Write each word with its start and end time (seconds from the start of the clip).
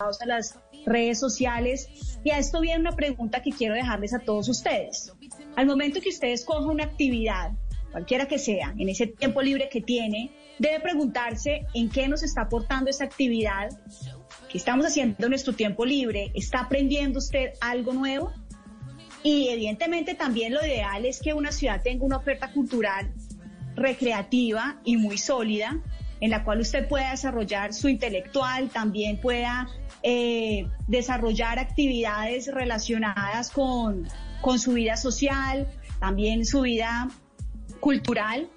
a 0.00 0.26
las 0.26 0.56
redes 0.86 1.18
sociales. 1.18 1.88
Y 2.22 2.30
a 2.30 2.38
esto 2.38 2.60
viene 2.60 2.78
una 2.78 2.92
pregunta 2.92 3.42
que 3.42 3.50
quiero 3.50 3.74
dejarles 3.74 4.14
a 4.14 4.20
todos 4.20 4.48
ustedes. 4.48 5.12
Al 5.56 5.66
momento 5.66 6.00
que 6.00 6.10
ustedes 6.10 6.44
cojan 6.44 6.70
una 6.70 6.84
actividad, 6.84 7.50
cualquiera 7.90 8.28
que 8.28 8.38
sea, 8.38 8.72
en 8.78 8.88
ese 8.88 9.08
tiempo 9.08 9.42
libre 9.42 9.68
que 9.68 9.80
tiene, 9.80 10.30
debe 10.60 10.78
preguntarse 10.78 11.66
en 11.74 11.90
qué 11.90 12.06
nos 12.06 12.22
está 12.22 12.42
aportando 12.42 12.90
esa 12.90 13.02
actividad, 13.02 13.70
qué 14.48 14.58
estamos 14.58 14.86
haciendo 14.86 15.16
en 15.18 15.30
nuestro 15.30 15.52
tiempo 15.54 15.84
libre, 15.84 16.30
¿está 16.32 16.60
aprendiendo 16.60 17.18
usted 17.18 17.54
algo 17.60 17.92
nuevo? 17.92 18.32
Y 19.24 19.48
evidentemente 19.48 20.14
también 20.14 20.54
lo 20.54 20.64
ideal 20.64 21.06
es 21.06 21.20
que 21.20 21.34
una 21.34 21.50
ciudad 21.50 21.82
tenga 21.82 22.04
una 22.04 22.18
oferta 22.18 22.52
cultural 22.52 23.12
recreativa 23.74 24.80
y 24.84 24.96
muy 24.96 25.18
sólida, 25.18 25.82
en 26.20 26.30
la 26.30 26.44
cual 26.44 26.60
usted 26.60 26.86
pueda 26.86 27.10
desarrollar 27.10 27.74
su 27.74 27.88
intelectual, 27.88 28.70
también 28.70 29.20
pueda 29.20 29.68
eh, 30.02 30.68
desarrollar 30.86 31.58
actividades 31.58 32.52
relacionadas 32.52 33.50
con, 33.50 34.08
con 34.40 34.58
su 34.58 34.72
vida 34.72 34.96
social, 34.96 35.68
también 36.00 36.44
su 36.44 36.62
vida 36.62 37.08
cultural 37.80 38.48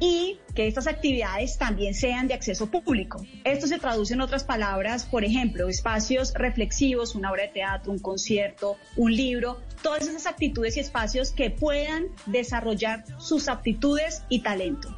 y 0.00 0.38
que 0.54 0.68
estas 0.68 0.86
actividades 0.86 1.58
también 1.58 1.94
sean 1.94 2.28
de 2.28 2.34
acceso 2.34 2.70
público. 2.70 3.24
Esto 3.44 3.66
se 3.66 3.78
traduce 3.78 4.14
en 4.14 4.20
otras 4.20 4.44
palabras, 4.44 5.06
por 5.06 5.24
ejemplo, 5.24 5.68
espacios 5.68 6.32
reflexivos, 6.34 7.14
una 7.14 7.32
obra 7.32 7.44
de 7.44 7.48
teatro, 7.48 7.92
un 7.92 7.98
concierto, 7.98 8.76
un 8.96 9.14
libro, 9.14 9.60
todas 9.82 10.06
esas 10.06 10.26
actitudes 10.26 10.76
y 10.76 10.80
espacios 10.80 11.32
que 11.32 11.50
puedan 11.50 12.06
desarrollar 12.26 13.04
sus 13.18 13.48
aptitudes 13.48 14.22
y 14.28 14.40
talento. 14.40 14.94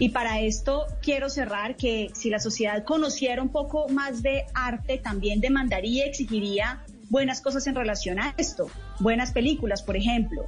Y 0.00 0.08
para 0.08 0.40
esto 0.40 0.86
quiero 1.02 1.28
cerrar 1.28 1.76
que 1.76 2.10
si 2.14 2.30
la 2.30 2.40
sociedad 2.40 2.84
conociera 2.84 3.42
un 3.42 3.50
poco 3.50 3.86
más 3.90 4.22
de 4.22 4.46
arte, 4.54 4.96
también 4.96 5.42
demandaría, 5.42 6.06
exigiría 6.06 6.82
buenas 7.10 7.42
cosas 7.42 7.66
en 7.66 7.74
relación 7.74 8.18
a 8.18 8.34
esto, 8.38 8.70
buenas 8.98 9.30
películas, 9.30 9.82
por 9.82 9.98
ejemplo. 9.98 10.46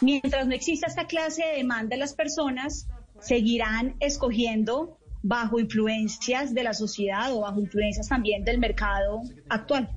Mientras 0.00 0.46
no 0.46 0.54
exista 0.54 0.86
esta 0.86 1.06
clase 1.06 1.44
de 1.44 1.56
demanda 1.58 1.96
de 1.96 1.98
las 1.98 2.14
personas, 2.14 2.88
seguirán 3.20 3.94
escogiendo 4.00 4.96
bajo 5.22 5.60
influencias 5.60 6.54
de 6.54 6.62
la 6.62 6.72
sociedad 6.72 7.30
o 7.34 7.40
bajo 7.40 7.60
influencias 7.60 8.08
también 8.08 8.42
del 8.42 8.58
mercado 8.58 9.20
actual. 9.50 9.90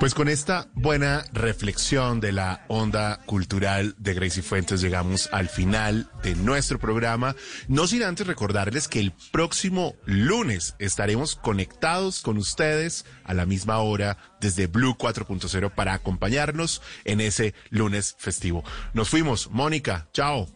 Pues 0.00 0.14
con 0.14 0.28
esta 0.28 0.68
buena 0.74 1.24
reflexión 1.32 2.20
de 2.20 2.32
la 2.32 2.64
onda 2.68 3.20
cultural 3.26 3.94
de 3.98 4.14
Gracie 4.14 4.42
Fuentes 4.42 4.80
llegamos 4.80 5.28
al 5.32 5.48
final 5.48 6.10
de 6.22 6.34
nuestro 6.34 6.78
programa. 6.78 7.34
No 7.68 7.86
sin 7.86 8.02
antes 8.02 8.26
recordarles 8.26 8.88
que 8.88 9.00
el 9.00 9.12
próximo 9.32 9.94
lunes 10.04 10.74
estaremos 10.78 11.36
conectados 11.36 12.22
con 12.22 12.36
ustedes 12.38 13.04
a 13.24 13.34
la 13.34 13.46
misma 13.46 13.78
hora 13.78 14.18
desde 14.40 14.66
Blue 14.66 14.96
4.0 14.96 15.70
para 15.74 15.94
acompañarnos 15.94 16.82
en 17.04 17.20
ese 17.20 17.54
lunes 17.70 18.16
festivo. 18.18 18.64
Nos 18.92 19.08
fuimos. 19.08 19.50
Mónica, 19.50 20.08
chao. 20.12 20.48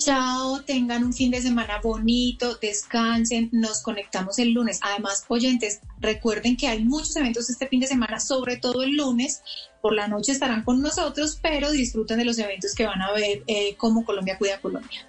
Chao, 0.00 0.62
tengan 0.62 1.04
un 1.04 1.12
fin 1.12 1.30
de 1.30 1.42
semana 1.42 1.78
bonito, 1.82 2.54
descansen, 2.54 3.50
nos 3.52 3.82
conectamos 3.82 4.38
el 4.38 4.52
lunes. 4.52 4.80
Además, 4.82 5.26
oyentes, 5.28 5.80
recuerden 5.98 6.56
que 6.56 6.68
hay 6.68 6.82
muchos 6.82 7.14
eventos 7.16 7.50
este 7.50 7.68
fin 7.68 7.80
de 7.80 7.86
semana, 7.86 8.18
sobre 8.18 8.56
todo 8.56 8.82
el 8.82 8.96
lunes. 8.96 9.42
Por 9.82 9.94
la 9.94 10.08
noche 10.08 10.32
estarán 10.32 10.64
con 10.64 10.80
nosotros, 10.80 11.38
pero 11.42 11.70
disfruten 11.70 12.16
de 12.16 12.24
los 12.24 12.38
eventos 12.38 12.74
que 12.74 12.86
van 12.86 13.02
a 13.02 13.12
ver 13.12 13.42
eh, 13.46 13.76
como 13.76 14.02
Colombia 14.02 14.38
cuida 14.38 14.54
a 14.54 14.60
Colombia. 14.62 15.06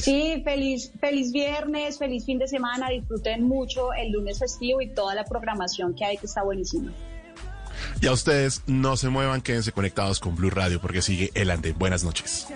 Sí, 0.00 0.42
feliz, 0.42 0.90
feliz 0.98 1.30
viernes, 1.30 1.98
feliz 1.98 2.24
fin 2.24 2.40
de 2.40 2.48
semana, 2.48 2.88
disfruten 2.90 3.44
mucho 3.44 3.92
el 3.92 4.10
lunes 4.10 4.40
festivo 4.40 4.80
y 4.80 4.88
toda 4.88 5.14
la 5.14 5.24
programación 5.24 5.94
que 5.94 6.04
hay 6.04 6.16
que 6.16 6.26
está 6.26 6.42
buenísima. 6.42 6.92
Y 8.00 8.06
a 8.06 8.12
ustedes 8.12 8.62
no 8.66 8.96
se 8.96 9.08
muevan, 9.08 9.40
quédense 9.42 9.72
conectados 9.72 10.20
con 10.20 10.36
Blue 10.36 10.50
Radio 10.50 10.80
porque 10.80 11.02
sigue 11.02 11.30
el 11.34 11.50
andén. 11.50 11.74
Buenas 11.78 12.04
noches. 12.04 12.46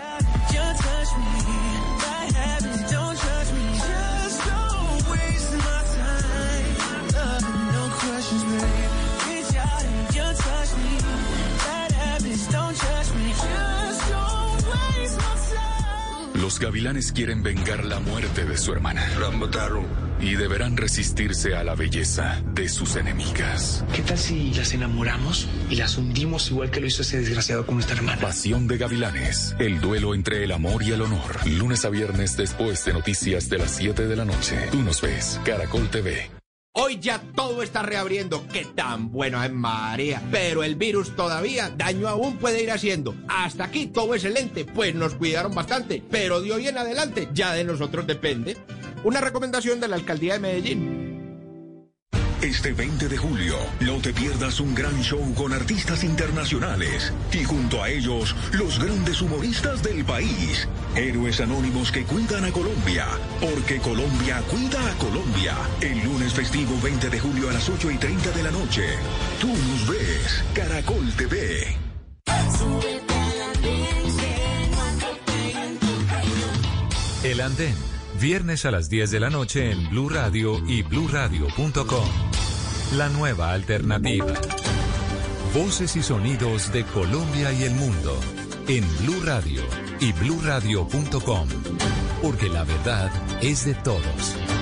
Los 16.49 16.61
gavilanes 16.61 17.13
quieren 17.13 17.43
vengar 17.43 17.85
la 17.85 18.01
muerte 18.01 18.47
de 18.47 18.57
su 18.57 18.73
hermana. 18.73 19.07
La 19.21 19.31
mataron. 19.31 19.85
Y 20.19 20.35
deberán 20.35 20.79
resistirse 20.79 21.55
a 21.55 21.63
la 21.63 21.75
belleza 21.75 22.43
de 22.55 22.71
sus 22.71 22.97
enemigas. 22.97 23.85
¿Qué 23.95 24.01
tal 24.01 24.17
si 24.17 24.55
las 24.55 24.73
enamoramos 24.73 25.47
y 25.69 25.77
las 25.77 25.99
hundimos 25.99 26.51
igual 26.51 26.71
que 26.71 26.81
lo 26.81 26.87
hizo 26.87 27.03
ese 27.03 27.19
desgraciado 27.19 27.67
con 27.67 27.75
nuestra 27.75 27.97
hermana? 27.97 28.23
Pasión 28.23 28.67
de 28.67 28.79
gavilanes. 28.79 29.57
El 29.59 29.79
duelo 29.83 30.15
entre 30.15 30.43
el 30.43 30.53
amor 30.53 30.83
y 30.83 30.93
el 30.93 31.03
honor. 31.03 31.47
Lunes 31.47 31.85
a 31.85 31.91
viernes 31.91 32.39
después 32.39 32.83
de 32.87 32.95
noticias 32.95 33.51
de 33.51 33.59
las 33.59 33.73
7 33.73 34.07
de 34.07 34.17
la 34.17 34.25
noche. 34.25 34.57
Tú 34.73 34.81
nos 34.81 35.03
ves. 35.03 35.39
Caracol 35.45 35.91
TV. 35.91 36.38
Hoy 36.81 37.01
ya 37.01 37.21
todo 37.35 37.65
está 37.65 37.83
reabriendo. 37.83 38.47
Qué 38.53 38.65
tan 38.65 39.11
bueno 39.11 39.43
es 39.43 39.53
María. 39.53 40.23
Pero 40.31 40.63
el 40.63 40.77
virus 40.77 41.17
todavía 41.17 41.71
daño 41.77 42.07
aún 42.07 42.37
puede 42.37 42.63
ir 42.63 42.71
haciendo. 42.71 43.17
Hasta 43.27 43.65
aquí 43.65 43.89
todo 43.89 44.15
excelente, 44.15 44.65
pues 44.65 44.95
nos 44.95 45.17
cuidaron 45.17 45.57
bastante. 45.57 46.01
Pero 46.09 46.41
de 46.41 46.53
hoy 46.53 46.69
en 46.69 46.79
adelante 46.79 47.31
ya 47.35 47.53
de 47.53 47.65
nosotros 47.65 48.07
depende. 48.07 48.57
Una 49.03 49.21
recomendación 49.21 49.81
de 49.81 49.89
la 49.89 49.97
alcaldía 49.97 50.35
de 50.35 50.39
Medellín. 50.39 51.08
Este 52.43 52.73
20 52.73 53.09
de 53.09 53.17
julio, 53.17 53.57
no 53.81 54.01
te 54.01 54.13
pierdas 54.13 54.61
un 54.61 54.73
gran 54.73 55.03
show 55.03 55.35
con 55.35 55.53
artistas 55.53 56.05
internacionales 56.05 57.13
y 57.33 57.43
junto 57.43 57.83
a 57.83 57.91
ellos 57.91 58.37
los 58.53 58.79
grandes 58.79 59.21
humoristas 59.21 59.83
del 59.83 60.05
país, 60.05 60.69
héroes 60.95 61.41
anónimos 61.41 61.91
que 61.91 62.05
cuidan 62.05 62.45
a 62.45 62.53
Colombia, 62.53 63.07
porque 63.41 63.79
Colombia 63.79 64.41
cuida 64.49 64.79
a 64.89 64.95
Colombia. 64.99 65.57
El 65.81 66.05
lunes 66.05 66.33
festivo 66.33 66.79
20 66.81 67.11
de 67.11 67.19
julio 67.19 67.51
a 67.51 67.55
las 67.55 67.69
8 67.69 67.91
y 67.91 67.97
30 67.97 68.31
de 68.31 68.43
la 68.45 68.53
noche. 68.53 68.87
Tú 69.41 69.49
nos 69.49 69.89
ves, 69.89 70.45
Caracol 70.55 71.13
TV. 71.17 71.77
El 77.25 77.41
Andén, 77.41 77.75
viernes 78.19 78.65
a 78.65 78.71
las 78.71 78.91
10 78.91 79.11
de 79.13 79.21
la 79.21 79.31
noche 79.31 79.71
en 79.71 79.89
Blue 79.91 80.09
Radio 80.09 80.59
y 80.67 80.83
bluradio.com. 80.83 82.09
La 82.97 83.09
nueva 83.09 83.53
alternativa. 83.53 84.33
Voces 85.55 85.95
y 85.97 86.03
sonidos 86.03 86.73
de 86.73 86.85
Colombia 86.85 87.53
y 87.53 87.65
el 87.65 87.75
mundo 87.75 88.19
en 88.67 88.85
Blue 88.99 89.21
Radio 89.25 89.63
y 90.01 90.13
bluradio.com. 90.13 91.49
Porque 92.21 92.49
la 92.49 92.65
verdad 92.65 93.11
es 93.41 93.65
de 93.65 93.75
todos. 93.75 94.58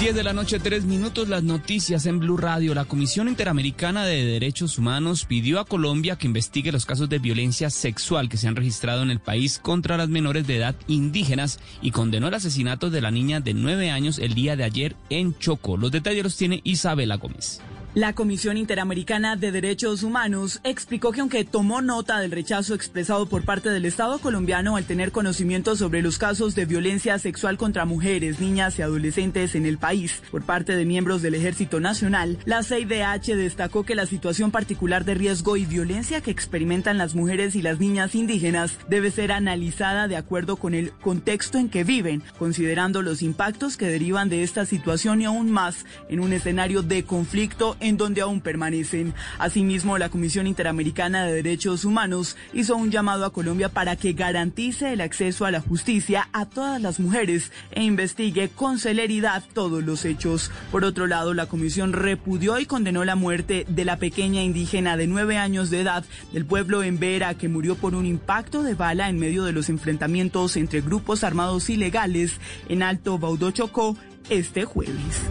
10 0.00 0.14
de 0.14 0.22
la 0.22 0.32
noche, 0.32 0.58
3 0.58 0.86
minutos, 0.86 1.28
las 1.28 1.42
noticias 1.42 2.06
en 2.06 2.20
Blue 2.20 2.38
Radio. 2.38 2.74
La 2.74 2.86
Comisión 2.86 3.28
Interamericana 3.28 4.06
de 4.06 4.24
Derechos 4.24 4.78
Humanos 4.78 5.26
pidió 5.26 5.60
a 5.60 5.66
Colombia 5.66 6.16
que 6.16 6.26
investigue 6.26 6.72
los 6.72 6.86
casos 6.86 7.10
de 7.10 7.18
violencia 7.18 7.68
sexual 7.68 8.30
que 8.30 8.38
se 8.38 8.48
han 8.48 8.56
registrado 8.56 9.02
en 9.02 9.10
el 9.10 9.20
país 9.20 9.58
contra 9.58 9.98
las 9.98 10.08
menores 10.08 10.46
de 10.46 10.56
edad 10.56 10.74
indígenas 10.86 11.60
y 11.82 11.90
condenó 11.90 12.28
el 12.28 12.34
asesinato 12.34 12.88
de 12.88 13.02
la 13.02 13.10
niña 13.10 13.40
de 13.40 13.52
9 13.52 13.90
años 13.90 14.18
el 14.18 14.32
día 14.32 14.56
de 14.56 14.64
ayer 14.64 14.96
en 15.10 15.38
Choco. 15.38 15.76
Los 15.76 15.90
detalles 15.90 16.24
los 16.24 16.36
tiene 16.38 16.62
Isabela 16.64 17.16
Gómez. 17.16 17.60
La 17.96 18.12
Comisión 18.12 18.56
Interamericana 18.56 19.34
de 19.34 19.50
Derechos 19.50 20.04
Humanos 20.04 20.60
explicó 20.62 21.10
que 21.10 21.22
aunque 21.22 21.44
tomó 21.44 21.82
nota 21.82 22.20
del 22.20 22.30
rechazo 22.30 22.72
expresado 22.72 23.26
por 23.26 23.44
parte 23.44 23.68
del 23.68 23.84
Estado 23.84 24.20
colombiano 24.20 24.76
al 24.76 24.84
tener 24.84 25.10
conocimiento 25.10 25.74
sobre 25.74 26.00
los 26.00 26.16
casos 26.16 26.54
de 26.54 26.66
violencia 26.66 27.18
sexual 27.18 27.58
contra 27.58 27.86
mujeres, 27.86 28.38
niñas 28.38 28.78
y 28.78 28.82
adolescentes 28.82 29.56
en 29.56 29.66
el 29.66 29.76
país 29.76 30.22
por 30.30 30.44
parte 30.44 30.76
de 30.76 30.84
miembros 30.84 31.20
del 31.20 31.34
Ejército 31.34 31.80
Nacional, 31.80 32.38
la 32.44 32.62
CIDH 32.62 33.34
destacó 33.34 33.82
que 33.82 33.96
la 33.96 34.06
situación 34.06 34.52
particular 34.52 35.04
de 35.04 35.14
riesgo 35.14 35.56
y 35.56 35.66
violencia 35.66 36.20
que 36.20 36.30
experimentan 36.30 36.96
las 36.96 37.16
mujeres 37.16 37.56
y 37.56 37.62
las 37.62 37.80
niñas 37.80 38.14
indígenas 38.14 38.78
debe 38.88 39.10
ser 39.10 39.32
analizada 39.32 40.06
de 40.06 40.14
acuerdo 40.14 40.54
con 40.54 40.74
el 40.74 40.92
contexto 40.92 41.58
en 41.58 41.68
que 41.68 41.82
viven, 41.82 42.22
considerando 42.38 43.02
los 43.02 43.20
impactos 43.20 43.76
que 43.76 43.86
derivan 43.86 44.28
de 44.28 44.44
esta 44.44 44.64
situación 44.64 45.22
y 45.22 45.24
aún 45.24 45.50
más 45.50 45.86
en 46.08 46.20
un 46.20 46.32
escenario 46.32 46.82
de 46.82 47.02
conflicto 47.02 47.76
en 47.80 47.96
donde 47.96 48.20
aún 48.20 48.40
permanecen. 48.40 49.14
Asimismo, 49.38 49.98
la 49.98 50.08
Comisión 50.08 50.46
Interamericana 50.46 51.24
de 51.24 51.34
Derechos 51.34 51.84
Humanos 51.84 52.36
hizo 52.52 52.76
un 52.76 52.90
llamado 52.90 53.24
a 53.24 53.32
Colombia 53.32 53.68
para 53.68 53.96
que 53.96 54.12
garantice 54.12 54.92
el 54.92 55.00
acceso 55.00 55.44
a 55.44 55.50
la 55.50 55.60
justicia 55.60 56.28
a 56.32 56.46
todas 56.46 56.80
las 56.80 57.00
mujeres 57.00 57.52
e 57.72 57.82
investigue 57.82 58.48
con 58.48 58.78
celeridad 58.78 59.42
todos 59.52 59.82
los 59.82 60.04
hechos. 60.04 60.50
Por 60.70 60.84
otro 60.84 61.06
lado, 61.06 61.34
la 61.34 61.46
Comisión 61.46 61.92
repudió 61.92 62.58
y 62.58 62.66
condenó 62.66 63.04
la 63.04 63.16
muerte 63.16 63.66
de 63.68 63.84
la 63.84 63.96
pequeña 63.96 64.42
indígena 64.42 64.96
de 64.96 65.06
nueve 65.06 65.36
años 65.36 65.70
de 65.70 65.80
edad 65.80 66.04
del 66.32 66.44
pueblo 66.44 66.82
en 66.82 66.98
Vera 66.98 67.34
que 67.34 67.48
murió 67.48 67.76
por 67.76 67.94
un 67.94 68.06
impacto 68.06 68.62
de 68.62 68.74
bala 68.74 69.08
en 69.08 69.18
medio 69.18 69.44
de 69.44 69.52
los 69.52 69.68
enfrentamientos 69.68 70.56
entre 70.56 70.80
grupos 70.80 71.24
armados 71.24 71.70
ilegales 71.70 72.38
en 72.68 72.82
Alto 72.82 73.18
Baudó 73.18 73.50
Chocó 73.50 73.96
este 74.28 74.64
jueves. 74.64 75.22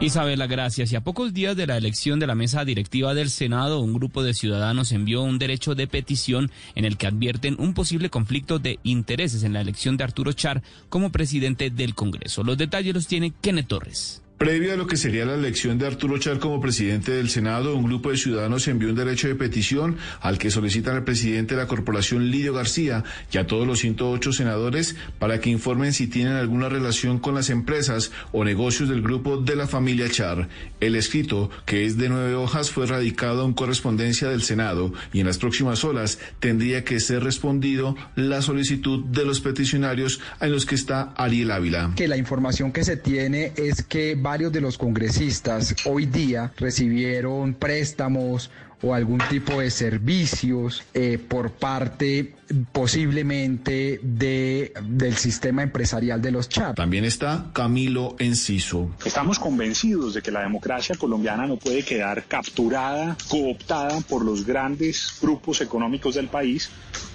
Isabela, 0.00 0.46
gracias. 0.46 0.92
Y 0.92 0.96
a 0.96 1.00
pocos 1.00 1.34
días 1.34 1.56
de 1.56 1.66
la 1.66 1.76
elección 1.76 2.20
de 2.20 2.28
la 2.28 2.36
mesa 2.36 2.64
directiva 2.64 3.14
del 3.14 3.30
Senado, 3.30 3.80
un 3.80 3.92
grupo 3.92 4.22
de 4.22 4.32
ciudadanos 4.32 4.92
envió 4.92 5.22
un 5.22 5.38
derecho 5.38 5.74
de 5.74 5.88
petición 5.88 6.52
en 6.76 6.84
el 6.84 6.96
que 6.96 7.08
advierten 7.08 7.56
un 7.58 7.74
posible 7.74 8.08
conflicto 8.08 8.60
de 8.60 8.78
intereses 8.84 9.42
en 9.42 9.52
la 9.52 9.60
elección 9.60 9.96
de 9.96 10.04
Arturo 10.04 10.32
Char 10.32 10.62
como 10.88 11.10
presidente 11.10 11.70
del 11.70 11.96
Congreso. 11.96 12.44
Los 12.44 12.56
detalles 12.58 12.94
los 12.94 13.08
tiene 13.08 13.32
Kenneth 13.40 13.66
Torres. 13.66 14.22
Previo 14.38 14.72
a 14.72 14.76
lo 14.76 14.86
que 14.86 14.96
sería 14.96 15.24
la 15.24 15.34
elección 15.34 15.78
de 15.78 15.86
Arturo 15.88 16.16
Char 16.16 16.38
como 16.38 16.60
presidente 16.60 17.10
del 17.10 17.28
Senado, 17.28 17.74
un 17.74 17.82
grupo 17.82 18.12
de 18.12 18.16
ciudadanos 18.16 18.68
envió 18.68 18.88
un 18.88 18.94
derecho 18.94 19.26
de 19.26 19.34
petición 19.34 19.96
al 20.20 20.38
que 20.38 20.52
solicitan 20.52 20.94
al 20.94 21.02
presidente 21.02 21.56
de 21.56 21.60
la 21.60 21.66
corporación 21.66 22.30
Lidio 22.30 22.54
García 22.54 23.02
y 23.32 23.38
a 23.38 23.48
todos 23.48 23.66
los 23.66 23.80
108 23.80 24.32
senadores 24.32 24.94
para 25.18 25.40
que 25.40 25.50
informen 25.50 25.92
si 25.92 26.06
tienen 26.06 26.34
alguna 26.34 26.68
relación 26.68 27.18
con 27.18 27.34
las 27.34 27.50
empresas 27.50 28.12
o 28.30 28.44
negocios 28.44 28.88
del 28.88 29.02
grupo 29.02 29.38
de 29.38 29.56
la 29.56 29.66
familia 29.66 30.08
Char. 30.08 30.48
El 30.78 30.94
escrito, 30.94 31.50
que 31.66 31.84
es 31.84 31.98
de 31.98 32.08
nueve 32.08 32.36
hojas, 32.36 32.70
fue 32.70 32.86
radicado 32.86 33.44
en 33.44 33.54
correspondencia 33.54 34.28
del 34.28 34.42
Senado 34.42 34.92
y 35.12 35.18
en 35.18 35.26
las 35.26 35.38
próximas 35.38 35.82
horas 35.82 36.20
tendría 36.38 36.84
que 36.84 37.00
ser 37.00 37.24
respondido 37.24 37.96
la 38.14 38.40
solicitud 38.40 39.04
de 39.06 39.24
los 39.24 39.40
peticionarios 39.40 40.20
en 40.40 40.52
los 40.52 40.64
que 40.64 40.76
está 40.76 41.12
Ariel 41.16 41.50
Ávila. 41.50 41.90
Que 41.96 42.06
la 42.06 42.16
información 42.16 42.70
que 42.70 42.84
se 42.84 42.96
tiene 42.96 43.52
es 43.56 43.82
que 43.82 44.14
varios 44.28 44.52
de 44.52 44.60
los 44.60 44.76
congresistas 44.76 45.74
hoy 45.86 46.04
día 46.04 46.52
recibieron 46.58 47.54
préstamos 47.54 48.50
o 48.82 48.92
algún 48.92 49.20
tipo 49.30 49.58
de 49.58 49.70
servicios 49.70 50.84
eh, 50.92 51.16
por 51.16 51.52
parte 51.52 52.34
posiblemente 52.70 54.00
de, 54.02 54.74
del 54.82 55.16
sistema 55.16 55.62
empresarial 55.62 56.20
de 56.20 56.30
los 56.30 56.46
chat. 56.50 56.76
También 56.76 57.06
está 57.06 57.46
Camilo 57.54 58.16
Enciso. 58.18 58.90
Estamos 59.02 59.38
convencidos 59.38 60.12
de 60.12 60.20
que 60.20 60.30
la 60.30 60.42
democracia 60.42 60.94
colombiana 60.96 61.46
no 61.46 61.56
puede 61.56 61.82
quedar 61.82 62.24
capturada, 62.24 63.16
cooptada 63.30 63.98
por 64.02 64.22
los 64.22 64.44
grandes 64.44 65.16
grupos 65.22 65.62
económicos 65.62 66.16
del 66.16 66.28
país, 66.28 66.68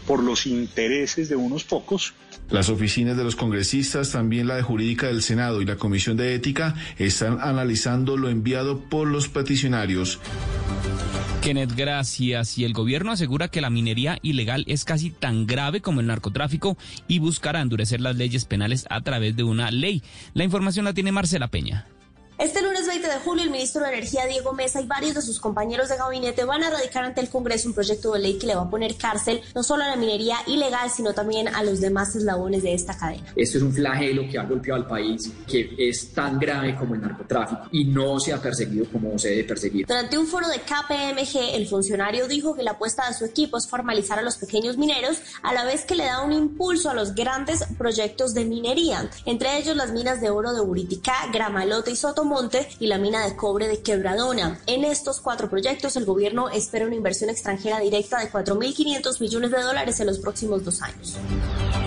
por 0.07 0.23
los 0.23 0.47
intereses 0.47 1.29
de 1.29 1.35
unos 1.35 1.63
pocos 1.63 2.15
las 2.53 2.69
oficinas 2.69 3.17
de 3.17 3.23
los 3.23 3.35
congresistas, 3.35 4.11
también 4.11 4.47
la 4.47 4.55
de 4.55 4.61
Jurídica 4.61 5.07
del 5.07 5.23
Senado 5.23 5.61
y 5.61 5.65
la 5.65 5.75
Comisión 5.75 6.17
de 6.17 6.35
Ética 6.35 6.75
están 6.99 7.39
analizando 7.41 8.15
lo 8.15 8.29
enviado 8.29 8.79
por 8.79 9.07
los 9.07 9.27
peticionarios. 9.27 10.19
Kenneth, 11.41 11.75
gracias. 11.75 12.59
Y 12.59 12.63
el 12.63 12.73
gobierno 12.73 13.11
asegura 13.11 13.47
que 13.47 13.59
la 13.59 13.71
minería 13.71 14.19
ilegal 14.21 14.65
es 14.67 14.85
casi 14.85 15.09
tan 15.09 15.47
grave 15.47 15.81
como 15.81 15.99
el 15.99 16.07
narcotráfico 16.07 16.77
y 17.07 17.17
buscará 17.17 17.59
endurecer 17.59 17.99
las 17.99 18.15
leyes 18.15 18.45
penales 18.45 18.85
a 18.89 19.01
través 19.01 19.35
de 19.35 19.43
una 19.43 19.71
ley. 19.71 20.03
La 20.35 20.43
información 20.43 20.85
la 20.85 20.93
tiene 20.93 21.11
Marcela 21.11 21.47
Peña. 21.47 21.87
Este 22.43 22.61
lunes 22.61 22.85
20 22.85 23.07
de 23.07 23.19
julio, 23.19 23.45
el 23.45 23.51
ministro 23.51 23.81
de 23.83 23.87
Energía, 23.87 24.25
Diego 24.25 24.51
Mesa, 24.51 24.81
y 24.81 24.85
varios 24.85 25.15
de 25.15 25.21
sus 25.21 25.39
compañeros 25.39 25.87
de 25.87 25.95
gabinete 25.95 26.43
van 26.43 26.61
a 26.61 26.69
radicar 26.69 27.05
ante 27.05 27.21
el 27.21 27.29
Congreso 27.29 27.69
un 27.69 27.73
proyecto 27.73 28.11
de 28.11 28.19
ley 28.19 28.37
que 28.37 28.47
le 28.47 28.55
va 28.55 28.63
a 28.63 28.69
poner 28.69 28.97
cárcel 28.97 29.39
no 29.55 29.63
solo 29.63 29.85
a 29.85 29.87
la 29.87 29.95
minería 29.95 30.35
ilegal, 30.47 30.89
sino 30.89 31.13
también 31.13 31.47
a 31.47 31.63
los 31.63 31.79
demás 31.79 32.13
eslabones 32.17 32.61
de 32.63 32.73
esta 32.73 32.97
cadena. 32.97 33.23
Esto 33.37 33.59
es 33.59 33.63
un 33.63 33.71
flagelo 33.71 34.23
que 34.29 34.37
ha 34.37 34.43
golpeado 34.43 34.81
al 34.81 34.89
país, 34.89 35.31
que 35.47 35.73
es 35.77 36.13
tan 36.13 36.37
grave 36.37 36.75
como 36.75 36.95
el 36.95 37.01
narcotráfico 37.01 37.61
y 37.71 37.85
no 37.85 38.19
se 38.19 38.33
ha 38.33 38.41
perseguido 38.41 38.87
como 38.91 39.17
se 39.17 39.29
debe 39.29 39.45
perseguir. 39.45 39.85
Durante 39.87 40.17
un 40.17 40.27
foro 40.27 40.49
de 40.49 40.59
KPMG, 40.59 41.55
el 41.55 41.65
funcionario 41.65 42.27
dijo 42.27 42.55
que 42.55 42.63
la 42.63 42.71
apuesta 42.71 43.07
de 43.07 43.13
su 43.13 43.23
equipo 43.23 43.55
es 43.55 43.69
formalizar 43.69 44.19
a 44.19 44.21
los 44.21 44.35
pequeños 44.35 44.77
mineros, 44.77 45.21
a 45.43 45.53
la 45.53 45.63
vez 45.63 45.85
que 45.85 45.95
le 45.95 46.03
da 46.03 46.21
un 46.21 46.33
impulso 46.33 46.89
a 46.89 46.93
los 46.93 47.15
grandes 47.15 47.63
proyectos 47.77 48.33
de 48.33 48.43
minería, 48.43 49.09
entre 49.25 49.57
ellos 49.57 49.77
las 49.77 49.93
minas 49.93 50.19
de 50.19 50.29
oro 50.29 50.51
de 50.51 50.59
Buriticá, 50.59 51.13
Gramalote 51.31 51.91
y 51.91 51.95
Soto 51.95 52.32
Monte 52.33 52.67
y 52.79 52.87
la 52.87 52.97
mina 52.97 53.23
de 53.27 53.35
cobre 53.35 53.67
de 53.67 53.83
Quebradona. 53.83 54.59
En 54.65 54.83
estos 54.83 55.21
cuatro 55.21 55.51
proyectos, 55.51 55.95
el 55.97 56.05
gobierno 56.05 56.49
espera 56.49 56.87
una 56.87 56.95
inversión 56.95 57.29
extranjera 57.29 57.79
directa 57.79 58.19
de 58.19 58.31
4.500 58.31 59.21
millones 59.21 59.51
de 59.51 59.61
dólares 59.61 59.99
en 59.99 60.07
los 60.07 60.17
próximos 60.17 60.65
dos 60.65 60.81
años. 60.81 61.15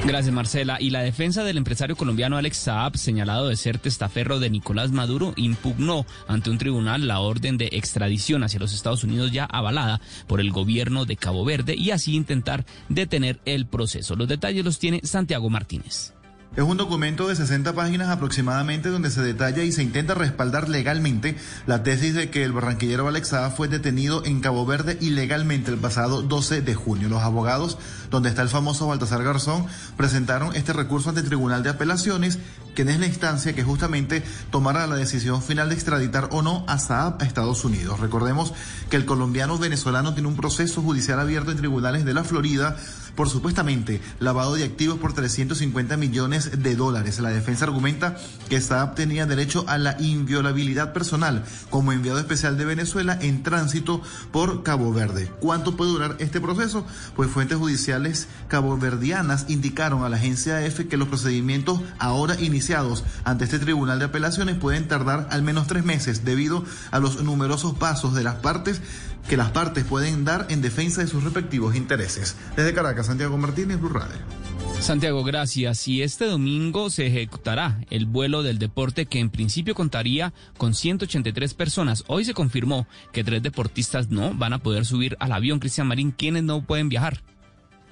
Gracias, 0.04 0.32
Marcela. 0.32 0.80
Y 0.80 0.90
la 0.90 1.00
defensa 1.00 1.42
del 1.42 1.56
empresario 1.56 1.96
colombiano 1.96 2.36
Alex 2.36 2.58
Saab, 2.58 2.96
señalado 2.96 3.48
de 3.48 3.56
ser 3.56 3.80
testaferro 3.80 4.38
de 4.38 4.48
Nicolás 4.48 4.92
Maduro, 4.92 5.32
impugnó 5.34 6.06
ante 6.28 6.50
un 6.50 6.58
tribunal 6.58 7.08
la 7.08 7.18
orden 7.18 7.58
de 7.58 7.70
extradición 7.72 8.44
hacia 8.44 8.60
los 8.60 8.72
Estados 8.72 9.02
Unidos 9.02 9.32
ya 9.32 9.46
avalada 9.46 10.00
por 10.28 10.40
el 10.40 10.52
gobierno 10.52 11.06
de 11.06 11.16
Cabo 11.16 11.44
Verde 11.44 11.74
y 11.76 11.90
así 11.90 12.14
intentar 12.14 12.64
detener 12.88 13.40
el 13.46 13.66
proceso. 13.66 14.14
Los 14.14 14.28
detalles 14.28 14.64
los 14.64 14.78
tiene 14.78 15.00
Santiago 15.02 15.50
Martínez. 15.50 16.12
Es 16.56 16.62
un 16.62 16.78
documento 16.78 17.28
de 17.28 17.36
60 17.36 17.74
páginas 17.74 18.08
aproximadamente 18.08 18.88
donde 18.88 19.10
se 19.10 19.20
detalla 19.20 19.62
y 19.62 19.72
se 19.72 19.82
intenta 19.82 20.14
respaldar 20.14 20.70
legalmente 20.70 21.36
la 21.66 21.82
tesis 21.82 22.14
de 22.14 22.30
que 22.30 22.44
el 22.44 22.52
barranquillero 22.52 23.06
Alex 23.06 23.34
fue 23.54 23.68
detenido 23.68 24.24
en 24.24 24.40
Cabo 24.40 24.64
Verde 24.64 24.96
ilegalmente 25.02 25.70
el 25.70 25.76
pasado 25.76 26.22
12 26.22 26.62
de 26.62 26.74
junio. 26.74 27.10
Los 27.10 27.22
abogados, 27.22 27.76
donde 28.10 28.30
está 28.30 28.40
el 28.40 28.48
famoso 28.48 28.86
Baltasar 28.86 29.22
Garzón, 29.22 29.66
presentaron 29.98 30.56
este 30.56 30.72
recurso 30.72 31.10
ante 31.10 31.20
el 31.20 31.26
Tribunal 31.26 31.62
de 31.62 31.68
Apelaciones, 31.68 32.38
que 32.74 32.82
es 32.82 32.98
la 32.98 33.06
instancia 33.06 33.54
que 33.54 33.62
justamente 33.62 34.22
tomará 34.50 34.86
la 34.86 34.96
decisión 34.96 35.42
final 35.42 35.68
de 35.68 35.74
extraditar 35.74 36.30
o 36.32 36.40
no 36.40 36.64
a 36.68 36.78
Saab 36.78 37.20
a 37.20 37.26
Estados 37.26 37.66
Unidos. 37.66 38.00
Recordemos 38.00 38.54
que 38.88 38.96
el 38.96 39.04
colombiano 39.04 39.58
venezolano 39.58 40.14
tiene 40.14 40.28
un 40.30 40.36
proceso 40.36 40.80
judicial 40.80 41.20
abierto 41.20 41.50
en 41.50 41.58
tribunales 41.58 42.06
de 42.06 42.14
la 42.14 42.24
Florida 42.24 42.78
por 43.16 43.28
supuestamente 43.28 44.00
lavado 44.20 44.54
de 44.54 44.64
activos 44.64 44.98
por 44.98 45.12
350 45.12 45.96
millones 45.96 46.62
de 46.62 46.76
dólares. 46.76 47.18
La 47.18 47.30
defensa 47.30 47.64
argumenta 47.64 48.16
que 48.48 48.60
Saab 48.60 48.94
tenía 48.94 49.26
derecho 49.26 49.64
a 49.68 49.78
la 49.78 49.96
inviolabilidad 50.00 50.92
personal 50.92 51.44
como 51.70 51.92
enviado 51.92 52.18
especial 52.18 52.56
de 52.56 52.64
Venezuela 52.64 53.18
en 53.20 53.42
tránsito 53.42 54.02
por 54.30 54.62
Cabo 54.62 54.92
Verde. 54.92 55.30
¿Cuánto 55.40 55.76
puede 55.76 55.90
durar 55.90 56.16
este 56.18 56.40
proceso? 56.40 56.86
Pues 57.16 57.30
fuentes 57.30 57.58
judiciales 57.58 58.28
caboverdianas 58.48 59.46
indicaron 59.48 60.04
a 60.04 60.08
la 60.08 60.16
agencia 60.16 60.64
EFE 60.64 60.88
que 60.88 60.96
los 60.96 61.08
procedimientos 61.08 61.80
ahora 61.98 62.38
iniciados 62.40 63.04
ante 63.24 63.44
este 63.44 63.58
tribunal 63.58 63.98
de 63.98 64.06
apelaciones 64.06 64.56
pueden 64.56 64.88
tardar 64.88 65.28
al 65.30 65.42
menos 65.42 65.66
tres 65.66 65.84
meses 65.84 66.24
debido 66.24 66.64
a 66.90 66.98
los 66.98 67.22
numerosos 67.22 67.74
pasos 67.74 68.14
de 68.14 68.24
las 68.24 68.36
partes 68.36 68.80
que 69.28 69.36
las 69.36 69.50
partes 69.50 69.84
pueden 69.84 70.24
dar 70.24 70.46
en 70.50 70.62
defensa 70.62 71.00
de 71.00 71.08
sus 71.08 71.24
respectivos 71.24 71.74
intereses. 71.74 72.36
Desde 72.56 72.74
Caracas, 72.74 73.06
Santiago 73.06 73.36
Martínez, 73.36 73.80
Blue. 73.80 73.92
Santiago, 74.80 75.24
gracias. 75.24 75.88
Y 75.88 76.02
este 76.02 76.26
domingo 76.26 76.90
se 76.90 77.06
ejecutará 77.06 77.80
el 77.90 78.06
vuelo 78.06 78.42
del 78.42 78.58
deporte 78.58 79.06
que 79.06 79.18
en 79.18 79.30
principio 79.30 79.74
contaría 79.74 80.32
con 80.58 80.74
183 80.74 81.54
personas. 81.54 82.04
Hoy 82.06 82.24
se 82.24 82.34
confirmó 82.34 82.86
que 83.12 83.24
tres 83.24 83.42
deportistas 83.42 84.10
no 84.10 84.34
van 84.34 84.52
a 84.52 84.58
poder 84.58 84.84
subir 84.84 85.16
al 85.18 85.32
avión 85.32 85.58
Cristian 85.58 85.88
Marín, 85.88 86.12
quienes 86.12 86.44
no 86.44 86.64
pueden 86.64 86.88
viajar. 86.88 87.22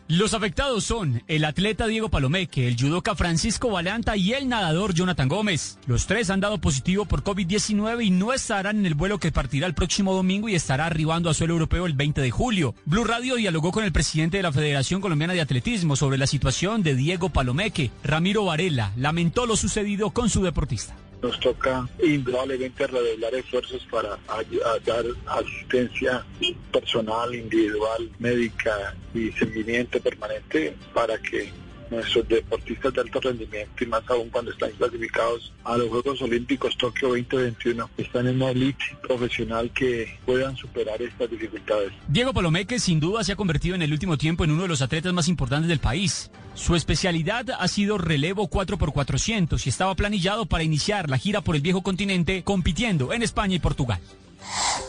Los 0.07 0.35
afectados 0.35 0.85
son 0.85 1.23
el 1.29 1.47
atleta 1.47 1.87
Diego 1.87 2.11
Palomeque, 2.11 2.69
el 2.69 2.77
judoka 2.79 3.15
Francisco 3.15 3.71
Valanta 3.71 4.19
y 4.19 4.35
el 4.35 4.51
nadador 4.51 4.93
Jonathan 4.93 5.29
Gómez. 5.29 5.79
Los 5.87 6.07
tres 6.07 6.29
han 6.29 6.41
dado 6.41 6.59
positivo 6.59 7.07
por 7.07 7.25
COVID-19 7.25 8.05
y 8.05 8.11
no 8.11 8.35
estarán 8.35 8.81
en 8.81 8.87
el 8.87 8.93
vuelo 8.93 9.19
que 9.19 9.33
partirá 9.33 9.67
el 9.67 9.73
próximo 9.73 10.13
domingo 10.13 10.51
y 10.51 10.55
estará 10.55 10.85
arribando 10.85 11.31
a 11.31 11.35
suelo 11.35 11.55
europeo 11.55 11.87
el 11.87 11.95
20 11.95 12.21
de 12.21 12.31
julio. 12.31 12.75
Blue 12.85 13.05
Radio 13.05 13.37
dialogó 13.37 13.73
con 13.73 13.83
el 13.83 13.93
presidente 13.93 14.37
de 14.37 14.43
la 14.43 14.53
Federación 14.53 15.01
Colombiana 15.01 15.33
de 15.33 15.41
Atletismo 15.41 15.97
sobre 15.97 16.19
la 16.19 16.27
situación 16.27 16.83
de 16.83 16.95
Diego 16.95 17.31
Palomeque. 17.31 17.91
Ramiro 18.03 18.45
Varela 18.45 18.93
lamentó 18.97 19.47
lo 19.47 19.57
sucedido 19.57 20.11
con 20.11 20.29
su 20.29 20.43
deportista 20.43 20.95
nos 21.25 21.41
toca 21.41 21.89
indudablemente 22.03 22.87
redoblar 22.87 23.35
esfuerzos 23.35 23.83
para 23.91 24.19
dar 24.85 25.05
asistencia 25.27 26.23
personal, 26.71 27.35
individual, 27.35 28.11
médica 28.19 28.95
y 29.15 29.33
seguimiento 29.33 29.99
permanente 30.01 30.77
para 30.93 31.17
que 31.17 31.51
nuestros 31.95 32.29
deportistas 32.29 32.93
de 32.93 33.01
alto 33.01 33.21
rendimiento 33.21 33.85
y 33.85 33.87
más 33.87 34.03
aún 34.09 34.29
cuando 34.31 34.51
están 34.51 34.71
clasificados 34.73 35.53
a 35.65 35.77
los 35.77 35.89
Juegos 35.89 36.21
Olímpicos 36.23 36.77
Tokio 36.77 37.09
2021 37.09 37.91
están 37.99 38.27
en 38.27 38.37
una 38.37 38.51
elite 38.51 38.85
profesional 39.03 39.71
que 39.73 40.19
puedan 40.27 40.57
superar 40.57 41.01
estas 41.01 41.31
dificultades. 41.31 41.93
Diego 42.09 42.33
Palomeque 42.33 42.79
sin 42.79 43.01
duda 43.01 43.25
se 43.25 43.33
ha 43.33 43.37
convertido 43.37 43.75
en 43.75 43.83
el 43.83 43.93
último 43.93 44.19
tiempo 44.19 44.45
en 44.45 44.51
uno 44.51 44.63
de 44.63 44.69
los 44.69 44.83
atletas 44.83 45.13
más 45.13 45.29
importantes 45.29 45.69
del 45.69 45.79
país. 45.79 46.31
Su 46.55 46.77
especialidad 46.77 47.47
ha 47.59 47.69
sido 47.69 47.99
relevo 47.99 48.49
4x400 48.49 49.67
y 49.67 49.69
estaba 49.69 49.95
planillado 49.95 50.47
para 50.47 50.63
iniciar 50.63 51.11
la 51.11 51.19
gira 51.19 51.41
por 51.41 51.57
el 51.57 51.63
viejo 51.63 51.83
continente 51.83 52.43
compitiendo 52.45 53.13
en 53.13 53.23
España 53.23 53.57
y 53.57 53.59
Portugal. 53.59 54.01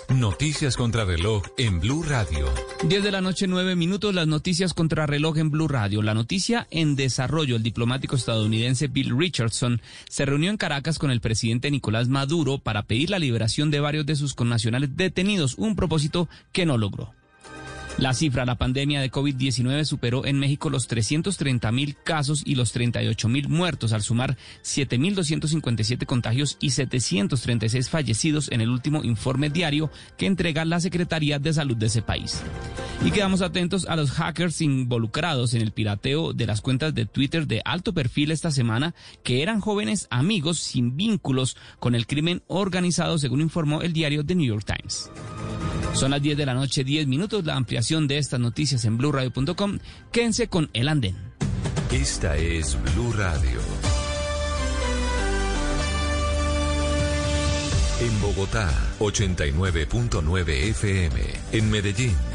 Noticias 0.09 0.77
contra 0.77 1.03
reloj 1.03 1.43
en 1.57 1.79
Blue 1.79 2.03
Radio. 2.03 2.47
10 2.83 3.03
de 3.03 3.12
la 3.12 3.21
noche, 3.21 3.47
9 3.47 3.75
minutos, 3.75 4.13
las 4.13 4.27
noticias 4.27 4.74
contra 4.74 5.05
reloj 5.05 5.38
en 5.38 5.51
Blue 5.51 5.67
Radio. 5.67 6.01
La 6.01 6.13
noticia 6.13 6.67
en 6.71 6.95
desarrollo, 6.95 7.55
el 7.55 7.63
diplomático 7.63 8.15
estadounidense 8.15 8.88
Bill 8.88 9.17
Richardson 9.17 9.81
se 10.07 10.25
reunió 10.25 10.50
en 10.50 10.57
Caracas 10.57 11.00
con 11.00 11.12
el 11.12 11.21
presidente 11.21 11.71
Nicolás 11.71 12.07
Maduro 12.07 12.59
para 12.59 12.83
pedir 12.83 13.09
la 13.09 13.19
liberación 13.19 13.71
de 13.71 13.79
varios 13.79 14.05
de 14.05 14.15
sus 14.15 14.33
connacionales 14.33 14.95
detenidos, 14.95 15.55
un 15.57 15.75
propósito 15.75 16.29
que 16.51 16.65
no 16.65 16.77
logró. 16.77 17.13
La 17.98 18.14
cifra, 18.14 18.46
la 18.46 18.56
pandemia 18.56 19.00
de 19.00 19.10
COVID-19 19.10 19.86
superó 19.86 20.25
en 20.25 20.38
México 20.38 20.70
los 20.70 20.88
330 20.88 21.72
mil 21.72 21.96
casos 21.96 22.44
y 22.46 22.56
los 22.56 22.74
38 22.74 23.30
mil 23.30 23.48
muertos, 23.48 23.94
al 23.94 24.02
sumar 24.02 24.38
7.257 24.64 26.06
contagios 26.06 26.58
y 26.60 26.72
736 26.72 27.90
fallecidos 27.90 28.52
en 28.52 28.60
el 28.60 28.70
último 28.70 29.02
informe 29.06 29.50
diario 29.50 29.92
que 30.18 30.25
entrega 30.25 30.66
la 30.66 30.82
Secretaría 30.82 31.40
de 31.40 31.54
Salud 31.54 31.78
de 31.78 31.86
ese 31.86 32.02
país. 32.02 32.42
Y 33.06 33.12
quedamos 33.12 33.42
atentos 33.42 33.86
a 33.88 33.96
los 33.96 34.12
hackers 34.12 34.60
involucrados 34.60 35.54
en 35.54 35.62
el 35.62 35.72
pirateo 35.72 36.34
de 36.34 36.48
las 36.48 36.60
cuentas 36.60 36.94
de 36.94 37.06
Twitter 37.06 37.48
de 37.48 37.62
alto 37.64 37.94
perfil 37.94 38.32
esta 38.32 38.52
semana, 38.52 38.94
que 39.24 39.42
eran 39.42 39.62
jóvenes 39.62 40.08
amigos 40.10 40.60
sin 40.60 40.98
vínculos 40.98 41.56
con 41.80 41.96
el 41.96 42.08
crimen 42.08 42.44
organizado, 42.48 43.18
según 43.20 43.40
informó 43.40 43.82
el 43.84 43.94
diario 43.94 44.25
The 44.25 44.36
New 44.36 44.48
York 44.48 44.66
Times. 44.66 45.10
Son 45.96 46.12
las 46.12 46.22
10 46.22 46.36
de 46.36 46.46
la 46.46 46.54
noche, 46.54 46.84
10 46.84 47.08
minutos. 47.08 47.46
La 47.46 47.56
ampliación 47.56 47.85
de 47.86 48.18
estas 48.18 48.39
noticias 48.39 48.84
en 48.86 48.98
blurradio.com. 48.98 49.80
Quédense 50.12 50.48
con 50.48 50.70
el 50.74 50.88
andén. 50.88 51.15
Esta 51.92 52.36
es 52.36 52.77
Blue 52.82 53.13
Radio. 53.13 53.60
En 58.01 58.22
Bogotá, 58.22 58.70
89.9 59.00 60.50
FM. 60.50 61.22
En 61.54 61.70
Medellín. 61.70 62.35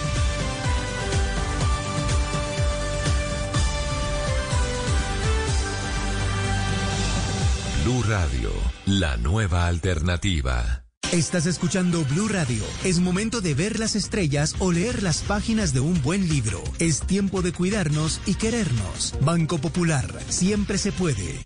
Blue 7.91 8.03
Radio, 8.03 8.51
la 8.85 9.17
nueva 9.17 9.67
alternativa. 9.67 10.85
Estás 11.11 11.45
escuchando 11.45 12.05
Blue 12.05 12.29
Radio. 12.29 12.63
Es 12.85 12.99
momento 13.01 13.41
de 13.41 13.53
ver 13.53 13.79
las 13.79 13.97
estrellas 13.97 14.55
o 14.59 14.71
leer 14.71 15.03
las 15.03 15.23
páginas 15.23 15.73
de 15.73 15.81
un 15.81 16.01
buen 16.01 16.29
libro. 16.29 16.63
Es 16.79 17.01
tiempo 17.01 17.41
de 17.41 17.51
cuidarnos 17.51 18.21
y 18.25 18.35
querernos. 18.35 19.13
Banco 19.19 19.57
Popular, 19.57 20.07
siempre 20.29 20.77
se 20.77 20.93
puede. 20.93 21.45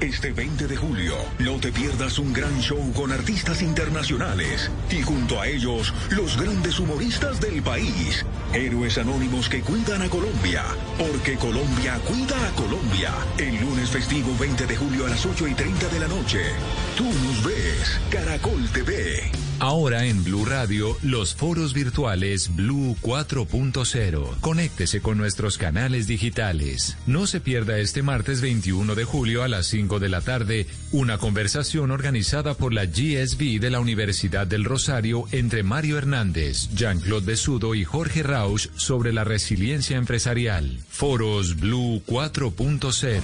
Este 0.00 0.32
20 0.32 0.66
de 0.66 0.76
julio, 0.76 1.14
no 1.38 1.58
te 1.60 1.70
pierdas 1.70 2.18
un 2.18 2.32
gran 2.32 2.60
show 2.60 2.92
con 2.92 3.12
artistas 3.12 3.62
internacionales 3.62 4.70
y 4.90 5.02
junto 5.02 5.40
a 5.40 5.46
ellos, 5.46 5.94
los 6.10 6.36
grandes 6.36 6.78
humoristas 6.80 7.40
del 7.40 7.62
país. 7.62 8.24
Héroes 8.52 8.98
anónimos 8.98 9.48
que 9.48 9.60
cuidan 9.60 10.02
a 10.02 10.08
Colombia, 10.08 10.64
porque 10.98 11.36
Colombia 11.36 11.98
cuida 12.06 12.48
a 12.48 12.52
Colombia. 12.52 13.12
El 13.38 13.60
lunes 13.60 13.90
festivo 13.90 14.36
20 14.38 14.66
de 14.66 14.76
julio 14.76 15.06
a 15.06 15.10
las 15.10 15.24
8 15.24 15.48
y 15.48 15.54
30 15.54 15.88
de 15.88 16.00
la 16.00 16.08
noche. 16.08 16.40
Tú 16.96 17.04
nos 17.04 17.44
ves, 17.44 18.00
Caracol 18.10 18.68
TV. 18.70 19.30
Ahora 19.60 20.04
en 20.04 20.22
Blue 20.24 20.44
Radio, 20.44 20.96
los 21.02 21.34
foros 21.34 21.72
virtuales 21.72 22.54
Blue 22.54 22.96
4.0. 23.00 24.40
Conéctese 24.40 25.00
con 25.00 25.16
nuestros 25.16 25.58
canales 25.58 26.06
digitales. 26.06 26.96
No 27.06 27.26
se 27.26 27.40
pierda 27.40 27.78
este 27.78 28.02
martes 28.02 28.40
21 28.40 28.94
de 28.94 29.04
julio 29.04 29.42
a 29.44 29.48
las 29.48 29.66
5 29.68 29.83
de 29.84 30.08
la 30.08 30.22
tarde 30.22 30.66
una 30.92 31.18
conversación 31.18 31.90
organizada 31.90 32.54
por 32.54 32.72
la 32.72 32.86
GSB 32.86 33.60
de 33.60 33.70
la 33.70 33.80
Universidad 33.80 34.46
del 34.46 34.64
Rosario 34.64 35.26
entre 35.30 35.62
Mario 35.62 35.98
Hernández, 35.98 36.70
Jean-Claude 36.74 37.26
Besudo 37.26 37.74
y 37.74 37.84
Jorge 37.84 38.22
Rausch 38.22 38.68
sobre 38.76 39.12
la 39.12 39.24
resiliencia 39.24 39.98
empresarial. 39.98 40.78
Foros 40.88 41.56
Blue 41.56 42.02
4.0. 42.06 43.20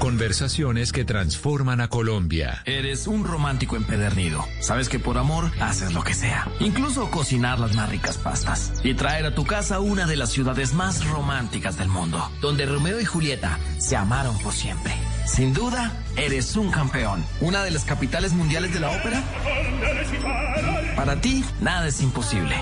Conversaciones 0.00 0.92
que 0.92 1.04
transforman 1.04 1.80
a 1.80 1.88
Colombia. 1.88 2.62
Eres 2.64 3.06
un 3.06 3.24
romántico 3.24 3.76
empedernido. 3.76 4.44
Sabes 4.60 4.88
que 4.88 4.98
por 4.98 5.16
amor 5.16 5.52
haces 5.60 5.92
lo 5.92 6.02
que 6.02 6.14
sea. 6.14 6.48
Incluso 6.58 7.10
cocinar 7.10 7.60
las 7.60 7.76
más 7.76 7.88
ricas 7.88 8.18
pastas. 8.18 8.72
Y 8.82 8.94
traer 8.94 9.26
a 9.26 9.34
tu 9.34 9.44
casa 9.44 9.78
una 9.78 10.06
de 10.06 10.16
las 10.16 10.30
ciudades 10.30 10.74
más 10.74 11.06
románticas 11.06 11.78
del 11.78 11.88
mundo. 11.88 12.30
Donde 12.40 12.66
Romeo 12.66 13.00
y 13.00 13.04
Julieta 13.04 13.58
se 13.78 13.96
amaron 13.96 14.36
por 14.38 14.52
siempre. 14.52 14.92
Sin 15.26 15.52
duda, 15.54 15.92
eres 16.16 16.56
un 16.56 16.70
campeón. 16.70 17.24
Una 17.40 17.62
de 17.62 17.70
las 17.70 17.84
capitales 17.84 18.32
mundiales 18.32 18.72
de 18.72 18.80
la 18.80 18.90
ópera. 18.90 19.22
Para 20.96 21.20
ti, 21.20 21.44
nada 21.60 21.88
es 21.88 22.00
imposible. 22.00 22.54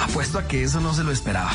Apuesto 0.00 0.38
a 0.38 0.46
que 0.46 0.62
eso 0.62 0.80
no 0.80 0.94
se 0.94 1.02
lo 1.02 1.12
esperaba. 1.12 1.52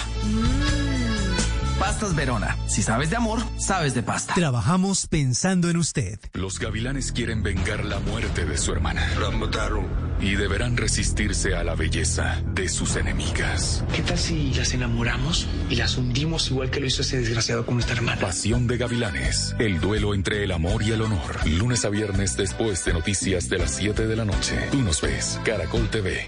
Pastas 1.80 2.14
Verona. 2.14 2.58
Si 2.68 2.84
sabes 2.84 3.10
de 3.10 3.16
amor, 3.16 3.40
sabes 3.58 3.94
de 3.94 4.04
pasta. 4.04 4.34
Trabajamos 4.34 5.08
pensando 5.08 5.70
en 5.70 5.78
usted. 5.78 6.20
Los 6.34 6.60
gavilanes 6.60 7.14
quieren 7.14 7.42
vengar 7.42 7.86
la 7.86 8.00
muerte 8.00 8.46
de 8.46 8.58
su 8.58 8.74
hermana. 8.74 9.08
La 9.18 9.32
mataron. 9.32 9.88
Y 10.20 10.36
deberán 10.36 10.76
resistirse 10.76 11.56
a 11.56 11.64
la 11.64 11.76
belleza 11.76 12.44
de 12.54 12.68
sus 12.68 12.98
enemigas. 12.98 13.86
¿Qué 13.96 14.02
tal 14.02 14.18
si 14.18 14.54
las 14.54 14.74
enamoramos 14.74 15.48
y 15.70 15.78
las 15.78 15.96
hundimos 15.98 16.52
igual 16.52 16.70
que 16.70 16.82
lo 16.82 16.88
hizo 16.88 17.02
ese 17.02 17.22
desgraciado 17.22 17.66
con 17.66 17.76
nuestra 17.76 17.96
hermana? 17.96 18.20
Pasión 18.20 18.68
de 18.68 18.78
gavilanes. 18.78 19.56
El 19.58 19.80
duelo 19.80 20.14
entre 20.14 20.44
el 20.44 20.52
amor 20.52 20.84
y 20.84 20.92
el 20.92 21.02
honor. 21.02 21.48
Lunes 21.48 21.86
a 21.86 21.90
viernes 21.90 22.36
después 22.36 22.84
de 22.84 22.92
noticias 22.92 23.48
de 23.48 23.58
las 23.58 23.72
7 23.72 24.06
de 24.06 24.16
la 24.18 24.26
noche. 24.26 24.58
Tú 24.70 24.82
nos 24.82 25.02
ves. 25.02 25.40
Caracol 25.46 25.90
TV. 25.90 26.26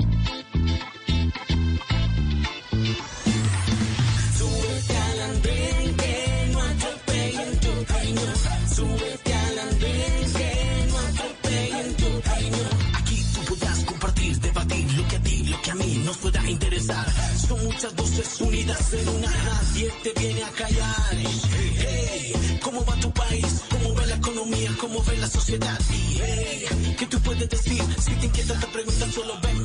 Muchas 17.71 17.95
voces 17.95 18.41
unidas 18.41 18.93
en 18.93 19.07
una, 19.09 19.27
nadie 19.27 19.91
te 20.03 20.19
viene 20.19 20.43
a 20.43 20.49
callar. 20.51 21.15
Hey, 21.77 22.59
¿cómo 22.61 22.83
va 22.85 22.95
tu 22.99 23.11
país? 23.11 23.61
¿Cómo 23.69 23.95
va 23.95 24.05
la 24.05 24.15
economía? 24.15 24.71
¿Cómo 24.79 25.03
ve 25.03 25.17
la 25.17 25.27
sociedad. 25.27 25.79
Y 25.89 26.19
hey, 26.21 26.95
¿qué 26.97 27.05
tú 27.05 27.19
puedes 27.21 27.49
decir? 27.49 27.81
Si 27.99 28.11
te 28.15 28.25
inquietan 28.25 28.59
te 28.59 28.67
preguntan, 28.67 29.11
solo 29.11 29.33
ven, 29.41 29.60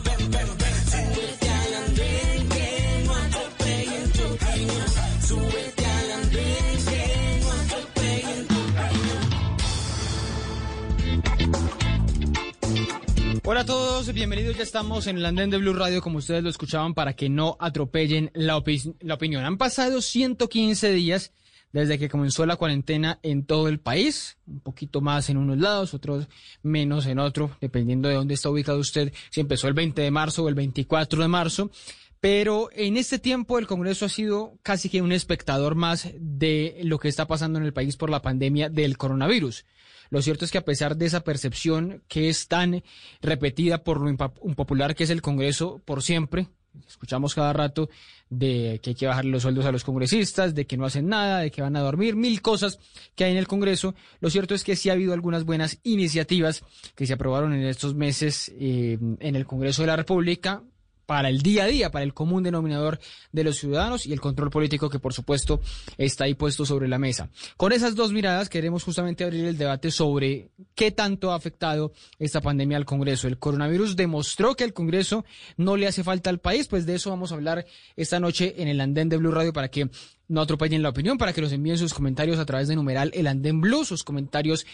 Hola 13.49 13.61
a 13.61 13.65
todos, 13.65 14.13
bienvenidos. 14.13 14.57
Ya 14.57 14.65
estamos 14.65 15.07
en 15.07 15.19
el 15.19 15.25
andén 15.25 15.51
de 15.51 15.59
Blue 15.59 15.73
Radio, 15.73 16.03
como 16.03 16.19
ustedes 16.19 16.43
lo 16.43 16.51
escuchaban, 16.51 16.95
para 16.95 17.13
que 17.13 17.29
no 17.29 17.57
atropellen 17.61 18.33
la, 18.35 18.61
la 18.99 19.15
opinión. 19.15 19.45
Han 19.45 19.57
pasado 19.57 20.03
115 20.03 20.91
días 20.91 21.33
desde 21.73 21.97
que 21.97 22.09
comenzó 22.09 22.45
la 22.45 22.57
cuarentena 22.57 23.21
en 23.23 23.47
todo 23.47 23.69
el 23.69 23.79
país, 23.79 24.37
un 24.49 24.59
poquito 24.59 25.01
más 25.01 25.31
en 25.31 25.37
unos 25.37 25.59
lados, 25.59 25.95
otros 25.95 26.27
menos 26.65 27.07
en 27.07 27.21
otro, 27.21 27.57
dependiendo 27.61 28.09
de 28.09 28.17
dónde 28.17 28.35
está 28.35 28.51
ubicado 28.51 28.81
usted, 28.81 29.13
si 29.31 29.43
empezó 29.43 29.69
el 29.69 29.75
20 29.75 30.03
de 30.03 30.11
marzo 30.11 30.43
o 30.43 30.49
el 30.49 30.57
24 30.57 31.23
de 31.23 31.29
marzo. 31.29 31.71
Pero 32.19 32.69
en 32.73 32.97
este 32.97 33.21
tiempo 33.21 33.61
el 33.61 33.69
Congreso 33.69 34.07
ha 34.07 34.09
sido 34.09 34.59
casi 34.65 34.89
que 34.89 35.03
un 35.03 35.13
espectador 35.13 35.77
más 35.77 36.09
de 36.19 36.81
lo 36.83 36.99
que 36.99 37.07
está 37.07 37.29
pasando 37.29 37.61
en 37.61 37.65
el 37.65 37.73
país 37.73 37.97
por 37.97 38.11
la 38.11 38.23
pandemia 38.23 38.71
del 38.71 38.99
coronavirus. 38.99 39.65
Lo 40.11 40.23
cierto 40.23 40.45
es 40.45 40.51
que 40.51 40.59
a 40.59 40.65
pesar 40.65 40.97
de 40.97 41.07
esa 41.07 41.21
percepción 41.21 42.03
que 42.09 42.29
es 42.29 42.49
tan 42.49 42.83
repetida 43.21 43.85
por 43.85 44.01
lo 44.01 44.11
impopular 44.11 44.95
que 44.95 45.05
es 45.05 45.11
el 45.11 45.23
Congreso 45.23 45.81
por 45.85 46.03
siempre, 46.03 46.49
escuchamos 46.87 47.35
cada 47.35 47.53
rato 47.53 47.89
de 48.29 48.81
que 48.83 48.91
hay 48.91 48.97
que 48.97 49.07
bajarle 49.07 49.31
los 49.31 49.43
sueldos 49.43 49.65
a 49.67 49.73
los 49.73 49.85
congresistas, 49.85 50.55
de 50.55 50.67
que 50.67 50.77
no 50.77 50.85
hacen 50.85 51.09
nada, 51.09 51.41
de 51.41 51.51
que 51.51 51.63
van 51.63 51.77
a 51.77 51.81
dormir, 51.81 52.17
mil 52.17 52.43
cosas 52.43 52.79
que 53.15 53.25
hay 53.25 53.33
en 53.33 53.39
el 53.39 53.47
Congreso. 53.47 53.95
Lo 54.21 54.31
cierto 54.31 54.55
es 54.55 54.65
que 54.65 54.77
sí 54.77 54.91
ha 54.91 54.95
habido 54.95 55.13
algunas 55.13 55.45
buenas 55.45 55.79
iniciativas 55.85 56.65
que 56.95 57.07
se 57.07 57.13
aprobaron 57.13 57.53
en 57.53 57.65
estos 57.65 57.95
meses 57.95 58.53
eh, 58.59 58.99
en 59.01 59.37
el 59.37 59.47
Congreso 59.47 59.83
de 59.83 59.89
la 59.89 59.97
República 59.97 60.63
para 61.07 61.29
el 61.29 61.41
día 61.41 61.65
a 61.65 61.67
día, 61.67 61.91
para 61.91 62.05
el 62.05 62.13
común 62.13 62.43
denominador 62.43 62.99
de 63.33 63.45
los 63.45 63.57
ciudadanos 63.57 64.07
y 64.07 64.13
el 64.13 64.21
control 64.21 64.51
político 64.51 64.91
que 64.91 64.99
por 64.99 65.15
supuesto 65.15 65.61
está 65.97 66.25
ahí 66.25 66.35
puesto 66.35 66.67
sobre 66.67 66.89
la 66.89 66.99
mesa. 66.99 67.31
Con 67.57 67.73
esas 67.73 67.95
dos 67.95 68.13
miradas 68.13 68.49
queremos 68.49 68.83
justamente 68.83 69.25
abrir 69.25 69.45
el 69.45 69.57
debate 69.57 69.91
sobre 69.91 70.51
qué 70.75 70.91
tanto 70.91 71.33
ha 71.33 71.37
afectado 71.37 71.93
esta 72.19 72.41
pandemia 72.41 72.77
al 72.77 72.85
Congreso. 72.85 73.29
El 73.29 73.39
coronavirus 73.39 73.97
demostró 73.97 74.55
que 74.55 74.65
el 74.65 74.73
Congreso 74.73 75.25
no 75.57 75.77
le 75.77 75.87
hace 75.87 76.05
falta 76.05 76.31
al 76.31 76.41
país, 76.41 76.67
pues 76.67 76.87
de 76.87 76.97
eso 76.97 77.11
vamos 77.11 77.33
a 77.33 77.37
hablar 77.37 77.67
esta 77.95 78.21
noche 78.21 78.55
en 78.59 78.69
el 78.69 78.81
andén 78.81 79.09
de 79.09 79.17
Blue 79.17 79.31
Radio 79.31 79.53
para 79.53 79.69
que 79.69 79.89
no 80.29 80.41
atropellen 80.41 80.83
la 80.83 80.89
opinión, 80.89 81.19
para 81.19 81.33
que 81.33 81.41
nos 81.41 81.53
envíen 81.53 81.79
sus 81.79 81.95
comentarios 81.95 82.39
a 82.39 82.47
través 82.47 82.69
de 82.69 82.75
numeral 82.75 83.13
el 83.15 83.29
andén 83.29 83.61
blue, 83.61 83.85
sus 83.85 84.03
comentarios 84.03 84.67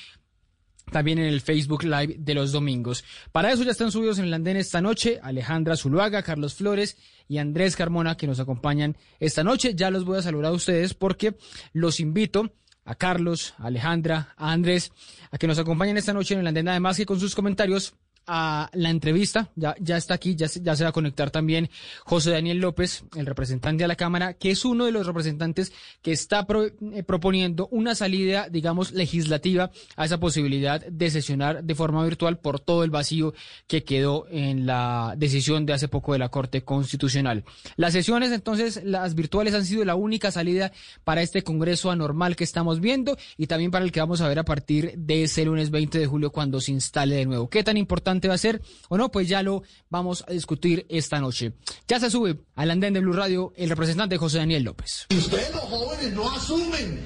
también 0.92 1.18
en 1.18 1.24
el 1.26 1.40
Facebook 1.40 1.82
Live 1.82 2.16
de 2.18 2.34
los 2.34 2.52
domingos. 2.52 3.04
Para 3.32 3.50
eso 3.50 3.64
ya 3.64 3.72
están 3.72 3.90
subidos 3.90 4.18
en 4.18 4.26
el 4.26 4.34
andén 4.34 4.56
esta 4.56 4.80
noche 4.80 5.18
Alejandra 5.22 5.76
Zuluaga, 5.76 6.22
Carlos 6.22 6.54
Flores 6.54 6.96
y 7.26 7.38
Andrés 7.38 7.74
Carmona 7.74 8.16
que 8.16 8.28
nos 8.28 8.38
acompañan 8.38 8.96
esta 9.18 9.42
noche. 9.42 9.74
Ya 9.74 9.90
los 9.90 10.04
voy 10.04 10.18
a 10.18 10.22
saludar 10.22 10.52
a 10.52 10.54
ustedes 10.54 10.94
porque 10.94 11.36
los 11.72 11.98
invito 11.98 12.52
a 12.84 12.94
Carlos, 12.94 13.54
a 13.58 13.66
Alejandra, 13.66 14.34
a 14.36 14.52
Andrés, 14.52 14.92
a 15.30 15.38
que 15.38 15.46
nos 15.46 15.58
acompañen 15.58 15.96
esta 15.96 16.12
noche 16.12 16.34
en 16.34 16.40
el 16.40 16.46
andén, 16.46 16.68
además 16.68 16.96
que 16.96 17.06
con 17.06 17.18
sus 17.20 17.34
comentarios 17.34 17.94
a 18.26 18.70
la 18.72 18.90
entrevista. 18.90 19.50
Ya, 19.56 19.74
ya 19.80 19.96
está 19.96 20.14
aquí, 20.14 20.34
ya, 20.36 20.46
ya 20.46 20.76
se 20.76 20.84
va 20.84 20.90
a 20.90 20.92
conectar 20.92 21.30
también 21.30 21.70
José 22.04 22.30
Daniel 22.30 22.58
López, 22.58 23.04
el 23.16 23.26
representante 23.26 23.84
de 23.84 23.88
la 23.88 23.96
Cámara, 23.96 24.34
que 24.34 24.50
es 24.50 24.64
uno 24.64 24.84
de 24.84 24.92
los 24.92 25.06
representantes 25.06 25.72
que 26.02 26.12
está 26.12 26.46
pro- 26.46 26.66
eh, 26.66 27.02
proponiendo 27.06 27.68
una 27.70 27.94
salida, 27.94 28.48
digamos, 28.50 28.92
legislativa 28.92 29.70
a 29.96 30.04
esa 30.04 30.18
posibilidad 30.20 30.84
de 30.84 31.10
sesionar 31.10 31.64
de 31.64 31.74
forma 31.74 32.04
virtual 32.04 32.38
por 32.38 32.60
todo 32.60 32.84
el 32.84 32.90
vacío 32.90 33.34
que 33.66 33.82
quedó 33.84 34.26
en 34.30 34.66
la 34.66 35.14
decisión 35.16 35.66
de 35.66 35.72
hace 35.72 35.88
poco 35.88 36.12
de 36.12 36.18
la 36.18 36.28
Corte 36.28 36.62
Constitucional. 36.62 37.44
Las 37.76 37.92
sesiones, 37.92 38.32
entonces, 38.32 38.82
las 38.84 39.14
virtuales 39.14 39.54
han 39.54 39.64
sido 39.64 39.84
la 39.84 39.94
única 39.94 40.30
salida 40.30 40.72
para 41.04 41.22
este 41.22 41.42
Congreso 41.42 41.90
anormal 41.90 42.36
que 42.36 42.44
estamos 42.44 42.80
viendo 42.80 43.16
y 43.36 43.46
también 43.46 43.70
para 43.70 43.84
el 43.84 43.92
que 43.92 44.00
vamos 44.00 44.20
a 44.20 44.28
ver 44.28 44.38
a 44.38 44.44
partir 44.44 44.94
de 44.96 45.24
ese 45.24 45.44
lunes 45.44 45.70
20 45.70 45.98
de 45.98 46.06
julio 46.06 46.30
cuando 46.30 46.60
se 46.60 46.72
instale 46.72 47.16
de 47.16 47.26
nuevo. 47.26 47.48
¿Qué 47.48 47.64
tan 47.64 47.76
importante 47.76 48.11
va 48.20 48.34
a 48.34 48.38
ser 48.38 48.62
o 48.88 48.96
no? 48.96 49.10
Pues 49.10 49.28
ya 49.28 49.42
lo 49.42 49.62
vamos 49.90 50.24
a 50.26 50.32
discutir 50.32 50.86
esta 50.88 51.20
noche. 51.20 51.52
Ya 51.88 52.00
se 52.00 52.10
sube 52.10 52.40
al 52.54 52.70
andén 52.70 52.94
de 52.94 53.00
Blue 53.00 53.12
Radio 53.12 53.52
el 53.56 53.70
representante 53.70 54.16
José 54.16 54.38
Daniel 54.38 54.64
López. 54.64 55.06
Si 55.10 55.18
ustedes 55.18 55.54
los 55.54 55.64
jóvenes 55.64 56.12
no 56.12 56.30
asumen 56.30 57.00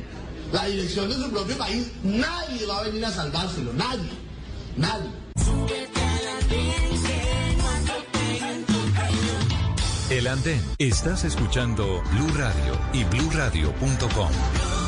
la 0.53 0.67
dirección 0.67 1.09
de 1.09 1.15
su 1.17 1.31
propio 1.31 1.57
país, 1.59 1.91
nadie 2.03 2.67
va 2.67 2.79
a 2.79 2.83
venir 2.85 3.05
a 3.05 3.11
salvárselo, 3.11 3.73
nadie, 3.73 4.11
nadie. 4.77 5.11
El 10.09 10.29
andén. 10.29 10.63
Estás 10.79 11.25
escuchando 11.25 12.01
Blue 12.13 12.33
Radio 12.37 12.79
y 12.93 13.03
bluradio.com. 13.05 14.86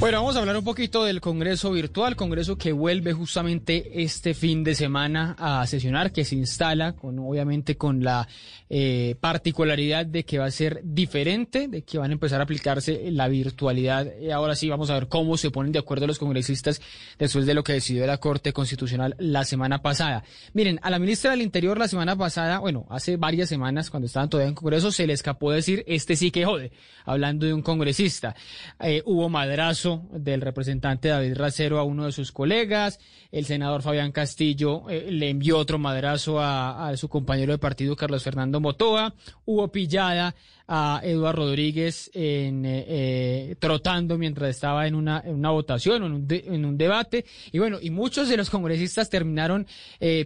Bueno, 0.00 0.18
vamos 0.18 0.36
a 0.36 0.38
hablar 0.38 0.56
un 0.56 0.62
poquito 0.62 1.02
del 1.02 1.20
Congreso 1.20 1.72
virtual, 1.72 2.14
Congreso 2.14 2.56
que 2.56 2.70
vuelve 2.70 3.12
justamente 3.12 4.00
este 4.04 4.32
fin 4.32 4.62
de 4.62 4.76
semana 4.76 5.34
a 5.36 5.66
sesionar, 5.66 6.12
que 6.12 6.24
se 6.24 6.36
instala, 6.36 6.92
con 6.92 7.18
obviamente 7.18 7.76
con 7.76 8.04
la 8.04 8.28
eh, 8.70 9.16
particularidad 9.18 10.06
de 10.06 10.24
que 10.24 10.38
va 10.38 10.44
a 10.44 10.52
ser 10.52 10.82
diferente, 10.84 11.66
de 11.66 11.82
que 11.82 11.98
van 11.98 12.10
a 12.10 12.12
empezar 12.12 12.38
a 12.38 12.44
aplicarse 12.44 13.10
la 13.10 13.26
virtualidad. 13.26 14.06
Ahora 14.32 14.54
sí 14.54 14.68
vamos 14.68 14.88
a 14.90 14.94
ver 14.94 15.08
cómo 15.08 15.36
se 15.36 15.50
ponen 15.50 15.72
de 15.72 15.80
acuerdo 15.80 16.06
los 16.06 16.20
congresistas 16.20 16.80
después 17.18 17.44
de 17.44 17.54
lo 17.54 17.64
que 17.64 17.72
decidió 17.72 18.06
la 18.06 18.18
Corte 18.18 18.52
Constitucional 18.52 19.16
la 19.18 19.44
semana 19.44 19.82
pasada. 19.82 20.22
Miren, 20.52 20.78
a 20.80 20.90
la 20.90 21.00
ministra 21.00 21.32
del 21.32 21.42
Interior 21.42 21.76
la 21.76 21.88
semana 21.88 22.14
pasada, 22.14 22.60
bueno, 22.60 22.86
hace 22.88 23.16
varias 23.16 23.48
semanas, 23.48 23.90
cuando 23.90 24.06
estaban 24.06 24.30
todavía 24.30 24.50
en 24.50 24.54
Congreso, 24.54 24.92
se 24.92 25.08
le 25.08 25.12
escapó 25.12 25.50
decir, 25.50 25.82
este 25.88 26.14
sí 26.14 26.30
que 26.30 26.44
jode, 26.44 26.70
hablando 27.04 27.46
de 27.46 27.52
un 27.52 27.62
congresista. 27.62 28.36
Eh, 28.78 29.02
hubo 29.04 29.28
madrazo 29.28 29.87
del 29.96 30.40
representante 30.40 31.08
David 31.08 31.36
Racero 31.36 31.78
a 31.78 31.84
uno 31.84 32.06
de 32.06 32.12
sus 32.12 32.32
colegas, 32.32 32.98
el 33.30 33.44
senador 33.44 33.82
Fabián 33.82 34.12
Castillo 34.12 34.88
eh, 34.88 35.10
le 35.10 35.30
envió 35.30 35.58
otro 35.58 35.78
madrazo 35.78 36.40
a, 36.40 36.96
su 36.96 37.08
compañero 37.08 37.52
de 37.52 37.58
partido 37.58 37.96
Carlos 37.96 38.22
Fernando 38.22 38.60
Motoa, 38.60 39.14
hubo 39.44 39.68
pillada 39.70 40.34
a 40.66 41.00
Eduardo 41.02 41.46
Rodríguez 41.46 42.10
en, 42.12 42.66
eh, 42.66 42.84
eh, 42.88 43.56
trotando 43.58 44.18
mientras 44.18 44.50
estaba 44.50 44.86
en 44.86 44.94
una, 44.94 45.22
votación 45.50 46.02
o 46.02 46.06
en 46.06 46.12
un, 46.12 46.26
en 46.28 46.64
un 46.64 46.76
debate. 46.76 47.24
Y 47.52 47.58
bueno, 47.58 47.78
y 47.80 47.90
muchos 47.90 48.28
de 48.28 48.36
los 48.36 48.50
congresistas 48.50 49.08
terminaron 49.08 49.66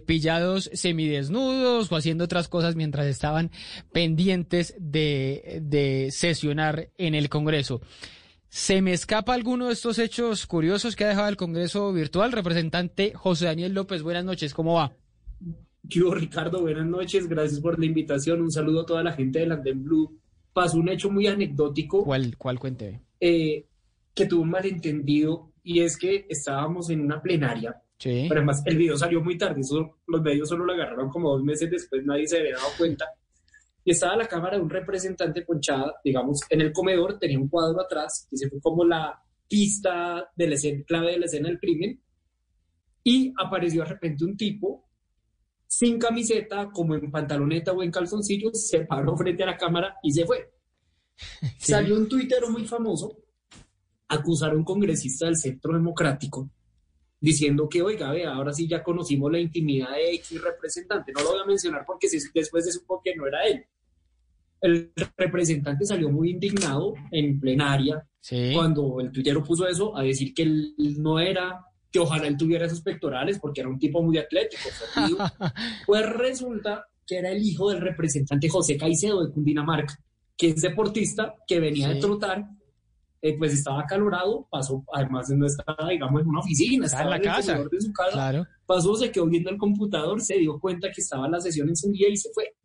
pillados 0.05 0.69
semidesnudos 0.73 1.91
o 1.91 1.95
haciendo 1.95 2.25
otras 2.25 2.49
cosas 2.49 2.75
mientras 2.75 3.05
estaban 3.05 3.51
pendientes 3.93 4.75
de, 4.79 5.59
de 5.61 6.09
sesionar 6.11 6.89
en 6.97 7.15
el 7.15 7.29
Congreso. 7.29 7.81
¿Se 8.55 8.83
me 8.83 8.93
escapa 8.93 9.33
alguno 9.33 9.65
de 9.65 9.73
estos 9.73 9.97
hechos 9.97 10.45
curiosos 10.45 10.95
que 10.95 11.03
ha 11.03 11.07
dejado 11.07 11.27
el 11.27 11.37
Congreso 11.37 11.91
virtual? 11.91 12.31
Representante 12.31 13.11
José 13.15 13.45
Daniel 13.45 13.73
López, 13.73 14.03
buenas 14.03 14.23
noches, 14.23 14.53
¿cómo 14.53 14.75
va? 14.75 14.93
¿Qué 15.89 16.03
hubo, 16.03 16.13
Ricardo? 16.13 16.61
Buenas 16.61 16.85
noches, 16.85 17.27
gracias 17.27 17.59
por 17.59 17.79
la 17.79 17.87
invitación. 17.87 18.43
Un 18.43 18.51
saludo 18.51 18.81
a 18.81 18.85
toda 18.85 19.01
la 19.01 19.11
gente 19.11 19.39
del 19.39 19.53
Andén 19.53 19.83
Blue. 19.83 20.19
Pasó 20.53 20.77
un 20.77 20.87
hecho 20.87 21.09
muy 21.09 21.25
anecdótico. 21.25 22.03
¿Cuál, 22.03 22.37
cuál 22.37 22.59
cuente? 22.59 23.01
eh, 23.19 23.65
que 24.13 24.27
tuvo 24.27 24.43
un 24.43 24.51
malentendido 24.51 25.51
y 25.63 25.79
es 25.79 25.97
que 25.97 26.27
estábamos 26.29 26.91
en 26.91 27.01
una 27.01 27.23
plenaria. 27.23 27.81
Sí. 27.97 28.27
Pero 28.29 28.41
además 28.41 28.61
el 28.67 28.77
video 28.77 28.95
salió 28.97 29.19
muy 29.23 29.35
tarde, 29.35 29.61
eso, 29.61 29.97
los 30.05 30.21
medios 30.21 30.47
solo 30.47 30.63
lo 30.63 30.73
agarraron 30.73 31.09
como 31.09 31.31
dos 31.31 31.43
meses 31.43 31.71
después, 31.71 32.05
nadie 32.05 32.27
se 32.27 32.37
había 32.37 32.53
dado 32.53 32.69
cuenta. 32.77 33.05
Y 33.85 33.91
estaba 33.91 34.15
la 34.15 34.27
cámara 34.27 34.57
de 34.57 34.63
un 34.63 34.69
representante 34.69 35.41
ponchada, 35.41 35.95
digamos, 36.03 36.41
en 36.49 36.61
el 36.61 36.71
comedor, 36.71 37.19
tenía 37.19 37.39
un 37.39 37.49
cuadro 37.49 37.81
atrás, 37.81 38.27
que 38.29 38.37
se 38.37 38.49
fue 38.49 38.59
como 38.61 38.85
la 38.85 39.21
pista 39.47 40.29
de 40.35 40.47
la 40.47 40.55
escena, 40.55 40.83
clave 40.85 41.11
de 41.11 41.19
la 41.19 41.25
escena 41.25 41.49
del 41.49 41.59
crimen, 41.59 42.01
y 43.03 43.33
apareció 43.37 43.83
de 43.83 43.89
repente 43.89 44.23
un 44.23 44.37
tipo 44.37 44.87
sin 45.67 45.97
camiseta, 45.97 46.69
como 46.71 46.93
en 46.93 47.09
pantaloneta 47.09 47.71
o 47.71 47.81
en 47.81 47.89
calzoncillos, 47.89 48.67
se 48.67 48.81
paró 48.81 49.17
frente 49.17 49.41
a 49.41 49.47
la 49.47 49.57
cámara 49.57 49.97
y 50.03 50.11
se 50.11 50.23
fue. 50.23 50.53
Salió 51.57 51.95
un 51.95 52.07
tuitero 52.07 52.49
muy 52.51 52.65
famoso, 52.67 53.17
acusar 54.07 54.51
a 54.51 54.55
un 54.55 54.63
congresista 54.63 55.25
del 55.25 55.35
Centro 55.35 55.73
Democrático, 55.73 56.47
diciendo 57.19 57.67
que, 57.67 57.81
oiga, 57.81 58.11
vea, 58.11 58.33
ahora 58.33 58.53
sí 58.53 58.67
ya 58.67 58.83
conocimos 58.83 59.31
la 59.31 59.39
intimidad 59.39 59.93
de 59.93 60.13
X 60.13 60.41
representante. 60.43 61.11
No 61.11 61.23
lo 61.23 61.31
voy 61.31 61.41
a 61.41 61.45
mencionar 61.45 61.83
porque 61.87 62.07
después 62.07 62.65
se 62.65 62.71
supo 62.71 63.01
que 63.03 63.15
no 63.15 63.25
era 63.25 63.43
él. 63.43 63.65
El 64.63 64.93
representante 65.17 65.85
salió 65.85 66.09
muy 66.09 66.31
indignado 66.31 66.93
en 67.11 67.37
plenaria 67.37 68.01
cuando 68.53 69.01
el 69.01 69.11
tuitero 69.11 69.43
puso 69.43 69.67
eso 69.67 69.95
a 69.97 70.03
decir 70.03 70.33
que 70.33 70.43
él 70.43 70.73
no 70.99 71.19
era, 71.19 71.59
que 71.91 71.99
ojalá 71.99 72.27
él 72.27 72.37
tuviera 72.37 72.65
esos 72.65 72.81
pectorales 72.81 73.39
porque 73.39 73.59
era 73.59 73.69
un 73.69 73.77
tipo 73.77 74.01
muy 74.01 74.17
atlético. 74.17 74.69
pues 75.85 76.09
resulta 76.13 76.85
que 77.05 77.17
era 77.17 77.29
el 77.31 77.43
hijo 77.43 77.69
del 77.71 77.81
representante 77.81 78.47
José 78.47 78.77
Caicedo 78.77 79.25
de 79.25 79.33
Cundinamarca, 79.33 79.99
que 80.37 80.47
es 80.51 80.61
deportista, 80.61 81.35
que 81.45 81.59
venía 81.59 81.89
de 81.89 81.99
trotar, 81.99 82.45
eh, 83.21 83.37
pues 83.37 83.53
estaba 83.53 83.81
acalorado, 83.81 84.47
pasó, 84.49 84.85
además 84.93 85.29
no 85.31 85.45
estaba, 85.45 85.89
digamos, 85.89 86.21
en 86.21 86.27
una 86.29 86.39
oficina, 86.39 86.85
Estaba 86.85 87.03
en 87.03 87.09
la 87.09 87.21
casa. 87.21 87.63
de 87.69 87.81
su 87.81 87.91
casa, 87.91 88.11
Claro. 88.13 88.47
pasó, 88.65 88.95
se 88.95 89.11
quedó 89.11 89.25
viendo 89.27 89.49
el 89.49 89.57
computador, 89.57 90.21
se 90.21 90.37
dio 90.39 90.57
cuenta 90.59 90.89
que 90.89 91.01
estaba 91.01 91.27
la 91.27 91.41
sesión 91.41 91.67
encendida 91.67 92.07
y 92.07 92.15
se 92.15 92.29
fue. 92.33 92.55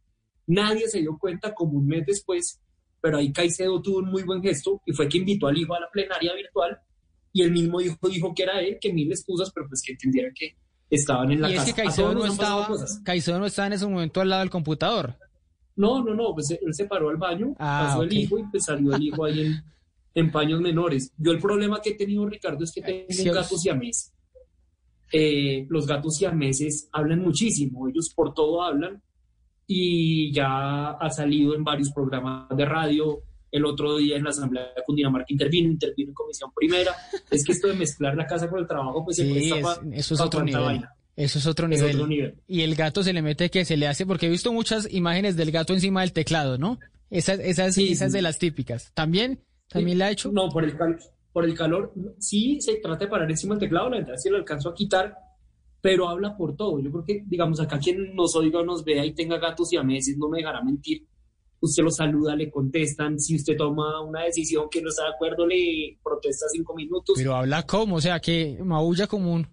Nadie 0.48 0.88
se 0.88 0.98
dio 1.00 1.16
cuenta 1.18 1.54
como 1.54 1.78
un 1.78 1.86
mes 1.86 2.04
después, 2.06 2.60
pero 3.00 3.18
ahí 3.18 3.32
Caicedo 3.32 3.80
tuvo 3.80 3.98
un 3.98 4.10
muy 4.10 4.22
buen 4.24 4.42
gesto 4.42 4.82
y 4.84 4.92
fue 4.92 5.08
que 5.08 5.18
invitó 5.18 5.46
al 5.46 5.56
hijo 5.56 5.74
a 5.74 5.80
la 5.80 5.90
plenaria 5.92 6.34
virtual 6.34 6.78
y 7.32 7.42
el 7.42 7.52
mismo 7.52 7.80
hijo 7.80 7.96
dijo 8.08 8.34
que 8.34 8.42
era 8.42 8.60
él, 8.60 8.78
que 8.80 8.92
mil 8.92 9.10
excusas, 9.12 9.52
pero 9.54 9.68
pues 9.68 9.82
que 9.84 9.92
entendieran 9.92 10.32
que 10.34 10.56
estaban 10.90 11.30
en 11.30 11.42
la 11.42 11.50
Y 11.50 11.52
es 11.52 11.58
casa. 11.60 11.74
que 11.74 11.82
Caicedo 11.82 12.14
no, 12.14 12.24
estaba. 12.26 12.68
Caicedo 13.04 13.38
no 13.38 13.46
estaba 13.46 13.66
en 13.68 13.72
ese 13.74 13.86
momento 13.86 14.20
al 14.20 14.28
lado 14.30 14.40
del 14.40 14.50
computador. 14.50 15.16
No, 15.76 16.02
no, 16.02 16.12
no, 16.14 16.34
pues 16.34 16.50
él 16.50 16.74
se 16.74 16.86
paró 16.86 17.10
al 17.10 17.18
baño, 17.18 17.54
Ah, 17.58 17.84
pasó 17.88 18.02
el 18.02 18.12
hijo 18.12 18.38
y 18.38 18.42
pues 18.50 18.64
salió 18.64 18.92
el 18.96 19.02
hijo 19.02 19.24
ahí 19.26 19.42
en, 19.42 19.62
en 20.14 20.32
paños 20.32 20.60
menores. 20.60 21.12
Yo 21.18 21.30
el 21.30 21.38
problema 21.38 21.80
que 21.80 21.90
he 21.90 21.94
tenido, 21.94 22.26
Ricardo, 22.26 22.64
es 22.64 22.72
que 22.72 22.80
tengo 22.82 23.04
un 23.30 23.34
gato 23.36 23.56
siamés. 23.56 24.12
Eh, 25.12 25.66
los 25.70 25.86
gatos 25.86 26.16
siameses 26.16 26.88
hablan 26.92 27.20
muchísimo, 27.20 27.88
ellos 27.88 28.12
por 28.14 28.34
todo 28.34 28.62
hablan 28.62 29.02
y 29.70 30.32
ya 30.32 30.92
ha 30.92 31.10
salido 31.10 31.54
en 31.54 31.62
varios 31.62 31.92
programas 31.92 32.48
de 32.56 32.64
radio. 32.64 33.22
El 33.52 33.64
otro 33.64 33.96
día 33.98 34.16
en 34.16 34.24
la 34.24 34.30
Asamblea 34.30 34.64
de 34.76 34.82
Cundinamarca 34.84 35.26
intervino, 35.32 35.70
intervino 35.70 36.10
en 36.10 36.14
Comisión 36.14 36.50
Primera. 36.54 36.92
Es 37.30 37.44
que 37.44 37.52
esto 37.52 37.68
de 37.68 37.74
mezclar 37.74 38.14
la 38.16 38.26
casa 38.26 38.48
con 38.48 38.58
el 38.58 38.66
trabajo, 38.66 39.04
pues 39.04 39.16
se 39.18 39.24
Sí, 39.24 39.32
presta 39.32 39.56
es- 39.56 39.62
pa- 39.64 39.80
eso 39.92 40.14
es 40.14 40.20
pa' 40.20 40.26
otro 40.26 40.42
nivel. 40.42 40.62
vaina. 40.62 40.94
Eso 41.16 41.38
es 41.38 41.46
otro 41.46 41.66
Es 41.66 41.70
nivel. 41.80 41.96
otro 41.96 42.06
nivel. 42.06 42.34
Y 42.46 42.60
el 42.62 42.74
gato 42.74 43.02
se 43.02 43.12
le 43.12 43.22
mete 43.22 43.50
que 43.50 43.64
se 43.64 43.76
le 43.76 43.86
hace, 43.88 44.06
porque 44.06 44.26
he 44.26 44.30
visto 44.30 44.52
muchas 44.52 44.92
imágenes 44.92 45.36
del 45.36 45.50
gato 45.50 45.72
encima 45.74 46.00
del 46.02 46.12
teclado, 46.12 46.58
¿no? 46.58 46.78
Esas, 47.10 47.38
esas, 47.40 47.74
Sí, 47.74 47.92
esas 47.92 48.12
de 48.12 48.22
las 48.22 48.38
típicas. 48.38 48.92
¿También? 48.94 49.40
¿También 49.68 49.98
la 49.98 50.06
ha 50.06 50.10
hecho? 50.10 50.30
No, 50.32 50.48
por 50.50 50.64
el, 50.64 50.74
por 51.32 51.44
el 51.44 51.54
calor. 51.54 51.92
Sí, 52.18 52.60
se 52.60 52.76
trata 52.76 53.04
de 53.06 53.10
parar 53.10 53.30
encima 53.30 53.54
del 53.54 53.60
teclado, 53.60 53.90
la 53.90 53.98
verdad 53.98 54.14
sí 54.16 54.28
lo 54.30 54.36
alcanzo 54.36 54.68
a 54.70 54.74
quitar, 54.74 55.14
pero 55.80 56.08
habla 56.08 56.36
por 56.36 56.56
todo. 56.56 56.80
Yo 56.80 56.90
creo 56.90 57.04
que, 57.04 57.24
digamos, 57.26 57.60
acá 57.60 57.78
quien 57.78 58.14
nos 58.14 58.34
oiga 58.36 58.60
o 58.60 58.64
nos 58.64 58.84
vea 58.84 59.04
y 59.04 59.14
tenga 59.14 59.38
gatos 59.38 59.72
y 59.72 59.76
a 59.76 59.82
meses 59.82 60.16
no 60.18 60.28
me 60.28 60.38
dejará 60.38 60.62
mentir. 60.62 61.06
Usted 61.60 61.82
lo 61.82 61.90
saluda, 61.90 62.36
le 62.36 62.50
contestan. 62.50 63.18
Si 63.18 63.34
usted 63.34 63.56
toma 63.56 64.00
una 64.00 64.22
decisión 64.22 64.68
que 64.70 64.80
no 64.80 64.90
está 64.90 65.04
de 65.04 65.10
acuerdo, 65.10 65.44
le 65.44 65.98
protesta 66.04 66.46
cinco 66.52 66.72
minutos. 66.74 67.16
Pero 67.16 67.34
habla 67.34 67.64
como, 67.64 67.96
o 67.96 68.00
sea, 68.00 68.20
que 68.20 68.58
maulla 68.62 69.08
como 69.08 69.34
un 69.34 69.46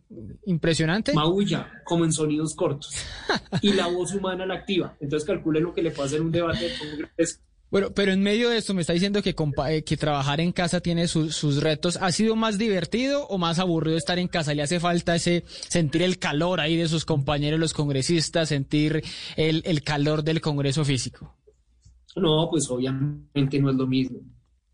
impresionante. 0.45 1.13
Maulla, 1.13 1.81
como 1.83 2.05
en 2.05 2.13
sonidos 2.13 2.53
cortos. 2.53 2.93
y 3.61 3.73
la 3.73 3.87
voz 3.87 4.13
humana 4.13 4.45
la 4.45 4.53
activa. 4.53 4.95
Entonces 4.99 5.25
calcule 5.25 5.59
lo 5.59 5.73
que 5.73 5.81
le 5.81 5.91
pasa 5.91 6.17
en 6.17 6.23
un 6.23 6.31
debate 6.31 6.65
de 6.65 6.77
Congreso. 6.77 7.39
Bueno, 7.75 7.91
pero 7.93 8.13
en 8.13 8.23
medio 8.23 8.49
de 8.49 8.55
esto 8.55 8.73
me 8.73 8.79
está 8.79 8.93
diciendo 8.93 9.21
que, 9.21 9.35
eh, 9.67 9.83
que 9.83 9.97
trabajar 9.97 10.39
en 10.39 10.53
casa 10.53 10.79
tiene 10.79 11.09
su- 11.09 11.29
sus 11.29 11.61
retos. 11.61 11.97
¿Ha 12.01 12.09
sido 12.13 12.37
más 12.37 12.57
divertido 12.57 13.27
o 13.27 13.37
más 13.37 13.59
aburrido 13.59 13.97
estar 13.97 14.17
en 14.17 14.29
casa? 14.29 14.53
¿Le 14.53 14.61
hace 14.61 14.79
falta 14.79 15.13
ese 15.13 15.43
sentir 15.47 16.01
el 16.03 16.17
calor 16.17 16.61
ahí 16.61 16.77
de 16.77 16.87
sus 16.87 17.03
compañeros, 17.03 17.59
los 17.59 17.73
congresistas, 17.73 18.47
sentir 18.47 19.03
el, 19.35 19.61
el 19.65 19.83
calor 19.83 20.23
del 20.23 20.39
Congreso 20.39 20.85
físico? 20.85 21.35
No, 22.15 22.47
pues 22.49 22.69
obviamente 22.69 23.59
no 23.59 23.69
es 23.71 23.75
lo 23.75 23.87
mismo. 23.87 24.19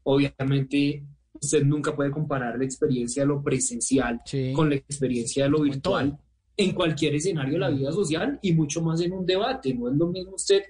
Obviamente 0.04 1.04
usted 1.42 1.64
nunca 1.64 1.96
puede 1.96 2.12
comparar 2.12 2.56
la 2.60 2.66
experiencia 2.66 3.24
de 3.24 3.30
lo 3.30 3.42
presencial 3.42 4.22
con 4.54 4.70
la 4.70 4.76
experiencia 4.76 5.46
de 5.46 5.50
lo 5.50 5.62
virtual 5.62 6.20
en 6.56 6.72
cualquier 6.74 7.16
escenario 7.16 7.54
de 7.54 7.60
la 7.62 7.70
vida 7.72 7.92
social 7.92 8.38
y 8.44 8.52
mucho 8.54 8.80
más 8.84 9.02
en 9.02 9.14
un 9.14 9.26
debate. 9.26 9.74
No 9.74 9.90
es 9.90 9.96
lo 9.98 10.06
mismo 10.06 10.36
usted 10.36 10.62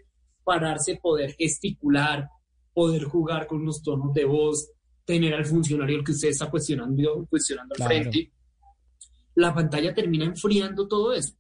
pararse, 0.43 0.99
poder 1.01 1.33
gesticular, 1.37 2.27
poder 2.73 3.03
jugar 3.03 3.47
con 3.47 3.65
los 3.65 3.81
tonos 3.81 4.13
de 4.13 4.25
voz, 4.25 4.69
tener 5.05 5.33
al 5.33 5.45
funcionario 5.45 5.97
al 5.99 6.03
que 6.03 6.11
usted 6.13 6.29
está 6.29 6.49
cuestionando, 6.49 7.25
cuestionando 7.29 7.73
al 7.73 7.77
Claro. 7.77 7.91
frente. 7.95 8.31
La 9.35 9.53
pantalla 9.53 9.93
termina 9.93 10.25
enfriando 10.25 10.87
todo 10.87 11.13
eso. 11.13 11.33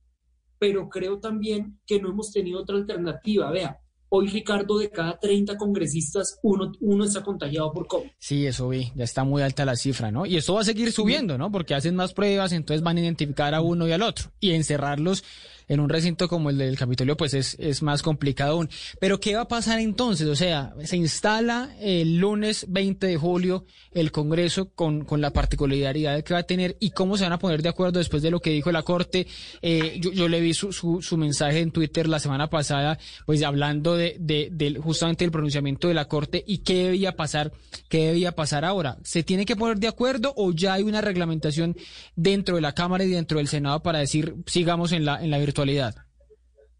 Pero 0.59 0.89
creo 0.89 1.19
también 1.19 1.79
que 1.85 1.99
no 1.99 2.09
hemos 2.09 2.31
tenido 2.31 2.61
otra 2.61 2.75
alternativa. 2.77 3.49
Vea, 3.51 3.79
hoy 4.09 4.27
Ricardo, 4.27 4.77
de 4.77 4.89
cada 4.89 5.17
30 5.19 5.57
congresistas, 5.57 6.37
uno, 6.43 6.71
uno 6.81 7.03
está 7.05 7.23
contagiado 7.23 7.71
por 7.73 7.87
COVID. 7.87 8.09
Sí, 8.19 8.45
eso 8.45 8.69
vi, 8.69 8.91
ya 8.95 9.03
está 9.03 9.23
muy 9.23 9.41
alta 9.41 9.65
la 9.65 9.75
cifra, 9.75 10.11
¿no? 10.11 10.25
Y 10.25 10.37
esto 10.37 10.53
va 10.53 10.61
a 10.61 10.65
seguir 10.65 10.91
subiendo, 10.91 11.37
¿no? 11.37 11.51
Porque 11.51 11.73
hacen 11.73 11.95
más 11.95 12.13
pruebas, 12.13 12.51
entonces 12.51 12.83
van 12.83 12.97
a 12.97 13.01
identificar 13.01 13.53
a 13.55 13.61
uno 13.61 13.87
y 13.87 13.91
al 13.91 14.01
otro. 14.03 14.31
Y 14.39 14.51
encerrarlos 14.51 15.23
en 15.71 15.79
un 15.79 15.87
recinto 15.89 16.27
como 16.27 16.49
el 16.49 16.57
del 16.57 16.77
Capitolio, 16.77 17.15
pues 17.15 17.33
es, 17.33 17.55
es 17.59 17.81
más 17.81 18.01
complicado 18.01 18.53
aún. 18.53 18.69
Pero 18.99 19.19
¿qué 19.21 19.35
va 19.35 19.41
a 19.43 19.47
pasar 19.47 19.79
entonces? 19.79 20.27
O 20.27 20.35
sea, 20.35 20.73
se 20.83 20.97
instala 20.97 21.73
el 21.79 22.17
lunes 22.17 22.65
20 22.67 23.07
de 23.07 23.15
julio 23.17 23.65
el 23.93 24.11
Congreso 24.11 24.69
con, 24.73 25.05
con 25.05 25.21
la 25.21 25.31
particularidad 25.31 26.21
que 26.23 26.33
va 26.33 26.41
a 26.41 26.43
tener 26.43 26.75
y 26.81 26.91
cómo 26.91 27.15
se 27.17 27.23
van 27.23 27.33
a 27.33 27.39
poner 27.39 27.61
de 27.61 27.69
acuerdo 27.69 27.99
después 27.99 28.21
de 28.21 28.31
lo 28.31 28.41
que 28.41 28.49
dijo 28.49 28.71
la 28.71 28.83
Corte. 28.83 29.27
Eh, 29.61 29.99
yo, 30.01 30.27
le 30.27 30.41
vi 30.41 30.53
su, 30.53 30.73
su, 30.73 31.01
su 31.01 31.15
mensaje 31.17 31.59
en 31.59 31.71
Twitter 31.71 32.07
la 32.09 32.19
semana 32.19 32.49
pasada, 32.49 32.99
pues 33.25 33.41
hablando 33.43 33.95
de, 33.95 34.17
de, 34.19 34.49
del- 34.51 34.77
justamente 34.79 35.23
del 35.23 35.31
pronunciamiento 35.31 35.87
de 35.87 35.93
la 35.93 36.05
Corte 36.05 36.43
y 36.45 36.59
qué 36.59 36.83
debía 36.85 37.13
pasar, 37.15 37.53
qué 37.87 38.07
debía 38.07 38.33
pasar 38.33 38.65
ahora. 38.65 38.97
¿Se 39.03 39.23
tiene 39.23 39.45
que 39.45 39.55
poner 39.55 39.77
de 39.79 39.87
acuerdo 39.87 40.33
o 40.35 40.51
ya 40.51 40.73
hay 40.73 40.83
una 40.83 40.99
reglamentación 40.99 41.77
dentro 42.17 42.55
de 42.55 42.61
la 42.61 42.73
Cámara 42.73 43.05
y 43.05 43.09
dentro 43.09 43.37
del 43.37 43.47
Senado 43.47 43.81
para 43.81 43.99
decir 43.99 44.35
sigamos 44.47 44.91
en 44.91 45.05
la, 45.05 45.23
en 45.23 45.31
la 45.31 45.37
virtualidad? 45.37 45.60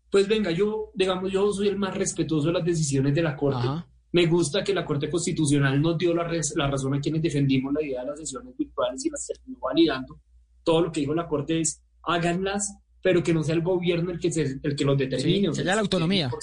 Pues 0.10 0.28
venga, 0.28 0.52
yo, 0.52 0.92
digamos, 0.94 1.32
yo 1.32 1.52
soy 1.54 1.70
el 1.70 1.78
más 1.78 1.96
respetuoso 1.96 2.48
de 2.48 2.54
las 2.54 2.66
decisiones 2.66 3.14
de 3.16 3.22
la 3.22 3.36
Corte. 3.36 3.66
Me 4.14 4.26
gusta 4.26 4.62
que 4.64 4.74
la 4.74 4.84
Corte 4.86 5.10
Constitucional 5.10 5.82
nos 5.82 5.98
dio 5.98 6.14
la, 6.14 6.26
res- 6.26 6.54
la 6.58 6.70
razón 6.70 6.94
a 6.94 7.00
quienes 7.00 7.22
defendimos 7.22 7.72
la 7.74 7.82
idea 7.82 8.02
de 8.02 8.08
las 8.08 8.20
sesiones 8.20 8.58
virtuales 8.58 9.06
y 9.06 9.10
las 9.10 9.26
terminó 9.26 9.58
validando. 9.62 10.20
Todo 10.64 10.82
lo 10.82 10.92
que 10.92 11.00
dijo 11.00 11.14
la 11.14 11.28
Corte 11.28 11.62
es 11.62 11.82
háganlas, 12.04 12.76
pero 13.02 13.24
que 13.24 13.34
no 13.34 13.42
sea 13.42 13.56
el 13.56 13.62
gobierno 13.62 14.12
el 14.12 14.20
que, 14.20 14.30
se- 14.32 14.60
el 14.62 14.76
que 14.76 14.84
los 14.84 14.98
determine. 14.98 15.40
Sí, 15.40 15.48
o 15.48 15.54
sea, 15.54 15.64
la 15.76 15.82
autonomía. 15.82 16.30
por 16.30 16.42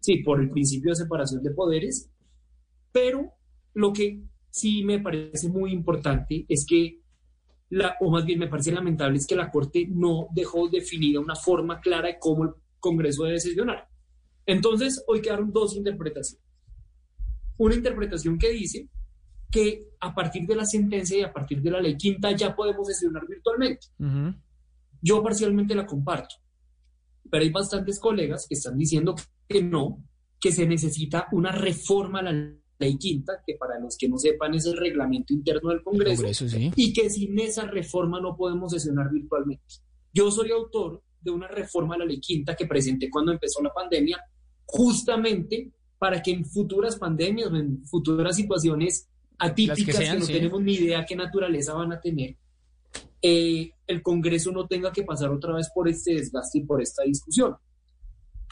sí, 0.00 0.18
por 0.18 0.40
el 0.42 0.50
principio 0.50 0.90
de 0.90 0.96
separación 0.96 1.42
de 1.42 1.50
poderes. 1.52 2.10
Pero 2.92 3.32
lo 3.74 3.92
que 3.92 4.22
sí 4.50 4.84
me 4.84 5.00
parece 5.00 5.48
muy 5.48 5.72
importante 5.72 6.44
es 6.48 6.66
que 6.68 7.00
la, 7.70 7.96
o 8.00 8.10
más 8.10 8.24
bien 8.24 8.38
me 8.38 8.48
parece 8.48 8.72
lamentable 8.72 9.18
es 9.18 9.26
que 9.26 9.36
la 9.36 9.50
Corte 9.50 9.86
no 9.88 10.28
dejó 10.32 10.68
definida 10.68 11.20
una 11.20 11.34
forma 11.34 11.80
clara 11.80 12.08
de 12.08 12.18
cómo 12.18 12.44
el 12.44 12.50
Congreso 12.78 13.24
debe 13.24 13.40
sesionar. 13.40 13.88
Entonces, 14.44 15.02
hoy 15.08 15.20
quedaron 15.20 15.52
dos 15.52 15.74
interpretaciones. 15.74 16.44
Una 17.58 17.74
interpretación 17.74 18.38
que 18.38 18.50
dice 18.50 18.88
que 19.50 19.88
a 20.00 20.14
partir 20.14 20.46
de 20.46 20.54
la 20.54 20.64
sentencia 20.64 21.18
y 21.18 21.22
a 21.22 21.32
partir 21.32 21.60
de 21.62 21.70
la 21.70 21.80
ley 21.80 21.96
quinta 21.96 22.32
ya 22.32 22.54
podemos 22.54 22.86
sesionar 22.86 23.26
virtualmente. 23.26 23.86
Yo 25.00 25.22
parcialmente 25.22 25.74
la 25.74 25.86
comparto, 25.86 26.36
pero 27.30 27.42
hay 27.42 27.50
bastantes 27.50 27.98
colegas 27.98 28.46
que 28.48 28.54
están 28.54 28.76
diciendo 28.76 29.14
que 29.48 29.62
no, 29.62 30.02
que 30.40 30.52
se 30.52 30.66
necesita 30.66 31.28
una 31.32 31.52
reforma 31.52 32.20
a 32.20 32.22
la 32.22 32.54
ley 32.78 32.96
quinta, 32.98 33.42
que 33.46 33.54
para 33.54 33.78
los 33.78 33.96
que 33.96 34.08
no 34.08 34.18
sepan 34.18 34.54
es 34.54 34.66
el 34.66 34.76
reglamento 34.76 35.32
interno 35.32 35.70
del 35.70 35.82
Congreso, 35.82 36.22
Congreso, 36.22 36.48
sí. 36.48 36.70
y 36.76 36.92
que 36.92 37.08
sin 37.10 37.38
esa 37.38 37.66
reforma 37.66 38.20
no 38.20 38.36
podemos 38.36 38.72
sesionar 38.72 39.10
virtualmente. 39.10 39.64
Yo 40.12 40.30
soy 40.30 40.50
autor 40.50 41.02
de 41.20 41.30
una 41.30 41.48
reforma 41.48 41.94
a 41.94 41.98
la 41.98 42.04
ley 42.04 42.20
quinta 42.20 42.54
que 42.54 42.66
presenté 42.66 43.10
cuando 43.10 43.32
empezó 43.32 43.62
la 43.62 43.72
pandemia, 43.72 44.18
justamente 44.64 45.72
para 45.98 46.22
que 46.22 46.30
en 46.32 46.44
futuras 46.44 46.96
pandemias 46.96 47.50
o 47.50 47.56
en 47.56 47.84
futuras 47.86 48.36
situaciones 48.36 49.08
atípicas 49.38 49.84
que, 49.84 49.92
sean, 49.92 50.18
no 50.18 50.24
sí. 50.24 50.32
tenemos 50.32 50.62
ni 50.62 50.74
idea 50.74 51.04
qué 51.06 51.16
naturaleza 51.16 51.74
van 51.74 51.92
a 51.92 52.00
tener, 52.00 52.36
eh, 53.22 53.70
el 53.86 54.02
Congreso 54.02 54.52
no 54.52 54.66
tenga 54.66 54.92
que 54.92 55.02
pasar 55.02 55.30
otra 55.30 55.54
vez 55.54 55.70
por 55.74 55.88
este 55.88 56.14
desgaste 56.14 56.58
y 56.58 56.64
por 56.64 56.82
esta 56.82 57.02
discusión. 57.02 57.56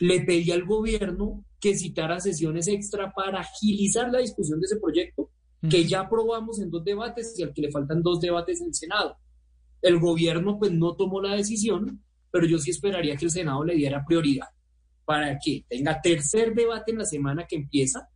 Le 0.00 0.20
pedí 0.22 0.50
al 0.50 0.64
gobierno 0.64 1.44
que 1.60 1.76
citara 1.76 2.20
sesiones 2.20 2.68
extra 2.68 3.12
para 3.12 3.40
agilizar 3.40 4.10
la 4.10 4.18
discusión 4.18 4.60
de 4.60 4.66
ese 4.66 4.76
proyecto, 4.80 5.30
que 5.70 5.84
ya 5.86 6.00
aprobamos 6.00 6.60
en 6.60 6.70
dos 6.70 6.84
debates 6.84 7.38
y 7.38 7.42
al 7.42 7.54
que 7.54 7.62
le 7.62 7.70
faltan 7.70 8.02
dos 8.02 8.20
debates 8.20 8.60
en 8.60 8.66
el 8.68 8.74
Senado. 8.74 9.16
El 9.80 9.98
gobierno 9.98 10.58
pues 10.58 10.72
no 10.72 10.94
tomó 10.94 11.22
la 11.22 11.34
decisión, 11.36 12.02
pero 12.30 12.46
yo 12.46 12.58
sí 12.58 12.70
esperaría 12.70 13.16
que 13.16 13.24
el 13.26 13.30
Senado 13.30 13.64
le 13.64 13.74
diera 13.74 14.04
prioridad 14.04 14.48
para 15.06 15.38
que 15.38 15.64
tenga 15.68 16.00
tercer 16.02 16.54
debate 16.54 16.92
en 16.92 16.98
la 16.98 17.04
semana 17.04 17.46
que 17.46 17.56
empieza, 17.56 18.08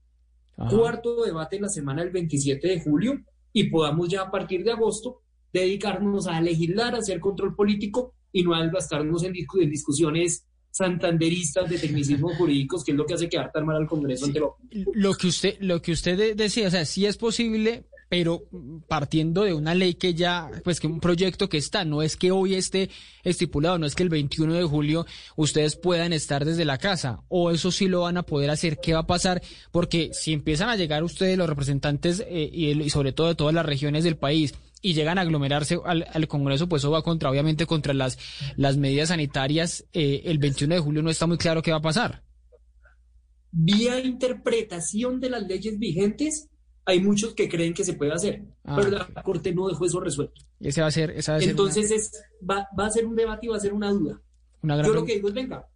Ajá. 0.57 0.69
cuarto 0.77 1.23
debate 1.25 1.57
en 1.57 1.63
la 1.63 1.69
semana 1.69 2.03
del 2.03 2.11
27 2.11 2.67
de 2.67 2.81
julio 2.81 3.21
y 3.53 3.71
podamos 3.71 4.09
ya 4.09 4.23
a 4.23 4.31
partir 4.31 4.65
de 4.65 4.73
agosto 4.73 5.23
dedicarnos 5.53 6.27
a 6.27 6.41
legislar, 6.41 6.95
a 6.95 6.99
hacer 6.99 7.21
control 7.21 7.55
político 7.55 8.15
y 8.33 8.43
no 8.43 8.55
a 8.55 8.61
en, 9.25 9.33
discu- 9.33 9.63
en 9.63 9.71
discusiones 9.71 10.47
santanderistas 10.71 11.69
de 11.69 11.79
tecnicismos 11.79 12.37
jurídicos, 12.37 12.85
que 12.85 12.93
es 12.93 12.97
lo 12.97 13.07
que 13.07 13.15
hace 13.15 13.29
quedar 13.29 13.51
tan 13.53 13.67
mal 13.67 13.77
al 13.77 13.87
Congreso 13.87 14.27
ante 14.27 14.41
lo 14.41 14.57
Lo 14.95 15.15
que 15.15 15.27
usted, 15.29 15.57
lo 15.61 15.83
que 15.83 15.93
usted 15.93 16.17
de- 16.17 16.35
decía, 16.35 16.69
o 16.69 16.71
sea, 16.71 16.85
sí 16.85 17.07
es 17.07 17.17
posible 17.17 17.85
pero 18.11 18.45
partiendo 18.89 19.43
de 19.45 19.53
una 19.53 19.75
ley 19.75 19.93
que 19.93 20.15
ya, 20.15 20.51
pues 20.65 20.81
que 20.81 20.87
un 20.87 20.99
proyecto 20.99 21.51
que 21.51 21.59
está, 21.59 21.85
no 21.85 22.01
es 22.01 22.17
que 22.17 22.31
hoy 22.31 22.55
esté 22.55 22.89
estipulado, 23.23 23.79
no 23.79 23.85
es 23.85 23.95
que 23.95 24.03
el 24.03 24.09
21 24.09 24.55
de 24.55 24.63
julio 24.63 25.05
ustedes 25.37 25.77
puedan 25.77 26.15
estar 26.15 26.47
desde 26.47 26.65
la 26.65 26.79
casa, 26.79 27.21
o 27.29 27.51
eso 27.51 27.71
sí 27.71 27.87
lo 27.87 28.01
van 28.01 28.17
a 28.17 28.23
poder 28.23 28.49
hacer, 28.49 28.79
¿qué 28.83 28.95
va 28.95 29.01
a 29.01 29.07
pasar? 29.07 29.43
Porque 29.73 30.09
si 30.15 30.33
empiezan 30.33 30.71
a 30.71 30.77
llegar 30.77 31.05
ustedes, 31.05 31.37
los 31.37 31.51
representantes 31.51 32.25
eh, 32.27 32.49
y, 32.51 32.71
el- 32.71 32.81
y 32.81 32.89
sobre 32.89 33.13
todo 33.13 33.27
de 33.29 33.35
todas 33.35 33.53
las 33.55 33.67
regiones 33.67 34.05
del 34.05 34.17
país, 34.17 34.55
y 34.83 34.95
llegan 34.95 35.19
a 35.19 35.23
aglomerarse 35.23 35.79
al, 35.85 36.07
al 36.13 36.29
Congreso, 36.29 36.69
pues 36.69 36.83
eso 36.83 36.91
va 36.91 37.03
contra, 37.03 37.31
obviamente, 37.31 37.67
contra 37.67 37.93
las, 37.95 38.19
las 38.57 38.77
medidas 38.77 39.09
sanitarias. 39.09 39.85
Eh, 39.93 40.23
el 40.27 40.39
21 40.39 40.75
de 40.77 40.81
julio 40.81 41.03
no 41.03 41.11
está 41.11 41.27
muy 41.27 41.37
claro 41.39 41.63
qué 41.63 41.71
va 41.73 41.79
a 41.79 41.83
pasar. 41.83 42.23
Vía 43.51 43.99
interpretación 44.01 45.21
de 45.21 45.31
las 45.31 45.43
leyes 45.47 45.79
vigentes, 45.79 46.49
hay 46.85 47.01
muchos 47.01 47.35
que 47.35 47.49
creen 47.49 47.75
que 47.75 47.85
se 47.85 47.95
puede 47.95 48.13
hacer, 48.13 48.45
Ah. 48.65 48.77
pero 48.77 48.91
la 48.91 49.23
Corte 49.23 49.55
no 49.55 49.69
dejó 49.69 49.87
eso 49.87 50.01
resuelto. 50.01 50.43
Ese 50.61 50.81
va 50.83 50.89
a 50.89 50.91
ser, 50.91 51.11
esa 51.13 51.33
va 51.33 51.39
a 51.39 51.41
ser 51.41 51.51
Entonces 51.51 51.91
es, 51.91 52.13
va, 52.49 52.69
va 52.79 52.87
a 52.87 52.91
ser 52.91 53.07
un 53.07 53.17
debate 53.17 53.47
y 53.47 53.49
va 53.51 53.57
a 53.57 53.61
ser 53.61 53.73
una 53.73 53.91
duda. 53.91 54.21
una, 54.63 54.75
una 54.75 54.77
gran 54.77 54.87
Yo 54.87 54.95
lo 54.95 55.05
que 55.07 55.15
digo 55.15 55.29
es, 55.29 55.35
venga, 55.35 55.67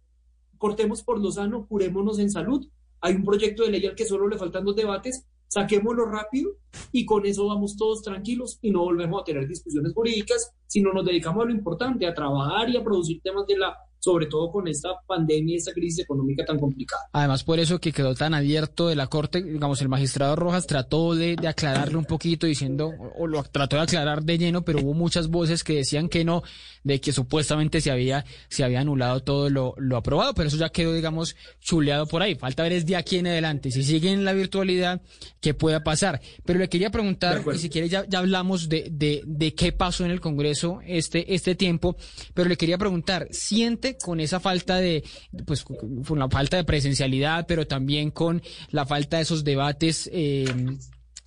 cortemos 0.57 1.03
por 1.03 1.19
lo 1.19 1.31
sano, 1.31 1.65
curémonos 1.67 2.19
en 2.19 2.29
salud. 2.31 2.67
Hay 3.01 3.15
un 3.15 3.25
proyecto 3.25 3.63
de 3.63 3.71
ley 3.71 3.85
al 3.85 3.95
que 3.95 4.05
solo 4.05 4.27
le 4.27 4.37
faltan 4.37 4.63
dos 4.63 4.75
debates, 4.75 5.25
saquémoslo 5.53 6.05
rápido 6.05 6.51
y 6.91 7.05
con 7.05 7.25
eso 7.25 7.47
vamos 7.47 7.77
todos 7.77 8.01
tranquilos 8.01 8.57
y 8.61 8.71
no 8.71 8.79
volvemos 8.79 9.21
a 9.21 9.23
tener 9.23 9.47
discusiones 9.47 9.93
jurídicas, 9.93 10.51
sino 10.65 10.91
nos 10.91 11.05
dedicamos 11.05 11.43
a 11.43 11.47
lo 11.47 11.53
importante, 11.53 12.07
a 12.07 12.13
trabajar 12.13 12.69
y 12.69 12.77
a 12.77 12.83
producir 12.83 13.21
temas 13.21 13.45
de 13.45 13.57
la, 13.57 13.77
sobre 14.03 14.25
todo 14.25 14.51
con 14.51 14.67
esta 14.67 14.89
pandemia 15.07 15.53
y 15.53 15.57
esta 15.59 15.71
crisis 15.71 15.99
económica 15.99 16.43
tan 16.43 16.59
complicada. 16.59 17.03
Además, 17.13 17.45
por 17.45 17.57
eso 17.57 17.79
que 17.79 17.93
quedó 17.93 18.13
tan 18.15 18.33
abierto 18.33 18.89
de 18.89 18.97
la 18.97 19.07
Corte, 19.07 19.41
digamos, 19.41 19.81
el 19.81 19.87
magistrado 19.87 20.35
Rojas 20.35 20.67
trató 20.67 21.15
de, 21.15 21.37
de 21.37 21.47
aclararle 21.47 21.95
un 21.95 22.03
poquito 22.03 22.45
diciendo, 22.45 22.87
o, 22.99 23.23
o 23.23 23.27
lo 23.27 23.41
trató 23.43 23.77
de 23.77 23.83
aclarar 23.83 24.21
de 24.23 24.37
lleno, 24.37 24.65
pero 24.65 24.81
hubo 24.81 24.93
muchas 24.93 25.29
voces 25.29 25.63
que 25.63 25.75
decían 25.75 26.09
que 26.09 26.25
no, 26.25 26.43
de 26.83 26.99
que 26.99 27.13
supuestamente 27.13 27.79
se 27.79 27.91
había, 27.91 28.25
se 28.49 28.65
había 28.65 28.81
anulado 28.81 29.21
todo 29.21 29.49
lo, 29.49 29.73
lo 29.77 29.95
aprobado, 29.95 30.33
pero 30.33 30.49
eso 30.49 30.57
ya 30.57 30.67
quedó, 30.67 30.91
digamos, 30.91 31.37
chuleado 31.61 32.05
por 32.05 32.21
ahí. 32.21 32.35
Falta 32.35 32.63
ver 32.63 32.73
es 32.73 32.85
de 32.85 32.97
aquí 32.97 33.19
en 33.19 33.27
adelante, 33.27 33.71
si 33.71 33.85
sigue 33.85 34.11
en 34.11 34.25
la 34.25 34.33
virtualidad, 34.33 35.01
qué 35.39 35.53
pueda 35.53 35.81
pasar. 35.81 36.19
Pero 36.43 36.59
le 36.59 36.67
quería 36.67 36.89
preguntar, 36.89 37.41
y 37.53 37.57
si 37.57 37.69
quiere 37.69 37.87
ya, 37.87 38.05
ya 38.05 38.19
hablamos 38.19 38.67
de, 38.67 38.89
de, 38.91 39.23
de 39.25 39.55
qué 39.55 39.71
pasó 39.71 40.03
en 40.03 40.11
el 40.11 40.19
Congreso 40.19 40.81
este, 40.85 41.33
este 41.33 41.55
tiempo, 41.55 41.95
pero 42.33 42.49
le 42.49 42.57
quería 42.57 42.77
preguntar, 42.77 43.29
¿siente 43.31 43.92
con 43.97 44.19
esa 44.19 44.39
falta 44.39 44.77
de, 44.77 45.03
pues, 45.45 45.63
con 45.63 46.19
la 46.19 46.29
falta 46.29 46.57
de 46.57 46.63
presencialidad, 46.63 47.45
pero 47.47 47.67
también 47.67 48.11
con 48.11 48.41
la 48.69 48.85
falta 48.85 49.17
de 49.17 49.23
esos 49.23 49.43
debates 49.43 50.09
eh, 50.13 50.45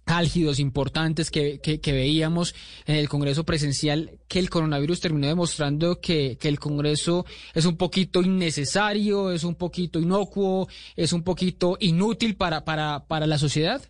álgidos, 0.06 0.60
importantes 0.60 1.30
que, 1.30 1.58
que, 1.58 1.80
que 1.80 1.92
veíamos 1.92 2.54
en 2.86 2.96
el 2.96 3.08
Congreso 3.08 3.44
presencial, 3.44 4.18
que 4.28 4.38
el 4.38 4.48
coronavirus 4.48 5.00
terminó 5.00 5.26
demostrando 5.26 6.00
que, 6.00 6.38
que 6.40 6.48
el 6.48 6.60
Congreso 6.60 7.26
es 7.54 7.66
un 7.66 7.76
poquito 7.76 8.22
innecesario, 8.22 9.32
es 9.32 9.42
un 9.42 9.56
poquito 9.56 9.98
inocuo, 9.98 10.68
es 10.94 11.12
un 11.12 11.24
poquito 11.24 11.76
inútil 11.80 12.36
para, 12.36 12.64
para, 12.64 13.06
para 13.06 13.26
la 13.26 13.36
sociedad? 13.36 13.82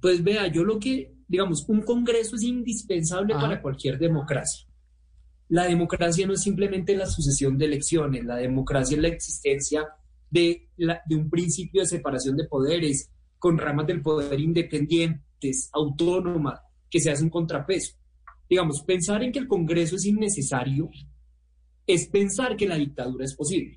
Pues 0.00 0.22
vea, 0.22 0.48
yo 0.48 0.64
lo 0.64 0.78
que, 0.78 1.14
digamos, 1.28 1.64
un 1.68 1.82
Congreso 1.82 2.34
es 2.34 2.42
indispensable 2.42 3.32
Ajá. 3.32 3.42
para 3.42 3.62
cualquier 3.62 3.98
democracia. 3.98 4.66
La 5.48 5.64
democracia 5.66 6.26
no 6.26 6.32
es 6.34 6.42
simplemente 6.42 6.96
la 6.96 7.06
sucesión 7.06 7.58
de 7.58 7.66
elecciones, 7.66 8.24
la 8.24 8.36
democracia 8.36 8.96
es 8.96 9.02
la 9.02 9.08
existencia 9.08 9.86
de, 10.30 10.68
la- 10.76 11.02
de 11.06 11.16
un 11.16 11.28
principio 11.30 11.82
de 11.82 11.86
separación 11.86 12.36
de 12.36 12.44
poderes, 12.48 13.10
con 13.38 13.58
ramas 13.58 13.86
del 13.86 14.00
poder 14.00 14.40
independientes, 14.40 15.68
autónomas, 15.72 16.60
que 16.90 16.98
se 17.00 17.10
hace 17.10 17.22
un 17.24 17.30
contrapeso. 17.30 17.94
Digamos, 18.48 18.82
pensar 18.82 19.22
en 19.22 19.32
que 19.32 19.38
el 19.38 19.48
Congreso 19.48 19.96
es 19.96 20.06
innecesario 20.06 20.90
es 21.86 22.08
pensar 22.08 22.56
que 22.56 22.66
la 22.66 22.76
dictadura 22.76 23.24
es 23.24 23.34
posible. 23.34 23.76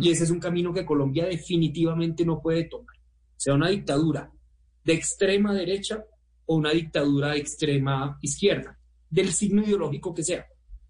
Y 0.00 0.10
ese 0.10 0.24
es 0.24 0.30
un 0.30 0.38
camino 0.38 0.72
que 0.72 0.86
Colombia 0.86 1.26
definitivamente 1.26 2.24
no 2.24 2.40
puede 2.40 2.64
tomar. 2.64 2.94
Sea 3.36 3.52
una 3.54 3.68
dictadura 3.68 4.30
de 4.84 4.92
extrema 4.94 5.52
derecha 5.52 6.04
o 6.46 6.54
una 6.56 6.70
dictadura 6.70 7.32
de 7.32 7.38
extrema 7.38 8.16
izquierda, 8.22 8.78
del 9.10 9.32
signo 9.32 9.62
ideológico 9.62 10.14
que 10.14 10.22
sea. 10.22 10.46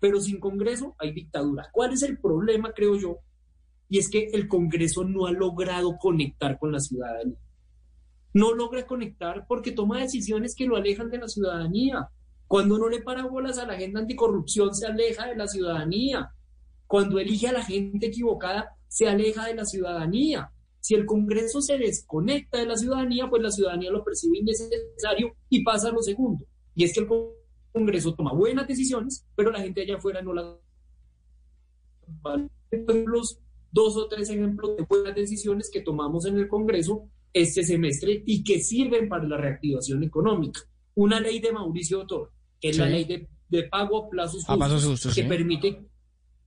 Pero 0.06 0.20
sin 0.20 0.38
Congreso 0.38 0.94
hay 1.00 1.10
dictadura. 1.10 1.68
¿Cuál 1.72 1.94
es 1.94 2.04
el 2.04 2.20
problema, 2.20 2.72
creo 2.72 2.94
yo? 2.94 3.18
Y 3.88 3.98
es 3.98 4.08
que 4.08 4.28
el 4.32 4.46
Congreso 4.46 5.02
no 5.02 5.26
ha 5.26 5.32
logrado 5.32 5.96
conectar 5.98 6.60
con 6.60 6.70
la 6.70 6.78
ciudadanía. 6.78 7.36
No 8.32 8.54
logra 8.54 8.86
conectar 8.86 9.46
porque 9.48 9.72
toma 9.72 10.00
decisiones 10.00 10.54
que 10.54 10.66
lo 10.66 10.76
alejan 10.76 11.10
de 11.10 11.18
la 11.18 11.26
ciudadanía. 11.26 12.08
Cuando 12.46 12.78
no 12.78 12.88
le 12.88 13.02
para 13.02 13.26
bolas 13.26 13.58
a 13.58 13.66
la 13.66 13.72
agenda 13.72 13.98
anticorrupción, 13.98 14.76
se 14.76 14.86
aleja 14.86 15.26
de 15.26 15.34
la 15.34 15.48
ciudadanía. 15.48 16.30
Cuando 16.86 17.18
elige 17.18 17.48
a 17.48 17.52
la 17.52 17.64
gente 17.64 18.06
equivocada, 18.06 18.76
se 18.86 19.08
aleja 19.08 19.46
de 19.46 19.56
la 19.56 19.64
ciudadanía. 19.64 20.52
Si 20.78 20.94
el 20.94 21.04
Congreso 21.04 21.60
se 21.60 21.78
desconecta 21.78 22.58
de 22.58 22.66
la 22.66 22.76
ciudadanía, 22.76 23.28
pues 23.28 23.42
la 23.42 23.50
ciudadanía 23.50 23.90
lo 23.90 24.04
percibe 24.04 24.38
innecesario 24.38 25.34
y 25.48 25.64
pasa 25.64 25.88
a 25.88 25.92
lo 25.92 26.00
segundo. 26.00 26.46
Y 26.76 26.84
es 26.84 26.94
que 26.94 27.00
el 27.00 27.08
Congreso 27.76 28.14
toma 28.14 28.32
buenas 28.32 28.66
decisiones, 28.66 29.26
pero 29.34 29.50
la 29.50 29.60
gente 29.60 29.82
allá 29.82 29.96
afuera 29.96 30.22
no 30.22 30.32
las... 30.32 30.46
Ejemplos, 32.70 33.38
dos 33.70 33.96
o 33.98 34.08
tres 34.08 34.30
ejemplos 34.30 34.76
de 34.78 34.84
buenas 34.88 35.14
decisiones 35.14 35.70
que 35.70 35.82
tomamos 35.82 36.24
en 36.24 36.38
el 36.38 36.48
Congreso 36.48 37.10
este 37.34 37.62
semestre 37.62 38.22
y 38.24 38.42
que 38.42 38.60
sirven 38.60 39.10
para 39.10 39.24
la 39.24 39.36
reactivación 39.36 40.02
económica. 40.02 40.60
Una 40.94 41.20
ley 41.20 41.38
de 41.38 41.52
Mauricio 41.52 42.06
Toro, 42.06 42.32
que 42.58 42.70
es 42.70 42.78
la 42.78 42.88
ley 42.88 43.04
de, 43.04 43.28
de 43.50 43.64
pago 43.64 44.06
a 44.06 44.08
plazos 44.08 44.48
A 44.48 44.56
plazos 44.56 44.76
justos, 44.76 44.90
justos, 44.92 45.14
que 45.14 45.22
sí. 45.22 45.28
permite 45.28 45.86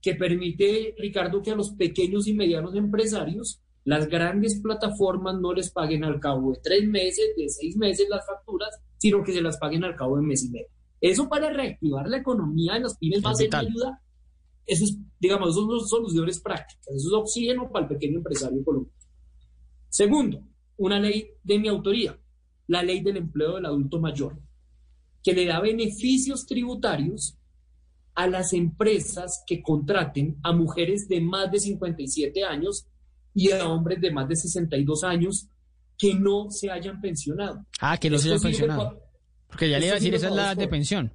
que 0.02 0.14
permite, 0.14 0.94
Ricardo, 0.98 1.42
que 1.42 1.50
a 1.50 1.54
los 1.54 1.70
pequeños 1.72 2.26
y 2.26 2.32
medianos 2.34 2.74
empresarios 2.74 3.60
las 3.84 4.08
grandes 4.08 4.60
plataformas 4.60 5.38
no 5.40 5.52
les 5.52 5.70
paguen 5.70 6.04
al 6.04 6.18
cabo 6.18 6.52
de 6.52 6.58
tres 6.62 6.88
meses, 6.88 7.36
de 7.36 7.48
seis 7.48 7.76
meses 7.76 8.08
las 8.08 8.26
facturas, 8.26 8.80
sino 8.98 9.22
que 9.22 9.32
se 9.32 9.42
las 9.42 9.58
paguen 9.58 9.84
al 9.84 9.94
cabo 9.94 10.16
de 10.16 10.22
mes 10.22 10.44
y 10.44 10.50
medio. 10.50 10.79
Eso 11.00 11.28
para 11.28 11.50
reactivar 11.50 12.08
la 12.08 12.18
economía 12.18 12.74
de 12.74 12.80
las 12.80 12.96
pymes 12.98 13.24
va 13.24 13.30
a 13.30 13.34
ser 13.34 13.48
una 13.48 13.58
ayuda. 13.60 14.02
Eso 14.66 14.84
es, 14.84 14.98
digamos, 15.18 15.54
son 15.54 15.80
soluciones 15.88 16.40
prácticas. 16.40 16.86
Eso 16.88 17.08
es 17.08 17.14
oxígeno 17.14 17.70
para 17.70 17.86
el 17.86 17.92
pequeño 17.92 18.18
empresario 18.18 18.62
colombiano. 18.62 18.98
Segundo, 19.88 20.42
una 20.76 21.00
ley 21.00 21.30
de 21.42 21.58
mi 21.58 21.68
autoría, 21.68 22.18
la 22.66 22.82
ley 22.82 23.00
del 23.00 23.16
empleo 23.16 23.56
del 23.56 23.66
adulto 23.66 23.98
mayor, 23.98 24.40
que 25.22 25.32
le 25.32 25.46
da 25.46 25.60
beneficios 25.60 26.46
tributarios 26.46 27.36
a 28.14 28.26
las 28.26 28.52
empresas 28.52 29.42
que 29.46 29.62
contraten 29.62 30.38
a 30.42 30.52
mujeres 30.52 31.08
de 31.08 31.20
más 31.20 31.50
de 31.50 31.60
57 31.60 32.44
años 32.44 32.86
y 33.34 33.50
a 33.50 33.66
hombres 33.68 34.00
de 34.00 34.12
más 34.12 34.28
de 34.28 34.36
62 34.36 35.04
años 35.04 35.48
que 35.96 36.14
no 36.14 36.50
se 36.50 36.70
hayan 36.70 37.00
pensionado. 37.00 37.64
Ah, 37.80 37.96
que 37.98 38.10
no 38.10 38.18
se 38.18 38.28
hayan 38.28 38.40
pensionado. 38.40 39.09
Porque 39.50 39.68
ya 39.68 39.78
le 39.78 39.86
iba 39.86 39.94
a 39.94 39.96
esto 39.98 40.04
decir, 40.04 40.14
esa 40.14 40.28
es 40.28 40.34
la 40.34 40.54
de 40.54 40.68
pensión. 40.68 41.12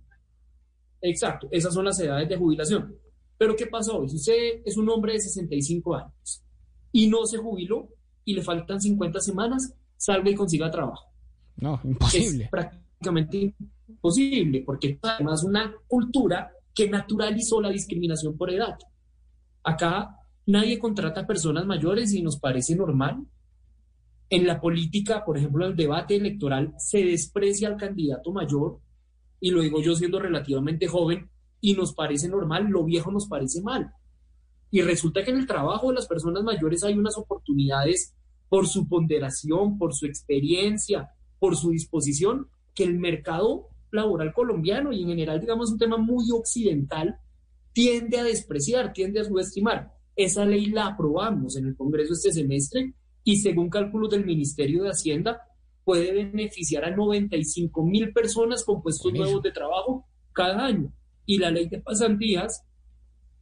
Exacto, 1.02 1.48
esas 1.52 1.74
son 1.74 1.86
las 1.86 2.00
edades 2.00 2.30
de 2.30 2.38
jubilación. 2.38 2.96
Pero 3.38 3.56
¿qué 3.56 3.68
hoy? 3.92 4.10
Si 4.10 4.16
usted 4.16 4.62
es 4.64 4.78
un 4.78 4.90
hombre 4.90 5.14
de 5.14 5.20
65 5.20 5.96
años 5.96 6.44
y 6.92 7.08
no 7.08 7.26
se 7.26 7.38
jubiló 7.38 7.90
y 8.24 8.34
le 8.34 8.42
faltan 8.42 8.80
50 8.80 9.20
semanas, 9.20 9.74
salga 9.98 10.30
y 10.30 10.36
consiga 10.36 10.72
trabajo. 10.72 11.12
No, 11.58 11.80
imposible. 11.84 12.46
Es 12.46 12.50
prácticamente 12.50 13.56
imposible, 13.88 14.64
porque 14.66 14.98
además 15.02 15.44
una 15.44 15.74
cultura 15.88 16.52
que 16.74 16.90
naturalizó 16.90 17.62
la 17.62 17.70
discriminación 17.70 18.38
por 18.38 18.52
edad. 18.52 18.78
Acá 19.64 20.18
nadie 20.46 20.80
contrata 20.80 21.22
a 21.22 21.28
personas 21.28 21.66
mayores 21.66 22.14
y 22.14 22.22
nos 22.22 22.38
parece 22.38 22.76
normal. 22.76 23.26
En 24.30 24.48
la 24.48 24.60
política, 24.60 25.24
por 25.24 25.38
ejemplo, 25.38 25.66
en 25.66 25.72
el 25.72 25.78
debate 25.78 26.16
electoral, 26.16 26.74
se 26.78 27.04
desprecia 27.04 27.68
al 27.68 27.78
candidato 27.78 28.32
mayor, 28.32 28.80
y 29.40 29.52
lo 29.52 29.62
digo 29.62 29.82
yo 29.82 29.96
siendo 29.96 30.20
relativamente 30.20 30.88
joven, 30.88 31.30
y 31.62 31.74
nos 31.74 31.94
parece 31.94 32.28
normal, 32.28 32.66
lo 32.66 32.84
viejo 32.84 33.12
nos 33.12 33.28
parece 33.28 33.62
mal. 33.62 33.92
Y 34.72 34.82
resulta 34.82 35.24
que 35.24 35.32
en 35.32 35.38
el 35.38 35.48
trabajo 35.48 35.90
de 35.90 35.96
las 35.96 36.08
personas 36.08 36.44
mayores 36.44 36.84
hay 36.84 36.98
unas 36.98 37.18
oportunidades 37.18 38.16
por 38.50 38.68
su 38.68 38.88
ponderación, 38.88 39.78
por 39.78 39.94
su 39.94 40.06
experiencia, 40.06 41.12
por 41.40 41.56
su 41.56 41.70
disposición, 41.70 42.48
que 42.74 42.84
el 42.84 43.00
mercado 43.00 43.70
laboral 43.92 44.34
colombiano 44.34 44.92
y 44.92 45.04
en 45.04 45.10
general, 45.10 45.40
digamos, 45.40 45.72
un 45.72 45.78
tema 45.78 45.98
muy 45.98 46.26
occidental, 46.32 47.18
tiende 47.74 48.20
a 48.20 48.24
despreciar, 48.24 48.94
tiende 48.94 49.20
a 49.20 49.24
subestimar. 49.24 49.92
Esa 50.16 50.46
ley 50.46 50.68
la 50.68 50.88
aprobamos 50.88 51.58
en 51.58 51.68
el 51.68 51.76
Congreso 51.76 52.14
este 52.14 52.32
semestre 52.32 52.94
y 53.26 53.38
según 53.38 53.70
cálculos 53.70 54.12
del 54.12 54.24
Ministerio 54.24 54.84
de 54.84 54.90
Hacienda, 54.90 55.42
puede 55.84 56.14
beneficiar 56.14 56.86
a 56.86 56.96
95 56.96 57.84
mil 57.84 58.14
personas 58.14 58.64
con 58.64 58.82
puestos 58.82 59.12
nuevos 59.12 59.42
de 59.42 59.52
trabajo 59.52 60.06
cada 60.32 60.66
año. 60.66 60.94
Y 61.26 61.40
la 61.40 61.50
ley 61.50 61.68
de 61.68 61.82
pasantías, 61.82 62.64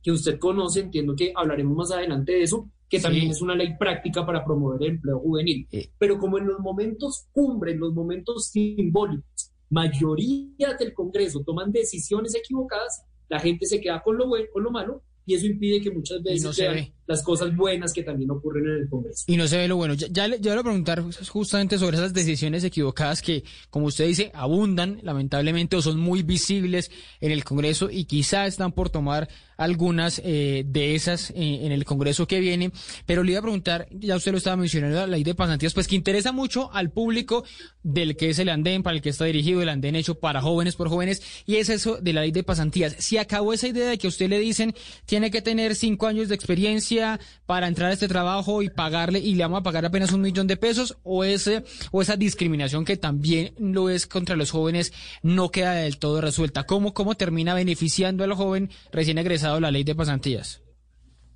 que 0.01 0.11
usted 0.11 0.39
conoce, 0.39 0.79
entiendo 0.79 1.15
que 1.15 1.33
hablaremos 1.35 1.75
más 1.75 1.91
adelante 1.91 2.31
de 2.31 2.43
eso, 2.43 2.69
que 2.89 2.99
también 2.99 3.29
es 3.29 3.41
una 3.41 3.55
ley 3.55 3.75
práctica 3.77 4.25
para 4.25 4.45
promover 4.45 4.83
el 4.83 4.95
empleo 4.95 5.19
juvenil. 5.19 5.67
Pero 5.97 6.17
como 6.17 6.37
en 6.37 6.47
los 6.47 6.59
momentos 6.59 7.27
cumbre, 7.33 7.73
en 7.73 7.79
los 7.81 7.93
momentos 7.93 8.47
simbólicos, 8.47 9.51
mayoría 9.69 10.75
del 10.79 10.93
Congreso 10.93 11.43
toman 11.43 11.71
decisiones 11.73 12.35
equivocadas, 12.35 13.03
la 13.27 13.39
gente 13.39 13.65
se 13.65 13.81
queda 13.81 14.01
con 14.01 14.17
lo 14.17 14.27
bueno, 14.27 14.47
con 14.53 14.63
lo 14.63 14.71
malo, 14.71 15.03
y 15.25 15.35
eso 15.35 15.45
impide 15.45 15.81
que 15.81 15.91
muchas 15.91 16.21
veces 16.21 16.43
no 16.43 16.51
se 16.53 16.63
vean 16.63 16.75
ve. 16.75 16.93
las 17.07 17.23
cosas 17.23 17.55
buenas 17.55 17.93
que 17.93 18.03
también 18.03 18.29
ocurren 18.31 18.65
en 18.67 18.81
el 18.81 18.89
Congreso. 18.89 19.23
Y 19.27 19.37
no 19.37 19.47
se 19.47 19.57
ve 19.57 19.67
lo 19.67 19.75
bueno. 19.77 19.93
Ya, 19.93 20.07
ya, 20.11 20.27
le- 20.27 20.39
ya 20.39 20.51
le 20.51 20.55
voy 20.55 20.59
a 20.61 20.63
preguntar 20.63 21.03
justamente 21.29 21.77
sobre 21.77 21.97
esas 21.97 22.13
decisiones 22.13 22.63
equivocadas 22.63 23.21
que, 23.21 23.43
como 23.69 23.85
usted 23.87 24.07
dice, 24.07 24.31
abundan 24.33 24.99
lamentablemente 25.03 25.75
o 25.75 25.81
son 25.81 25.99
muy 25.99 26.23
visibles 26.23 26.91
en 27.21 27.31
el 27.31 27.43
Congreso 27.43 27.89
y 27.89 28.05
quizá 28.05 28.45
están 28.47 28.71
por 28.73 28.89
tomar 28.89 29.29
algunas 29.63 30.21
eh, 30.23 30.63
de 30.65 30.95
esas 30.95 31.31
eh, 31.31 31.59
en 31.63 31.71
el 31.71 31.85
Congreso 31.85 32.27
que 32.27 32.39
viene. 32.39 32.71
Pero 33.05 33.23
le 33.23 33.31
iba 33.31 33.39
a 33.39 33.43
preguntar, 33.43 33.87
ya 33.91 34.15
usted 34.15 34.31
lo 34.31 34.37
estaba 34.37 34.57
mencionando, 34.57 34.95
la 34.95 35.07
ley 35.07 35.23
de 35.23 35.35
pasantías, 35.35 35.73
pues 35.73 35.87
que 35.87 35.95
interesa 35.95 36.31
mucho 36.31 36.71
al 36.73 36.91
público 36.91 37.43
del 37.81 38.15
que 38.15 38.29
es 38.29 38.39
el 38.39 38.49
andén, 38.49 38.83
para 38.83 38.95
el 38.95 39.01
que 39.01 39.09
está 39.09 39.25
dirigido, 39.25 39.61
el 39.61 39.69
andén 39.69 39.95
hecho 39.95 40.15
para 40.15 40.41
jóvenes 40.41 40.75
por 40.75 40.89
jóvenes, 40.89 41.21
y 41.45 41.55
es 41.55 41.69
eso 41.69 41.97
de 42.01 42.13
la 42.13 42.21
ley 42.21 42.31
de 42.31 42.43
pasantías. 42.43 42.95
Si 42.99 43.17
acabó 43.17 43.53
esa 43.53 43.67
idea 43.67 43.89
de 43.89 43.97
que 43.97 44.07
a 44.07 44.09
usted 44.09 44.29
le 44.29 44.39
dicen 44.39 44.73
tiene 45.05 45.31
que 45.31 45.41
tener 45.41 45.75
cinco 45.75 46.07
años 46.07 46.29
de 46.29 46.35
experiencia 46.35 47.19
para 47.45 47.67
entrar 47.67 47.89
a 47.89 47.93
este 47.93 48.07
trabajo 48.07 48.61
y 48.61 48.69
pagarle, 48.69 49.19
y 49.19 49.35
le 49.35 49.43
vamos 49.43 49.59
a 49.59 49.63
pagar 49.63 49.85
apenas 49.85 50.11
un 50.11 50.21
millón 50.21 50.47
de 50.47 50.57
pesos, 50.57 50.97
o 51.03 51.23
ese, 51.23 51.63
o 51.91 52.01
esa 52.01 52.15
discriminación 52.15 52.85
que 52.85 52.97
también 52.97 53.53
lo 53.57 53.89
es 53.89 54.07
contra 54.07 54.35
los 54.35 54.51
jóvenes 54.51 54.93
no 55.21 55.49
queda 55.49 55.73
del 55.73 55.97
todo 55.97 56.21
resuelta. 56.21 56.63
¿Cómo, 56.63 56.93
cómo 56.93 57.15
termina 57.15 57.53
beneficiando 57.53 58.23
al 58.23 58.33
joven 58.33 58.69
recién 58.91 59.17
egresado 59.17 59.52
la 59.59 59.71
ley 59.71 59.83
de 59.83 59.95
pasantías? 59.95 60.61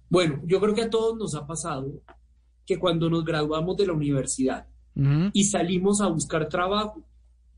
Bueno, 0.10 0.41
yo 0.45 0.60
creo 0.60 0.73
que 0.73 0.84
a 0.84 0.89
todos 0.89 1.17
nos 1.17 1.36
ha 1.36 1.45
pasado 1.45 2.01
que 2.65 2.77
cuando 2.77 3.10
nos 3.10 3.23
graduamos 3.23 3.77
de 3.77 3.88
la 3.88 3.93
universidad 3.93 4.67
y 5.32 5.43
salimos 5.43 6.01
a 6.01 6.08
buscar 6.08 6.49
trabajo, 6.49 7.03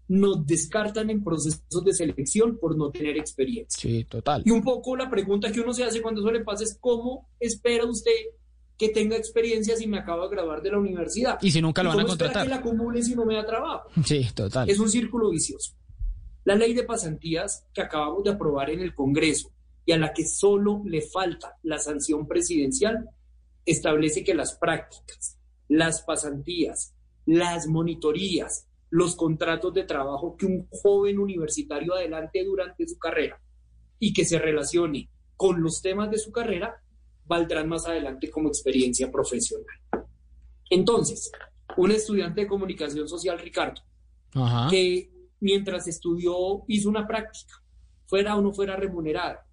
nos 0.09 0.45
descartan 0.45 1.09
en 1.09 1.23
procesos 1.23 1.85
de 1.85 1.93
selección 1.93 2.57
por 2.57 2.75
no 2.75 2.89
tener 2.89 3.17
experiencia. 3.17 3.79
Sí, 3.79 4.03
total. 4.03 4.41
Y 4.43 4.51
un 4.51 4.61
poco 4.61 4.97
la 4.97 5.09
pregunta 5.09 5.51
que 5.51 5.61
uno 5.61 5.71
se 5.71 5.83
hace 5.83 6.01
cuando 6.01 6.19
eso 6.21 6.31
le 6.31 6.43
pasa 6.43 6.63
es 6.63 6.77
¿cómo 6.81 7.29
espera 7.39 7.85
usted 7.85 8.11
que 8.75 8.89
tenga 8.89 9.15
experiencia 9.15 9.77
si 9.77 9.87
me 9.87 9.99
acabo 9.99 10.23
de 10.23 10.35
graduar 10.35 10.61
de 10.61 10.71
la 10.71 10.79
universidad? 10.79 11.37
Y 11.41 11.51
si 11.51 11.61
nunca 11.61 11.83
lo 11.83 11.89
van 11.89 12.01
a 12.01 12.05
contratar? 12.05 12.43
que 12.43 12.49
la 12.49 12.57
acumule 12.57 13.03
si 13.03 13.15
no 13.15 13.23
me 13.23 13.35
da 13.35 13.45
trabajo? 13.45 13.89
Sí, 14.03 14.27
total. 14.33 14.69
Es 14.69 14.79
un 14.79 14.89
círculo 14.89 15.29
vicioso. 15.29 15.75
La 16.43 16.55
ley 16.55 16.73
de 16.73 16.83
pasantías 16.83 17.67
que 17.73 17.81
acabamos 17.81 18.23
de 18.23 18.31
aprobar 18.31 18.69
en 18.71 18.81
el 18.81 18.95
Congreso 18.95 19.51
y 19.89 19.91
a 19.91 19.97
la 19.97 20.13
que 20.13 20.23
solo 20.23 20.83
le 20.85 21.01
falta 21.01 21.57
la 21.63 21.79
sanción 21.79 22.27
presidencial 22.27 23.09
establece 23.65 24.23
que 24.23 24.35
las 24.35 24.53
prácticas, 24.53 25.39
las 25.67 26.03
pasantías, 26.03 26.93
las 27.25 27.65
monitorías, 27.65 28.67
los 28.91 29.15
contratos 29.15 29.73
de 29.73 29.85
trabajo 29.85 30.37
que 30.37 30.45
un 30.45 30.67
joven 30.69 31.17
universitario 31.17 31.95
adelante 31.95 32.43
durante 32.45 32.87
su 32.87 32.99
carrera 32.99 33.41
y 33.97 34.13
que 34.13 34.25
se 34.25 34.37
relacione 34.37 35.09
con 35.35 35.63
los 35.63 35.81
temas 35.81 36.11
de 36.11 36.19
su 36.19 36.31
carrera 36.31 36.83
valdrán 37.25 37.67
más 37.67 37.87
adelante 37.87 38.29
como 38.29 38.49
experiencia 38.49 39.11
profesional. 39.11 39.75
Entonces, 40.69 41.31
un 41.77 41.89
estudiante 41.89 42.41
de 42.41 42.47
comunicación 42.47 43.09
social, 43.09 43.39
Ricardo, 43.39 43.81
Ajá. 44.35 44.69
que 44.69 45.09
mientras 45.39 45.87
estudió 45.87 46.63
hizo 46.67 46.89
una 46.89 47.07
práctica, 47.07 47.55
fuera 48.05 48.35
o 48.35 48.41
no 48.43 48.53
fuera 48.53 48.75
remunerada, 48.75 49.48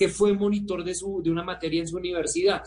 que 0.00 0.08
fue 0.08 0.32
monitor 0.32 0.82
de, 0.82 0.94
su, 0.94 1.20
de 1.22 1.30
una 1.30 1.44
materia 1.44 1.78
en 1.78 1.86
su 1.86 1.98
universidad. 1.98 2.62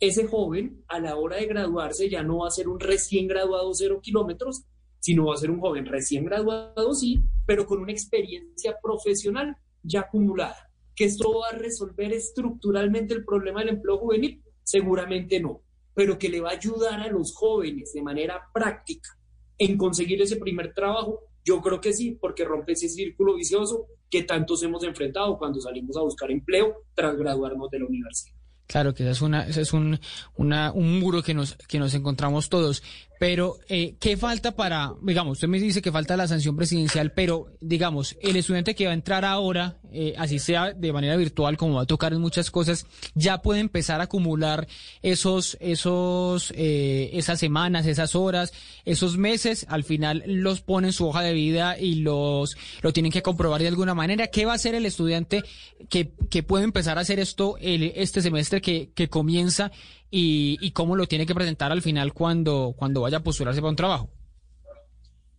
Ese 0.00 0.26
joven, 0.26 0.82
a 0.88 0.98
la 0.98 1.16
hora 1.16 1.36
de 1.36 1.44
graduarse, 1.44 2.08
ya 2.08 2.22
no 2.22 2.38
va 2.38 2.48
a 2.48 2.50
ser 2.50 2.66
un 2.66 2.80
recién 2.80 3.28
graduado 3.28 3.74
cero 3.74 4.00
kilómetros, 4.02 4.64
sino 4.98 5.26
va 5.26 5.34
a 5.34 5.36
ser 5.36 5.50
un 5.50 5.60
joven 5.60 5.84
recién 5.84 6.24
graduado, 6.24 6.94
sí, 6.94 7.20
pero 7.44 7.66
con 7.66 7.80
una 7.80 7.92
experiencia 7.92 8.74
profesional 8.82 9.54
ya 9.82 10.00
acumulada. 10.00 10.72
¿Que 10.94 11.04
esto 11.04 11.40
va 11.40 11.48
a 11.48 11.58
resolver 11.58 12.10
estructuralmente 12.14 13.12
el 13.12 13.26
problema 13.26 13.60
del 13.60 13.74
empleo 13.74 13.98
juvenil? 13.98 14.42
Seguramente 14.62 15.38
no, 15.38 15.60
pero 15.92 16.18
que 16.18 16.30
le 16.30 16.40
va 16.40 16.52
a 16.52 16.56
ayudar 16.56 17.00
a 17.00 17.08
los 17.08 17.34
jóvenes 17.34 17.92
de 17.92 18.00
manera 18.00 18.40
práctica 18.54 19.10
en 19.58 19.76
conseguir 19.76 20.22
ese 20.22 20.36
primer 20.36 20.72
trabajo, 20.72 21.20
yo 21.44 21.60
creo 21.60 21.82
que 21.82 21.92
sí, 21.92 22.16
porque 22.18 22.46
rompe 22.46 22.72
ese 22.72 22.88
círculo 22.88 23.34
vicioso 23.34 23.88
que 24.10 24.22
tantos 24.22 24.62
hemos 24.62 24.82
enfrentado 24.84 25.36
cuando 25.38 25.60
salimos 25.60 25.96
a 25.96 26.02
buscar 26.02 26.30
empleo 26.30 26.84
tras 26.94 27.16
graduarnos 27.16 27.70
de 27.70 27.80
la 27.80 27.86
universidad. 27.86 28.36
Claro 28.66 28.94
que 28.94 29.04
ese 29.04 29.12
es, 29.12 29.22
una, 29.22 29.46
ese 29.46 29.60
es 29.60 29.72
un, 29.72 30.00
una, 30.34 30.72
un 30.72 30.98
muro 30.98 31.22
que 31.22 31.34
nos, 31.34 31.54
que 31.54 31.78
nos 31.78 31.94
encontramos 31.94 32.48
todos. 32.48 32.82
Pero, 33.18 33.58
eh, 33.68 33.96
¿qué 33.98 34.16
falta 34.16 34.54
para, 34.54 34.92
digamos, 35.02 35.38
usted 35.38 35.48
me 35.48 35.58
dice 35.58 35.80
que 35.80 35.90
falta 35.90 36.16
la 36.16 36.28
sanción 36.28 36.56
presidencial, 36.56 37.12
pero, 37.12 37.46
digamos, 37.60 38.16
el 38.20 38.36
estudiante 38.36 38.74
que 38.74 38.84
va 38.84 38.90
a 38.90 38.94
entrar 38.94 39.24
ahora, 39.24 39.78
eh, 39.90 40.14
así 40.18 40.38
sea 40.38 40.72
de 40.72 40.92
manera 40.92 41.16
virtual, 41.16 41.56
como 41.56 41.76
va 41.76 41.82
a 41.82 41.86
tocar 41.86 42.12
en 42.12 42.20
muchas 42.20 42.50
cosas, 42.50 42.86
ya 43.14 43.40
puede 43.40 43.60
empezar 43.60 44.00
a 44.00 44.04
acumular 44.04 44.66
esos, 45.02 45.56
esos, 45.60 46.52
eh, 46.56 47.10
esas 47.14 47.40
semanas, 47.40 47.86
esas 47.86 48.14
horas, 48.14 48.52
esos 48.84 49.16
meses, 49.16 49.64
al 49.70 49.84
final 49.84 50.22
los 50.26 50.60
pone 50.60 50.88
en 50.88 50.92
su 50.92 51.06
hoja 51.06 51.22
de 51.22 51.32
vida 51.32 51.78
y 51.78 51.96
los, 51.96 52.56
lo 52.82 52.92
tienen 52.92 53.12
que 53.12 53.22
comprobar 53.22 53.62
de 53.62 53.68
alguna 53.68 53.94
manera. 53.94 54.26
¿Qué 54.26 54.44
va 54.44 54.52
a 54.52 54.56
hacer 54.56 54.74
el 54.74 54.84
estudiante 54.84 55.42
que, 55.88 56.12
que 56.30 56.42
puede 56.42 56.64
empezar 56.64 56.98
a 56.98 57.00
hacer 57.00 57.18
esto 57.18 57.56
el, 57.60 57.92
este 57.96 58.20
semestre 58.20 58.60
que, 58.60 58.90
que 58.94 59.08
comienza 59.08 59.72
y, 60.10 60.58
y 60.60 60.70
cómo 60.72 60.96
lo 60.96 61.06
tiene 61.06 61.26
que 61.26 61.34
presentar 61.34 61.72
al 61.72 61.82
final 61.82 62.12
cuando, 62.12 62.74
cuando 62.76 63.00
vaya 63.02 63.18
a 63.18 63.22
postularse 63.22 63.60
para 63.60 63.70
un 63.70 63.76
trabajo? 63.76 64.10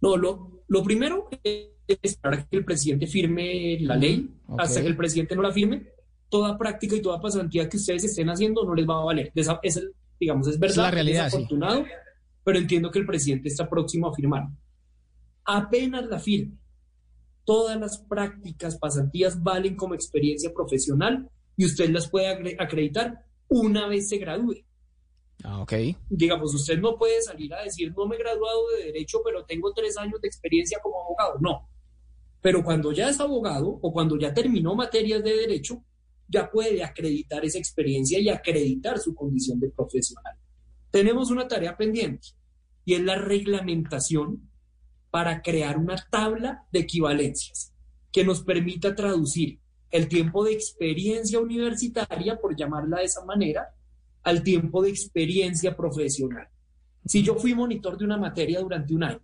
No, 0.02 0.16
lo, 0.18 0.62
lo 0.68 0.84
primero 0.84 1.30
es 1.44 1.70
esperar 2.02 2.48
que 2.48 2.58
el 2.58 2.66
presidente 2.66 3.08
firme 3.08 3.78
la 3.82 3.96
ley. 3.96 4.30
Ok. 4.48 4.60
Hasta 4.62 4.82
que 4.82 4.88
el 4.88 4.98
presidente 4.98 5.36
no 5.36 5.42
la 5.42 5.52
firme, 5.52 5.88
toda 6.30 6.58
práctica 6.58 6.96
y 6.96 7.02
toda 7.02 7.20
pasantía 7.22 7.68
que 7.70 7.78
ustedes 7.78 8.04
estén 8.04 8.30
haciendo 8.30 8.64
no 8.66 8.76
les 8.76 8.88
va 8.88 9.02
a 9.02 9.06
valer. 9.06 9.32
Esa- 9.34 9.60
es 9.64 9.82
digamos, 10.20 10.48
es 10.48 10.58
verdad, 10.60 10.84
la 10.84 10.92
realidad, 10.92 11.30
sí. 11.30 11.38
desafortunado, 11.38 11.86
pero 12.44 12.58
entiendo 12.58 12.90
que 12.90 12.98
el 13.00 13.06
presidente 13.06 13.50
está 13.50 13.70
próximo 13.70 14.08
a 14.08 14.14
firmar. 14.16 14.48
Apenas 15.46 16.06
la 16.08 16.20
firme, 16.20 16.58
todas 17.46 17.80
las 17.80 18.00
prácticas, 18.00 18.78
pasantías 18.78 19.42
valen 19.42 19.76
como 19.76 19.94
experiencia 19.94 20.52
profesional 20.54 21.30
y 21.56 21.66
usted 21.66 21.90
las 21.92 22.10
puede 22.10 22.28
acre- 22.28 22.56
acreditar 22.60 23.24
una 23.48 23.88
vez 23.88 24.10
se 24.10 24.18
gradúe. 24.18 24.66
Ah, 25.44 25.62
ok. 25.62 25.74
Digamos, 26.10 26.54
usted 26.54 26.80
no 26.80 26.98
puede 26.98 27.22
salir 27.22 27.54
a 27.54 27.64
decir, 27.64 27.94
no 27.96 28.08
me 28.08 28.16
he 28.16 28.20
graduado 28.20 28.68
de 28.70 28.86
derecho, 28.86 29.22
pero 29.24 29.46
tengo 29.46 29.72
tres 29.74 29.98
años 29.98 30.20
de 30.22 30.28
experiencia 30.28 30.80
como 30.82 31.02
abogado. 31.02 31.38
No. 31.40 31.70
Pero 32.42 32.64
cuando 32.64 32.92
ya 32.92 33.10
es 33.10 33.20
abogado 33.20 33.68
o 33.68 33.92
cuando 33.92 34.18
ya 34.18 34.34
terminó 34.34 34.76
materias 34.76 35.24
de 35.24 35.36
derecho, 35.36 35.84
ya 36.28 36.50
puede 36.50 36.84
acreditar 36.84 37.46
esa 37.46 37.58
experiencia 37.58 38.20
y 38.20 38.30
acreditar 38.30 39.00
su 39.00 39.16
condición 39.16 39.60
de 39.60 39.70
profesional. 39.70 40.36
Tenemos 40.92 41.32
una 41.32 41.48
tarea 41.48 41.78
pendiente 41.78 42.30
y 42.86 42.96
es 42.96 43.02
la 43.02 43.16
reglamentación 43.16 44.50
para 45.10 45.42
crear 45.42 45.78
una 45.78 45.96
tabla 46.10 46.66
de 46.72 46.80
equivalencias 46.80 47.74
que 48.12 48.24
nos 48.26 48.42
permita 48.42 48.96
traducir 48.96 49.60
el 49.92 50.08
tiempo 50.08 50.44
de 50.44 50.54
experiencia 50.54 51.40
universitaria, 51.40 52.40
por 52.40 52.56
llamarla 52.56 52.98
de 53.00 53.06
esa 53.06 53.24
manera, 53.26 53.70
al 54.24 54.44
tiempo 54.44 54.82
de 54.82 54.90
experiencia 54.90 55.76
profesional. 55.76 56.48
Si 57.06 57.24
yo 57.24 57.36
fui 57.36 57.54
monitor 57.54 57.98
de 57.98 58.06
una 58.06 58.18
materia 58.18 58.60
durante 58.60 58.94
un 58.94 59.04
año 59.04 59.22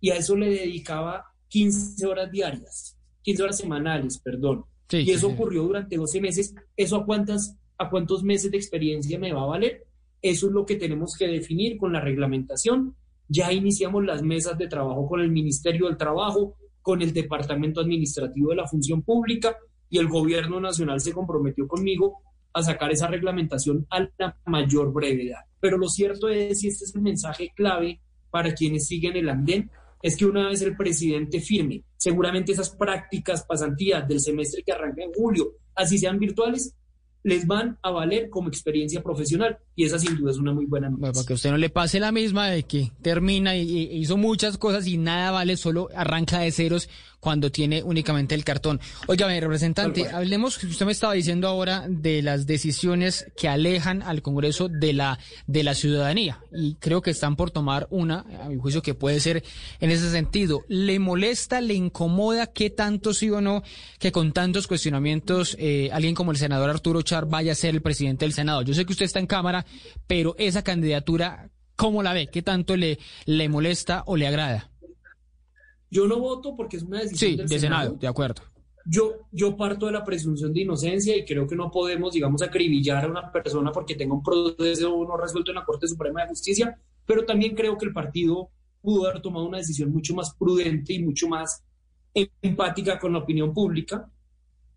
y 0.00 0.10
a 0.10 0.16
eso 0.16 0.34
le 0.36 0.50
dedicaba 0.50 1.24
15 1.48 2.04
horas 2.06 2.30
diarias, 2.30 2.98
15 3.22 3.42
horas 3.42 3.56
semanales, 3.58 4.18
perdón, 4.18 4.64
Sí, 4.88 4.98
y 4.98 5.10
eso 5.12 5.28
sí. 5.28 5.34
ocurrió 5.34 5.62
durante 5.62 5.96
12 5.96 6.20
meses, 6.20 6.54
¿eso 6.76 6.96
a, 6.96 7.06
cuántas, 7.06 7.56
a 7.78 7.88
cuántos 7.88 8.22
meses 8.22 8.50
de 8.50 8.58
experiencia 8.58 9.18
me 9.18 9.32
va 9.32 9.42
a 9.42 9.46
valer? 9.46 9.86
Eso 10.20 10.48
es 10.48 10.52
lo 10.52 10.66
que 10.66 10.76
tenemos 10.76 11.16
que 11.16 11.26
definir 11.26 11.78
con 11.78 11.92
la 11.92 12.00
reglamentación. 12.00 12.94
Ya 13.28 13.52
iniciamos 13.52 14.04
las 14.04 14.22
mesas 14.22 14.58
de 14.58 14.68
trabajo 14.68 15.06
con 15.06 15.20
el 15.20 15.30
Ministerio 15.30 15.86
del 15.86 15.96
Trabajo, 15.96 16.56
con 16.82 17.00
el 17.00 17.12
Departamento 17.12 17.80
Administrativo 17.80 18.50
de 18.50 18.56
la 18.56 18.68
Función 18.68 19.02
Pública 19.02 19.56
y 19.90 19.98
el 19.98 20.08
Gobierno 20.08 20.60
Nacional 20.60 21.00
se 21.00 21.12
comprometió 21.12 21.66
conmigo 21.66 22.22
a 22.52 22.62
sacar 22.62 22.92
esa 22.92 23.08
reglamentación 23.08 23.86
a 23.90 24.08
la 24.18 24.36
mayor 24.46 24.92
brevedad. 24.92 25.40
Pero 25.60 25.76
lo 25.76 25.88
cierto 25.88 26.28
es, 26.28 26.62
y 26.62 26.68
este 26.68 26.84
es 26.84 26.94
el 26.94 27.02
mensaje 27.02 27.52
clave 27.54 28.00
para 28.30 28.54
quienes 28.54 28.86
siguen 28.86 29.16
el 29.16 29.28
andén, 29.28 29.70
es 30.02 30.16
que 30.16 30.26
una 30.26 30.48
vez 30.48 30.62
el 30.62 30.76
presidente 30.76 31.40
firme, 31.40 31.82
seguramente 31.96 32.52
esas 32.52 32.70
prácticas, 32.70 33.44
pasantías 33.44 34.06
del 34.06 34.20
semestre 34.20 34.62
que 34.64 34.72
arranca 34.72 35.02
en 35.02 35.12
julio, 35.12 35.52
así 35.74 35.98
sean 35.98 36.18
virtuales, 36.18 36.74
les 37.24 37.46
van 37.46 37.78
a 37.82 37.90
valer 37.90 38.28
como 38.28 38.48
experiencia 38.48 39.02
profesional 39.02 39.56
y 39.74 39.84
esa 39.84 39.98
sin 39.98 40.14
duda 40.16 40.30
es 40.30 40.36
una 40.36 40.52
muy 40.52 40.66
buena 40.66 40.90
noticia. 40.90 41.12
Para 41.12 41.26
que 41.26 41.32
usted 41.32 41.50
no 41.50 41.56
le 41.56 41.70
pase 41.70 41.98
la 41.98 42.12
misma 42.12 42.48
de 42.48 42.64
que 42.64 42.92
termina 43.00 43.56
y, 43.56 43.62
y 43.62 43.96
hizo 43.96 44.18
muchas 44.18 44.58
cosas 44.58 44.86
y 44.86 44.98
nada 44.98 45.30
vale, 45.30 45.56
solo 45.56 45.88
arranca 45.96 46.40
de 46.40 46.52
ceros 46.52 46.90
cuando 47.24 47.50
tiene 47.50 47.82
únicamente 47.82 48.34
el 48.34 48.44
cartón. 48.44 48.78
Oiga, 49.06 49.26
mi 49.26 49.40
representante, 49.40 50.10
hablemos, 50.10 50.62
usted 50.62 50.84
me 50.84 50.92
estaba 50.92 51.14
diciendo 51.14 51.48
ahora 51.48 51.86
de 51.88 52.20
las 52.20 52.44
decisiones 52.44 53.24
que 53.34 53.48
alejan 53.48 54.02
al 54.02 54.20
Congreso 54.20 54.68
de 54.68 54.92
la, 54.92 55.18
de 55.46 55.62
la 55.62 55.74
ciudadanía 55.74 56.44
y 56.52 56.74
creo 56.74 57.00
que 57.00 57.12
están 57.12 57.34
por 57.34 57.50
tomar 57.50 57.86
una, 57.88 58.26
a 58.42 58.50
mi 58.50 58.58
juicio, 58.58 58.82
que 58.82 58.92
puede 58.92 59.20
ser 59.20 59.42
en 59.80 59.90
ese 59.90 60.10
sentido. 60.10 60.66
¿Le 60.68 60.98
molesta, 60.98 61.62
le 61.62 61.72
incomoda 61.72 62.48
qué 62.48 62.68
tanto 62.68 63.14
sí 63.14 63.30
o 63.30 63.40
no 63.40 63.62
que 63.98 64.12
con 64.12 64.32
tantos 64.32 64.66
cuestionamientos 64.66 65.56
eh, 65.58 65.88
alguien 65.94 66.14
como 66.14 66.30
el 66.30 66.36
senador 66.36 66.68
Arturo 66.68 67.00
Char 67.00 67.24
vaya 67.24 67.52
a 67.52 67.54
ser 67.54 67.74
el 67.74 67.80
presidente 67.80 68.26
del 68.26 68.34
Senado? 68.34 68.60
Yo 68.60 68.74
sé 68.74 68.84
que 68.84 68.92
usted 68.92 69.06
está 69.06 69.18
en 69.18 69.26
Cámara, 69.26 69.64
pero 70.06 70.36
esa 70.38 70.62
candidatura, 70.62 71.48
¿cómo 71.74 72.02
la 72.02 72.12
ve? 72.12 72.26
¿Qué 72.26 72.42
tanto 72.42 72.76
le, 72.76 72.98
le 73.24 73.48
molesta 73.48 74.02
o 74.04 74.18
le 74.18 74.26
agrada? 74.26 74.73
Yo 75.94 76.08
no 76.08 76.18
voto 76.18 76.56
porque 76.56 76.76
es 76.76 76.82
una 76.82 76.98
decisión 76.98 77.30
Sí, 77.30 77.36
del 77.36 77.46
de 77.46 77.58
Senado, 77.60 77.92
de 77.92 78.08
acuerdo. 78.08 78.42
Yo, 78.84 79.28
yo 79.30 79.56
parto 79.56 79.86
de 79.86 79.92
la 79.92 80.04
presunción 80.04 80.52
de 80.52 80.62
inocencia 80.62 81.16
y 81.16 81.24
creo 81.24 81.46
que 81.46 81.54
no 81.54 81.70
podemos, 81.70 82.12
digamos, 82.12 82.42
acribillar 82.42 83.04
a 83.04 83.08
una 83.08 83.30
persona 83.30 83.70
porque 83.70 83.94
tenga 83.94 84.12
un 84.12 84.22
proceso 84.22 84.90
no 85.06 85.16
resuelto 85.16 85.52
en 85.52 85.54
la 85.54 85.64
Corte 85.64 85.86
Suprema 85.86 86.22
de 86.22 86.30
Justicia, 86.30 86.76
pero 87.06 87.24
también 87.24 87.54
creo 87.54 87.78
que 87.78 87.86
el 87.86 87.92
partido 87.92 88.50
pudo 88.82 89.08
haber 89.08 89.22
tomado 89.22 89.46
una 89.46 89.58
decisión 89.58 89.92
mucho 89.92 90.16
más 90.16 90.34
prudente 90.34 90.94
y 90.94 91.02
mucho 91.02 91.28
más 91.28 91.62
empática 92.42 92.98
con 92.98 93.12
la 93.12 93.20
opinión 93.20 93.54
pública, 93.54 94.10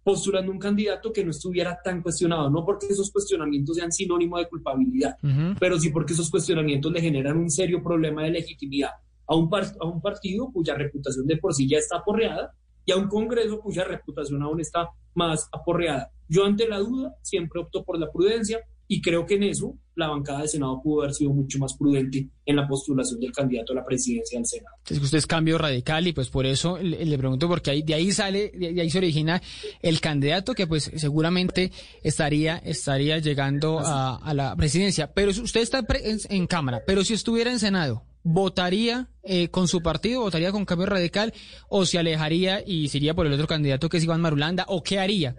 postulando 0.03 0.51
un 0.51 0.59
candidato 0.59 1.11
que 1.11 1.25
no 1.25 1.31
estuviera 1.31 1.79
tan 1.83 2.03
cuestionado, 2.03 2.47
no 2.51 2.63
porque 2.63 2.85
esos 2.85 3.09
cuestionamientos 3.11 3.75
sean 3.75 3.91
sinónimo 3.91 4.37
de 4.37 4.47
culpabilidad, 4.47 5.17
pero 5.59 5.79
sí 5.79 5.89
porque 5.89 6.13
esos 6.13 6.29
cuestionamientos 6.29 6.91
le 6.91 7.01
generan 7.01 7.37
un 7.37 7.49
serio 7.49 7.81
problema 7.81 8.21
de 8.23 8.29
legitimidad 8.29 8.91
a 9.27 9.35
un, 9.35 9.49
par- 9.49 9.75
a 9.79 9.85
un 9.85 10.01
partido 10.01 10.49
cuya 10.51 10.75
reputación 10.75 11.25
de 11.27 11.37
por 11.37 11.53
sí 11.53 11.67
ya 11.69 11.77
está 11.77 11.97
aporreada 11.97 12.53
y 12.85 12.91
a 12.91 12.95
un 12.97 13.07
Congreso 13.07 13.59
cuya 13.59 13.83
reputación 13.83 14.41
aún 14.41 14.61
está 14.61 14.89
más 15.13 15.47
aporreada. 15.51 16.09
Yo 16.29 16.45
ante 16.45 16.67
la 16.67 16.79
duda 16.79 17.13
siempre 17.21 17.59
opto 17.61 17.83
por 17.83 17.99
la 17.99 18.09
prudencia 18.11 18.59
y 18.89 19.01
creo 19.01 19.25
que 19.25 19.35
en 19.35 19.43
eso 19.43 19.75
la 19.95 20.07
bancada 20.07 20.39
del 20.39 20.47
Senado 20.47 20.79
pudo 20.81 21.01
haber 21.01 21.13
sido 21.13 21.31
mucho 21.33 21.59
más 21.59 21.75
prudente 21.75 22.29
en 22.45 22.55
la 22.55 22.65
postulación 22.65 23.19
del 23.19 23.33
candidato 23.33 23.73
a 23.73 23.75
la 23.77 23.83
presidencia 23.83 24.39
del 24.39 24.45
Senado. 24.45 24.75
Es 24.89 24.97
que 24.99 25.03
usted 25.03 25.17
es 25.17 25.27
cambio 25.27 25.57
radical 25.57 26.07
y 26.07 26.13
pues 26.13 26.29
por 26.29 26.45
eso 26.45 26.77
le, 26.77 27.03
le 27.03 27.17
pregunto 27.17 27.49
porque 27.49 27.71
ahí, 27.71 27.81
de 27.81 27.95
ahí 27.95 28.11
sale, 28.13 28.51
de, 28.55 28.71
de 28.73 28.79
ahí 28.81 28.89
se 28.89 28.99
origina 28.99 29.41
el 29.81 29.99
candidato 29.99 30.53
que 30.53 30.67
pues 30.67 30.89
seguramente 30.95 31.71
estaría, 32.03 32.57
estaría 32.59 33.17
llegando 33.17 33.79
a, 33.79 34.15
a 34.17 34.33
la 34.33 34.55
presidencia. 34.55 35.11
Pero 35.13 35.33
si 35.33 35.41
usted 35.41 35.59
está 35.61 35.85
en 36.29 36.47
Cámara, 36.47 36.81
pero 36.87 37.03
si 37.03 37.13
estuviera 37.13 37.51
en 37.51 37.59
Senado, 37.59 38.03
¿votaría 38.29 39.07
eh, 39.23 39.47
con 39.47 39.69
su 39.69 39.81
partido, 39.81 40.21
votaría 40.21 40.51
con 40.51 40.65
cambio 40.65 40.85
radical 40.85 41.33
o 41.69 41.85
se 41.85 41.97
alejaría 41.97 42.61
y 42.65 42.89
se 42.89 42.97
iría 42.97 43.13
por 43.13 43.25
el 43.25 43.31
otro 43.31 43.47
candidato 43.47 43.87
que 43.87 43.97
es 43.97 44.03
Iván 44.03 44.19
Marulanda 44.19 44.65
o 44.67 44.83
qué 44.83 44.99
haría? 44.99 45.35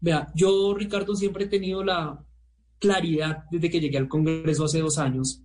Vea, 0.00 0.28
yo, 0.34 0.72
Ricardo, 0.74 1.16
siempre 1.16 1.44
he 1.44 1.48
tenido 1.48 1.82
la 1.82 2.24
claridad 2.78 3.44
desde 3.50 3.68
que 3.68 3.80
llegué 3.80 3.98
al 3.98 4.08
Congreso 4.08 4.64
hace 4.64 4.78
dos 4.78 4.98
años 4.98 5.42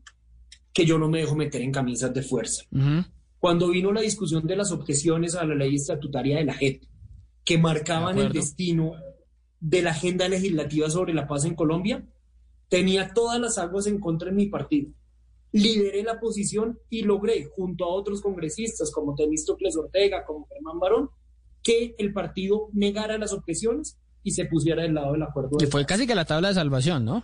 que 0.71 0.85
yo 0.85 0.99
no 0.99 1.09
me 1.09 1.19
dejo 1.19 1.35
meter 1.35 1.61
en 1.61 1.71
camisas 1.71 2.13
de 2.13 2.21
fuerza. 2.21 2.63
Cuando 3.39 3.69
vino 3.69 3.91
la 3.91 4.01
discusión 4.01 4.45
de 4.45 4.55
las 4.55 4.71
objeciones 4.71 5.33
a 5.33 5.45
la 5.45 5.55
ley 5.55 5.75
estatutaria 5.75 6.37
de 6.37 6.45
la 6.45 6.53
JEP, 6.53 6.83
que 7.43 7.57
marcaban 7.57 8.17
De 8.17 8.25
el 8.25 8.31
destino 8.31 8.93
de 9.59 9.81
la 9.81 9.91
agenda 9.91 10.27
legislativa 10.27 10.89
sobre 10.89 11.13
la 11.13 11.27
paz 11.27 11.45
en 11.45 11.55
Colombia, 11.55 12.05
tenía 12.69 13.13
todas 13.13 13.39
las 13.39 13.57
aguas 13.57 13.87
en 13.87 13.99
contra 13.99 14.29
en 14.29 14.35
mi 14.35 14.47
partido. 14.47 14.91
Lideré 15.63 16.03
la 16.03 16.19
posición 16.19 16.79
y 16.89 17.03
logré, 17.03 17.45
junto 17.55 17.85
a 17.85 17.89
otros 17.89 18.21
congresistas 18.21 18.91
como 18.91 19.15
Temístocles 19.15 19.75
Ortega, 19.75 20.25
como 20.25 20.47
Germán 20.47 20.79
Barón, 20.79 21.09
que 21.63 21.95
el 21.97 22.13
partido 22.13 22.69
negara 22.73 23.17
las 23.17 23.33
objeciones 23.33 23.97
y 24.21 24.31
se 24.31 24.45
pusiera 24.45 24.83
del 24.83 24.93
lado 24.93 25.13
del 25.13 25.23
acuerdo. 25.23 25.57
Que 25.57 25.65
de 25.65 25.71
fue 25.71 25.85
casi 25.85 26.05
que 26.05 26.15
la 26.15 26.25
tabla 26.25 26.49
de 26.49 26.55
salvación, 26.55 27.05
¿no? 27.05 27.23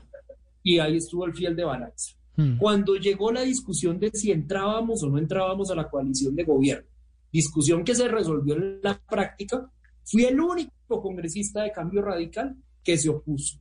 y 0.63 0.79
ahí 0.79 0.97
estuvo 0.97 1.25
el 1.25 1.33
fiel 1.33 1.55
de 1.55 1.63
balanza. 1.63 2.15
Hmm. 2.35 2.57
Cuando 2.57 2.95
llegó 2.95 3.31
la 3.31 3.41
discusión 3.41 3.99
de 3.99 4.11
si 4.11 4.31
entrábamos 4.31 5.03
o 5.03 5.09
no 5.09 5.17
entrábamos 5.17 5.69
a 5.71 5.75
la 5.75 5.89
coalición 5.89 6.35
de 6.35 6.43
gobierno, 6.43 6.87
discusión 7.31 7.83
que 7.83 7.95
se 7.95 8.07
resolvió 8.07 8.55
en 8.55 8.79
la 8.81 8.99
práctica, 8.99 9.69
fui 10.03 10.25
el 10.25 10.39
único 10.39 11.01
congresista 11.01 11.63
de 11.63 11.71
cambio 11.71 12.01
radical 12.01 12.55
que 12.83 12.97
se 12.97 13.09
opuso. 13.09 13.59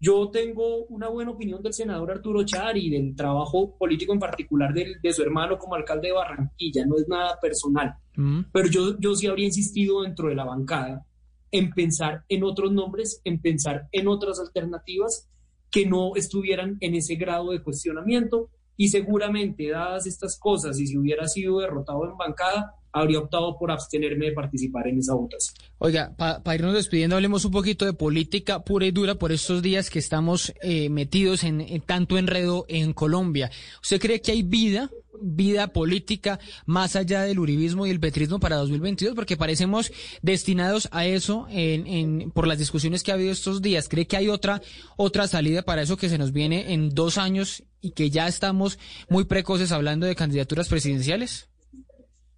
Yo 0.00 0.30
tengo 0.30 0.84
una 0.86 1.08
buena 1.08 1.32
opinión 1.32 1.60
del 1.62 1.72
senador 1.72 2.10
Arturo 2.12 2.44
Char 2.44 2.76
y 2.76 2.88
del 2.90 3.16
trabajo 3.16 3.76
político 3.76 4.12
en 4.12 4.20
particular 4.20 4.72
del- 4.72 5.00
de, 5.02 5.12
su 5.12 5.22
hermano 5.22 5.58
como 5.58 5.74
alcalde 5.74 6.08
de 6.08 6.14
Barranquilla, 6.14 6.86
no 6.86 6.96
es 6.96 7.08
nada 7.08 7.38
personal. 7.40 7.94
Mm. 8.16 8.42
Pero 8.52 8.68
yo, 8.68 8.98
yo 9.00 9.14
sí 9.14 9.26
habría 9.26 9.46
insistido 9.46 10.02
dentro 10.02 10.28
de 10.28 10.34
la 10.36 10.44
bancada 10.44 11.04
en 11.50 11.70
pensar 11.70 12.24
en 12.28 12.44
otros 12.44 12.70
nombres, 12.72 13.20
en 13.24 13.40
pensar 13.40 13.88
en 13.90 14.06
otras 14.06 14.38
alternativas 14.38 15.28
que 15.70 15.86
no 15.86 16.14
estuvieran 16.14 16.76
en 16.80 16.94
ese 16.94 17.16
grado 17.16 17.50
de 17.50 17.62
cuestionamiento 17.62 18.50
y 18.76 18.88
seguramente, 18.88 19.68
dadas 19.70 20.06
estas 20.06 20.38
cosas, 20.38 20.78
y 20.78 20.86
si 20.86 20.96
hubiera 20.96 21.26
sido 21.26 21.58
derrotado 21.58 22.04
en 22.08 22.16
bancada, 22.16 22.74
habría 22.92 23.18
optado 23.18 23.56
por 23.58 23.70
abstenerme 23.70 24.26
de 24.26 24.32
participar 24.32 24.88
en 24.88 24.98
esa 24.98 25.14
votación. 25.14 25.54
Oiga, 25.78 26.14
para 26.16 26.54
irnos 26.54 26.74
despidiendo, 26.74 27.16
hablemos 27.16 27.44
un 27.44 27.52
poquito 27.52 27.84
de 27.84 27.92
política 27.92 28.64
pura 28.64 28.86
y 28.86 28.90
dura 28.90 29.14
por 29.14 29.32
estos 29.32 29.62
días 29.62 29.90
que 29.90 29.98
estamos 29.98 30.52
eh, 30.62 30.88
metidos 30.88 31.44
en, 31.44 31.60
en 31.60 31.80
tanto 31.82 32.18
enredo 32.18 32.64
en 32.68 32.92
Colombia. 32.92 33.50
¿Usted 33.82 34.00
cree 34.00 34.20
que 34.20 34.32
hay 34.32 34.42
vida, 34.42 34.90
vida 35.20 35.68
política 35.68 36.40
más 36.66 36.96
allá 36.96 37.22
del 37.22 37.38
uribismo 37.38 37.86
y 37.86 37.90
el 37.90 38.00
petrismo 38.00 38.40
para 38.40 38.56
2022? 38.56 39.14
Porque 39.14 39.36
parecemos 39.36 39.92
destinados 40.22 40.88
a 40.90 41.06
eso 41.06 41.46
en, 41.50 41.86
en, 41.86 42.30
por 42.32 42.46
las 42.46 42.58
discusiones 42.58 43.02
que 43.02 43.12
ha 43.12 43.14
habido 43.14 43.30
estos 43.30 43.62
días. 43.62 43.88
¿Cree 43.88 44.06
que 44.06 44.16
hay 44.16 44.28
otra, 44.28 44.62
otra 44.96 45.28
salida 45.28 45.62
para 45.62 45.82
eso 45.82 45.96
que 45.96 46.08
se 46.08 46.18
nos 46.18 46.32
viene 46.32 46.72
en 46.72 46.90
dos 46.90 47.18
años 47.18 47.62
y 47.80 47.92
que 47.92 48.10
ya 48.10 48.26
estamos 48.26 48.78
muy 49.08 49.24
precoces 49.24 49.70
hablando 49.70 50.06
de 50.06 50.16
candidaturas 50.16 50.68
presidenciales? 50.68 51.47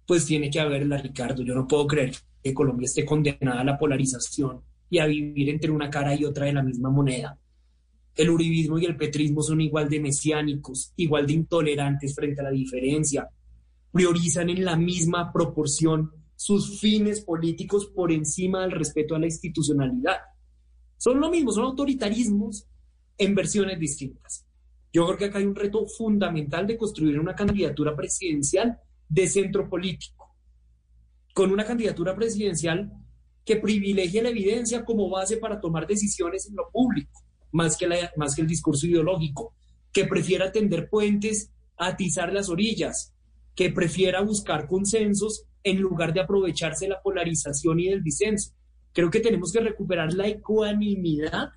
Pues 0.05 0.25
tiene 0.25 0.49
que 0.49 0.59
haberla, 0.59 0.97
Ricardo. 0.97 1.43
Yo 1.43 1.55
no 1.55 1.67
puedo 1.67 1.87
creer 1.87 2.15
que 2.43 2.53
Colombia 2.53 2.85
esté 2.85 3.05
condenada 3.05 3.61
a 3.61 3.63
la 3.63 3.77
polarización 3.77 4.61
y 4.89 4.99
a 4.99 5.05
vivir 5.05 5.49
entre 5.49 5.71
una 5.71 5.89
cara 5.89 6.15
y 6.15 6.25
otra 6.25 6.45
de 6.45 6.53
la 6.53 6.63
misma 6.63 6.89
moneda. 6.89 7.37
El 8.15 8.29
uribismo 8.29 8.77
y 8.77 8.85
el 8.85 8.97
petrismo 8.97 9.41
son 9.41 9.61
igual 9.61 9.89
de 9.89 9.99
mesiánicos, 9.99 10.93
igual 10.97 11.25
de 11.25 11.33
intolerantes 11.33 12.13
frente 12.13 12.41
a 12.41 12.45
la 12.45 12.51
diferencia. 12.51 13.29
Priorizan 13.91 14.49
en 14.49 14.65
la 14.65 14.75
misma 14.75 15.31
proporción 15.31 16.11
sus 16.35 16.79
fines 16.79 17.21
políticos 17.21 17.91
por 17.93 18.11
encima 18.11 18.61
del 18.61 18.71
respeto 18.71 19.15
a 19.15 19.19
la 19.19 19.27
institucionalidad. 19.27 20.17
Son 20.97 21.19
lo 21.19 21.29
mismo, 21.29 21.51
son 21.51 21.65
autoritarismos 21.65 22.67
en 23.17 23.35
versiones 23.35 23.79
distintas. 23.79 24.45
Yo 24.91 25.05
creo 25.05 25.17
que 25.17 25.25
acá 25.25 25.37
hay 25.37 25.45
un 25.45 25.55
reto 25.55 25.85
fundamental 25.85 26.67
de 26.67 26.77
construir 26.77 27.19
una 27.19 27.35
candidatura 27.35 27.95
presidencial 27.95 28.77
de 29.11 29.27
centro 29.27 29.69
político, 29.69 30.33
con 31.33 31.51
una 31.51 31.65
candidatura 31.65 32.15
presidencial 32.15 32.91
que 33.43 33.57
privilegie 33.57 34.21
la 34.21 34.29
evidencia 34.29 34.85
como 34.85 35.09
base 35.09 35.35
para 35.37 35.59
tomar 35.59 35.85
decisiones 35.85 36.47
en 36.47 36.55
lo 36.55 36.69
público, 36.71 37.21
más 37.51 37.75
que, 37.75 37.87
la- 37.87 38.11
más 38.15 38.35
que 38.35 38.41
el 38.41 38.47
discurso 38.47 38.87
ideológico, 38.87 39.53
que 39.91 40.05
prefiera 40.05 40.51
tender 40.53 40.89
puentes, 40.89 41.51
atizar 41.75 42.31
las 42.31 42.47
orillas, 42.47 43.13
que 43.53 43.69
prefiera 43.69 44.21
buscar 44.21 44.65
consensos 44.67 45.43
en 45.63 45.81
lugar 45.81 46.13
de 46.13 46.21
aprovecharse 46.21 46.85
de 46.85 46.89
la 46.91 47.01
polarización 47.01 47.81
y 47.81 47.89
del 47.89 48.01
disenso. 48.03 48.53
Creo 48.93 49.09
que 49.11 49.19
tenemos 49.19 49.51
que 49.51 49.59
recuperar 49.59 50.13
la 50.13 50.27
ecuanimidad 50.27 51.49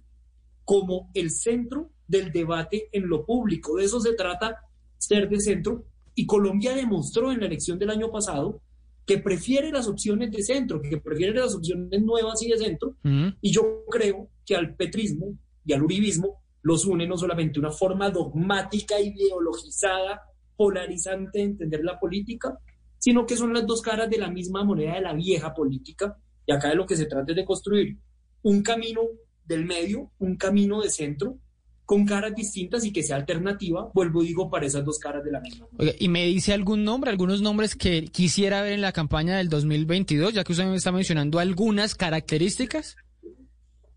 como 0.64 1.10
el 1.14 1.30
centro 1.30 1.90
del 2.08 2.32
debate 2.32 2.88
en 2.90 3.08
lo 3.08 3.24
público. 3.24 3.76
De 3.76 3.84
eso 3.84 4.00
se 4.00 4.14
trata 4.14 4.56
ser 4.98 5.28
de 5.28 5.38
centro. 5.38 5.84
Y 6.14 6.26
Colombia 6.26 6.74
demostró 6.74 7.32
en 7.32 7.40
la 7.40 7.46
elección 7.46 7.78
del 7.78 7.90
año 7.90 8.10
pasado 8.10 8.60
que 9.06 9.18
prefiere 9.18 9.70
las 9.70 9.86
opciones 9.86 10.30
de 10.30 10.42
centro, 10.42 10.80
que 10.80 10.98
prefiere 10.98 11.38
las 11.38 11.54
opciones 11.54 12.02
nuevas 12.02 12.42
y 12.42 12.48
de 12.48 12.58
centro. 12.58 12.96
Y 13.40 13.50
yo 13.50 13.84
creo 13.90 14.30
que 14.46 14.56
al 14.56 14.74
petrismo 14.74 15.36
y 15.64 15.72
al 15.72 15.82
uribismo 15.82 16.42
los 16.62 16.86
une 16.86 17.06
no 17.06 17.18
solamente 17.18 17.60
una 17.60 17.70
forma 17.70 18.10
dogmática, 18.10 18.98
ideologizada, 18.98 20.22
polarizante 20.56 21.38
de 21.38 21.44
entender 21.44 21.84
la 21.84 21.98
política, 21.98 22.58
sino 22.98 23.26
que 23.26 23.36
son 23.36 23.52
las 23.52 23.66
dos 23.66 23.82
caras 23.82 24.08
de 24.08 24.18
la 24.18 24.30
misma 24.30 24.64
moneda 24.64 24.94
de 24.94 25.02
la 25.02 25.12
vieja 25.12 25.52
política. 25.52 26.16
Y 26.46 26.52
acá 26.52 26.68
de 26.68 26.76
lo 26.76 26.86
que 26.86 26.96
se 26.96 27.06
trata 27.06 27.32
es 27.32 27.36
de 27.36 27.44
construir 27.44 27.98
un 28.42 28.62
camino 28.62 29.02
del 29.44 29.66
medio, 29.66 30.10
un 30.18 30.36
camino 30.36 30.80
de 30.80 30.88
centro, 30.88 31.38
con 31.84 32.06
caras 32.06 32.34
distintas 32.34 32.84
y 32.84 32.92
que 32.92 33.02
sea 33.02 33.16
alternativa, 33.16 33.90
vuelvo 33.92 34.22
y 34.22 34.28
digo, 34.28 34.50
para 34.50 34.66
esas 34.66 34.84
dos 34.84 34.98
caras 34.98 35.22
de 35.24 35.30
la 35.32 35.40
misma. 35.40 35.66
Oiga, 35.78 35.92
¿y 35.98 36.08
me 36.08 36.24
dice 36.24 36.52
algún 36.54 36.82
nombre, 36.84 37.10
algunos 37.10 37.42
nombres 37.42 37.74
que 37.74 38.06
quisiera 38.06 38.62
ver 38.62 38.72
en 38.72 38.80
la 38.80 38.92
campaña 38.92 39.36
del 39.36 39.48
2022, 39.50 40.32
ya 40.32 40.44
que 40.44 40.52
usted 40.52 40.64
me 40.64 40.76
está 40.76 40.92
mencionando 40.92 41.38
algunas 41.38 41.94
características? 41.94 42.96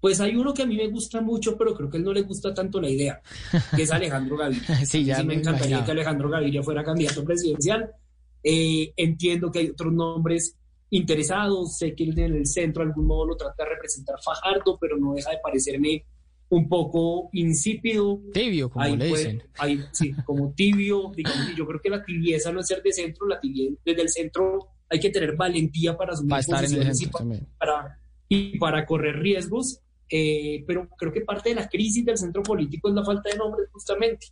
Pues 0.01 0.19
hay 0.19 0.35
uno 0.35 0.53
que 0.53 0.61
a 0.63 0.65
mí 0.65 0.75
me 0.75 0.87
gusta 0.87 1.21
mucho, 1.21 1.57
pero 1.57 1.73
creo 1.73 1.89
que 1.89 1.97
él 1.97 2.03
no 2.03 2.13
le 2.13 2.21
gusta 2.21 2.53
tanto 2.53 2.79
la 2.79 2.89
idea, 2.89 3.21
que 3.75 3.83
es 3.83 3.91
Alejandro 3.91 4.37
Gaviria. 4.37 4.85
Sí, 4.85 5.03
ya 5.05 5.17
mí 5.19 5.23
me 5.23 5.27
me 5.27 5.33
encantaría 5.41 5.67
imaginaba. 5.77 5.85
que 5.85 5.91
Alejandro 5.91 6.29
Gaviria 6.29 6.63
fuera 6.63 6.83
candidato 6.83 7.23
presidencial. 7.23 7.89
Eh, 8.43 8.93
entiendo 8.95 9.51
que 9.51 9.59
hay 9.59 9.69
otros 9.69 9.91
nombres 9.93 10.55
interesados. 10.89 11.77
Sé 11.77 11.95
que 11.95 12.03
en 12.03 12.19
el 12.19 12.45
centro 12.45 12.83
de 12.83 12.89
algún 12.89 13.07
modo 13.07 13.25
lo 13.27 13.37
trata 13.37 13.63
de 13.63 13.69
representar 13.71 14.15
Fajardo, 14.23 14.77
pero 14.79 14.97
no 14.97 15.13
deja 15.13 15.31
de 15.31 15.37
parecerme 15.41 16.05
un 16.49 16.69
poco 16.69 17.29
insípido. 17.33 18.21
Tibio, 18.33 18.69
como 18.69 18.95
le 18.95 19.05
dicen. 19.05 19.43
sí, 19.91 20.13
como 20.25 20.53
tibio. 20.53 21.11
Digamos, 21.15 21.49
y 21.51 21.55
yo 21.55 21.65
creo 21.67 21.81
que 21.81 21.89
la 21.89 22.03
tibieza 22.03 22.51
no 22.51 22.61
es 22.61 22.67
ser 22.67 22.81
de 22.81 22.91
centro, 22.91 23.27
la 23.27 23.39
tibieza, 23.39 23.75
desde 23.85 24.01
el 24.01 24.09
centro 24.09 24.69
hay 24.89 24.99
que 24.99 25.09
tener 25.09 25.35
valentía 25.35 25.97
para 25.97 26.13
asumir 26.13 26.41
centro 26.43 26.81
y, 26.93 27.07
para, 27.57 27.99
y 28.29 28.57
para 28.57 28.85
correr 28.85 29.19
riesgos. 29.19 29.81
Eh, 30.09 30.63
pero 30.65 30.87
creo 30.97 31.11
que 31.11 31.21
parte 31.21 31.49
de 31.49 31.55
la 31.55 31.67
crisis 31.67 32.05
del 32.05 32.17
centro 32.17 32.41
político 32.41 32.87
es 32.87 32.95
la 32.95 33.03
falta 33.03 33.29
de 33.29 33.37
nombres, 33.37 33.67
justamente. 33.71 34.27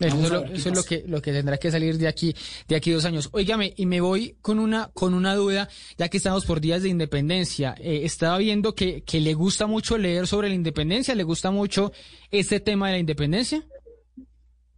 Eso, 0.00 0.16
es, 0.24 0.30
lo, 0.30 0.44
eso 0.46 0.70
es 0.70 0.86
que 0.86 1.04
lo 1.06 1.20
que 1.22 1.30
tendrá 1.32 1.58
que 1.58 1.70
salir 1.70 1.98
de 1.98 2.08
aquí 2.08 2.34
de 2.66 2.74
aquí 2.76 2.90
dos 2.90 3.04
años. 3.04 3.28
Óigame, 3.32 3.74
y 3.76 3.86
me 3.86 4.00
voy 4.00 4.36
con 4.40 4.58
una 4.58 4.90
con 4.94 5.14
una 5.14 5.34
duda, 5.34 5.68
ya 5.98 6.08
que 6.08 6.16
estamos 6.16 6.46
por 6.46 6.60
días 6.60 6.82
de 6.82 6.88
independencia. 6.88 7.74
Eh, 7.78 8.00
estaba 8.04 8.38
viendo 8.38 8.74
que, 8.74 9.02
que 9.02 9.20
le 9.20 9.34
gusta 9.34 9.66
mucho 9.66 9.98
leer 9.98 10.26
sobre 10.26 10.48
la 10.48 10.54
independencia, 10.54 11.14
le 11.14 11.22
gusta 11.22 11.50
mucho 11.50 11.92
este 12.30 12.60
tema 12.60 12.86
de 12.88 12.92
la 12.94 12.98
independencia. 12.98 13.62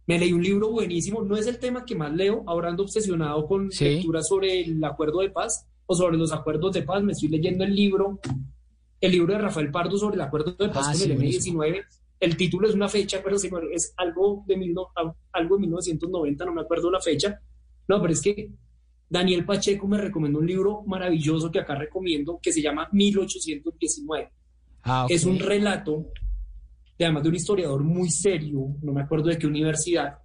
Me 0.05 0.19
leí 0.19 0.33
un 0.33 0.43
libro 0.43 0.69
buenísimo, 0.69 1.21
no 1.23 1.37
es 1.37 1.47
el 1.47 1.59
tema 1.59 1.85
que 1.85 1.95
más 1.95 2.11
leo, 2.13 2.43
ahora 2.45 2.67
ando 2.69 2.83
obsesionado 2.83 3.47
con 3.47 3.71
Sí. 3.71 3.85
lecturas 3.85 4.27
sobre 4.27 4.61
el 4.65 4.83
acuerdo 4.83 5.21
de 5.21 5.29
paz 5.29 5.65
o 5.85 5.95
sobre 5.95 6.17
los 6.17 6.33
acuerdos 6.33 6.73
de 6.73 6.81
paz. 6.81 7.01
Me 7.01 7.13
estoy 7.13 7.29
leyendo 7.29 7.63
el 7.63 7.73
libro, 7.73 8.19
el 8.99 9.11
libro 9.13 9.31
de 9.33 9.39
Rafael 9.39 9.71
Pardo 9.71 9.97
sobre 9.97 10.15
el 10.15 10.21
acuerdo 10.21 10.51
de 10.59 10.67
paz 10.67 10.87
Ah, 10.87 10.91
con 10.91 10.95
sí, 10.97 11.03
el 11.09 11.13
buenísimo. 11.15 11.63
M19. 12.23 12.29
El 12.31 12.37
título 12.37 12.67
es 12.69 12.75
una 12.75 12.87
fecha, 12.89 13.21
pero 13.23 13.35
es 13.71 13.93
algo 13.97 14.43
de, 14.47 14.57
mil 14.57 14.73
no- 14.73 14.89
algo 15.31 15.55
de 15.55 15.61
1990, 15.61 16.45
no 16.45 16.53
me 16.53 16.61
acuerdo 16.61 16.89
la 16.91 17.01
fecha. 17.01 17.39
No, 17.87 18.01
pero 18.01 18.13
es 18.13 18.21
que 18.21 18.49
Daniel 19.09 19.45
Pacheco 19.45 19.87
me 19.87 19.97
recomendó 19.97 20.39
un 20.39 20.47
libro 20.47 20.81
maravilloso 20.83 21.51
que 21.51 21.59
acá 21.59 21.75
recomiendo, 21.75 22.39
que 22.41 22.51
se 22.53 22.61
llama 22.61 22.87
1819. 22.91 24.31
Ah, 24.83 25.05
ok. 25.05 25.11
Es 25.11 25.25
un 25.25 25.39
relato, 25.39 26.07
de, 26.97 27.05
además 27.05 27.23
de 27.23 27.29
un 27.29 27.35
historiador 27.35 27.83
muy 27.83 28.09
serio, 28.09 28.75
no 28.81 28.93
me 28.93 29.01
acuerdo 29.01 29.29
de 29.29 29.37
qué 29.37 29.47
universidad, 29.47 30.19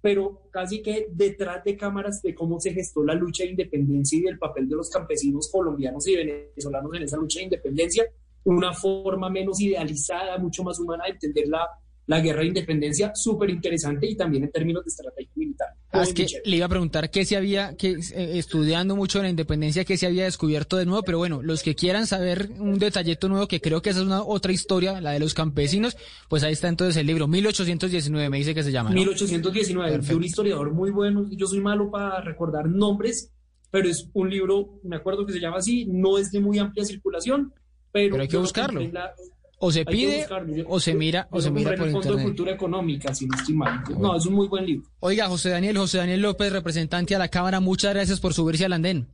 pero 0.00 0.48
casi 0.52 0.80
que 0.80 1.08
detrás 1.10 1.64
de 1.64 1.76
cámaras 1.76 2.22
de 2.22 2.34
cómo 2.34 2.60
se 2.60 2.72
gestó 2.72 3.04
la 3.04 3.14
lucha 3.14 3.44
de 3.44 3.50
independencia 3.50 4.18
y 4.18 4.22
del 4.22 4.38
papel 4.38 4.68
de 4.68 4.76
los 4.76 4.88
campesinos 4.90 5.48
colombianos 5.50 6.06
y 6.06 6.16
venezolanos 6.16 6.94
en 6.94 7.02
esa 7.02 7.16
lucha 7.16 7.40
de 7.40 7.44
independencia, 7.44 8.04
una 8.44 8.72
forma 8.72 9.28
menos 9.30 9.60
idealizada, 9.60 10.38
mucho 10.38 10.62
más 10.62 10.78
humana 10.78 11.04
de 11.04 11.10
entender 11.10 11.48
la, 11.48 11.66
la 12.08 12.20
guerra 12.20 12.40
de 12.40 12.46
independencia, 12.46 13.12
súper 13.14 13.50
interesante 13.50 14.06
y 14.06 14.16
también 14.16 14.44
en 14.44 14.50
términos 14.50 14.82
de 14.82 14.88
estrategia 14.88 15.30
militar. 15.36 15.68
Ah, 15.90 16.02
es 16.02 16.14
que 16.14 16.26
le 16.42 16.56
iba 16.56 16.64
a 16.64 16.68
preguntar 16.68 17.10
qué 17.10 17.26
se 17.26 17.36
había, 17.36 17.76
que 17.76 17.90
eh, 17.90 18.38
estudiando 18.38 18.96
mucho 18.96 19.22
la 19.22 19.28
independencia, 19.28 19.84
qué 19.84 19.98
se 19.98 20.06
había 20.06 20.24
descubierto 20.24 20.78
de 20.78 20.86
nuevo, 20.86 21.02
pero 21.02 21.18
bueno, 21.18 21.42
los 21.42 21.62
que 21.62 21.74
quieran 21.74 22.06
saber 22.06 22.48
un 22.58 22.78
detallito 22.78 23.28
nuevo, 23.28 23.46
que 23.46 23.60
creo 23.60 23.82
que 23.82 23.90
esa 23.90 24.00
es 24.00 24.06
una 24.06 24.22
otra 24.22 24.52
historia, 24.52 25.02
la 25.02 25.10
de 25.10 25.18
los 25.18 25.34
campesinos, 25.34 25.98
pues 26.30 26.42
ahí 26.44 26.54
está 26.54 26.68
entonces 26.68 26.96
el 26.96 27.06
libro, 27.06 27.28
1819 27.28 28.30
me 28.30 28.38
dice 28.38 28.54
que 28.54 28.62
se 28.62 28.72
llama. 28.72 28.88
¿no? 28.88 28.96
1819, 28.96 29.90
de 29.90 29.96
Perfecto. 29.98 30.16
un 30.16 30.24
historiador 30.24 30.72
muy 30.72 30.90
bueno. 30.90 31.26
Yo 31.30 31.46
soy 31.46 31.60
malo 31.60 31.90
para 31.90 32.22
recordar 32.22 32.70
nombres, 32.70 33.34
pero 33.70 33.86
es 33.86 34.08
un 34.14 34.30
libro, 34.30 34.80
me 34.82 34.96
acuerdo 34.96 35.26
que 35.26 35.34
se 35.34 35.40
llama 35.40 35.58
así, 35.58 35.84
no 35.84 36.16
es 36.16 36.30
de 36.30 36.40
muy 36.40 36.58
amplia 36.58 36.86
circulación, 36.86 37.52
pero, 37.92 38.10
Pero 38.12 38.22
hay 38.22 38.28
que 38.28 38.36
buscarlo. 38.36 38.80
la- 38.92 39.14
O 39.60 39.72
se 39.72 39.84
pide. 39.84 40.24
Yo- 40.54 40.64
o 40.68 40.78
se 40.78 40.94
mira 40.94 41.26
o 41.32 41.40
se 41.40 41.50
mira 41.50 41.74
por 41.74 41.86
el 41.86 41.92
Fondo 41.92 42.00
de 42.00 42.08
internet. 42.14 42.24
Cultura 42.26 42.52
Económica, 42.52 43.12
si 43.14 43.26
no 43.26 43.36
estoy 43.36 43.54
mal. 43.56 43.82
No, 43.98 44.16
es 44.16 44.24
un 44.26 44.34
muy 44.34 44.46
buen 44.46 44.64
libro. 44.64 44.88
Oiga, 45.00 45.26
José 45.28 45.48
Daniel, 45.50 45.76
José 45.78 45.98
Daniel 45.98 46.22
López, 46.22 46.52
representante 46.52 47.16
a 47.16 47.18
la 47.18 47.26
Cámara, 47.28 47.58
muchas 47.58 47.92
gracias 47.92 48.20
por 48.20 48.34
subirse 48.34 48.64
al 48.64 48.72
andén. 48.74 49.08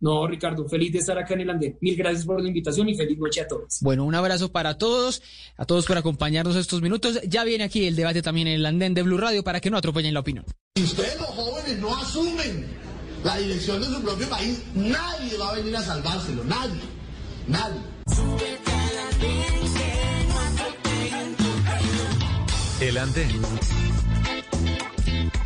No, 0.00 0.28
Ricardo, 0.28 0.68
feliz 0.68 0.92
de 0.92 0.98
estar 1.00 1.18
acá 1.18 1.34
en 1.34 1.40
el 1.40 1.50
Andén. 1.50 1.76
Mil 1.80 1.96
gracias 1.96 2.24
por 2.24 2.40
la 2.40 2.46
invitación 2.46 2.88
y 2.88 2.94
feliz 2.96 3.18
noche 3.18 3.40
a 3.40 3.48
todos. 3.48 3.78
Bueno, 3.80 4.04
un 4.04 4.14
abrazo 4.14 4.52
para 4.52 4.78
todos, 4.78 5.22
a 5.56 5.64
todos 5.64 5.86
por 5.86 5.98
acompañarnos 5.98 6.54
estos 6.54 6.80
minutos. 6.82 7.18
Ya 7.26 7.42
viene 7.42 7.64
aquí 7.64 7.84
el 7.84 7.96
debate 7.96 8.22
también 8.22 8.46
en 8.46 8.54
el 8.54 8.66
andén 8.66 8.94
de 8.94 9.02
Blue 9.02 9.18
Radio 9.18 9.42
para 9.42 9.58
que 9.60 9.70
no 9.70 9.76
atropellen 9.76 10.14
la 10.14 10.20
opinión. 10.20 10.44
Si 10.76 10.84
ustedes 10.84 11.18
los 11.18 11.30
jóvenes 11.30 11.78
no 11.80 11.96
asumen 11.96 12.64
la 13.24 13.38
dirección 13.38 13.80
de 13.80 13.86
su 13.88 14.00
propio 14.00 14.28
país, 14.28 14.62
nadie 14.76 15.36
va 15.36 15.50
a 15.50 15.54
venir 15.56 15.74
a 15.74 15.82
salvárselo, 15.82 16.44
nadie, 16.44 16.80
nadie. 17.48 17.80
El 22.80 22.96
andén. 22.96 23.42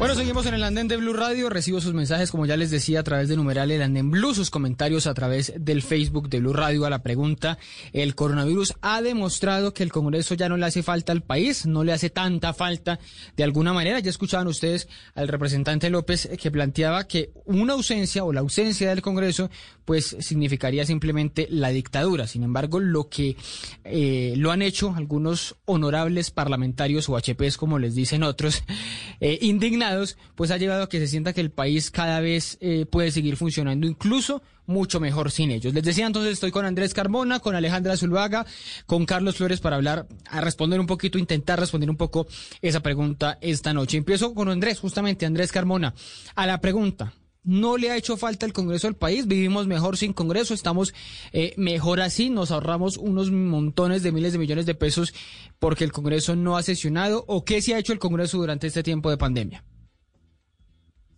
Bueno, 0.02 0.16
seguimos 0.16 0.46
en 0.46 0.54
el 0.54 0.64
andén 0.64 0.88
de 0.88 0.96
Blue 0.96 1.12
Radio. 1.12 1.48
Recibo 1.48 1.80
sus 1.80 1.94
mensajes, 1.94 2.32
como 2.32 2.44
ya 2.44 2.56
les 2.56 2.72
decía, 2.72 2.98
a 2.98 3.02
través 3.04 3.28
de 3.28 3.36
numeral 3.36 3.70
el 3.70 3.82
andén 3.82 4.10
Blue, 4.10 4.34
sus 4.34 4.50
comentarios 4.50 5.06
a 5.06 5.14
través 5.14 5.52
del 5.56 5.80
Facebook 5.80 6.28
de 6.28 6.40
Blue 6.40 6.52
Radio 6.52 6.84
a 6.84 6.90
la 6.90 7.04
pregunta. 7.04 7.56
El 7.92 8.16
coronavirus 8.16 8.74
ha 8.82 9.00
demostrado 9.00 9.72
que 9.72 9.84
el 9.84 9.92
Congreso 9.92 10.34
ya 10.34 10.48
no 10.48 10.56
le 10.56 10.66
hace 10.66 10.82
falta 10.82 11.12
al 11.12 11.22
país, 11.22 11.66
no 11.66 11.84
le 11.84 11.92
hace 11.92 12.10
tanta 12.10 12.52
falta 12.52 12.98
de 13.36 13.44
alguna 13.44 13.72
manera. 13.72 14.00
Ya 14.00 14.10
escuchaban 14.10 14.48
ustedes 14.48 14.88
al 15.14 15.28
representante 15.28 15.88
López 15.88 16.26
eh, 16.26 16.36
que 16.36 16.50
planteaba 16.50 17.06
que 17.06 17.30
una 17.44 17.74
ausencia 17.74 18.24
o 18.24 18.32
la 18.32 18.40
ausencia 18.40 18.88
del 18.88 19.02
Congreso 19.02 19.50
pues 19.84 20.16
significaría 20.20 20.84
simplemente 20.84 21.46
la 21.50 21.70
dictadura. 21.70 22.26
Sin 22.26 22.42
embargo, 22.42 22.80
lo 22.80 23.08
que 23.08 23.36
eh, 23.84 24.34
lo 24.36 24.50
han 24.50 24.62
hecho 24.62 24.94
algunos 24.94 25.56
honorables 25.64 26.30
parlamentarios 26.30 27.08
o 27.08 27.16
HPs, 27.16 27.56
como 27.56 27.78
les 27.78 27.94
dicen 27.94 28.22
otros, 28.22 28.62
eh, 29.20 29.38
indignados, 29.42 30.16
pues 30.34 30.50
ha 30.50 30.56
llevado 30.56 30.84
a 30.84 30.88
que 30.88 30.98
se 30.98 31.08
sienta 31.08 31.32
que 31.32 31.40
el 31.40 31.50
país 31.50 31.90
cada 31.90 32.20
vez 32.20 32.58
eh, 32.60 32.86
puede 32.86 33.10
seguir 33.10 33.36
funcionando 33.36 33.86
incluso 33.86 34.42
mucho 34.66 35.00
mejor 35.00 35.30
sin 35.30 35.50
ellos. 35.50 35.74
Les 35.74 35.82
decía 35.82 36.06
entonces, 36.06 36.34
estoy 36.34 36.50
con 36.50 36.64
Andrés 36.64 36.94
Carmona, 36.94 37.40
con 37.40 37.54
Alejandra 37.54 37.96
Zuluaga, 37.96 38.46
con 38.86 39.06
Carlos 39.06 39.36
Flores 39.36 39.60
para 39.60 39.76
hablar, 39.76 40.06
a 40.26 40.40
responder 40.40 40.80
un 40.80 40.86
poquito, 40.86 41.18
intentar 41.18 41.58
responder 41.58 41.90
un 41.90 41.96
poco 41.96 42.26
esa 42.60 42.80
pregunta 42.80 43.38
esta 43.40 43.72
noche. 43.72 43.98
Empiezo 43.98 44.34
con 44.34 44.48
Andrés, 44.48 44.78
justamente, 44.78 45.26
Andrés 45.26 45.52
Carmona, 45.52 45.94
a 46.34 46.46
la 46.46 46.60
pregunta. 46.60 47.12
No 47.44 47.76
le 47.76 47.90
ha 47.90 47.96
hecho 47.96 48.16
falta 48.16 48.46
el 48.46 48.52
Congreso 48.52 48.86
al 48.86 48.94
país, 48.94 49.26
vivimos 49.26 49.66
mejor 49.66 49.96
sin 49.96 50.12
Congreso, 50.12 50.54
estamos 50.54 50.94
eh, 51.32 51.54
mejor 51.56 52.00
así, 52.00 52.30
nos 52.30 52.52
ahorramos 52.52 52.98
unos 52.98 53.32
montones 53.32 54.04
de 54.04 54.12
miles 54.12 54.32
de 54.32 54.38
millones 54.38 54.64
de 54.64 54.76
pesos 54.76 55.12
porque 55.58 55.82
el 55.82 55.90
Congreso 55.90 56.36
no 56.36 56.56
ha 56.56 56.62
sesionado. 56.62 57.24
¿O 57.26 57.44
qué 57.44 57.60
se 57.60 57.74
ha 57.74 57.78
hecho 57.78 57.92
el 57.92 57.98
Congreso 57.98 58.38
durante 58.38 58.68
este 58.68 58.84
tiempo 58.84 59.10
de 59.10 59.16
pandemia? 59.16 59.64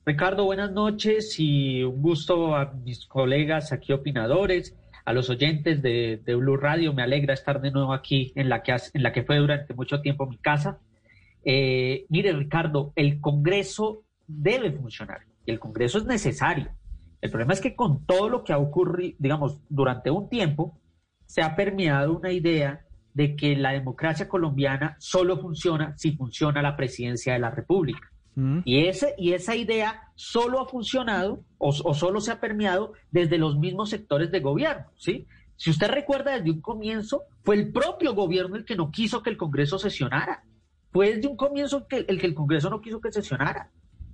Ricardo, 0.06 0.46
buenas 0.46 0.72
noches 0.72 1.38
y 1.38 1.82
un 1.82 2.00
gusto 2.00 2.56
a 2.56 2.72
mis 2.72 3.04
colegas 3.04 3.72
aquí 3.72 3.92
opinadores, 3.92 4.74
a 5.04 5.12
los 5.12 5.28
oyentes 5.28 5.82
de, 5.82 6.22
Blue 6.26 6.56
Radio. 6.56 6.94
Me 6.94 7.02
alegra 7.02 7.34
estar 7.34 7.60
de 7.60 7.70
nuevo 7.70 7.92
aquí 7.92 8.32
en 8.34 8.48
la 8.48 8.62
que, 8.62 8.72
en 8.72 9.02
la 9.02 9.12
que 9.12 9.24
fue 9.24 9.36
durante 9.36 9.74
mucho 9.74 10.00
tiempo 10.00 10.26
mi 10.26 10.38
casa. 10.38 10.78
Eh, 11.44 12.06
mire, 12.08 12.32
Ricardo, 12.32 12.94
el 12.96 13.20
Congreso 13.20 14.04
debe 14.26 14.72
funcionar 14.72 15.20
y 15.46 15.50
el 15.50 15.60
Congreso 15.60 15.98
es 15.98 16.04
necesario. 16.04 16.68
El 17.20 17.30
problema 17.30 17.54
es 17.54 17.60
que 17.60 17.74
con 17.74 18.04
todo 18.04 18.28
lo 18.28 18.44
que 18.44 18.52
ha 18.52 18.58
ocurrido, 18.58 19.16
digamos, 19.18 19.58
durante 19.68 20.10
un 20.10 20.28
tiempo, 20.28 20.78
se 21.26 21.42
ha 21.42 21.56
permeado 21.56 22.16
una 22.16 22.32
idea 22.32 22.84
de 23.14 23.36
que 23.36 23.56
la 23.56 23.72
democracia 23.72 24.28
colombiana 24.28 24.96
solo 24.98 25.38
funciona 25.38 25.96
si 25.96 26.12
funciona 26.12 26.60
la 26.60 26.76
presidencia 26.76 27.32
de 27.32 27.38
la 27.38 27.50
República. 27.50 28.10
Y, 28.64 28.86
ese, 28.88 29.14
y 29.16 29.32
esa 29.32 29.54
idea 29.54 30.10
solo 30.16 30.60
ha 30.60 30.66
funcionado 30.66 31.44
o, 31.56 31.68
o 31.68 31.94
solo 31.94 32.20
se 32.20 32.32
ha 32.32 32.40
permeado 32.40 32.92
desde 33.12 33.38
los 33.38 33.56
mismos 33.56 33.90
sectores 33.90 34.32
de 34.32 34.40
gobierno, 34.40 34.86
¿sí? 34.96 35.24
Si 35.56 35.70
usted 35.70 35.88
recuerda 35.88 36.32
desde 36.32 36.50
un 36.50 36.60
comienzo, 36.60 37.22
fue 37.44 37.54
el 37.54 37.70
propio 37.70 38.12
gobierno 38.12 38.56
el 38.56 38.64
que 38.64 38.74
no 38.74 38.90
quiso 38.90 39.22
que 39.22 39.30
el 39.30 39.36
Congreso 39.36 39.78
sesionara. 39.78 40.42
Fue 40.90 41.14
desde 41.14 41.28
un 41.28 41.36
comienzo 41.36 41.86
que, 41.86 42.04
el 42.08 42.20
que 42.20 42.26
el 42.26 42.34
Congreso 42.34 42.70
no 42.70 42.80
quiso 42.80 43.00
que 43.00 43.12
sesionara, 43.12 43.70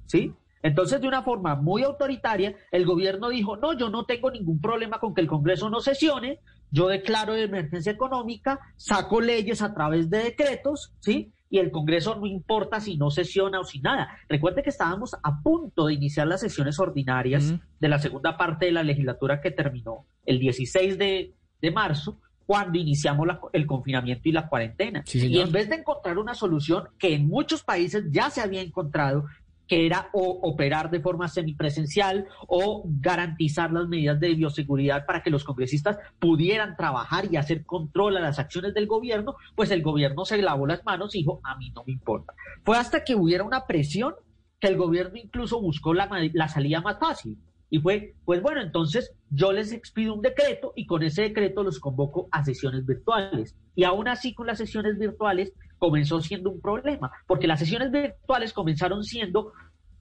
¿sí? 0.07 0.35
Entonces, 0.63 1.01
de 1.01 1.09
una 1.09 1.23
forma 1.23 1.55
muy 1.57 1.83
autoritaria, 1.83 2.55
el 2.71 2.85
gobierno 2.85 3.29
dijo, 3.31 3.57
no, 3.57 3.73
yo 3.77 3.89
no 3.89 4.05
tengo 4.05 4.31
ningún 4.31 4.61
problema 4.61 4.99
con 5.01 5.15
que 5.15 5.21
el 5.23 5.27
Congreso 5.27 5.71
no 5.71 5.81
sesione, 5.81 6.41
yo 6.71 6.89
declaro 6.89 7.33
de 7.35 7.45
emergencia 7.45 7.93
económica, 7.93 8.61
saco 8.77 9.21
leyes 9.21 9.63
a 9.63 9.73
través 9.75 10.11
de 10.11 10.19
decretos, 10.25 10.93
¿sí? 11.01 11.33
Y 11.53 11.59
el 11.59 11.71
Congreso 11.73 12.15
no 12.15 12.27
importa 12.27 12.79
si 12.79 12.97
no 12.97 13.11
sesiona 13.11 13.59
o 13.59 13.65
si 13.65 13.81
nada. 13.81 14.09
Recuerde 14.29 14.63
que 14.63 14.71
estábamos 14.71 15.17
a 15.21 15.41
punto 15.43 15.87
de 15.87 15.95
iniciar 15.95 16.27
las 16.29 16.41
sesiones 16.43 16.79
ordinarias 16.79 17.55
de 17.81 17.89
la 17.89 17.99
segunda 17.99 18.37
parte 18.37 18.67
de 18.67 18.73
la 18.73 18.85
legislatura 18.85 19.41
que 19.41 19.51
terminó 19.51 20.05
el 20.27 20.39
16 20.39 20.97
de, 20.99 21.35
de 21.61 21.71
marzo, 21.73 22.21
cuando 22.47 22.79
iniciamos 22.79 23.27
la- 23.27 23.41
el 23.53 23.65
confinamiento 23.67 24.29
y 24.29 24.33
la 24.33 24.49
cuarentena. 24.49 25.03
Sí, 25.07 25.27
y 25.27 25.39
en 25.41 25.53
vez 25.53 25.69
de 25.69 25.77
encontrar 25.77 26.19
una 26.19 26.35
solución 26.35 26.89
que 26.99 27.15
en 27.15 27.27
muchos 27.29 27.63
países 27.65 28.05
ya 28.11 28.29
se 28.31 28.41
había 28.41 28.61
encontrado, 28.61 29.25
que 29.71 29.87
era 29.87 30.11
o 30.13 30.41
operar 30.43 30.91
de 30.91 30.99
forma 30.99 31.29
semipresencial 31.29 32.27
o 32.49 32.83
garantizar 32.87 33.71
las 33.73 33.87
medidas 33.87 34.19
de 34.19 34.35
bioseguridad 34.35 35.07
para 35.07 35.23
que 35.23 35.31
los 35.31 35.45
congresistas 35.45 35.97
pudieran 36.19 36.77
trabajar 36.77 37.27
y 37.31 37.37
hacer 37.37 37.65
control 37.65 38.17
a 38.17 38.21
las 38.21 38.41
acciones 38.41 38.75
del 38.75 38.89
gobierno, 38.89 39.37
pues 39.55 39.71
el 39.71 39.83
gobierno 39.83 40.25
se 40.25 40.43
lavó 40.43 40.67
las 40.67 40.85
manos 40.85 41.15
y 41.15 41.19
dijo, 41.19 41.41
a 41.45 41.57
mí 41.57 41.71
no 41.71 41.85
me 41.87 41.93
importa. 41.93 42.35
Fue 42.65 42.77
hasta 42.77 43.05
que 43.05 43.15
hubiera 43.15 43.45
una 43.45 43.69
presión 43.69 44.15
que 44.59 44.67
el 44.67 44.77
gobierno 44.77 45.17
incluso 45.17 45.61
buscó 45.61 45.95
la, 45.95 46.09
la 46.33 46.49
salida 46.49 46.81
más 46.81 46.99
fácil, 46.99 47.39
Y 47.71 47.79
fue, 47.79 48.17
pues 48.25 48.43
bueno, 48.43 48.61
entonces 48.61 49.15
yo 49.31 49.53
les 49.53 49.71
expido 49.71 50.15
un 50.15 50.21
decreto 50.21 50.73
y 50.75 50.85
con 50.85 51.05
ese 51.05 51.23
decreto 51.23 51.63
los 51.63 51.79
convoco 51.79 52.27
a 52.33 52.45
sesiones 52.45 52.85
virtuales. 52.85 53.55
Y 53.77 53.85
aún 53.85 54.09
así 54.09 54.35
con 54.35 54.49
las 54.49 54.59
sesiones 54.59 54.99
virtuales 54.99 55.53
comenzó 55.81 56.21
siendo 56.21 56.51
un 56.51 56.61
problema, 56.61 57.11
porque 57.27 57.49
las 57.49 57.59
sesiones 57.59 57.91
virtuales 57.91 58.53
comenzaron 58.53 59.03
siendo 59.03 59.53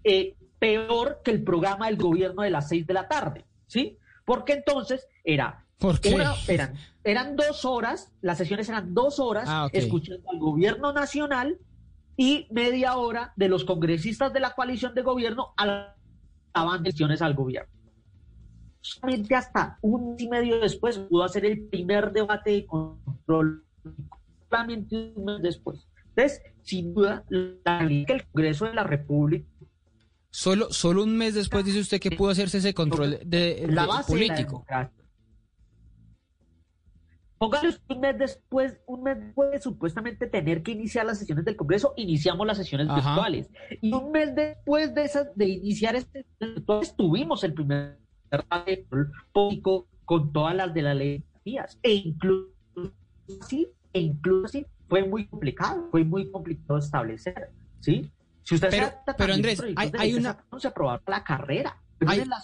eh, 0.03 0.36
peor 0.59 1.21
que 1.23 1.32
el 1.32 1.43
programa 1.43 1.88
del 1.88 1.95
gobierno 1.97 2.43
de 2.43 2.51
las 2.51 2.67
seis 2.69 2.86
de 2.86 2.93
la 2.93 3.07
tarde, 3.07 3.45
¿sí? 3.65 3.97
Porque 4.25 4.53
entonces 4.53 5.07
era 5.23 5.65
¿Por 5.80 5.99
qué? 6.01 6.13
una- 6.13 6.34
eran, 6.47 6.75
eran 7.03 7.36
dos 7.38 7.63
horas, 7.65 8.11
las 8.21 8.38
sesiones 8.38 8.67
eran 8.69 8.93
dos 8.93 9.19
horas 9.19 9.45
Ah, 9.47 9.65
ok. 9.65 9.71
escuchando 9.73 10.30
al 10.30 10.38
gobierno 10.39 10.91
nacional 10.93 11.57
y 12.17 12.47
media 12.51 12.97
hora 12.97 13.32
de 13.38 13.47
los 13.47 13.63
congresistas 13.63 14.34
de 14.34 14.41
la 14.41 14.53
coalición 14.53 14.93
de 14.93 15.01
gobierno 15.01 15.53
a 15.57 15.65
la 15.65 15.95
daban 16.53 16.84
sesiones 16.84 17.21
al 17.21 17.36
gobierno. 17.36 17.71
Solamente 18.82 19.36
hasta 19.36 19.77
un 19.82 20.15
y 20.19 20.27
medio 20.27 20.59
después 20.59 20.97
pudo 20.97 21.23
hacer 21.23 21.45
el 21.45 21.67
primer 21.67 22.11
debate 22.11 22.51
de 22.51 22.65
control, 22.65 23.65
solamente 24.50 25.14
un 25.16 25.26
mes 25.26 25.41
después. 25.41 25.88
Entonces, 26.10 26.41
sin 26.64 26.93
duda, 26.93 27.24
la 27.30 27.88
que 27.88 28.14
el 28.14 28.26
Congreso 28.28 28.66
de 28.66 28.74
la 28.74 28.84
República 28.84 29.47
Solo, 30.32 30.72
solo 30.72 31.04
un 31.04 31.18
mes 31.18 31.34
después 31.34 31.66
dice 31.66 31.80
usted 31.80 32.00
que 32.00 32.12
pudo 32.12 32.30
hacerse 32.30 32.60
ese 32.60 32.74
control 32.76 33.20
de, 33.26 33.66
la 33.68 33.82
de- 33.84 33.88
base 33.88 34.14
de 34.14 34.28
la 34.28 34.28
político. 34.36 34.66
Póngale 37.39 37.70
usted 37.70 37.95
un 37.95 38.02
mes 38.02 38.18
después, 38.18 38.78
un 38.86 39.02
mes 39.04 39.18
después 39.18 39.52
de 39.52 39.60
supuestamente 39.62 40.28
tener 40.28 40.62
que 40.62 40.72
iniciar 40.74 41.06
las 41.06 41.20
sesiones 41.20 41.45
del 41.45 41.56
Congreso, 41.56 41.93
iniciamos 41.95 42.45
las 42.45 42.58
sesiones 42.58 42.89
Ajá. 42.89 43.12
virtuales. 43.12 43.50
Y 43.82 43.93
un 43.93 44.12
mes 44.12 44.36
después 44.36 44.93
de 44.93 45.04
esas, 45.06 45.34
de 45.36 45.47
iniciar 45.47 45.95
este 45.95 46.26
virtuales, 46.39 46.95
tuvimos 46.97 47.43
el 47.45 47.54
primer 47.54 47.97
debate 48.30 48.86
de 48.91 49.06
político 49.32 49.88
con 50.04 50.34
todas 50.34 50.54
las 50.54 50.74
de 50.74 50.82
la 50.82 50.93
ley 50.93 51.24
de. 51.45 51.80
E 51.82 51.93
incluso 51.93 52.52
así, 53.41 53.68
e 53.94 54.00
incluso 54.02 54.60
fue 54.88 55.04
muy 55.08 55.26
complicado, 55.28 55.88
fue 55.92 56.04
muy 56.04 56.30
complicado 56.32 56.80
establecer, 56.80 57.50
¿sí? 57.80 58.10
Si 58.44 58.56
usted 58.56 58.70
Pero- 58.70 58.88
se 58.88 59.14
pero, 59.18 59.34
Andrés, 59.34 59.62
hay- 59.76 60.14
una- 60.14 60.34
sacaron, 60.34 60.62
se 60.62 60.68
aprobaron 60.68 61.04
la 61.08 61.24
carrera. 61.24 61.78
Hay- 62.08 62.26
la 62.26 62.40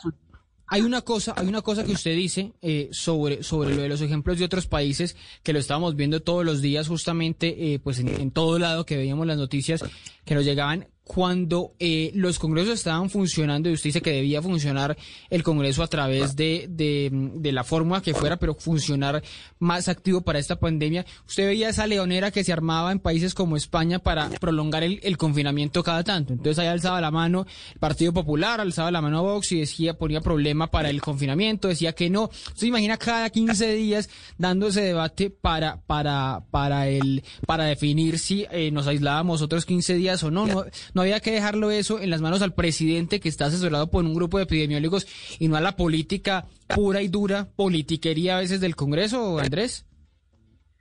una 0.84 1.02
cosa, 1.02 1.34
hay 1.38 1.48
una 1.48 1.62
cosa 1.62 1.84
que 1.84 1.92
usted 1.94 2.16
dice 2.16 2.54
eh, 2.62 2.90
sobre, 2.92 3.44
sobre 3.44 3.76
lo 3.76 3.82
de 3.84 3.90
los 3.90 4.02
ejemplos 4.02 4.38
de 4.40 4.46
otros 4.46 4.68
países 4.68 5.16
que 5.44 5.54
lo 5.54 5.60
estábamos 5.60 5.96
viendo 5.96 6.22
todos 6.22 6.44
los 6.46 6.62
días, 6.62 6.88
justamente, 6.88 7.74
eh, 7.74 7.80
pues 7.80 8.00
en, 8.00 8.08
en 8.10 8.32
todo 8.32 8.58
lado 8.60 8.86
que 8.86 8.98
veíamos 8.98 9.26
las 9.28 9.38
noticias 9.38 9.84
que 10.26 10.36
nos 10.36 10.44
llegaban 10.44 10.88
cuando 11.06 11.76
eh, 11.80 12.12
los 12.16 12.40
congresos 12.40 12.74
estaban 12.74 13.10
funcionando 13.10 13.70
y 13.70 13.74
usted 13.74 13.90
dice 13.90 14.02
que 14.02 14.12
debía 14.12 14.42
funcionar 14.42 14.98
el 15.30 15.44
congreso 15.44 15.84
a 15.84 15.88
través 15.88 16.36
de, 16.36 16.66
de, 16.68 17.10
de 17.12 17.52
la 17.52 17.64
fórmula 17.64 18.02
que 18.02 18.16
fuera, 18.16 18.38
pero 18.38 18.56
funcionar 18.56 19.24
más 19.60 19.88
activo 19.88 20.22
para 20.22 20.40
esta 20.40 20.60
pandemia. 20.60 21.06
Usted 21.28 21.46
veía 21.46 21.70
esa 21.70 21.86
leonera 21.86 22.32
que 22.32 22.44
se 22.44 22.52
armaba 22.52 22.92
en 22.92 23.00
países 23.00 23.34
como 23.36 23.56
España 23.56 24.00
para 24.00 24.30
prolongar 24.30 24.84
el, 24.84 25.18
confinamiento 25.18 25.84
cada 25.84 26.04
tanto. 26.04 26.34
Entonces 26.34 26.60
ahí 26.60 26.68
alzaba 26.68 27.00
la 27.00 27.12
mano 27.12 27.46
el 27.74 27.80
Partido 27.80 28.12
Popular, 28.12 28.60
alzaba 28.60 28.92
la 28.92 29.02
mano 29.02 29.24
Vox 29.24 29.52
y 29.52 29.60
decía, 29.60 29.98
ponía 29.98 30.22
problema 30.22 30.72
para 30.72 30.90
el 30.90 31.02
confinamiento, 31.02 31.68
decía 31.68 31.94
que 31.94 32.10
no. 32.10 32.30
Se 32.56 32.66
imagina 32.66 32.98
cada 32.98 33.30
15 33.30 33.74
días 33.74 34.10
dando 34.38 34.68
ese 34.68 34.82
debate 34.82 35.30
para, 35.30 35.82
para, 35.82 36.44
para 36.50 36.88
el, 36.88 37.24
para 37.46 37.66
definir 37.66 38.18
si 38.18 38.46
eh, 38.52 38.72
nos 38.72 38.88
aislábamos 38.88 39.42
otros 39.42 39.66
15 39.66 39.94
días 39.94 40.24
o 40.24 40.32
no. 40.32 40.66
No 40.96 41.02
había 41.02 41.20
que 41.20 41.32
dejarlo 41.32 41.70
eso 41.70 42.00
en 42.00 42.10
las 42.10 42.22
manos 42.22 42.42
al 42.42 42.54
presidente 42.54 43.20
que 43.20 43.30
está 43.30 43.46
asesorado 43.46 43.92
por 43.92 44.04
un 44.04 44.16
grupo 44.16 44.38
de 44.38 44.46
epidemiólogos 44.46 45.06
y 45.38 45.48
no 45.50 45.58
a 45.58 45.62
la 45.62 45.76
política 45.76 46.46
pura 46.74 47.02
y 47.04 47.10
dura, 47.10 47.50
politiquería 47.56 48.38
a 48.38 48.40
veces 48.40 48.62
del 48.62 48.76
Congreso, 48.76 49.38
Andrés. 49.38 49.86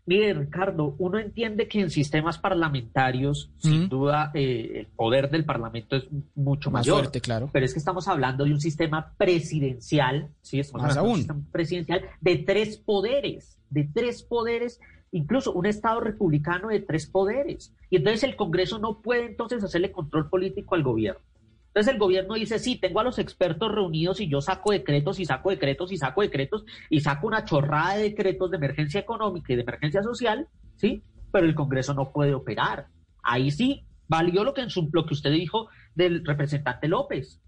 Mire, 0.07 0.35
Ricardo, 0.35 0.95
uno 0.99 1.19
entiende 1.19 1.67
que 1.67 1.81
en 1.81 1.91
sistemas 1.91 2.39
parlamentarios, 2.39 3.51
sin 3.59 3.89
duda, 3.89 4.31
eh, 4.35 4.73
el 4.81 4.87
poder 4.89 5.31
del 5.31 5.47
Parlamento 5.47 5.97
es 5.97 6.05
mucho 6.35 6.71
Más 6.71 6.81
mayor. 6.87 6.99
fuerte, 7.01 7.21
claro. 7.23 7.49
Pero 7.51 7.65
es 7.65 7.73
que 7.73 7.79
estamos 7.79 8.07
hablando 8.07 8.45
de 8.45 8.53
un 8.53 8.61
sistema 8.61 9.15
presidencial, 9.17 10.29
¿sí? 10.43 10.61
Estamos 10.61 10.83
Más 10.83 10.91
hablando 10.99 11.03
de 11.03 11.09
un 11.09 11.11
aún. 11.13 11.19
sistema 11.21 11.53
presidencial 11.53 12.03
de 12.21 12.37
tres 12.37 12.77
poderes, 12.77 13.59
de 13.71 13.89
tres 13.95 14.23
poderes, 14.23 14.79
incluso 15.15 15.53
un 15.53 15.67
Estado 15.67 16.01
republicano 16.01 16.69
de 16.69 16.81
tres 16.81 17.07
poderes. 17.07 17.75
Y 17.89 17.97
entonces 17.97 18.25
el 18.25 18.37
Congreso 18.37 18.79
no 18.79 19.01
puede 19.01 19.27
entonces 19.27 19.63
hacerle 19.63 19.93
control 19.93 20.29
político 20.29 20.75
al 20.75 20.83
gobierno. 20.83 21.21
Entonces 21.69 21.93
el 21.93 21.99
gobierno 21.99 22.35
dice, 22.35 22.59
sí, 22.59 22.77
tengo 22.77 23.01
a 23.01 23.05
los 23.05 23.19
expertos 23.19 23.73
reunidos 23.73 24.21
y 24.21 24.29
yo 24.29 24.41
saco 24.41 24.71
decretos 24.73 25.19
y 25.19 25.25
saco 25.25 25.51
decretos 25.51 25.91
y 25.93 25.97
saco 25.97 26.21
decretos 26.23 26.65
y 26.91 27.01
saco 27.01 27.27
una 27.27 27.45
chorrada 27.45 27.97
de 27.97 28.05
decretos 28.11 28.51
de 28.51 28.57
emergencia 28.59 29.01
económica 29.01 29.53
y 29.53 29.57
de 29.57 29.63
emergencia 29.63 30.03
social, 30.03 30.49
¿sí? 30.77 31.03
Pero 31.33 31.47
el 31.47 31.55
Congreso 31.55 31.95
no 31.95 32.13
puede 32.13 32.35
operar. 32.35 32.89
Ahí 33.23 33.51
sí 33.51 33.85
valió 34.09 34.45
lo 34.45 34.53
que, 34.55 34.61
en 34.63 34.71
su- 34.71 34.91
lo 34.93 35.07
que 35.07 35.15
usted 35.15 35.33
dijo 35.33 35.69
del 35.95 36.25
representante 36.25 36.89
López. 36.89 37.41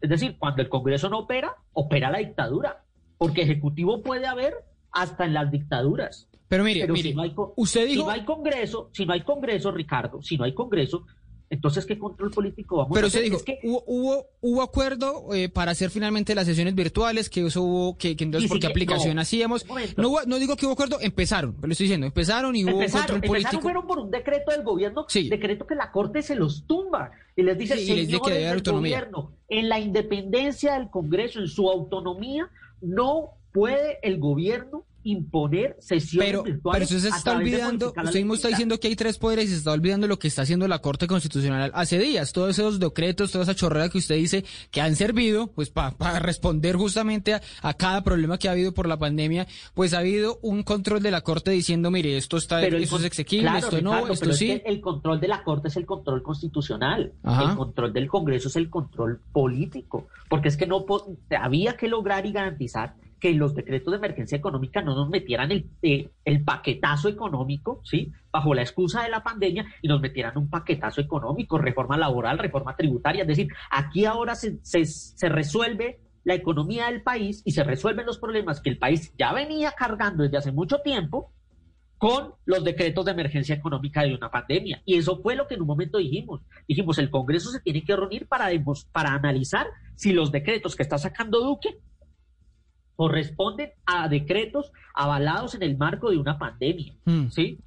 Es 0.00 0.10
decir, 0.10 0.36
cuando 0.38 0.62
el 0.62 0.68
Congreso 0.68 1.08
no 1.08 1.18
opera, 1.20 1.56
opera 1.72 2.10
la 2.10 2.18
dictadura. 2.18 2.84
Porque 3.18 3.42
ejecutivo 3.42 4.02
puede 4.02 4.26
haber 4.26 4.54
hasta 4.92 5.26
en 5.26 5.34
las 5.34 5.50
dictaduras. 5.50 6.29
Pero 6.50 6.64
mire, 6.64 6.80
Pero 6.80 6.94
mire, 6.94 7.10
si 7.10 7.14
no 7.14 7.22
hay, 7.22 7.32
co- 7.32 7.54
usted 7.56 7.82
si 7.86 7.92
dijo- 7.92 8.04
no 8.06 8.10
hay 8.10 8.24
Congreso, 8.24 8.90
si 8.92 9.06
no 9.06 9.12
hay 9.12 9.20
Congreso, 9.22 9.70
Ricardo, 9.70 10.20
si 10.20 10.36
no 10.36 10.42
hay 10.42 10.52
Congreso, 10.52 11.06
entonces 11.48 11.86
¿qué 11.86 11.96
control 11.96 12.30
político 12.32 12.76
vamos 12.78 12.90
Pero 12.92 13.04
a 13.04 13.08
usted 13.08 13.20
hacer? 13.20 13.24
dijo, 13.30 13.36
Es 13.36 13.44
que 13.44 13.58
hubo, 13.62 13.84
hubo, 13.86 14.26
hubo 14.40 14.62
acuerdo 14.62 15.32
eh, 15.32 15.48
para 15.48 15.70
hacer 15.70 15.90
finalmente 15.90 16.34
las 16.34 16.46
sesiones 16.46 16.74
virtuales, 16.74 17.30
que 17.30 17.46
eso 17.46 17.62
hubo, 17.62 17.96
que, 17.96 18.16
que 18.16 18.24
entonces 18.24 18.48
por 18.50 18.58
qué 18.58 18.66
aplicación 18.66 19.14
no, 19.14 19.22
hacíamos. 19.22 19.64
No, 19.96 20.08
hubo- 20.08 20.22
no 20.26 20.40
digo 20.40 20.56
que 20.56 20.66
hubo 20.66 20.72
acuerdo, 20.72 20.98
empezaron, 21.00 21.54
pero 21.60 21.70
estoy 21.72 21.84
diciendo, 21.84 22.06
empezaron 22.08 22.54
y 22.56 22.64
hubo 22.64 22.72
Empezaron, 22.80 23.06
control 23.06 23.16
empezaron 23.16 23.42
político. 23.42 23.62
fueron 23.62 23.86
por 23.86 23.98
un 24.00 24.10
decreto 24.10 24.50
del 24.50 24.62
gobierno, 24.64 25.06
decreto 25.28 25.66
que 25.68 25.74
la 25.76 25.92
Corte 25.92 26.22
se 26.22 26.34
los 26.34 26.66
tumba 26.66 27.12
y 27.36 27.42
les 27.44 27.56
dice, 27.56 27.76
Sí, 27.76 27.92
y 27.92 28.06
les 28.06 28.20
que 28.20 28.32
del 28.34 28.52
autonomía". 28.54 28.96
gobierno, 28.98 29.32
en 29.48 29.68
la 29.68 29.78
independencia 29.78 30.74
del 30.74 30.90
Congreso, 30.90 31.38
en 31.40 31.46
su 31.48 31.70
autonomía, 31.70 32.48
no 32.80 33.30
puede 33.52 33.98
el 34.02 34.18
gobierno 34.18 34.84
imponer 35.02 35.76
sesiones 35.80 36.30
Pero, 36.30 36.42
virtuales. 36.42 36.88
pero 36.88 36.98
usted 36.98 37.10
se 37.10 37.16
está 37.16 37.36
olvidando, 37.36 37.92
usted 37.96 38.20
mismo 38.20 38.34
está 38.34 38.48
diciendo 38.48 38.78
que 38.78 38.88
hay 38.88 38.96
tres 38.96 39.18
poderes 39.18 39.46
y 39.46 39.48
se 39.48 39.56
está 39.56 39.72
olvidando 39.72 40.06
lo 40.06 40.18
que 40.18 40.28
está 40.28 40.42
haciendo 40.42 40.68
la 40.68 40.80
Corte 40.80 41.06
Constitucional 41.06 41.70
hace 41.74 41.98
días. 41.98 42.32
Todos 42.32 42.50
esos 42.50 42.78
decretos, 42.80 43.32
toda 43.32 43.44
esa 43.44 43.54
chorrera 43.54 43.88
que 43.88 43.98
usted 43.98 44.16
dice 44.16 44.44
que 44.70 44.80
han 44.80 44.96
servido, 44.96 45.48
pues 45.48 45.70
para 45.70 46.18
responder 46.18 46.76
justamente 46.76 47.34
a, 47.34 47.42
a 47.62 47.74
cada 47.74 48.02
problema 48.02 48.38
que 48.38 48.48
ha 48.48 48.52
habido 48.52 48.72
por 48.74 48.86
la 48.86 48.98
pandemia, 48.98 49.46
pues 49.74 49.94
ha 49.94 49.98
habido 49.98 50.38
un 50.42 50.62
control 50.62 51.02
de 51.02 51.10
la 51.10 51.22
Corte 51.22 51.50
diciendo, 51.50 51.90
mire, 51.90 52.16
esto 52.16 52.36
está, 52.36 52.60
Pero 52.60 52.76
el 52.76 52.84
esto 52.84 52.96
es 52.98 53.04
exequible, 53.04 53.48
claro, 53.48 53.66
esto 53.66 53.80
no, 53.80 53.98
esto 54.08 54.14
pero 54.20 54.32
es 54.32 54.38
sí. 54.38 54.46
que 54.46 54.62
el 54.66 54.80
control 54.80 55.20
de 55.20 55.28
la 55.28 55.42
Corte 55.42 55.68
es 55.68 55.76
el 55.76 55.86
control 55.86 56.22
constitucional. 56.22 57.12
Ajá. 57.22 57.50
El 57.50 57.56
control 57.56 57.92
del 57.92 58.08
Congreso 58.08 58.48
es 58.48 58.56
el 58.56 58.68
control 58.70 59.20
político. 59.32 60.08
Porque 60.28 60.48
es 60.48 60.56
que 60.56 60.66
no 60.66 60.84
había 61.40 61.76
que 61.76 61.88
lograr 61.88 62.26
y 62.26 62.32
garantizar 62.32 62.94
que 63.20 63.32
los 63.34 63.54
decretos 63.54 63.92
de 63.92 63.98
emergencia 63.98 64.38
económica 64.38 64.82
no 64.82 64.94
nos 64.94 65.08
metieran 65.10 65.52
el, 65.52 65.70
eh, 65.82 66.10
el 66.24 66.42
paquetazo 66.42 67.08
económico, 67.08 67.80
¿sí? 67.84 68.12
Bajo 68.32 68.54
la 68.54 68.62
excusa 68.62 69.02
de 69.02 69.10
la 69.10 69.22
pandemia 69.22 69.66
y 69.82 69.88
nos 69.88 70.00
metieran 70.00 70.36
un 70.38 70.48
paquetazo 70.48 71.00
económico, 71.00 71.58
reforma 71.58 71.96
laboral, 71.96 72.38
reforma 72.38 72.74
tributaria. 72.76 73.22
Es 73.22 73.28
decir, 73.28 73.48
aquí 73.70 74.04
ahora 74.06 74.34
se, 74.34 74.58
se, 74.62 74.84
se 74.84 75.28
resuelve 75.28 76.00
la 76.24 76.34
economía 76.34 76.86
del 76.86 77.02
país 77.02 77.42
y 77.44 77.52
se 77.52 77.64
resuelven 77.64 78.06
los 78.06 78.18
problemas 78.18 78.60
que 78.60 78.70
el 78.70 78.78
país 78.78 79.12
ya 79.18 79.32
venía 79.32 79.72
cargando 79.72 80.22
desde 80.22 80.38
hace 80.38 80.52
mucho 80.52 80.80
tiempo 80.80 81.32
con 82.00 82.32
los 82.46 82.64
decretos 82.64 83.04
de 83.04 83.10
emergencia 83.10 83.54
económica 83.54 84.02
de 84.02 84.14
una 84.14 84.30
pandemia. 84.30 84.80
Y 84.86 84.96
eso 84.96 85.20
fue 85.20 85.36
lo 85.36 85.46
que 85.46 85.56
en 85.56 85.60
un 85.60 85.66
momento 85.66 85.98
dijimos. 85.98 86.40
Dijimos, 86.66 86.96
el 86.96 87.10
Congreso 87.10 87.50
se 87.50 87.60
tiene 87.60 87.84
que 87.84 87.94
reunir 87.94 88.26
para, 88.26 88.48
para 88.90 89.12
analizar 89.12 89.66
si 89.96 90.14
los 90.14 90.32
decretos 90.32 90.74
que 90.74 90.82
está 90.82 90.96
sacando 90.96 91.40
Duque 91.40 91.78
corresponden 93.04 93.70
a 93.86 94.08
decretos 94.08 94.72
avalados 94.94 95.54
en 95.54 95.62
el 95.62 95.78
marco 95.78 96.10
de 96.10 96.18
una 96.18 96.38
pandemia, 96.38 96.92
¿sí? 97.30 97.58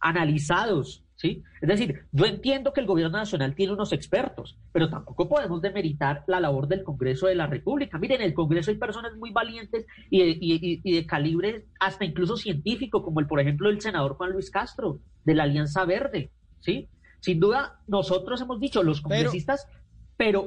Analizados, 0.00 1.04
¿sí? 1.14 1.44
Es 1.62 1.68
decir, 1.68 2.06
yo 2.10 2.26
entiendo 2.26 2.72
que 2.72 2.80
el 2.80 2.86
gobierno 2.88 3.16
nacional 3.18 3.54
tiene 3.54 3.72
unos 3.72 3.92
expertos, 3.92 4.58
pero 4.72 4.90
tampoco 4.90 5.28
podemos 5.28 5.62
demeritar 5.62 6.24
la 6.26 6.40
labor 6.40 6.66
del 6.66 6.82
Congreso 6.82 7.28
de 7.28 7.36
la 7.36 7.46
República. 7.46 7.98
Miren, 8.00 8.20
en 8.22 8.26
el 8.26 8.34
Congreso 8.34 8.72
hay 8.72 8.78
personas 8.78 9.14
muy 9.16 9.30
valientes 9.30 9.86
y 10.10 10.18
de, 10.18 10.28
y- 10.40 10.54
y- 10.54 10.80
y 10.82 10.92
de 10.96 11.06
calibre 11.06 11.66
hasta 11.78 12.04
incluso 12.04 12.36
científico, 12.36 13.04
como 13.04 13.20
el, 13.20 13.28
por 13.28 13.38
ejemplo, 13.38 13.70
el 13.70 13.80
senador 13.80 14.16
Juan 14.16 14.32
Luis 14.32 14.50
Castro, 14.50 14.98
de 15.24 15.34
la 15.36 15.44
Alianza 15.44 15.84
Verde, 15.84 16.32
¿sí? 16.58 16.88
Sin 17.20 17.38
duda, 17.38 17.78
nosotros 17.86 18.40
hemos 18.40 18.58
dicho, 18.58 18.82
los 18.82 19.00
congresistas, 19.02 19.68
pero, 19.68 19.79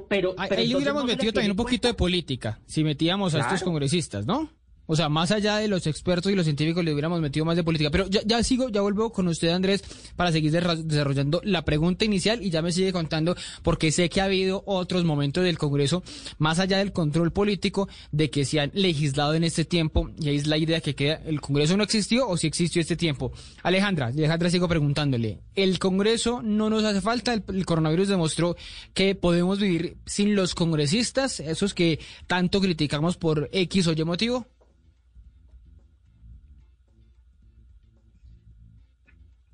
pero, 0.07 0.35
Ahí, 0.37 0.49
pero 0.49 0.61
ahí 0.61 0.67
le 0.67 0.75
hubiéramos 0.75 1.03
metido 1.05 1.33
también 1.33 1.49
un 1.49 1.57
poquito 1.57 1.87
de 1.87 1.95
política, 1.95 2.59
si 2.67 2.83
metíamos 2.83 3.33
a 3.33 3.39
estos 3.39 3.63
congresistas, 3.63 4.25
¿no? 4.27 4.51
O 4.85 4.95
sea, 4.95 5.09
más 5.09 5.31
allá 5.31 5.57
de 5.57 5.67
los 5.67 5.87
expertos 5.87 6.31
y 6.31 6.35
los 6.35 6.45
científicos 6.45 6.83
le 6.83 6.91
hubiéramos 6.91 7.21
metido 7.21 7.45
más 7.45 7.55
de 7.55 7.63
política. 7.63 7.89
Pero 7.89 8.07
ya, 8.07 8.43
sigo, 8.43 8.69
ya 8.69 8.81
vuelvo 8.81 9.11
con 9.11 9.27
usted, 9.27 9.49
Andrés, 9.49 9.83
para 10.15 10.31
seguir 10.31 10.51
desarrollando 10.51 11.41
la 11.43 11.63
pregunta 11.63 12.05
inicial 12.05 12.43
y 12.43 12.49
ya 12.49 12.61
me 12.61 12.71
sigue 12.71 12.91
contando, 12.91 13.35
porque 13.61 13.91
sé 13.91 14.09
que 14.09 14.21
ha 14.21 14.25
habido 14.25 14.63
otros 14.65 15.03
momentos 15.03 15.43
del 15.43 15.57
Congreso, 15.57 16.03
más 16.37 16.59
allá 16.59 16.79
del 16.79 16.91
control 16.91 17.31
político, 17.31 17.87
de 18.11 18.29
que 18.29 18.45
se 18.45 18.59
han 18.59 18.71
legislado 18.73 19.33
en 19.33 19.43
este 19.43 19.65
tiempo, 19.65 20.09
y 20.19 20.29
ahí 20.29 20.35
es 20.35 20.47
la 20.47 20.57
idea 20.57 20.81
que 20.81 20.95
queda, 20.95 21.21
¿el 21.25 21.39
Congreso 21.39 21.77
no 21.77 21.83
existió 21.83 22.27
o 22.27 22.37
si 22.37 22.47
existió 22.47 22.81
este 22.81 22.95
tiempo? 22.95 23.31
Alejandra, 23.63 24.07
Alejandra 24.07 24.49
sigo 24.49 24.67
preguntándole, 24.67 25.39
¿el 25.55 25.79
Congreso 25.79 26.41
no 26.41 26.69
nos 26.69 26.83
hace 26.83 27.01
falta? 27.01 27.33
El, 27.33 27.43
el 27.47 27.65
coronavirus 27.65 28.09
demostró 28.09 28.55
que 28.93 29.15
podemos 29.15 29.59
vivir 29.59 29.97
sin 30.05 30.35
los 30.35 30.55
congresistas, 30.55 31.39
esos 31.39 31.73
que 31.73 31.99
tanto 32.27 32.59
criticamos 32.59 33.17
por 33.17 33.49
X 33.51 33.87
o 33.87 33.93
Y 33.93 34.03
motivo. 34.03 34.47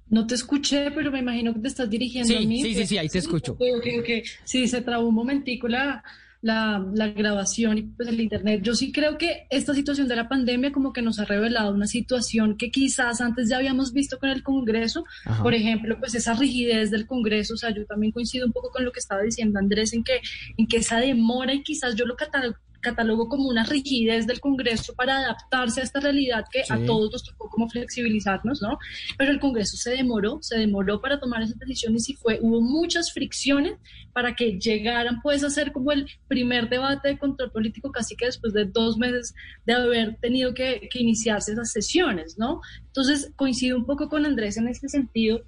No 0.10 0.26
te 0.26 0.36
escuché, 0.36 0.92
pero 0.92 1.12
me 1.12 1.20
imagino 1.20 1.54
que 1.54 1.60
te 1.60 1.68
estás 1.68 1.90
dirigiendo 1.90 2.30
sí, 2.30 2.44
a 2.44 2.48
mí. 2.48 2.62
Sí, 2.62 2.74
sí, 2.74 2.86
sí, 2.86 2.98
ahí 2.98 3.10
te 3.10 3.20
escucho. 3.20 3.54
Okay, 3.54 3.76
okay, 3.76 4.00
okay. 4.00 4.24
Sí, 4.44 4.68
se 4.68 4.82
trabó 4.82 5.08
un 5.08 5.16
momentico 5.16 5.68
la, 5.68 6.04
la, 6.42 6.84
la, 6.94 7.10
grabación 7.10 7.78
y 7.78 7.82
pues 7.84 8.08
el 8.08 8.20
internet. 8.20 8.62
Yo 8.64 8.74
sí 8.74 8.92
creo 8.92 9.18
que 9.18 9.46
esta 9.50 9.74
situación 9.74 10.08
de 10.08 10.16
la 10.16 10.28
pandemia 10.28 10.72
como 10.72 10.94
que 10.94 11.02
nos 11.02 11.20
ha 11.20 11.26
revelado 11.26 11.74
una 11.74 11.86
situación 11.86 12.58
que 12.58 12.72
quizás 12.72 13.22
antes 13.22 13.50
ya 13.50 13.58
habíamos 13.58 13.94
visto 13.94 14.18
con 14.18 14.30
el 14.30 14.42
Congreso. 14.42 15.04
Ajá. 15.26 15.44
Por 15.44 15.54
ejemplo, 15.54 15.98
pues 16.00 16.16
esa 16.16 16.34
rigidez 16.34 16.92
del 16.92 17.06
Congreso. 17.06 17.54
O 17.54 17.58
sea, 17.58 17.74
yo 17.74 17.86
también 17.86 18.12
coincido 18.12 18.48
un 18.48 18.54
poco 18.54 18.72
con 18.72 18.86
lo 18.86 18.92
que 18.92 19.00
estaba 19.00 19.22
diciendo 19.22 19.60
Andrés 19.60 19.94
en 19.94 20.04
que, 20.04 20.22
en 20.58 20.68
que 20.68 20.78
esa 20.78 21.00
demora 21.00 21.54
y 21.54 21.62
quizás 21.62 21.96
yo 21.96 22.06
lo 22.06 22.16
catalogo 22.16 22.58
catalogo 22.80 23.28
como 23.28 23.48
una 23.50 23.64
rigidez 23.64 24.28
del 24.28 24.40
Congreso 24.40 24.94
para 24.96 25.18
adaptarse 25.18 25.82
a 25.82 25.84
esta 25.84 26.00
realidad 26.00 26.46
que 26.52 26.64
sí. 26.64 26.74
a 26.74 26.86
todos 26.86 27.12
nos 27.12 27.24
tocó 27.24 27.50
como 27.50 27.70
flexibilizarnos, 27.70 28.62
¿no? 28.62 28.78
Pero 29.18 29.32
el 29.32 29.40
Congreso 29.40 29.78
se 29.78 29.92
demoró, 29.92 30.40
se 30.42 30.58
demoró 30.58 31.02
para 31.02 31.20
tomar 31.20 31.42
esas 31.42 31.58
decisiones 31.60 32.10
y 32.10 32.14
fue, 32.14 32.40
hubo 32.42 32.62
muchas 32.62 33.12
fricciones 33.12 33.74
para 34.14 34.36
que 34.36 34.60
llegaran 34.60 35.22
pues 35.22 35.44
a 35.44 35.50
ser 35.50 35.72
como 35.72 35.92
el 35.92 36.08
primer 36.28 36.70
debate 36.70 37.10
de 37.10 37.18
control 37.18 37.52
político 37.52 37.92
casi 37.92 38.16
que 38.16 38.26
después 38.26 38.54
de 38.54 38.66
dos 38.66 38.98
meses 38.98 39.34
de 39.66 39.74
haber 39.74 40.18
tenido 40.18 40.54
que, 40.54 40.90
que 40.92 41.00
iniciarse 41.00 41.54
esas 41.54 41.72
sesiones, 41.72 42.38
¿no? 42.38 42.62
Entonces 42.88 43.32
coincido 43.36 43.78
un 43.78 43.86
poco 43.86 44.10
con 44.10 44.26
Andrés 44.26 44.58
en 44.58 44.68
este 44.68 44.90
sentido. 44.90 45.42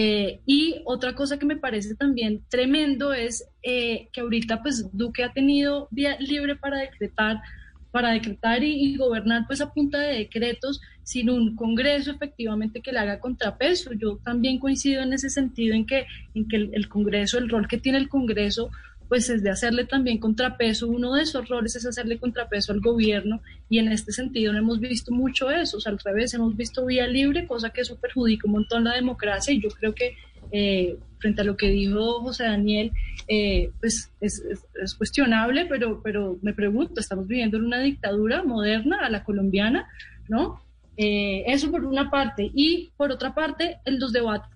Eh, 0.00 0.38
y 0.46 0.80
otra 0.84 1.16
cosa 1.16 1.40
que 1.40 1.44
me 1.44 1.56
parece 1.56 1.96
también 1.96 2.44
tremendo 2.48 3.12
es 3.12 3.48
eh, 3.64 4.06
que 4.12 4.20
ahorita 4.20 4.62
pues 4.62 4.88
Duque 4.92 5.24
ha 5.24 5.32
tenido 5.32 5.88
vía 5.90 6.16
libre 6.20 6.54
para 6.54 6.78
decretar, 6.78 7.42
para 7.90 8.12
decretar 8.12 8.62
y, 8.62 8.94
gobernar 8.96 9.48
pues 9.48 9.60
a 9.60 9.72
punta 9.72 9.98
de 9.98 10.18
decretos 10.18 10.80
sin 11.02 11.30
un 11.30 11.56
Congreso 11.56 12.12
efectivamente 12.12 12.80
que 12.80 12.92
le 12.92 13.00
haga 13.00 13.18
contrapeso. 13.18 13.92
Yo 13.92 14.18
también 14.18 14.60
coincido 14.60 15.02
en 15.02 15.14
ese 15.14 15.30
sentido 15.30 15.74
en 15.74 15.84
que, 15.84 16.06
en 16.32 16.46
que 16.46 16.70
el 16.72 16.88
Congreso, 16.88 17.36
el 17.38 17.48
rol 17.48 17.66
que 17.66 17.78
tiene 17.78 17.98
el 17.98 18.08
Congreso 18.08 18.70
pues 19.08 19.30
es 19.30 19.42
de 19.42 19.50
hacerle 19.50 19.84
también 19.84 20.18
contrapeso. 20.18 20.86
Uno 20.88 21.14
de 21.14 21.22
esos 21.22 21.48
roles 21.48 21.76
es 21.76 21.86
hacerle 21.86 22.18
contrapeso 22.18 22.72
al 22.72 22.80
gobierno 22.80 23.40
y 23.68 23.78
en 23.78 23.88
este 23.88 24.12
sentido 24.12 24.52
no 24.52 24.58
hemos 24.58 24.80
visto 24.80 25.12
mucho 25.12 25.50
eso, 25.50 25.78
o 25.78 25.80
sea, 25.80 25.92
al 25.92 25.98
revés, 25.98 26.34
hemos 26.34 26.56
visto 26.56 26.86
vía 26.86 27.06
libre, 27.06 27.46
cosa 27.46 27.70
que 27.70 27.80
eso 27.82 27.96
perjudica 27.96 28.46
un 28.46 28.52
montón 28.52 28.84
la 28.84 28.94
democracia 28.94 29.52
y 29.52 29.60
yo 29.60 29.68
creo 29.70 29.94
que 29.94 30.16
eh, 30.50 30.98
frente 31.18 31.42
a 31.42 31.44
lo 31.44 31.56
que 31.56 31.68
dijo 31.68 32.20
José 32.20 32.44
Daniel, 32.44 32.92
eh, 33.26 33.70
pues 33.80 34.10
es, 34.20 34.42
es, 34.50 34.64
es, 34.82 34.94
cuestionable, 34.94 35.66
pero, 35.66 36.00
pero 36.02 36.38
me 36.42 36.54
pregunto, 36.54 37.00
estamos 37.00 37.26
viviendo 37.26 37.56
en 37.56 37.64
una 37.64 37.80
dictadura 37.80 38.42
moderna 38.42 39.04
a 39.04 39.10
la 39.10 39.24
colombiana, 39.24 39.88
¿no? 40.28 40.62
Eh, 40.96 41.44
eso 41.46 41.70
por 41.70 41.84
una 41.84 42.10
parte. 42.10 42.50
Y 42.54 42.90
por 42.96 43.10
otra 43.12 43.34
parte, 43.34 43.78
en 43.84 44.00
los 44.00 44.12
debates 44.12 44.50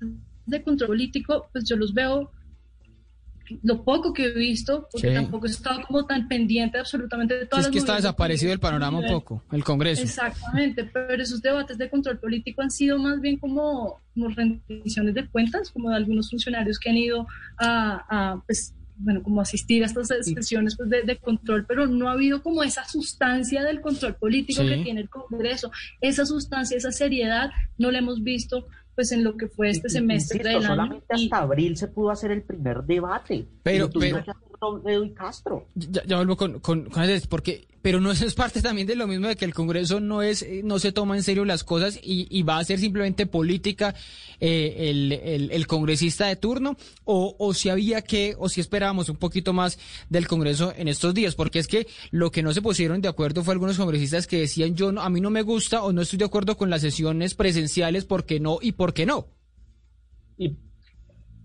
de 0.47 0.63
control 0.63 0.89
político, 0.89 1.49
pues 1.53 1.65
yo 1.65 1.77
los 1.77 1.95
veo 1.95 2.31
lo 3.63 3.85
poco 3.85 4.13
que 4.13 4.27
he 4.27 4.33
visto, 4.33 4.89
porque 4.91 5.09
sí. 5.09 5.15
tampoco 5.15 5.47
he 5.47 5.51
estado 5.51 5.83
como 5.87 6.07
tan 6.07 6.29
pendiente 6.29 6.79
absolutamente 6.79 7.35
de 7.35 7.47
todas 7.47 7.65
sí, 7.65 7.69
es 7.69 7.73
que 7.73 7.79
está 7.79 7.97
desaparecido 7.97 8.53
el 8.53 8.61
panorama 8.61 8.99
un 8.99 9.07
poco, 9.07 9.43
el 9.53 9.65
Congreso. 9.65 10.03
Exactamente, 10.03 10.85
pero 10.85 11.23
esos 11.23 11.43
debates 11.43 11.79
de 11.79 11.89
control 11.91 12.19
político 12.19 12.63
han 12.63 12.71
sido 12.71 12.99
más 12.99 13.21
bien 13.21 13.39
como, 13.39 14.01
como 14.15 14.29
rendiciones 14.29 15.15
de 15.15 15.29
cuentas, 15.29 15.71
como 15.71 15.91
de 15.91 15.97
algunos 15.97 16.31
funcionarios 16.31 16.79
que 16.79 16.91
han 16.91 16.97
ido 16.97 17.27
a, 17.59 18.33
a 18.33 18.43
pues, 18.47 18.75
bueno, 18.97 19.23
como 19.23 19.41
asistir 19.41 19.83
a 19.83 19.87
estas 19.87 20.09
sesiones 20.09 20.77
pues, 20.77 20.89
de, 20.89 21.03
de, 21.03 21.17
control, 21.17 21.65
pero 21.67 21.87
no 21.87 22.09
ha 22.09 22.13
habido 22.13 22.43
como 22.43 22.63
esa 22.63 22.85
sustancia 22.85 23.63
del 23.63 23.81
control 23.81 24.15
político 24.15 24.63
sí. 24.63 24.69
que 24.69 24.79
tiene 24.79 25.01
el 25.01 25.09
Congreso, 25.09 25.71
esa 26.01 26.25
sustancia, 26.25 26.77
esa 26.77 26.93
seriedad, 26.93 27.51
no 27.79 27.91
la 27.91 27.99
hemos 27.99 28.23
visto 28.23 28.67
pues 28.95 29.13
en 29.13 29.25
lo 29.25 29.37
que 29.37 29.49
fue 29.49 29.71
este 29.71 29.89
semestre 29.89 30.39
Insisto, 30.39 30.59
del 30.59 30.67
solamente 30.69 31.07
año. 31.09 31.25
hasta 31.25 31.39
abril 31.39 31.77
se 31.77 31.89
pudo 31.89 32.11
hacer 32.11 32.31
el 32.31 32.43
primer 32.43 32.83
debate. 32.85 33.47
Pero, 33.63 33.89
pero, 33.91 34.23
pero 34.85 35.05
y 35.05 35.13
Castro. 35.13 35.67
Ya, 35.75 36.03
ya, 36.05 36.17
vuelvo 36.17 36.37
con, 36.37 36.61
con, 36.61 36.89
con 36.89 37.03
eso, 37.03 37.27
porque, 37.29 37.67
pero 37.83 38.01
no 38.01 38.11
eso 38.13 38.27
es 38.27 38.35
parte 38.35 38.63
también 38.63 38.87
de 38.87 38.95
lo 38.95 39.07
mismo 39.07 39.29
de 39.29 39.37
que 39.37 39.45
el 39.45 39.55
Congreso 39.55 40.01
no 40.01 40.23
es, 40.23 40.47
no 40.63 40.79
se 40.79 40.93
toma 40.93 41.17
en 41.17 41.23
serio 41.23 41.45
las 41.45 41.65
cosas 41.65 41.99
y, 42.03 42.27
y 42.31 42.43
va 42.43 42.59
a 42.59 42.65
ser 42.65 42.79
simplemente 42.79 43.27
política 43.27 43.95
eh, 44.41 44.91
el, 44.91 45.13
el, 45.13 45.51
el, 45.51 45.67
congresista 45.67 46.27
de 46.27 46.37
turno, 46.37 46.77
o, 47.05 47.35
o 47.39 47.55
si 47.55 47.69
había 47.69 48.03
que, 48.03 48.35
o 48.39 48.49
si 48.49 48.61
esperábamos 48.61 49.09
un 49.09 49.17
poquito 49.17 49.53
más 49.53 49.79
del 50.09 50.29
Congreso 50.29 50.73
en 50.77 50.89
estos 50.89 51.15
días, 51.15 51.35
porque 51.35 51.59
es 51.59 51.67
que 51.67 51.87
lo 52.11 52.31
que 52.31 52.43
no 52.43 52.53
se 52.53 52.63
pusieron 52.63 53.01
de 53.01 53.09
acuerdo 53.09 53.43
fue 53.43 53.55
algunos 53.55 53.79
congresistas 53.79 54.27
que 54.27 54.41
decían 54.41 54.75
yo 54.75 54.93
no, 54.93 55.03
a 55.03 55.11
mí 55.11 55.21
no 55.21 55.31
me 55.31 55.43
gusta 55.43 55.83
o 55.83 55.93
no 55.93 56.03
estoy 56.03 56.19
de 56.19 56.25
acuerdo 56.25 56.57
con 56.57 56.71
las 56.71 56.83
sesiones 56.83 57.35
presenciales 57.35 58.05
porque 58.05 58.41
no 58.41 58.59
y 58.61 58.73
por 58.73 58.95
qué 58.95 59.07
no. 59.07 59.27
Y 60.39 60.57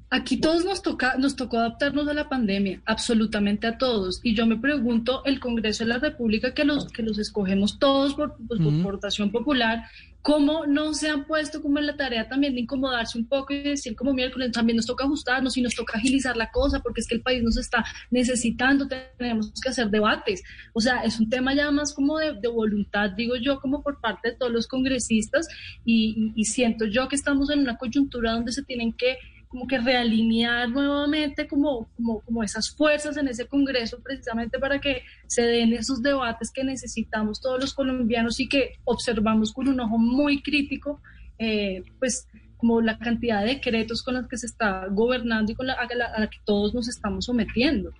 Aquí 0.10 0.38
todos 0.38 0.64
nos 0.64 0.82
toca, 0.82 1.18
nos 1.18 1.36
tocó 1.36 1.58
adaptarnos 1.58 2.08
a 2.08 2.14
la 2.14 2.30
pandemia, 2.30 2.82
absolutamente 2.86 3.68
a 3.68 3.78
todos. 3.78 4.22
Y 4.24 4.36
yo 4.36 4.46
me 4.46 4.56
pregunto, 4.56 5.22
el 5.26 5.42
Congreso 5.42 5.84
de 5.84 5.90
la 5.90 6.00
República, 6.00 6.54
que 6.54 6.64
los, 6.64 6.88
que 6.94 7.04
los 7.04 7.20
escogemos 7.20 7.78
todos 7.78 8.14
por, 8.14 8.38
pues, 8.48 8.62
por 8.82 8.94
votación 8.94 9.32
popular, 9.32 9.84
¿cómo 10.22 10.66
no 10.66 10.94
se 10.94 11.10
han 11.10 11.26
puesto 11.26 11.62
como 11.62 11.80
en 11.80 11.88
la 11.88 11.98
tarea 11.98 12.30
también 12.30 12.54
de 12.54 12.62
incomodarse 12.62 13.18
un 13.18 13.28
poco 13.28 13.54
y 13.54 13.64
decir 13.64 13.98
como 13.98 14.14
miércoles 14.14 14.52
también 14.54 14.78
nos 14.78 14.86
toca 14.86 15.04
ajustarnos 15.04 15.58
y 15.58 15.62
nos 15.62 15.76
toca 15.76 15.98
agilizar 15.98 16.38
la 16.38 16.52
cosa 16.52 16.80
porque 16.80 17.02
es 17.02 17.08
que 17.08 17.16
el 17.16 17.22
país 17.22 17.44
nos 17.44 17.58
está 17.58 17.84
necesitando, 18.10 18.88
tenemos 19.18 19.52
que 19.62 19.70
hacer 19.70 19.90
debates. 19.90 20.42
O 20.72 20.80
sea, 20.80 21.04
es 21.04 21.20
un 21.20 21.30
tema 21.30 21.54
ya 21.54 21.70
más 21.72 21.94
como 21.94 22.18
de, 22.18 22.34
de 22.34 22.48
voluntad, 22.48 23.12
digo 23.12 23.36
yo, 23.36 23.60
como 23.60 23.84
por 23.84 24.00
parte 24.00 24.32
de 24.32 24.38
todos 24.38 24.54
los 24.54 24.68
congresistas 24.68 25.50
y, 25.84 26.34
y, 26.36 26.42
y 26.42 26.46
siento 26.46 26.86
yo 26.86 27.10
que 27.10 27.18
estamos 27.18 27.50
en 27.50 27.60
una 27.60 27.78
coyuntura 27.78 28.32
donde 28.32 28.54
se 28.54 28.64
tienen 28.64 28.94
que 28.94 29.18
como 29.48 29.68
que 29.68 29.78
realinear 29.78 30.70
nuevamente 30.70 31.48
como, 31.48 31.90
como, 31.96 32.22
como 32.22 32.44
esas 32.44 32.76
fuerzas 32.76 33.18
en 33.18 33.28
ese 33.28 33.48
Congreso 33.48 34.00
precisamente 34.04 34.60
para 34.60 34.80
que 34.80 35.04
se 35.28 35.44
den 35.44 35.74
esos 35.74 36.02
debates 36.02 36.52
que 36.52 36.64
necesitamos 36.64 37.42
todos 37.42 37.60
los 37.60 37.74
colombianos 37.74 38.40
y 38.40 38.50
que 38.50 38.74
observamos 38.84 39.54
con 39.54 39.68
un 39.68 39.80
ojo 39.80 39.98
muy 39.98 40.42
crítico, 40.42 41.02
eh, 41.40 41.84
pues 42.00 42.28
como 42.58 42.82
la 42.82 42.98
cantidad 42.98 43.42
de 43.42 43.56
decretos 43.56 44.04
con 44.04 44.16
los 44.16 44.28
que 44.28 44.38
se 44.38 44.48
está 44.48 44.88
gobernando 44.90 45.52
y 45.52 45.56
con 45.56 45.68
la, 45.68 45.74
a, 45.74 45.96
la, 45.96 46.06
a 46.06 46.20
la 46.20 46.30
que 46.30 46.40
todos 46.44 46.74
nos 46.74 46.88
estamos 46.88 47.26
sometiendo. 47.26 47.94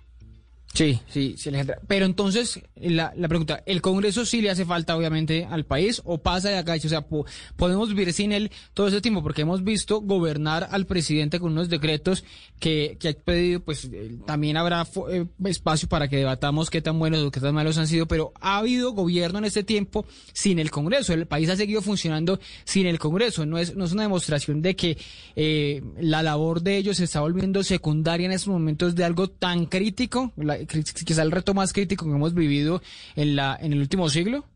Sí, 0.74 1.00
sí, 1.08 1.34
sí, 1.36 1.48
Alejandra. 1.48 1.80
Pero 1.88 2.04
entonces, 2.06 2.60
la, 2.76 3.12
la, 3.16 3.26
pregunta, 3.26 3.62
¿el 3.66 3.80
Congreso 3.80 4.24
sí 4.24 4.40
le 4.40 4.50
hace 4.50 4.64
falta 4.64 4.96
obviamente 4.96 5.46
al 5.50 5.64
país 5.64 6.00
o 6.04 6.18
pasa 6.18 6.50
de 6.50 6.58
acá? 6.58 6.74
O 6.74 6.88
sea, 6.88 7.00
po 7.00 7.26
podemos 7.56 7.88
vivir 7.88 8.12
sin 8.12 8.32
él 8.32 8.50
todo 8.74 8.88
ese 8.88 9.00
tiempo 9.00 9.22
porque 9.22 9.42
hemos 9.42 9.64
visto 9.64 10.00
gobernar 10.00 10.68
al 10.70 10.86
presidente 10.86 11.40
con 11.40 11.52
unos 11.52 11.68
decretos 11.68 12.22
que, 12.60 12.96
que 13.00 13.08
ha 13.08 13.12
pedido, 13.12 13.60
pues 13.60 13.90
también 14.26 14.56
habrá 14.56 14.86
eh, 15.10 15.26
espacio 15.46 15.88
para 15.88 16.06
que 16.06 16.16
debatamos 16.16 16.70
qué 16.70 16.82
tan 16.82 16.98
buenos 16.98 17.24
o 17.24 17.30
qué 17.30 17.40
tan 17.40 17.54
malos 17.54 17.78
han 17.78 17.86
sido, 17.86 18.06
pero 18.06 18.32
ha 18.40 18.58
habido 18.58 18.92
gobierno 18.92 19.38
en 19.38 19.46
este 19.46 19.64
tiempo 19.64 20.06
sin 20.32 20.58
el 20.58 20.70
Congreso. 20.70 21.12
El 21.12 21.26
país 21.26 21.48
ha 21.48 21.56
seguido 21.56 21.82
funcionando 21.82 22.38
sin 22.64 22.86
el 22.86 22.98
Congreso. 22.98 23.46
No 23.46 23.58
es, 23.58 23.74
no 23.74 23.84
es 23.84 23.92
una 23.92 24.02
demostración 24.02 24.62
de 24.62 24.76
que 24.76 24.98
eh, 25.34 25.82
la 25.98 26.22
labor 26.22 26.62
de 26.62 26.76
ellos 26.76 26.98
se 26.98 27.04
está 27.04 27.20
volviendo 27.20 27.64
secundaria 27.64 28.26
en 28.26 28.32
estos 28.32 28.52
momentos 28.52 28.94
de 28.94 29.04
algo 29.04 29.28
tan 29.28 29.66
crítico. 29.66 30.32
La, 30.36 30.57
quizá 30.66 31.22
el 31.22 31.30
reto 31.30 31.54
más 31.54 31.72
crítico 31.72 32.04
que 32.04 32.12
hemos 32.12 32.34
vivido 32.34 32.82
en 33.16 33.36
la 33.36 33.58
en 33.60 33.72
el 33.72 33.80
último 33.80 34.08
siglo? 34.08 34.46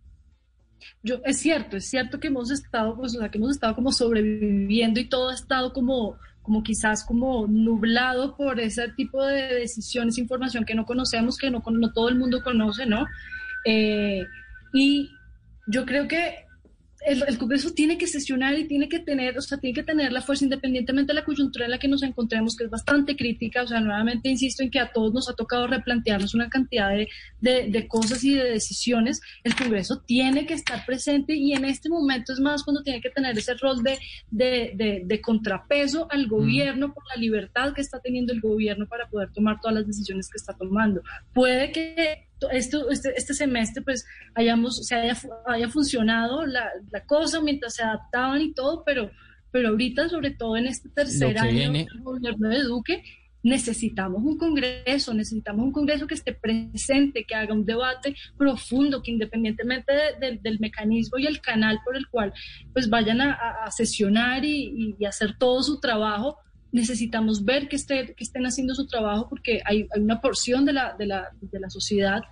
Yo, 1.03 1.21
es 1.25 1.39
cierto, 1.39 1.77
es 1.77 1.89
cierto 1.89 2.21
que 2.21 2.29
hemos 2.29 2.51
estado, 2.51 2.97
pues, 2.97 3.15
o 3.17 3.19
sea, 3.19 3.29
que 3.29 3.39
hemos 3.39 3.53
estado 3.53 3.75
como 3.75 3.93
sobreviviendo 3.93 5.01
y 5.01 5.09
todo 5.09 5.31
ha 5.31 5.35
estado 5.35 5.73
como, 5.73 6.17
como 6.43 6.63
quizás 6.63 7.05
como 7.05 7.47
nublado 7.47 8.37
por 8.37 8.61
ese 8.61 8.89
tipo 8.91 9.25
de 9.25 9.55
decisiones, 9.55 10.19
información 10.19 10.65
que 10.65 10.75
no 10.75 10.85
conocemos, 10.85 11.37
que 11.37 11.51
no, 11.51 11.63
no 11.71 11.93
todo 11.93 12.09
el 12.09 12.17
mundo 12.17 12.43
conoce, 12.43 12.87
¿no? 12.87 13.07
Eh, 13.65 14.25
y 14.73 15.11
yo 15.67 15.85
creo 15.87 16.09
que 16.09 16.47
el, 17.05 17.39
Congreso 17.39 17.73
tiene 17.73 17.99
que 17.99 18.07
sesionar 18.07 18.59
y 18.59 18.67
tiene 18.67 18.89
que 18.89 19.01
tener, 19.01 19.37
o 19.37 19.41
sea, 19.41 19.59
tiene 19.59 19.75
que 19.75 19.83
tener 19.83 20.13
la 20.13 20.23
fuerza 20.23 20.45
independientemente 20.45 21.13
de 21.13 21.19
la 21.19 21.25
coyuntura 21.25 21.65
en 21.65 21.73
la 21.73 21.79
que 21.79 21.89
nos 21.89 22.03
encontremos, 22.03 22.57
que 22.57 22.65
es 22.65 22.71
bastante 22.71 23.17
crítica. 23.17 23.63
O 23.63 23.67
sea, 23.67 23.81
nuevamente 23.81 24.29
insisto 24.29 24.63
en 24.63 24.71
que 24.71 24.79
a 24.79 24.93
todos 24.93 25.13
nos 25.13 25.29
ha 25.29 25.35
tocado 25.35 25.67
replantearnos 25.67 26.35
una 26.35 26.49
cantidad 26.49 26.91
de, 26.91 27.09
de, 27.41 27.89
cosas 27.89 28.23
y 28.25 28.35
de 28.35 28.45
decisiones. 28.45 29.21
El 29.43 29.55
Congreso 29.57 30.01
tiene 30.07 30.47
que 30.47 30.55
estar 30.55 30.85
presente 30.87 31.35
y 31.35 31.53
en 31.53 31.65
este 31.65 31.89
momento 31.89 32.33
es 32.33 32.41
más 32.41 32.63
cuando 32.63 32.83
tiene 32.83 33.01
que 33.01 33.11
tener 33.11 33.37
ese 33.37 33.55
rol 33.55 33.83
de, 33.83 33.99
de, 34.31 35.03
de 35.05 35.21
contrapeso 35.21 36.07
al 36.11 36.27
gobierno 36.29 36.93
por 36.95 37.05
la 37.09 37.21
libertad 37.21 37.73
que 37.75 37.81
está 37.81 38.01
teniendo 38.01 38.33
el 38.33 38.41
gobierno 38.41 38.87
para 38.87 39.09
poder 39.09 39.33
tomar 39.33 39.61
todas 39.61 39.75
las 39.75 39.87
decisiones 39.87 40.29
que 40.29 40.39
está 40.39 40.55
tomando. 40.55 41.03
Puede 41.33 41.73
que 41.73 42.32
esto, 42.51 42.91
este, 42.91 43.13
este 43.17 43.35
semestre 43.35 43.83
pues 43.83 44.05
hayamos, 44.35 44.87
se 44.87 44.95
haya, 44.95 45.17
haya 45.47 45.69
funcionado 45.69 46.47
la, 46.47 46.69
la, 46.91 47.05
cosa 47.05 47.41
mientras 47.41 47.75
se 47.75 47.83
adaptaban 47.83 48.41
y 48.41 48.53
todo, 48.55 48.83
pero, 48.85 49.11
pero 49.51 49.71
ahorita, 49.71 50.09
sobre 50.09 50.31
todo 50.31 50.57
en 50.57 50.67
este 50.67 50.89
tercer 50.89 51.39
año 51.39 51.73
del 51.73 51.87
gobierno 52.03 52.49
de 52.49 52.63
Duque, 52.63 53.03
necesitamos 53.43 54.23
un 54.23 54.39
Congreso, 54.39 55.15
necesitamos 55.15 55.67
un 55.67 55.73
Congreso 55.73 56.07
que 56.07 56.15
esté 56.15 56.33
presente, 56.33 57.25
que 57.25 57.35
haga 57.35 57.53
un 57.53 57.65
debate 57.65 58.15
profundo, 58.39 59.03
que 59.03 59.11
independientemente 59.11 59.93
del 60.43 60.61
mecanismo 60.61 61.19
y 61.19 61.27
el 61.27 61.41
canal 61.41 61.81
por 61.85 61.97
el 61.97 62.07
cual 62.09 62.33
pues 62.73 62.89
vayan 62.89 63.21
a, 63.21 63.33
a 63.65 63.71
sesionar 63.71 64.45
y, 64.45 64.97
y, 64.99 65.05
hacer 65.05 65.37
todo 65.39 65.63
su 65.63 65.81
trabajo, 65.81 66.39
necesitamos 66.73 67.45
ver 67.45 67.69
que, 67.69 67.77
esté, 67.77 68.15
que 68.15 68.25
estén 68.25 68.45
haciendo 68.47 68.75
su 68.75 68.87
trabajo 68.87 69.29
porque 69.29 69.61
hay, 69.65 69.87
hay 69.95 70.01
una 70.01 70.21
porción 70.21 70.65
de 70.65 70.73
la, 70.73 70.95
de, 70.95 71.07
la, 71.07 71.31
de 71.41 71.61
la 71.61 71.71
sociedad 71.71 72.23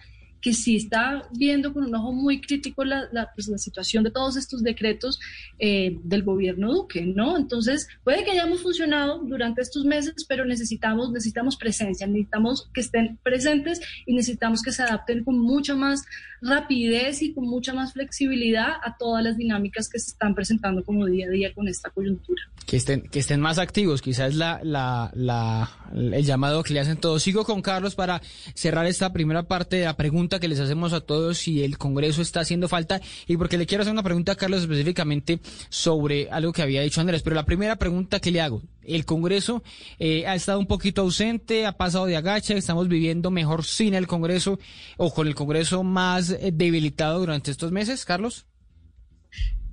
que 0.41 0.55
sí 0.55 0.77
está 0.77 1.29
viendo 1.33 1.73
con 1.73 1.85
un 1.85 1.95
ojo 1.95 2.13
muy 2.13 2.41
crítico 2.41 2.85
la, 2.85 3.09
la, 3.13 3.31
pues, 3.35 3.49
la 3.49 3.59
situación 3.59 4.05
de 4.05 4.11
todos 4.11 4.37
estos 4.37 4.63
decretos 4.63 5.21
eh, 5.59 5.99
del 6.03 6.23
gobierno 6.23 6.73
Duque, 6.73 7.03
¿no? 7.03 7.37
Entonces, 7.37 7.89
puede 8.05 8.25
que 8.25 8.31
hayamos 8.31 8.63
funcionado 8.63 9.19
durante 9.19 9.63
estos 9.63 9.85
meses, 9.85 10.25
pero 10.29 10.45
necesitamos, 10.45 11.11
necesitamos 11.11 11.57
presencia, 11.57 12.07
necesitamos 12.07 12.69
que 12.73 12.81
estén 12.81 13.19
presentes 13.23 13.81
y 14.07 14.15
necesitamos 14.15 14.63
que 14.63 14.73
se 14.73 14.83
adapten 14.83 15.25
con 15.25 15.39
mucha 15.39 15.75
más 15.75 16.05
rapidez 16.43 17.23
y 17.23 17.35
con 17.35 17.45
mucha 17.45 17.75
más 17.75 17.93
flexibilidad 17.93 18.69
a 18.83 18.97
todas 18.97 19.23
las 19.23 19.37
dinámicas 19.37 19.89
que 19.89 19.99
se 19.99 20.11
están 20.11 20.35
presentando 20.35 20.85
como 20.85 21.07
día 21.07 21.27
a 21.27 21.31
día 21.31 21.53
con 21.55 21.69
esta 21.69 21.91
coyuntura. 21.91 22.43
Que 22.67 22.77
estén, 22.77 23.03
que 23.03 23.19
estén 23.19 23.41
más 23.41 23.59
activos, 23.59 24.01
quizás 24.01 24.35
la, 24.35 24.61
la, 24.63 25.11
la, 25.15 25.71
el 25.95 26.25
llamado 26.25 26.63
que 26.63 26.73
le 26.73 26.81
hacen 26.81 26.97
todos. 26.97 27.23
Sigo 27.23 27.45
con 27.45 27.63
Carlos 27.63 27.95
para 27.95 28.23
cerrar 28.55 28.87
esta 28.87 29.13
primera 29.13 29.43
parte 29.43 29.77
de 29.77 29.85
la 29.85 29.97
pregunta 29.97 30.30
que 30.39 30.49
les 30.49 30.61
hacemos 30.61 30.93
a 30.93 31.01
todos 31.01 31.39
si 31.39 31.65
el 31.65 31.79
Congreso 31.79 32.23
está 32.23 32.41
haciendo 32.41 32.69
falta 32.69 33.01
y 33.27 33.37
porque 33.37 33.59
le 33.59 33.67
quiero 33.67 33.83
hacer 33.83 33.93
una 33.93 34.03
pregunta 34.03 34.33
a 34.33 34.37
Carlos 34.37 34.63
específicamente 34.63 35.41
sobre 35.69 36.29
algo 36.31 36.53
que 36.53 36.63
había 36.63 36.83
dicho 36.83 37.01
Andrés. 37.01 37.23
Pero 37.23 37.35
la 37.35 37.45
primera 37.45 37.77
pregunta 37.77 38.21
que 38.21 38.31
le 38.31 38.41
hago, 38.41 38.63
el 38.85 39.05
Congreso 39.05 39.63
eh, 39.99 40.27
ha 40.27 40.35
estado 40.35 40.59
un 40.59 40.67
poquito 40.67 41.03
ausente, 41.03 41.67
ha 41.67 41.73
pasado 41.73 42.07
de 42.07 42.17
agacha, 42.17 42.55
estamos 42.55 42.89
viviendo 42.89 43.31
mejor 43.31 43.65
sin 43.65 43.95
el 43.95 44.07
Congreso 44.07 44.59
o 44.97 45.13
con 45.13 45.27
el 45.27 45.35
Congreso 45.35 45.83
más 45.83 46.31
eh, 46.31 46.51
debilitado 46.53 47.19
durante 47.21 47.51
estos 47.51 47.73
meses, 47.73 48.05
Carlos. 48.05 48.47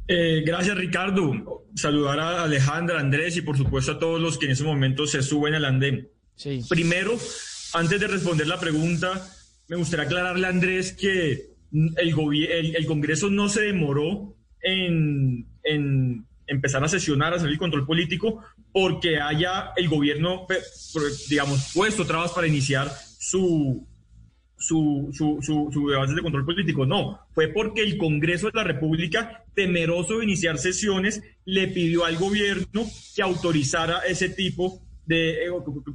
Eh, 0.08 0.44
gracias, 0.46 0.78
Ricardo. 0.78 1.66
Saludar 1.76 2.20
a 2.20 2.44
Alejandra, 2.44 3.00
Andrés 3.00 3.36
y 3.38 3.42
por 3.42 3.58
supuesto 3.58 3.92
a 3.94 4.00
todos 4.00 4.22
los 4.22 4.38
que 4.38 4.46
en 4.46 4.54
ese 4.54 4.64
momento 4.64 5.06
se 5.06 5.22
suben 5.22 5.54
al 5.54 5.66
andén. 5.66 6.10
Primero, 6.70 7.18
antes 7.74 8.00
de 8.00 8.08
responder 8.08 8.48
la 8.48 8.60
pregunta, 8.60 9.28
me 9.68 9.76
gustaría 9.76 10.06
aclararle 10.06 10.48
a 10.48 10.50
Andrés 10.50 10.94
que 10.94 11.58
el, 11.72 12.76
el, 12.76 12.86
Congreso 12.86 13.30
no 13.30 13.50
se 13.50 13.62
demoró 13.62 14.36
en, 14.62 15.46
empezar 16.48 16.84
a 16.84 16.88
sesionar, 16.88 17.34
a 17.34 17.36
hacer 17.36 17.50
el 17.50 17.58
control 17.58 17.86
político, 17.86 18.42
porque 18.72 19.20
haya 19.20 19.72
el 19.76 19.90
gobierno, 19.90 20.48
digamos, 21.30 21.72
puesto 21.74 22.06
trabas 22.06 22.32
para 22.32 22.48
iniciar 22.48 22.90
su, 23.20 23.86
su, 24.58 25.10
su, 25.12 25.40
su, 25.42 25.70
su 25.72 26.16
de 26.16 26.22
control 26.22 26.46
político. 26.46 26.86
No, 26.86 27.20
fue 27.34 27.50
porque 27.50 27.82
el 27.82 27.98
Congreso 27.98 28.48
de 28.48 28.54
la 28.56 28.64
República, 28.64 29.44
temeroso 29.54 30.18
de 30.18 30.24
iniciar 30.24 30.58
sesiones, 30.58 31.22
le 31.44 31.68
pidió 31.68 32.06
al 32.06 32.18
gobierno 32.18 32.86
que 33.16 33.22
autorizara 33.22 34.00
ese 34.08 34.30
tipo 34.30 34.82
de 35.08 35.46
eh, 35.46 35.50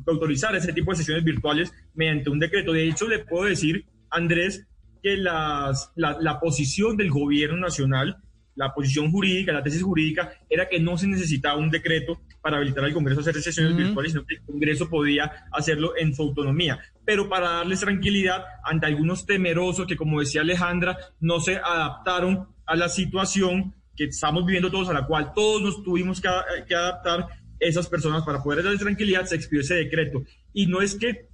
autorizar 0.07 0.55
ese 0.57 0.73
tipo 0.73 0.91
de 0.91 0.97
sesiones 0.99 1.25
virtuales 1.25 1.73
mediante 1.95 2.31
un 2.31 2.39
decreto. 2.39 2.73
De 2.73 2.89
hecho, 2.89 3.07
le 3.07 3.21
puedo 3.21 3.45
decir, 3.45 3.85
Andrés, 4.11 4.67
que 5.03 5.17
las, 5.17 5.93
la, 5.95 6.19
la 6.21 6.41
posición 6.41 6.97
del 6.97 7.11
gobierno 7.11 7.59
nacional 7.59 8.23
la 8.55 8.73
posición 8.75 9.11
jurídica, 9.11 9.53
la 9.53 9.63
tesis 9.63 9.83
jurídica, 9.83 10.33
era 10.49 10.69
que 10.69 10.79
no 10.79 10.99
se 10.99 11.07
necesitaba 11.07 11.57
un 11.57 11.71
decreto 11.71 12.21
para 12.41 12.57
habilitar 12.57 12.85
al 12.85 12.93
Congreso 12.93 13.21
a 13.21 13.23
hacer 13.23 13.41
sesiones 13.41 13.77
virtuales, 13.77 14.13
sino 14.13 14.27
que 14.27 14.35
el 14.37 14.43
Congreso 14.43 14.89
podía 14.89 15.47
hacerlo 15.53 15.97
en 15.97 16.15
su 16.15 16.23
autonomía. 16.23 16.79
Pero 17.05 17.29
para 17.29 17.51
darles 17.51 17.81
tranquilidad 17.81 18.45
ante 18.65 18.87
algunos 18.87 19.27
temerosos 19.27 19.87
que, 19.87 19.97
como 19.97 20.21
decía 20.21 20.43
Alejandra, 20.43 20.97
no 21.21 21.41
se 21.41 21.57
adaptaron 21.57 22.49
a 22.67 22.77
la 22.77 22.89
situación 22.89 23.75
que 23.97 24.05
estamos 24.05 24.45
viviendo 24.45 24.71
todos, 24.71 24.89
a 24.89 24.95
la 24.95 25.07
cual 25.07 25.33
todos 25.35 25.63
nos 25.63 25.83
tuvimos 25.83 26.21
que, 26.21 26.29
que 26.67 26.75
adaptar, 26.75 27.27
esas 27.69 27.89
personas, 27.89 28.25
para 28.25 28.43
poder 28.43 28.63
darles 28.63 28.81
tranquilidad, 28.81 29.25
se 29.25 29.37
expidió 29.37 29.63
ese 29.63 29.75
decreto. 29.75 30.23
Y 30.53 30.67
no 30.67 30.83
es 30.83 30.95
que 30.95 31.29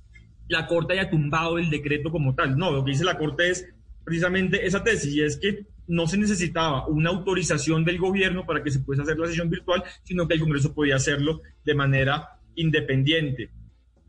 la 0.48 0.66
Corte 0.66 0.94
haya 0.94 1.10
tumbado 1.10 1.58
el 1.58 1.70
decreto 1.70 2.10
como 2.10 2.34
tal, 2.34 2.56
no, 2.56 2.70
lo 2.70 2.84
que 2.84 2.92
dice 2.92 3.04
la 3.04 3.18
Corte 3.18 3.50
es 3.50 3.68
precisamente 4.04 4.66
esa 4.66 4.82
tesis, 4.82 5.14
y 5.14 5.22
es 5.22 5.36
que 5.36 5.66
no 5.86 6.06
se 6.06 6.18
necesitaba 6.18 6.86
una 6.86 7.10
autorización 7.10 7.84
del 7.84 7.98
gobierno 7.98 8.46
para 8.46 8.62
que 8.62 8.70
se 8.70 8.80
pudiese 8.80 9.02
hacer 9.02 9.18
la 9.18 9.26
sesión 9.26 9.50
virtual, 9.50 9.82
sino 10.02 10.28
que 10.28 10.34
el 10.34 10.40
Congreso 10.40 10.74
podía 10.74 10.96
hacerlo 10.96 11.42
de 11.64 11.74
manera 11.74 12.40
independiente. 12.54 13.50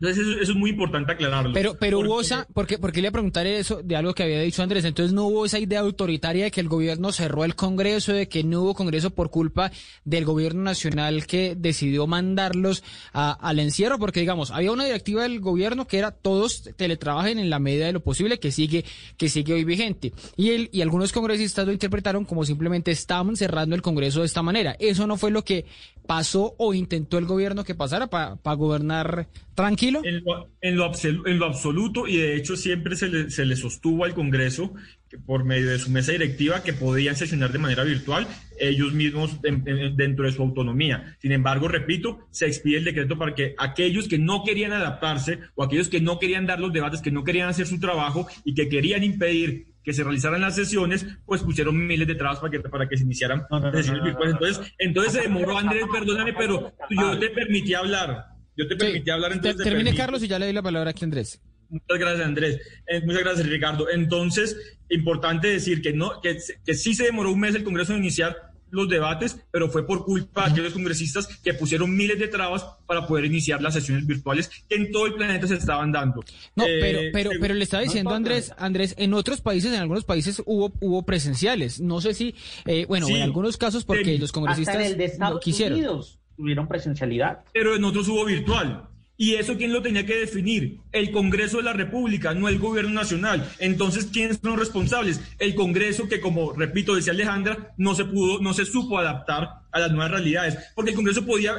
Entonces 0.01 0.25
eso, 0.25 0.51
es 0.51 0.55
muy 0.55 0.69
importante 0.69 1.11
aclararlo. 1.11 1.53
Pero, 1.53 1.75
pero 1.77 1.99
hubo 1.99 2.21
esa, 2.21 2.47
porque, 2.53 2.77
porque 2.77 3.01
le 3.01 3.11
preguntaré 3.11 3.59
eso 3.59 3.81
de 3.83 3.95
algo 3.97 4.13
que 4.13 4.23
había 4.23 4.39
dicho 4.39 4.63
Andrés, 4.63 4.85
entonces 4.85 5.13
no 5.13 5.25
hubo 5.25 5.45
esa 5.45 5.59
idea 5.59 5.81
autoritaria 5.81 6.45
de 6.45 6.51
que 6.51 6.61
el 6.61 6.69
gobierno 6.69 7.11
cerró 7.11 7.43
el 7.43 7.55
Congreso, 7.55 8.13
de 8.13 8.29
que 8.29 8.43
no 8.43 8.61
hubo 8.61 8.75
Congreso 8.75 9.09
por 9.09 9.29
culpa 9.29 9.71
del 10.05 10.23
gobierno 10.23 10.63
nacional 10.63 11.27
que 11.27 11.55
decidió 11.55 12.07
mandarlos 12.07 12.83
al 13.11 13.59
encierro, 13.59 13.99
porque 13.99 14.21
digamos, 14.21 14.51
había 14.51 14.71
una 14.71 14.85
directiva 14.85 15.23
del 15.23 15.41
gobierno 15.41 15.85
que 15.85 15.97
era 15.97 16.11
todos 16.11 16.69
teletrabajen 16.77 17.37
en 17.37 17.49
la 17.49 17.59
medida 17.59 17.85
de 17.85 17.93
lo 17.93 17.99
posible, 17.99 18.39
que 18.39 18.51
sigue, 18.51 18.85
que 19.17 19.27
sigue 19.27 19.53
hoy 19.53 19.65
vigente. 19.65 20.13
Y 20.37 20.51
él, 20.51 20.69
y 20.71 20.81
algunos 20.81 21.11
congresistas 21.11 21.65
lo 21.65 21.73
interpretaron 21.73 22.23
como 22.23 22.45
simplemente 22.45 22.91
estaban 22.91 23.35
cerrando 23.35 23.75
el 23.75 23.81
Congreso 23.81 24.21
de 24.21 24.27
esta 24.27 24.43
manera. 24.43 24.77
Eso 24.79 25.07
no 25.07 25.17
fue 25.17 25.31
lo 25.31 25.43
que 25.43 25.65
pasó 26.07 26.55
o 26.57 26.73
intentó 26.73 27.17
el 27.17 27.25
gobierno 27.25 27.63
que 27.63 27.75
pasara 27.75 28.07
para 28.07 28.55
gobernar 28.55 29.27
tranquilo? 29.59 29.88
En 29.89 30.23
lo, 30.23 30.49
en, 30.61 30.75
lo 30.77 30.91
en 31.25 31.39
lo, 31.39 31.45
absoluto, 31.45 32.07
y 32.07 32.17
de 32.17 32.35
hecho 32.35 32.55
siempre 32.55 32.95
se 32.95 33.09
le, 33.09 33.29
se 33.29 33.45
le 33.45 33.55
sostuvo 33.55 34.05
al 34.05 34.13
Congreso 34.13 34.73
que 35.09 35.17
por 35.17 35.43
medio 35.43 35.69
de 35.69 35.79
su 35.79 35.89
mesa 35.89 36.11
directiva 36.11 36.63
que 36.63 36.73
podían 36.73 37.15
sesionar 37.15 37.51
de 37.51 37.57
manera 37.57 37.83
virtual 37.83 38.27
ellos 38.59 38.93
mismos 38.93 39.39
dentro 39.41 40.25
de 40.25 40.31
su 40.31 40.41
autonomía. 40.41 41.17
Sin 41.19 41.31
embargo, 41.31 41.67
repito, 41.67 42.27
se 42.29 42.45
expide 42.45 42.77
el 42.77 42.85
decreto 42.85 43.17
para 43.17 43.33
que 43.33 43.55
aquellos 43.57 44.07
que 44.07 44.19
no 44.19 44.43
querían 44.43 44.71
adaptarse 44.71 45.39
o 45.55 45.63
aquellos 45.63 45.89
que 45.89 45.99
no 45.99 46.19
querían 46.19 46.45
dar 46.45 46.59
los 46.59 46.71
debates, 46.71 47.01
que 47.01 47.11
no 47.11 47.23
querían 47.23 47.49
hacer 47.49 47.65
su 47.65 47.79
trabajo 47.79 48.27
y 48.45 48.53
que 48.53 48.69
querían 48.69 49.03
impedir 49.03 49.69
que 49.83 49.93
se 49.93 50.03
realizaran 50.03 50.41
las 50.41 50.55
sesiones, 50.55 51.07
pues 51.25 51.41
pusieron 51.41 51.87
miles 51.87 52.07
de 52.07 52.13
trabas 52.13 52.39
para 52.39 52.51
que, 52.51 52.59
para 52.59 52.87
que 52.87 52.97
se 52.97 53.03
iniciaran 53.03 53.47
sesiones 53.73 54.03
virtuales. 54.03 54.33
Entonces, 54.35 54.73
entonces 54.77 55.13
se 55.13 55.21
demoró, 55.21 55.57
Andrés, 55.57 55.85
perdóname, 55.91 56.33
pero 56.33 56.73
yo 56.89 57.17
te 57.17 57.29
permití 57.29 57.73
hablar. 57.73 58.38
Yo 58.59 58.67
te 58.67 58.75
permití 58.75 59.09
hablar 59.09 59.31
entonces. 59.31 59.63
Termine, 59.63 59.95
Carlos, 59.95 60.21
y 60.21 60.27
ya 60.27 60.37
le 60.37 60.45
doy 60.45 60.53
la 60.53 60.61
palabra 60.61 60.89
aquí 60.89 61.03
a 61.03 61.05
Andrés. 61.05 61.41
Muchas 61.69 61.97
gracias, 61.97 62.27
Andrés. 62.27 62.59
Eh, 62.87 63.01
muchas 63.05 63.23
gracias, 63.23 63.47
Ricardo. 63.47 63.89
Entonces, 63.89 64.77
importante 64.89 65.47
decir 65.47 65.81
que, 65.81 65.93
no, 65.93 66.19
que, 66.19 66.37
que 66.65 66.73
sí 66.73 66.93
se 66.93 67.05
demoró 67.05 67.31
un 67.31 67.39
mes 67.39 67.55
el 67.55 67.63
Congreso 67.63 67.93
en 67.93 67.99
iniciar 67.99 68.35
los 68.71 68.89
debates, 68.89 69.37
pero 69.49 69.69
fue 69.69 69.87
por 69.87 70.03
culpa 70.03 70.45
de 70.45 70.51
aquellos 70.51 70.73
congresistas 70.73 71.27
que 71.41 71.53
pusieron 71.53 71.95
miles 71.95 72.19
de 72.19 72.27
trabas 72.27 72.65
para 72.85 73.07
poder 73.07 73.25
iniciar 73.25 73.61
las 73.61 73.73
sesiones 73.73 74.05
virtuales 74.05 74.49
que 74.67 74.75
en 74.75 74.91
todo 74.91 75.05
el 75.05 75.15
planeta 75.15 75.47
se 75.47 75.55
estaban 75.55 75.91
dando. 75.91 76.21
No, 76.55 76.65
pero, 76.65 76.99
eh, 76.99 77.09
pero, 77.13 77.31
pero 77.39 77.53
le 77.53 77.63
estaba 77.63 77.81
diciendo 77.81 78.13
Andrés, 78.13 78.53
Andrés, 78.57 78.93
en 78.97 79.13
otros 79.13 79.41
países, 79.41 79.73
en 79.73 79.79
algunos 79.79 80.03
países 80.03 80.43
hubo, 80.45 80.73
hubo 80.81 81.03
presenciales. 81.03 81.79
No 81.79 82.01
sé 82.01 82.13
si, 82.13 82.35
eh, 82.65 82.85
bueno, 82.87 83.07
en 83.07 83.21
algunos 83.21 83.57
casos 83.57 83.85
porque 83.85 84.17
los 84.17 84.31
congresistas 84.31 84.75
Hasta 84.75 84.85
en 84.85 84.91
el 84.91 84.97
de 84.97 85.05
Estados 85.05 85.39
quisieron. 85.39 85.79
Unidos 85.79 86.18
tuvieron 86.39 86.69
presencialidad. 86.69 87.39
Pero 87.53 87.75
en 87.75 87.83
otros 87.83 88.07
hubo 88.07 88.23
virtual. 88.23 88.87
¿Y 89.17 89.35
eso 89.35 89.57
quién 89.57 89.73
lo 89.73 89.81
tenía 89.81 90.05
que 90.05 90.15
definir? 90.15 90.79
El 90.93 91.11
Congreso 91.11 91.57
de 91.57 91.63
la 91.63 91.73
República, 91.73 92.33
no 92.33 92.47
el 92.47 92.57
Gobierno 92.57 92.93
Nacional. 92.93 93.45
Entonces, 93.59 94.05
¿quiénes 94.05 94.39
son 94.41 94.57
responsables? 94.57 95.19
El 95.37 95.55
Congreso 95.55 96.07
que, 96.07 96.21
como 96.21 96.53
repito, 96.53 96.95
decía 96.95 97.11
Alejandra, 97.11 97.73
no 97.75 97.93
se 97.93 98.05
pudo, 98.05 98.39
no 98.39 98.53
se 98.53 98.63
supo 98.63 98.97
adaptar 98.97 99.49
a 99.73 99.79
las 99.79 99.91
nuevas 99.91 100.11
realidades. 100.11 100.57
Porque 100.73 100.91
el 100.91 100.95
Congreso 100.95 101.25
podía, 101.25 101.55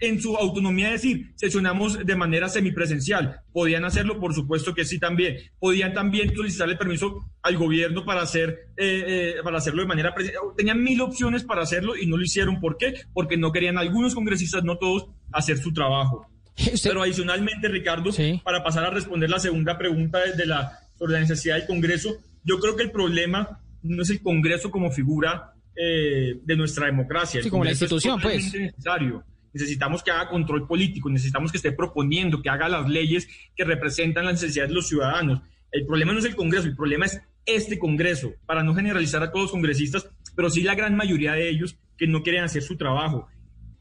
en 0.00 0.20
su 0.20 0.36
autonomía 0.36 0.90
decir, 0.90 1.32
sesionamos 1.36 2.04
de 2.04 2.16
manera 2.16 2.48
semipresencial. 2.48 3.40
¿Podían 3.52 3.84
hacerlo? 3.84 4.18
Por 4.18 4.34
supuesto 4.34 4.74
que 4.74 4.84
sí 4.84 4.98
también. 4.98 5.36
Podían 5.58 5.92
también 5.92 6.34
solicitarle 6.34 6.76
permiso 6.76 7.26
al 7.42 7.56
gobierno 7.56 8.04
para, 8.04 8.22
hacer, 8.22 8.70
eh, 8.76 9.04
eh, 9.06 9.34
para 9.44 9.58
hacerlo 9.58 9.82
de 9.82 9.88
manera 9.88 10.14
presencial. 10.14 10.42
Tenían 10.56 10.82
mil 10.82 11.00
opciones 11.00 11.44
para 11.44 11.62
hacerlo 11.62 11.96
y 11.96 12.06
no 12.06 12.16
lo 12.16 12.24
hicieron. 12.24 12.60
¿Por 12.60 12.76
qué? 12.76 12.94
Porque 13.12 13.36
no 13.36 13.52
querían 13.52 13.78
algunos 13.78 14.14
congresistas, 14.14 14.64
no 14.64 14.78
todos, 14.78 15.06
hacer 15.32 15.58
su 15.58 15.72
trabajo. 15.72 16.26
Pero 16.82 17.02
adicionalmente, 17.02 17.68
Ricardo, 17.68 18.10
para 18.42 18.62
pasar 18.62 18.84
a 18.84 18.90
responder 18.90 19.30
la 19.30 19.38
segunda 19.38 19.78
pregunta 19.78 20.18
de 20.18 20.46
la, 20.46 20.78
sobre 20.98 21.14
la 21.14 21.20
necesidad 21.20 21.56
del 21.56 21.66
Congreso, 21.66 22.16
yo 22.44 22.58
creo 22.58 22.76
que 22.76 22.82
el 22.82 22.90
problema 22.90 23.60
no 23.82 24.02
es 24.02 24.10
el 24.10 24.22
Congreso 24.22 24.70
como 24.70 24.90
figura 24.90 25.54
eh, 25.76 26.40
de 26.42 26.56
nuestra 26.56 26.86
democracia. 26.86 27.42
Sí, 27.42 27.50
como 27.50 27.64
la 27.64 27.70
institución, 27.70 28.20
pues. 28.20 28.52
Necesario. 28.52 29.24
Necesitamos 29.52 30.02
que 30.02 30.10
haga 30.10 30.28
control 30.28 30.66
político, 30.66 31.10
necesitamos 31.10 31.50
que 31.50 31.58
esté 31.58 31.72
proponiendo, 31.72 32.42
que 32.42 32.50
haga 32.50 32.68
las 32.68 32.88
leyes 32.88 33.28
que 33.56 33.64
representan 33.64 34.24
las 34.24 34.34
necesidades 34.34 34.70
de 34.70 34.74
los 34.74 34.88
ciudadanos. 34.88 35.42
El 35.72 35.86
problema 35.86 36.12
no 36.12 36.18
es 36.18 36.24
el 36.24 36.36
Congreso, 36.36 36.66
el 36.66 36.76
problema 36.76 37.06
es 37.06 37.20
este 37.46 37.78
Congreso, 37.78 38.32
para 38.46 38.62
no 38.62 38.74
generalizar 38.74 39.22
a 39.22 39.30
todos 39.30 39.44
los 39.44 39.52
congresistas, 39.52 40.08
pero 40.36 40.50
sí 40.50 40.62
la 40.62 40.74
gran 40.74 40.96
mayoría 40.96 41.32
de 41.32 41.48
ellos 41.48 41.76
que 41.96 42.06
no 42.06 42.22
quieren 42.22 42.44
hacer 42.44 42.62
su 42.62 42.76
trabajo. 42.76 43.28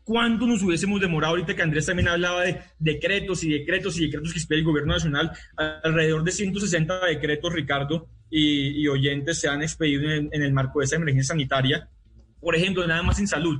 ¿Cuánto 0.04 0.48
nos 0.48 0.64
hubiésemos 0.64 1.00
demorado 1.00 1.34
ahorita 1.34 1.56
que 1.56 1.62
Andrés 1.62 1.86
también 1.86 2.08
hablaba 2.08 2.42
de 2.42 2.60
decretos 2.80 3.44
y 3.44 3.52
decretos 3.52 4.00
y 4.00 4.06
decretos 4.06 4.34
que 4.34 4.40
expide 4.40 4.60
el 4.60 4.66
gobierno 4.66 4.94
nacional? 4.94 5.32
Alrededor 5.56 6.24
de 6.24 6.32
160 6.32 7.06
decretos, 7.06 7.54
Ricardo, 7.54 8.08
y, 8.30 8.88
oyentes 8.88 9.40
se 9.40 9.48
han 9.48 9.62
expedido 9.62 10.10
en, 10.10 10.30
el 10.34 10.52
marco 10.52 10.80
de 10.80 10.86
esa 10.86 10.96
emergencia 10.96 11.34
sanitaria. 11.34 11.90
Por 12.40 12.56
ejemplo, 12.56 12.88
nada 12.88 13.04
más 13.04 13.20
en 13.20 13.28
salud. 13.28 13.60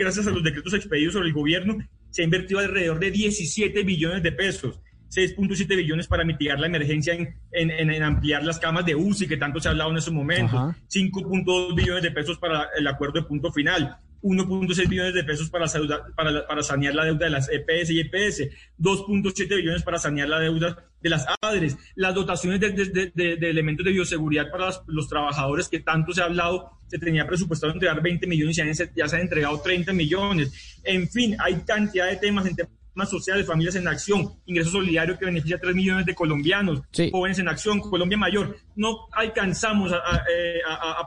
Gracias 0.00 0.26
a 0.26 0.30
los 0.30 0.42
decretos 0.42 0.72
expedidos 0.72 1.12
sobre 1.12 1.28
el 1.28 1.34
gobierno, 1.34 1.76
se 2.08 2.22
ha 2.22 2.24
invertido 2.24 2.58
alrededor 2.58 2.98
de 2.98 3.10
17 3.10 3.82
billones 3.82 4.22
de 4.22 4.32
pesos. 4.32 4.80
6.7 5.10 5.76
billones 5.76 6.06
para 6.06 6.24
mitigar 6.24 6.58
la 6.58 6.68
emergencia 6.68 7.12
en, 7.12 7.36
en, 7.52 8.02
ampliar 8.02 8.42
las 8.42 8.58
camas 8.58 8.86
de 8.86 8.94
UCI, 8.94 9.28
que 9.28 9.36
tanto 9.36 9.60
se 9.60 9.68
ha 9.68 9.72
hablado 9.72 9.90
en 9.90 9.98
esos 9.98 10.14
momentos. 10.14 10.58
5.2 10.88 11.74
billones 11.74 12.02
de 12.02 12.12
pesos 12.12 12.38
para 12.38 12.68
el 12.78 12.86
acuerdo 12.86 13.20
de 13.20 13.26
punto 13.26 13.52
final. 13.52 13.98
1.6 14.22 14.88
billones 14.88 15.14
de 15.14 15.24
pesos 15.24 15.48
para, 15.50 15.66
para, 16.14 16.46
para, 16.46 16.62
sanear 16.62 16.94
la 16.94 17.04
deuda 17.04 17.24
de 17.24 17.30
las 17.30 17.48
EPS 17.50 17.90
y 17.90 18.00
EPS, 18.00 18.48
2.7 18.78 19.56
billones 19.56 19.82
para 19.82 19.98
sanear 19.98 20.28
la 20.28 20.38
deuda 20.38 20.90
de 21.00 21.10
las 21.10 21.26
ADRES, 21.40 21.76
las 21.94 22.14
dotaciones 22.14 22.60
de, 22.60 23.12
elementos 23.40 23.84
de 23.84 23.92
bioseguridad 23.92 24.50
para 24.50 24.70
los, 24.86 25.08
trabajadores 25.08 25.68
que 25.68 25.80
tanto 25.80 26.12
se 26.12 26.20
ha 26.20 26.26
hablado, 26.26 26.78
se 26.88 26.98
tenía 26.98 27.26
presupuestado 27.26 27.72
entregar 27.72 28.02
20 28.02 28.26
millones 28.26 28.58
y 28.58 28.98
ya, 28.98 29.08
se 29.08 29.16
han 29.16 29.22
entregado 29.22 29.60
30 29.60 29.92
millones. 29.92 30.78
En 30.84 31.08
fin, 31.08 31.36
hay 31.38 31.54
cantidad 31.66 32.06
de 32.06 32.16
temas 32.16 32.46
en 32.46 32.56
temas 32.56 33.08
sociales, 33.08 33.46
familias 33.46 33.76
en 33.76 33.88
acción, 33.88 34.34
ingreso 34.44 34.70
solidario 34.70 35.18
que 35.18 35.24
beneficia 35.24 35.56
a 35.56 35.60
3 35.60 35.74
millones 35.74 36.04
de 36.04 36.14
colombianos, 36.14 36.82
jóvenes 37.10 37.38
en 37.38 37.48
acción, 37.48 37.80
Colombia 37.80 38.18
Mayor. 38.18 38.58
No 38.76 39.08
alcanzamos 39.12 39.92
a 39.92 40.24
eh, 40.30 40.60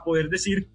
poder 0.04 0.28
decir 0.28 0.68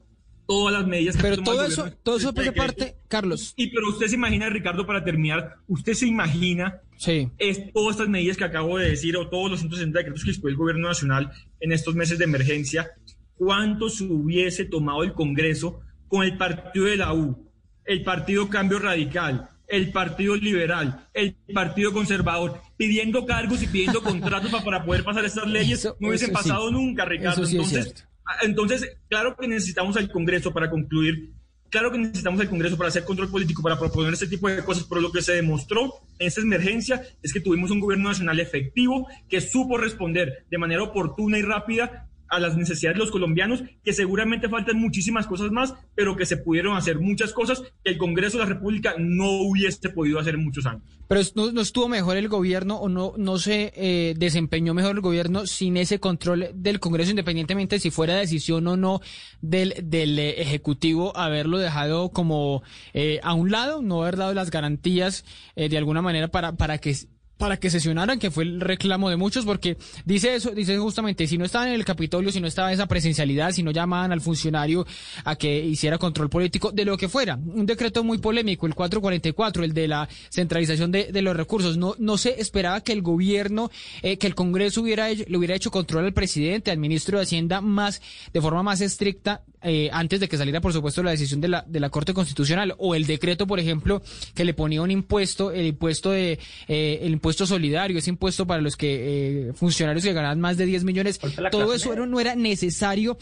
todas 0.50 0.74
las 0.74 0.88
medidas 0.88 1.16
que 1.16 1.22
Pero 1.22 1.44
todo 1.44 1.64
eso, 1.64 1.92
todo 2.02 2.18
eso 2.18 2.34
por 2.34 2.54
parte, 2.56 2.96
Carlos. 3.08 3.54
Y 3.56 3.68
pero 3.68 3.90
usted 3.90 4.08
se 4.08 4.16
imagina, 4.16 4.50
Ricardo, 4.50 4.84
para 4.84 5.04
terminar, 5.04 5.58
usted 5.68 5.94
se 5.94 6.08
imagina 6.08 6.82
sí. 6.98 7.30
es, 7.38 7.72
todas 7.72 7.98
estas 7.98 8.10
medidas 8.10 8.36
que 8.36 8.46
acabo 8.46 8.80
de 8.80 8.90
decir 8.90 9.16
o 9.16 9.30
todos 9.30 9.52
los 9.52 9.60
160 9.60 10.00
decretos 10.00 10.24
que 10.24 10.32
expone 10.32 10.54
el 10.54 10.58
gobierno 10.58 10.88
nacional 10.88 11.32
en 11.60 11.72
estos 11.72 11.94
meses 11.94 12.18
de 12.18 12.24
emergencia, 12.24 12.90
cuánto 13.36 13.90
se 13.90 14.06
hubiese 14.06 14.66
tomado 14.66 15.04
el 15.04 15.14
Congreso 15.14 15.82
con 16.08 16.24
el 16.24 16.36
partido 16.36 16.86
de 16.86 16.98
la 16.98 17.14
U, 17.14 17.48
el 17.86 18.02
partido 18.02 18.50
Cambio 18.50 18.80
Radical, 18.80 19.52
el 19.68 19.92
Partido 19.92 20.36
Liberal, 20.36 21.08
el 21.14 21.36
Partido 21.54 21.94
Conservador, 21.94 22.60
pidiendo 22.76 23.28
cargos 23.28 23.62
y 23.62 23.68
pidiendo 23.68 24.02
contratos 24.04 24.52
para, 24.64 24.84
poder 24.84 25.04
pasar 25.04 25.26
estas 25.26 25.48
leyes, 25.48 25.88
no 26.00 26.08
hubiesen 26.08 26.34
pasado 26.34 26.72
nunca, 26.72 27.06
Ricardo. 27.06 27.46
Entonces, 27.46 28.08
entonces, 28.42 28.98
claro 29.08 29.36
que 29.36 29.48
necesitamos 29.48 29.98
al 29.98 30.12
Congreso 30.12 30.52
para 30.54 30.70
concluir, 30.70 31.32
claro 31.70 31.92
que 31.92 31.98
necesitamos 31.98 32.42
al 32.42 32.50
Congreso 32.50 32.78
para 32.78 32.90
hacer 32.90 33.06
control 33.06 33.30
político, 33.30 33.62
para 33.62 33.80
proponer 33.80 34.14
este 34.14 34.28
tipo 34.28 34.50
de 34.50 34.64
cosas, 34.64 34.86
pero 34.88 35.02
lo 35.02 35.12
que 35.12 35.22
se 35.22 35.34
demostró 35.34 35.94
en 36.18 36.28
esta 36.28 36.42
emergencia 36.42 37.02
es 37.22 37.34
que 37.34 37.40
tuvimos 37.40 37.72
un 37.72 37.80
gobierno 37.80 38.10
nacional 38.10 38.40
efectivo 38.40 39.08
que 39.30 39.42
supo 39.42 39.78
responder 39.78 40.46
de 40.50 40.58
manera 40.58 40.84
oportuna 40.84 41.38
y 41.38 41.42
rápida 41.42 42.09
a 42.30 42.40
las 42.40 42.56
necesidades 42.56 42.98
de 42.98 43.04
los 43.04 43.12
colombianos, 43.12 43.64
que 43.84 43.94
seguramente 43.94 44.50
faltan 44.50 44.78
muchísimas 44.78 45.28
cosas 45.28 45.52
más, 45.52 45.74
pero 45.96 46.16
que 46.16 46.26
se 46.26 46.38
pudieron 46.38 46.78
hacer 46.78 47.00
muchas 47.00 47.34
cosas 47.34 47.62
que 47.84 47.92
el 47.92 47.98
Congreso 47.98 48.38
de 48.38 48.44
la 48.44 48.50
República 48.50 48.96
no 48.98 49.30
hubiese 49.42 49.90
podido 49.90 50.20
hacer 50.20 50.36
en 50.36 50.44
muchos 50.44 50.66
años. 50.66 50.84
Pero 51.08 51.22
no, 51.36 51.62
estuvo 51.62 51.88
mejor 51.88 52.18
el 52.18 52.30
gobierno 52.30 52.78
o 52.78 52.88
no, 52.88 53.14
no 53.18 53.40
se 53.40 53.74
eh, 53.76 54.14
desempeñó 54.16 54.76
mejor 54.76 54.96
el 54.96 55.02
gobierno 55.02 55.48
sin 55.48 55.76
ese 55.78 56.00
control 56.00 56.52
del 56.54 56.80
Congreso, 56.80 57.10
independientemente 57.10 57.80
si 57.80 57.90
fuera 57.90 58.16
decisión 58.16 58.68
o 58.68 58.78
no 58.78 59.02
del, 59.42 59.74
del 59.84 60.20
eh, 60.20 60.42
Ejecutivo 60.42 61.18
haberlo 61.18 61.58
dejado 61.58 62.10
como 62.12 62.62
eh, 62.94 63.20
a 63.24 63.34
un 63.34 63.50
lado, 63.50 63.82
no 63.82 64.04
haber 64.04 64.18
dado 64.18 64.34
las 64.34 64.52
garantías 64.52 65.26
de 65.56 65.78
alguna 65.78 66.02
manera 66.02 66.30
para, 66.30 66.54
para 66.54 66.78
que 66.78 66.96
para 67.40 67.58
que 67.58 67.70
sesionaran, 67.70 68.20
que 68.20 68.32
fue 68.32 68.44
el 68.44 68.60
reclamo 68.60 69.10
de 69.10 69.16
muchos, 69.16 69.46
porque 69.46 69.78
dice 70.04 70.36
eso, 70.36 70.52
dice 70.52 70.78
justamente, 70.78 71.26
si 71.26 71.38
no 71.38 71.46
estaban 71.46 71.70
en 71.70 71.76
el 71.76 71.86
Capitolio, 71.86 72.34
si 72.34 72.42
no 72.42 72.48
estaba 72.48 72.74
esa 72.74 72.86
presencialidad, 72.86 73.54
si 73.54 73.64
no 73.64 73.72
llamaban 73.72 74.12
al 74.12 74.20
funcionario 74.20 74.86
a 75.24 75.38
que 75.38 75.58
hiciera 75.58 75.98
control 75.98 76.30
político, 76.30 76.72
de 76.74 76.84
lo 76.84 76.98
que 76.98 77.08
fuera. 77.08 77.36
Un 77.38 77.66
decreto 77.66 78.04
muy 78.04 78.18
polémico, 78.18 78.68
el 78.68 78.76
444, 78.76 79.64
el 79.64 79.74
de 79.74 79.88
la 79.88 80.10
centralización 80.30 80.92
de, 80.92 81.14
de 81.14 81.22
los 81.22 81.36
recursos. 81.36 81.78
No, 81.78 81.96
no 81.98 82.18
se 82.18 82.42
esperaba 82.42 82.82
que 82.82 82.92
el 82.92 83.02
gobierno, 83.02 83.72
eh, 84.02 84.18
que 84.18 84.28
el 84.28 84.36
Congreso 84.36 84.82
hubiera 84.82 85.10
le 85.10 85.38
hubiera 85.38 85.56
hecho 85.56 85.72
control 85.72 86.06
al 86.06 86.14
presidente, 86.14 86.72
al 86.72 86.78
ministro 86.78 87.18
de 87.18 87.24
Hacienda, 87.24 87.62
más, 87.62 88.02
de 88.34 88.42
forma 88.42 88.64
más 88.64 88.82
estricta, 88.82 89.44
eh, 89.62 89.90
antes 89.92 90.20
de 90.20 90.30
que 90.30 90.38
saliera, 90.38 90.62
por 90.62 90.74
supuesto, 90.74 91.04
la 91.04 91.12
decisión 91.12 91.42
de 91.42 91.50
la, 91.50 91.66
de 91.68 91.80
la 91.80 91.90
Corte 91.90 92.14
Constitucional, 92.14 92.76
o 92.78 92.96
el 92.96 93.06
decreto, 93.06 93.48
por 93.48 93.60
ejemplo, 93.60 94.02
que 94.34 94.46
le 94.46 94.54
ponía 94.54 94.82
un 94.82 94.92
impuesto, 94.92 95.52
el 95.52 95.68
impuesto 95.68 96.12
de, 96.12 96.40
eh, 96.68 97.00
el 97.02 97.12
impuesto 97.14 97.46
solidario, 97.46 97.98
ese 97.98 98.10
impuesto 98.10 98.48
para 98.48 98.62
los 98.62 98.76
que 98.76 99.50
eh, 99.50 99.54
funcionarios 99.54 100.04
que 100.04 100.14
ganan 100.14 100.40
más 100.40 100.58
de 100.58 100.66
10 100.66 100.84
millones, 100.84 101.20
todo 101.52 101.74
eso 101.74 101.96
no 102.06 102.20
era 102.20 102.36
necesario 102.36 103.18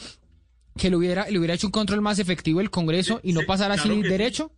que 0.77 0.89
le 0.89 0.95
hubiera, 0.95 1.29
le 1.29 1.39
hubiera 1.39 1.55
hecho 1.55 1.67
un 1.67 1.71
control 1.71 2.01
más 2.01 2.19
efectivo 2.19 2.61
el 2.61 2.69
Congreso 2.69 3.19
y 3.23 3.33
no 3.33 3.41
pasara 3.47 3.73
así 3.73 4.01
derecho. 4.03 4.51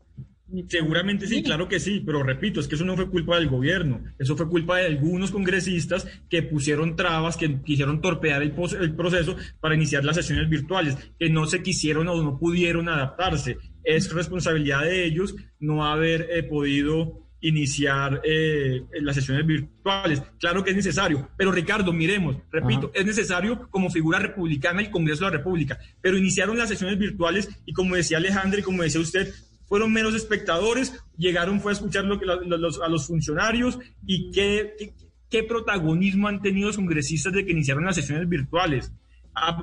Seguramente 0.68 1.28
sí, 1.28 1.44
claro 1.44 1.68
que 1.68 1.80
sí, 1.80 2.02
pero 2.04 2.24
repito, 2.24 2.60
es 2.60 2.68
que 2.68 2.76
eso 2.76 2.86
no 2.86 2.96
fue 2.96 3.10
culpa 3.10 3.38
del 3.38 3.50
gobierno, 3.50 4.02
eso 4.18 4.36
fue 4.36 4.50
culpa 4.50 4.78
de 4.78 4.88
algunos 4.88 5.30
congresistas 5.32 6.08
que 6.30 6.42
pusieron 6.42 6.96
trabas, 6.96 7.38
que 7.38 7.62
quisieron 7.62 8.02
torpear 8.02 8.42
el, 8.42 8.54
el, 8.82 8.96
proceso 8.96 9.36
para 9.60 9.76
iniciar 9.76 10.04
las 10.04 10.16
sesiones 10.16 10.50
virtuales, 10.50 10.98
que 11.20 11.30
no 11.30 11.46
se 11.46 11.62
quisieron 11.62 12.08
o 12.08 12.24
no 12.24 12.40
pudieron 12.40 12.90
adaptarse. 12.90 13.58
Es 13.84 14.12
responsabilidad 14.12 14.84
de 14.84 15.06
ellos 15.06 15.36
no 15.60 15.86
haber 15.86 16.28
eh, 16.32 16.44
podido 16.44 17.30
iniciar 17.42 18.22
eh, 18.24 18.84
las 19.02 19.16
sesiones 19.16 19.46
virtuales. 19.46 20.22
Claro 20.40 20.64
que 20.64 20.72
es 20.72 20.76
necesario, 20.76 21.30
pero 21.38 21.52
Ricardo, 21.52 21.94
miremos, 21.94 22.38
repito, 22.52 22.92
es 22.94 23.06
necesario 23.06 23.70
como 23.70 23.90
figura 23.90 24.20
republicana 24.20 24.82
el 24.82 24.90
Congreso 24.90 25.26
de 25.26 25.32
la 25.32 25.38
República, 25.38 25.80
pero 26.02 26.18
iniciaron 26.18 26.58
las 26.58 26.70
sesiones 26.70 26.98
virtuales 26.98 27.50
y 27.66 27.74
como 27.74 27.96
decía 27.96 28.18
Alejandro 28.18 28.60
y 28.60 28.64
como 28.64 28.84
decía 28.84 29.02
usted, 29.02 29.34
fueron 29.70 29.94
menos 29.94 30.14
espectadores, 30.16 31.02
llegaron 31.18 31.62
fue 31.62 31.72
a 31.72 31.76
escuchar 31.76 32.04
lo 32.04 32.20
que 32.20 32.26
a 32.30 32.90
los 32.90 33.08
funcionarios 33.08 33.80
y 34.06 34.32
qué, 34.32 34.74
qué, 34.78 34.94
qué 35.30 35.44
protagonismo 35.44 36.28
han 36.28 36.42
tenido 36.42 36.68
los 36.68 36.76
congresistas 36.76 37.32
de 37.32 37.46
que 37.46 37.54
iniciaron 37.54 37.86
las 37.86 37.96
sesiones 37.96 38.28
virtuales 38.28 38.92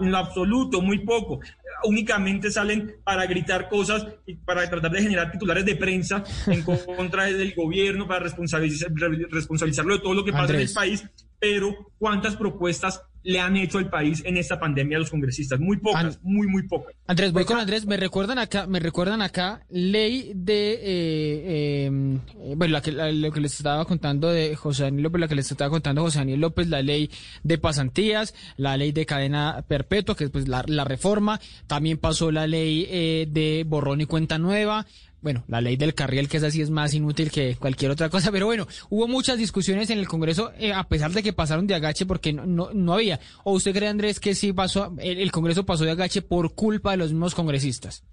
en 0.00 0.10
lo 0.10 0.18
absoluto, 0.18 0.80
muy 0.80 0.98
poco. 1.00 1.40
Únicamente 1.84 2.50
salen 2.50 2.96
para 3.04 3.26
gritar 3.26 3.68
cosas 3.68 4.06
y 4.26 4.34
para 4.34 4.68
tratar 4.68 4.90
de 4.90 5.02
generar 5.02 5.30
titulares 5.30 5.64
de 5.64 5.76
prensa 5.76 6.24
en 6.46 6.62
contra 6.62 7.24
del 7.24 7.54
gobierno, 7.54 8.08
para 8.08 8.20
responsabilizar, 8.20 8.90
responsabilizarlo 9.30 9.94
de 9.94 10.00
todo 10.00 10.14
lo 10.14 10.24
que 10.24 10.32
pasa 10.32 10.54
en 10.54 10.60
el 10.60 10.72
país. 10.72 11.04
Pero, 11.38 11.92
¿cuántas 11.98 12.36
propuestas 12.36 13.02
le 13.26 13.40
han 13.40 13.56
hecho 13.56 13.78
al 13.78 13.90
país 13.90 14.22
en 14.24 14.36
esta 14.36 14.58
pandemia 14.60 14.96
a 14.96 15.00
los 15.00 15.10
congresistas. 15.10 15.58
Muy 15.58 15.78
pocas, 15.78 16.20
muy, 16.22 16.46
muy 16.46 16.62
pocas. 16.62 16.94
Andrés, 17.08 17.32
voy 17.32 17.44
con 17.44 17.58
Andrés. 17.58 17.84
Me 17.84 17.96
recuerdan 17.96 18.38
acá, 18.38 18.68
me 18.68 18.78
recuerdan 18.78 19.20
acá 19.20 19.66
ley 19.68 20.30
de, 20.32 20.74
eh, 20.74 21.90
eh, 21.90 22.54
bueno, 22.56 22.72
la 22.72 22.80
que, 22.80 22.92
lo 22.92 23.32
que 23.32 23.40
les 23.40 23.56
estaba 23.56 23.84
contando 23.84 24.28
de 24.28 24.54
José 24.54 24.84
Daniel 24.84 25.02
López, 25.02 25.20
la 25.20 25.28
que 25.28 25.34
les 25.34 25.50
estaba 25.50 25.70
contando 25.70 26.02
José 26.02 26.20
Daniel 26.20 26.40
López, 26.40 26.68
la 26.68 26.82
ley 26.82 27.10
de 27.42 27.58
pasantías, 27.58 28.32
la 28.56 28.76
ley 28.76 28.92
de 28.92 29.06
cadena 29.06 29.64
perpetua, 29.66 30.14
que 30.14 30.24
es 30.24 30.30
pues 30.30 30.46
la, 30.46 30.64
la 30.68 30.84
reforma. 30.84 31.40
También 31.66 31.98
pasó 31.98 32.30
la 32.30 32.46
ley 32.46 32.86
eh, 32.88 33.26
de 33.28 33.64
borrón 33.66 34.00
y 34.00 34.06
cuenta 34.06 34.38
nueva 34.38 34.86
bueno, 35.26 35.42
la 35.48 35.60
ley 35.60 35.76
del 35.76 35.92
carriel, 35.92 36.28
que 36.28 36.36
es 36.36 36.44
así, 36.44 36.62
es 36.62 36.70
más 36.70 36.94
inútil 36.94 37.32
que 37.32 37.56
cualquier 37.56 37.90
otra 37.90 38.08
cosa, 38.08 38.30
pero 38.30 38.46
bueno, 38.46 38.68
hubo 38.90 39.08
muchas 39.08 39.38
discusiones 39.38 39.90
en 39.90 39.98
el 39.98 40.06
Congreso, 40.06 40.52
eh, 40.56 40.72
a 40.72 40.84
pesar 40.84 41.10
de 41.10 41.20
que 41.20 41.32
pasaron 41.32 41.66
de 41.66 41.74
agache 41.74 42.06
porque 42.06 42.32
no, 42.32 42.46
no, 42.46 42.70
no 42.72 42.92
había. 42.92 43.18
¿O 43.42 43.54
usted 43.54 43.74
cree, 43.74 43.88
Andrés, 43.88 44.20
que 44.20 44.36
sí 44.36 44.52
pasó, 44.52 44.94
el, 44.98 45.32
Congreso 45.32 45.66
pasó 45.66 45.82
de 45.82 45.90
agache 45.90 46.22
por 46.22 46.54
culpa 46.54 46.92
de 46.92 46.98
los 46.98 47.10
mismos 47.10 47.34
congresistas? 47.34 48.06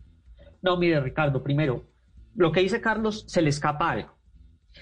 No, 0.64 0.76
mire, 0.78 1.00
Ricardo, 1.02 1.44
primero, 1.44 1.86
lo 2.34 2.52
que 2.52 2.62
dice 2.62 2.82
Carlos 2.82 3.26
se 3.28 3.44
le 3.44 3.50
escapa 3.52 3.92
algo. 3.92 4.18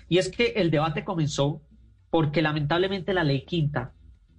Y 0.07 0.17
es 0.17 0.29
que 0.29 0.53
el 0.55 0.71
debate 0.71 1.03
comenzó 1.03 1.61
porque 2.09 2.41
lamentablemente 2.41 3.13
la 3.13 3.25
ley 3.25 3.43
quinta, 3.43 3.91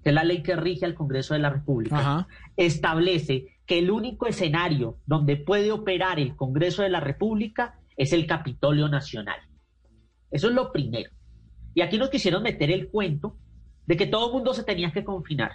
que 0.02 0.08
es 0.08 0.14
la 0.14 0.24
ley 0.24 0.42
que 0.42 0.56
rige 0.56 0.86
al 0.86 0.94
Congreso 0.94 1.34
de 1.34 1.40
la 1.40 1.50
República, 1.50 2.26
establece 2.56 3.48
que 3.66 3.80
el 3.80 3.90
único 3.90 4.26
escenario 4.26 4.96
donde 5.04 5.36
puede 5.36 5.72
operar 5.72 6.18
el 6.18 6.36
Congreso 6.36 6.80
de 6.80 6.88
la 6.88 7.00
República 7.00 7.78
es 7.96 8.12
el 8.12 8.26
Capitolio 8.26 8.88
Nacional. 8.88 9.40
Eso 10.30 10.48
es 10.48 10.54
lo 10.54 10.72
primero. 10.72 11.10
Y 11.74 11.82
aquí 11.82 11.98
nos 11.98 12.10
quisieron 12.10 12.42
meter 12.42 12.70
el 12.70 12.88
cuento 12.88 13.36
de 13.86 13.96
que 13.96 14.06
todo 14.06 14.26
el 14.26 14.32
mundo 14.32 14.54
se 14.54 14.64
tenía 14.64 14.92
que 14.92 15.04
confinar, 15.04 15.52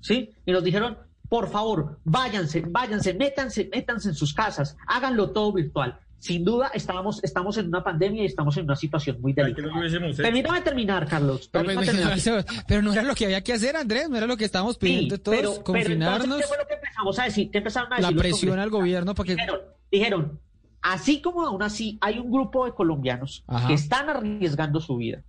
¿sí? 0.00 0.30
Y 0.44 0.52
nos 0.52 0.62
dijeron, 0.62 0.98
por 1.28 1.48
favor, 1.48 2.00
váyanse, 2.04 2.62
váyanse, 2.66 3.14
métanse, 3.14 3.70
métanse 3.72 4.08
en 4.08 4.14
sus 4.14 4.34
casas, 4.34 4.76
háganlo 4.86 5.30
todo 5.30 5.52
virtual. 5.52 5.98
Sin 6.18 6.44
duda, 6.44 6.70
estábamos, 6.74 7.24
estamos 7.24 7.56
en 7.56 7.68
una 7.68 7.82
pandemia 7.82 8.24
y 8.24 8.26
estamos 8.26 8.54
en 8.58 8.64
una 8.64 8.76
situación 8.76 9.18
muy 9.22 9.32
delicada. 9.32 9.72
Permítame 10.18 10.60
terminar, 10.60 11.08
Carlos. 11.08 11.48
Pues, 11.50 12.36
pero 12.68 12.82
no 12.82 12.92
era 12.92 13.02
lo 13.04 13.14
que 13.14 13.24
había 13.24 13.42
que 13.42 13.54
hacer, 13.54 13.74
Andrés, 13.74 14.10
no 14.10 14.18
era 14.18 14.26
lo 14.26 14.36
que 14.36 14.44
estábamos 14.44 14.76
pidiendo 14.76 15.18
todos, 15.18 15.60
confinarnos. 15.60 16.36
¿Qué 16.36 16.46
fue 16.46 16.58
lo 16.58 16.66
que 16.66 16.74
empezamos 16.74 17.18
a 17.18 17.24
decir? 17.24 17.50
¿Qué 17.50 17.58
empezaron 17.58 17.90
a 17.94 17.96
decir 17.96 18.14
La 18.14 18.20
presión 18.20 18.58
al 18.58 18.68
gobierno 18.68 19.14
para 19.14 19.28
que... 19.28 19.32
Dijeron, 19.36 19.60
dijeron, 19.90 20.40
así 20.82 21.20
como 21.20 21.46
aún 21.46 21.62
así 21.62 21.98
hay 22.00 22.18
un 22.18 22.30
grupo 22.30 22.64
de 22.64 22.72
colombianos 22.72 23.44
que 23.66 23.74
están 23.74 24.08
arriesgando 24.08 24.80
su 24.80 24.96
vida, 24.96 25.22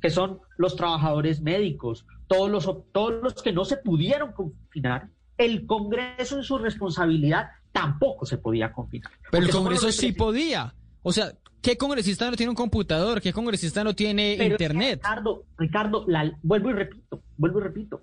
que 0.00 0.10
son 0.10 0.40
los 0.56 0.76
trabajadores 0.76 1.40
médicos, 1.40 2.06
todos 2.26 2.50
los, 2.50 2.68
todos 2.92 3.22
los 3.22 3.42
que 3.42 3.52
no 3.52 3.64
se 3.64 3.76
pudieron 3.76 4.32
confinar, 4.32 5.08
el 5.38 5.66
Congreso 5.66 6.36
en 6.36 6.44
su 6.44 6.58
responsabilidad 6.58 7.48
tampoco 7.72 8.26
se 8.26 8.38
podía 8.38 8.72
confinar. 8.72 9.12
Pero 9.30 9.46
el 9.46 9.50
Congreso 9.50 9.90
sí 9.92 10.12
podía. 10.12 10.74
O 11.02 11.12
sea, 11.12 11.32
¿qué 11.60 11.76
congresista 11.76 12.30
no 12.30 12.36
tiene 12.36 12.50
un 12.50 12.56
computador? 12.56 13.20
¿Qué 13.20 13.32
congresista 13.32 13.82
no 13.82 13.94
tiene 13.94 14.34
internet? 14.34 15.00
Ricardo, 15.02 15.44
Ricardo, 15.56 16.06
vuelvo 16.42 16.70
y 16.70 16.72
repito, 16.74 17.22
vuelvo 17.36 17.60
y 17.60 17.62
repito. 17.62 18.02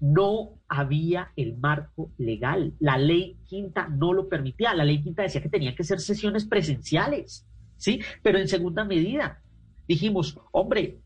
No 0.00 0.57
había 0.68 1.32
el 1.36 1.56
marco 1.56 2.12
legal. 2.18 2.74
La 2.78 2.98
ley 2.98 3.38
quinta 3.46 3.88
no 3.88 4.12
lo 4.12 4.28
permitía. 4.28 4.74
La 4.74 4.84
ley 4.84 5.02
quinta 5.02 5.22
decía 5.22 5.42
que 5.42 5.48
tenían 5.48 5.74
que 5.74 5.84
ser 5.84 6.00
sesiones 6.00 6.44
presenciales, 6.44 7.46
¿sí? 7.76 8.00
Pero 8.22 8.38
en 8.38 8.48
segunda 8.48 8.84
medida 8.84 9.40
dijimos, 9.86 10.38
hombre, 10.52 10.98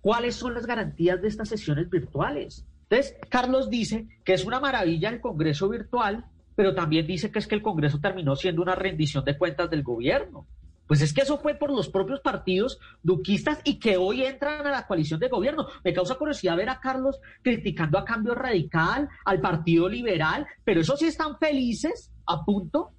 ¿cuáles 0.00 0.36
son 0.36 0.54
las 0.54 0.66
garantías 0.66 1.20
de 1.20 1.28
estas 1.28 1.48
sesiones 1.48 1.90
virtuales? 1.90 2.64
Entonces, 2.88 3.16
Carlos 3.28 3.68
dice 3.68 4.06
que 4.24 4.32
es 4.32 4.44
una 4.44 4.60
maravilla 4.60 5.10
el 5.10 5.20
Congreso 5.20 5.68
virtual, 5.68 6.24
pero 6.54 6.74
también 6.74 7.06
dice 7.06 7.30
que 7.30 7.38
es 7.38 7.46
que 7.46 7.54
el 7.54 7.62
Congreso 7.62 8.00
terminó 8.00 8.34
siendo 8.36 8.62
una 8.62 8.74
rendición 8.74 9.24
de 9.24 9.36
cuentas 9.36 9.68
del 9.68 9.82
gobierno. 9.82 10.46
Pues 10.88 11.02
es 11.02 11.12
que 11.12 11.20
eso 11.20 11.38
fue 11.38 11.54
por 11.54 11.70
los 11.70 11.88
propios 11.88 12.20
partidos 12.20 12.80
duquistas 13.02 13.60
y 13.62 13.78
que 13.78 13.98
hoy 13.98 14.24
entran 14.24 14.66
a 14.66 14.70
la 14.70 14.86
coalición 14.86 15.20
de 15.20 15.28
gobierno. 15.28 15.68
Me 15.84 15.92
causa 15.92 16.16
curiosidad 16.16 16.56
ver 16.56 16.70
a 16.70 16.80
Carlos 16.80 17.20
criticando 17.42 17.98
a 17.98 18.04
Cambio 18.04 18.34
Radical, 18.34 19.08
al 19.26 19.40
Partido 19.40 19.88
Liberal, 19.88 20.46
pero 20.64 20.80
eso 20.80 20.96
sí 20.96 21.06
están 21.06 21.38
felices 21.38 22.10
a 22.26 22.42
punto 22.44 22.92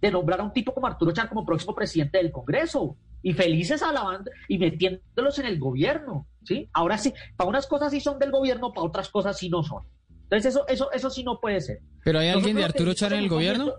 de 0.00 0.10
nombrar 0.10 0.40
a 0.40 0.44
un 0.44 0.52
tipo 0.52 0.72
como 0.74 0.86
Arturo 0.86 1.12
Char 1.12 1.28
como 1.28 1.44
próximo 1.44 1.74
presidente 1.74 2.18
del 2.18 2.32
Congreso 2.32 2.96
y 3.22 3.32
felices 3.32 3.82
alabando 3.82 4.30
y 4.48 4.58
metiéndolos 4.58 5.38
en 5.38 5.46
el 5.46 5.58
gobierno, 5.58 6.26
¿sí? 6.44 6.68
Ahora 6.72 6.98
sí, 6.98 7.12
para 7.36 7.48
unas 7.48 7.66
cosas 7.66 7.92
sí 7.92 8.00
son 8.00 8.18
del 8.18 8.30
gobierno, 8.30 8.72
para 8.72 8.86
otras 8.86 9.08
cosas 9.10 9.38
sí 9.38 9.48
no 9.48 9.62
son. 9.62 9.84
Entonces 10.24 10.54
eso, 10.54 10.66
eso, 10.68 10.92
eso 10.92 11.10
sí 11.10 11.24
no 11.24 11.40
puede 11.40 11.60
ser. 11.60 11.80
¿Pero 12.04 12.18
hay 12.18 12.28
alguien 12.28 12.56
de 12.56 12.64
Arturo 12.64 12.94
Char 12.94 13.12
en 13.12 13.20
el 13.20 13.28
gobierno? 13.28 13.72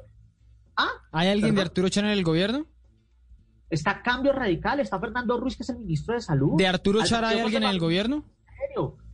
¿Ah? 0.76 0.90
¿Hay 1.12 1.30
alguien 1.30 1.56
de 1.56 1.62
Arturo 1.62 1.90
Char 1.90 2.06
en 2.06 2.12
el 2.12 2.24
gobierno? 2.24 2.68
Está 3.70 4.02
Cambio 4.04 4.32
Radical, 4.34 4.80
está 4.80 5.00
Fernando 5.00 5.40
Ruiz, 5.40 5.58
que 5.58 5.64
es 5.64 5.70
el 5.70 5.80
ministro 5.80 6.14
de 6.14 6.22
Salud. 6.22 6.58
¿De 6.58 6.68
Arturo 6.68 7.04
Char 7.04 7.26
hay 7.26 7.40
alguien 7.40 7.64
en 7.64 7.70
el 7.70 7.80
gobierno? 7.80 8.26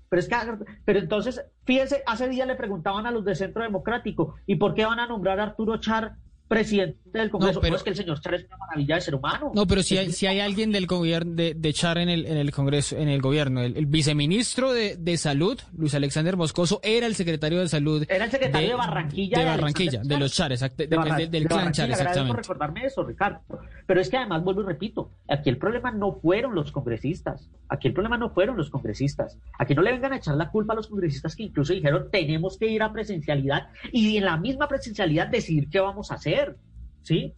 Pero 0.10 0.20
es 0.20 0.28
que, 0.28 0.36
pero 0.84 1.00
entonces, 1.00 1.42
fíjense, 1.64 2.04
hace 2.06 2.28
días 2.28 2.46
le 2.46 2.56
preguntaban 2.56 3.06
a 3.06 3.12
los 3.12 3.24
de 3.24 3.34
Centro 3.34 3.64
Democrático, 3.64 4.36
¿y 4.46 4.56
por 4.56 4.74
qué 4.74 4.86
van 4.86 5.00
a 5.00 5.08
nombrar 5.08 5.40
a 5.40 5.44
Arturo 5.44 5.78
Char 5.80 6.18
presidente 6.52 7.00
del 7.14 7.30
Congreso. 7.30 7.54
No, 7.54 7.62
pero, 7.62 7.78
es 7.78 7.84
que 7.84 7.92
el 7.92 7.96
señor 7.96 8.20
Char 8.20 8.34
es 8.34 8.46
una 8.46 8.58
maravilla 8.58 8.96
de 8.96 9.02
ser 9.02 9.16
humano. 9.16 9.54
No, 9.56 9.66
pero 9.66 9.82
si 9.84 9.98
hay, 9.98 10.12
si 10.12 10.28
hay 10.28 10.42
alguien 10.42 10.74
del 10.74 10.86
gobierno 10.86 11.34
de, 11.34 11.54
de, 11.54 11.74
Char 11.74 11.98
en 11.98 12.10
el, 12.10 12.26
en 12.26 12.36
el 12.36 12.52
Congreso, 12.52 12.98
en 12.98 13.08
el 13.08 13.22
gobierno, 13.22 13.62
el, 13.62 13.86
viceministro 13.86 14.74
de, 14.74 14.98
de, 14.98 15.16
Salud, 15.16 15.58
Luis 15.78 15.96
Alexander 15.96 16.36
Moscoso, 16.36 16.82
era 16.84 17.08
el 17.08 17.16
secretario 17.16 17.62
de 17.62 17.70
Salud. 17.70 18.06
Era 18.10 18.26
el 18.26 18.32
secretario 18.32 18.68
de, 18.68 18.76
Barranquilla. 18.76 19.40
De 19.40 19.46
Barranquilla, 19.46 20.02
de 20.04 20.18
los 20.18 20.34
Char, 20.34 20.52
exacto, 20.52 20.84
del 20.86 21.48
clan 21.48 21.72
Char, 21.72 21.90
exactamente. 21.90 22.34
por 22.34 22.42
recordarme 22.42 22.86
eso, 22.86 23.04
Ricardo. 23.06 23.40
Pero 23.88 24.02
es 24.02 24.10
que 24.10 24.18
además, 24.18 24.44
vuelvo 24.44 24.62
y 24.62 24.66
repito, 24.66 25.12
aquí 25.30 25.50
el 25.50 25.58
problema 25.58 25.92
no 25.92 26.20
fueron 26.22 26.54
los 26.54 26.74
congresistas. 26.74 27.50
Aquí 27.70 27.88
el 27.88 27.94
problema 27.94 28.18
no 28.18 28.30
fueron 28.30 28.58
los 28.58 28.70
congresistas. 28.70 29.38
Aquí 29.58 29.74
no 29.74 29.82
le 29.82 29.94
vengan 29.94 30.12
a 30.12 30.18
echar 30.18 30.36
la 30.36 30.50
culpa 30.50 30.74
a 30.74 30.76
los 30.76 30.90
congresistas 30.90 31.34
que 31.38 31.44
incluso 31.44 31.72
dijeron 31.72 32.10
tenemos 32.12 32.58
que 32.58 32.68
ir 32.68 32.84
a 32.84 32.92
presencialidad 32.92 33.70
y 33.94 34.18
en 34.18 34.26
la 34.26 34.36
misma 34.36 34.68
presencialidad 34.68 35.28
decidir 35.28 35.70
qué 35.70 35.80
vamos 35.80 36.12
a 36.12 36.16
hacer. 36.16 36.41
¿Sí? 37.02 37.34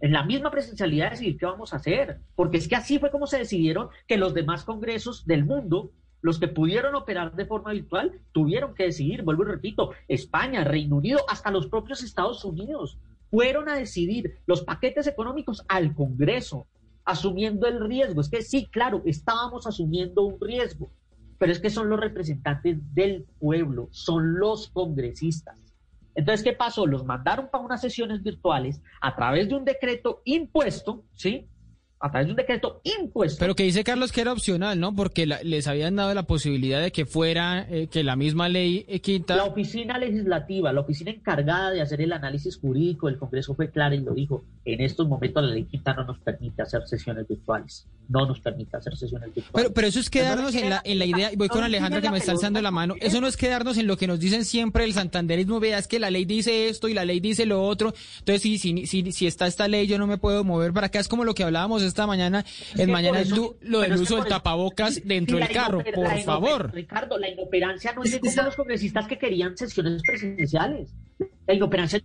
En 0.00 0.12
la 0.12 0.24
misma 0.24 0.50
presencialidad 0.50 1.10
decidir 1.10 1.38
qué 1.38 1.46
vamos 1.46 1.72
a 1.72 1.76
hacer, 1.76 2.20
porque 2.34 2.58
es 2.58 2.68
que 2.68 2.76
así 2.76 2.98
fue 2.98 3.10
como 3.10 3.26
se 3.26 3.38
decidieron 3.38 3.88
que 4.08 4.16
los 4.16 4.34
demás 4.34 4.64
congresos 4.64 5.24
del 5.26 5.44
mundo, 5.44 5.92
los 6.22 6.40
que 6.40 6.48
pudieron 6.48 6.94
operar 6.94 7.34
de 7.36 7.46
forma 7.46 7.72
virtual, 7.72 8.20
tuvieron 8.32 8.74
que 8.74 8.84
decidir, 8.84 9.22
vuelvo 9.22 9.44
y 9.44 9.46
repito, 9.46 9.92
España, 10.08 10.64
Reino 10.64 10.96
Unido, 10.96 11.20
hasta 11.28 11.50
los 11.50 11.68
propios 11.68 12.02
Estados 12.02 12.44
Unidos, 12.44 12.98
fueron 13.30 13.68
a 13.68 13.76
decidir 13.76 14.38
los 14.46 14.62
paquetes 14.62 15.06
económicos 15.06 15.64
al 15.68 15.94
Congreso, 15.94 16.66
asumiendo 17.04 17.66
el 17.66 17.80
riesgo. 17.86 18.20
Es 18.20 18.28
que 18.28 18.42
sí, 18.42 18.66
claro, 18.66 19.02
estábamos 19.06 19.66
asumiendo 19.66 20.22
un 20.22 20.38
riesgo, 20.40 20.90
pero 21.38 21.52
es 21.52 21.60
que 21.60 21.70
son 21.70 21.88
los 21.88 21.98
representantes 21.98 22.78
del 22.94 23.24
pueblo, 23.38 23.88
son 23.90 24.38
los 24.38 24.68
congresistas. 24.68 25.61
Entonces, 26.14 26.44
¿qué 26.44 26.52
pasó? 26.52 26.86
Los 26.86 27.04
mandaron 27.04 27.48
para 27.50 27.64
unas 27.64 27.80
sesiones 27.80 28.22
virtuales 28.22 28.80
a 29.00 29.14
través 29.14 29.48
de 29.48 29.54
un 29.54 29.64
decreto 29.64 30.22
impuesto, 30.24 31.04
¿sí? 31.14 31.48
A 32.02 32.10
través 32.10 32.26
de 32.26 32.32
un 32.32 32.36
decreto 32.36 32.80
impuesto. 32.82 33.38
Pero 33.38 33.54
que 33.54 33.62
dice 33.62 33.84
Carlos 33.84 34.10
que 34.10 34.20
era 34.20 34.32
opcional, 34.32 34.78
¿no? 34.78 34.94
Porque 34.94 35.24
les 35.24 35.68
habían 35.68 35.94
dado 35.94 36.12
la 36.14 36.24
posibilidad 36.24 36.82
de 36.82 36.90
que 36.90 37.06
fuera, 37.06 37.64
eh, 37.70 37.86
que 37.86 38.02
la 38.02 38.16
misma 38.16 38.48
ley 38.48 38.84
eh, 38.88 39.00
quinta... 39.00 39.36
La 39.36 39.44
oficina 39.44 39.98
legislativa, 39.98 40.72
la 40.72 40.80
oficina 40.80 41.12
encargada 41.12 41.70
de 41.70 41.80
hacer 41.80 42.00
el 42.00 42.12
análisis 42.12 42.58
jurídico 42.58 43.06
del 43.06 43.18
Congreso 43.18 43.54
fue 43.54 43.70
clara 43.70 43.94
y 43.94 44.00
lo 44.00 44.14
dijo. 44.14 44.44
En 44.64 44.80
estos 44.80 45.08
momentos 45.08 45.44
la 45.44 45.50
ley 45.50 45.64
quinta 45.64 45.94
no 45.94 46.04
nos 46.04 46.18
permite 46.18 46.62
hacer 46.62 46.86
sesiones 46.86 47.26
virtuales. 47.28 47.86
No 48.08 48.26
nos 48.26 48.40
permite 48.40 48.76
hacer 48.76 48.96
sesiones 48.96 49.32
virtuales. 49.32 49.52
Pero, 49.54 49.72
pero 49.72 49.86
eso 49.86 50.00
es 50.00 50.10
quedarnos 50.10 50.54
en 50.56 50.70
la, 50.70 50.82
en 50.84 50.98
la 50.98 51.04
idea, 51.04 51.30
voy 51.36 51.48
con 51.48 51.62
Alejandra 51.62 52.00
que 52.00 52.10
me 52.10 52.18
está 52.18 52.32
alzando 52.32 52.60
la 52.60 52.72
mano, 52.72 52.94
eso 53.00 53.20
no 53.20 53.28
es 53.28 53.36
quedarnos 53.36 53.78
en 53.78 53.86
lo 53.86 53.96
que 53.96 54.08
nos 54.08 54.18
dicen 54.18 54.44
siempre 54.44 54.84
el 54.84 54.92
santanderismo, 54.92 55.60
vea, 55.60 55.78
es 55.78 55.86
que 55.86 56.00
la 56.00 56.10
ley 56.10 56.24
dice 56.24 56.68
esto 56.68 56.88
y 56.88 56.94
la 56.94 57.04
ley 57.04 57.20
dice 57.20 57.46
lo 57.46 57.62
otro. 57.62 57.94
Entonces, 58.18 58.42
si, 58.42 58.58
si, 58.58 58.86
si, 58.86 59.12
si 59.12 59.26
está 59.26 59.46
esta 59.46 59.68
ley, 59.68 59.86
yo 59.86 59.98
no 59.98 60.08
me 60.08 60.18
puedo 60.18 60.42
mover 60.42 60.72
para 60.72 60.88
acá. 60.88 60.98
Es 60.98 61.08
como 61.08 61.24
lo 61.24 61.34
que 61.34 61.44
hablábamos 61.44 61.82
esta 61.92 62.06
mañana, 62.06 62.44
en 62.76 62.90
mañana 62.90 63.20
es 63.20 63.30
lo 63.30 63.80
del 63.80 63.92
uso 63.94 64.16
del 64.16 64.26
tapabocas 64.26 65.00
dentro 65.04 65.38
del 65.38 65.48
carro, 65.48 65.82
por 65.94 66.18
favor. 66.20 66.72
Ricardo, 66.72 67.18
la 67.18 67.28
inoperancia 67.28 67.92
no 67.92 68.02
es 68.02 68.20
de 68.20 68.42
los 68.42 68.56
congresistas 68.56 69.06
que 69.06 69.18
querían 69.18 69.56
sesiones 69.56 70.02
presidenciales. 70.02 70.94
La 71.46 71.54
inoperancia 71.54 72.00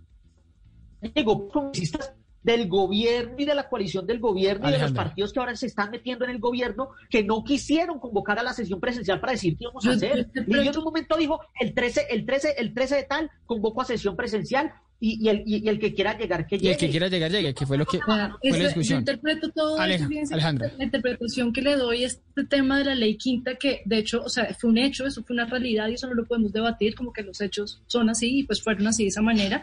llegó 1.14 1.48
congresistas 1.48 2.14
del 2.42 2.68
gobierno 2.68 3.34
y 3.36 3.44
de 3.44 3.54
la 3.54 3.68
coalición 3.68 4.06
del 4.06 4.20
gobierno 4.20 4.68
y 4.68 4.72
de 4.72 4.78
los 4.78 4.92
partidos 4.92 5.32
que 5.32 5.40
ahora 5.40 5.56
se 5.56 5.66
están 5.66 5.90
metiendo 5.90 6.24
en 6.24 6.30
el 6.30 6.38
gobierno 6.38 6.90
que 7.10 7.22
no 7.24 7.42
quisieron 7.44 7.98
convocar 7.98 8.38
a 8.38 8.42
la 8.42 8.52
sesión 8.52 8.80
presencial 8.80 9.20
para 9.20 9.32
decir 9.32 9.56
qué 9.56 9.64
íbamos 9.64 9.86
a 9.86 9.90
hacer. 9.90 10.30
Y 10.46 10.66
en 10.66 10.78
un 10.78 10.84
momento 10.84 11.16
dijo, 11.16 11.40
el 11.60 11.74
13, 11.74 12.06
el 12.10 12.24
13, 12.24 12.54
el 12.58 12.74
13 12.74 12.96
de 12.96 13.02
tal, 13.04 13.30
convoco 13.44 13.82
a 13.82 13.84
sesión 13.84 14.16
presencial 14.16 14.72
y, 15.00 15.24
y, 15.24 15.28
el, 15.28 15.42
y, 15.46 15.68
el 15.68 15.78
que 15.78 15.94
quiera 15.94 16.18
llegar, 16.18 16.46
que 16.46 16.56
llegue. 16.56 16.68
Y 16.68 16.72
el 16.72 16.76
que 16.76 16.90
quiera 16.90 17.08
llegar, 17.08 17.30
llegue, 17.30 17.54
que 17.54 17.66
fue 17.66 17.78
lo 17.78 17.86
que 17.86 18.00
fue 18.00 18.16
la 18.16 18.36
discusión. 18.42 19.04
Yo 19.04 19.12
interpreto 19.12 19.50
todo 19.50 19.78
La 19.78 20.84
interpretación 20.84 21.52
que 21.52 21.62
le 21.62 21.76
doy 21.76 22.04
es 22.04 22.20
este 22.28 22.44
tema 22.44 22.78
de 22.78 22.84
la 22.84 22.94
ley 22.96 23.16
quinta, 23.16 23.54
que 23.54 23.82
de 23.84 23.98
hecho, 23.98 24.22
o 24.24 24.28
sea, 24.28 24.52
fue 24.54 24.70
un 24.70 24.78
hecho, 24.78 25.06
eso 25.06 25.22
fue 25.22 25.34
una 25.34 25.46
realidad 25.46 25.88
y 25.88 25.94
eso 25.94 26.08
no 26.08 26.14
lo 26.14 26.24
podemos 26.26 26.52
debatir, 26.52 26.96
como 26.96 27.12
que 27.12 27.22
los 27.22 27.40
hechos 27.40 27.80
son 27.86 28.10
así 28.10 28.40
y 28.40 28.42
pues 28.42 28.60
fueron 28.60 28.88
así 28.88 29.04
de 29.04 29.10
esa 29.10 29.22
manera. 29.22 29.62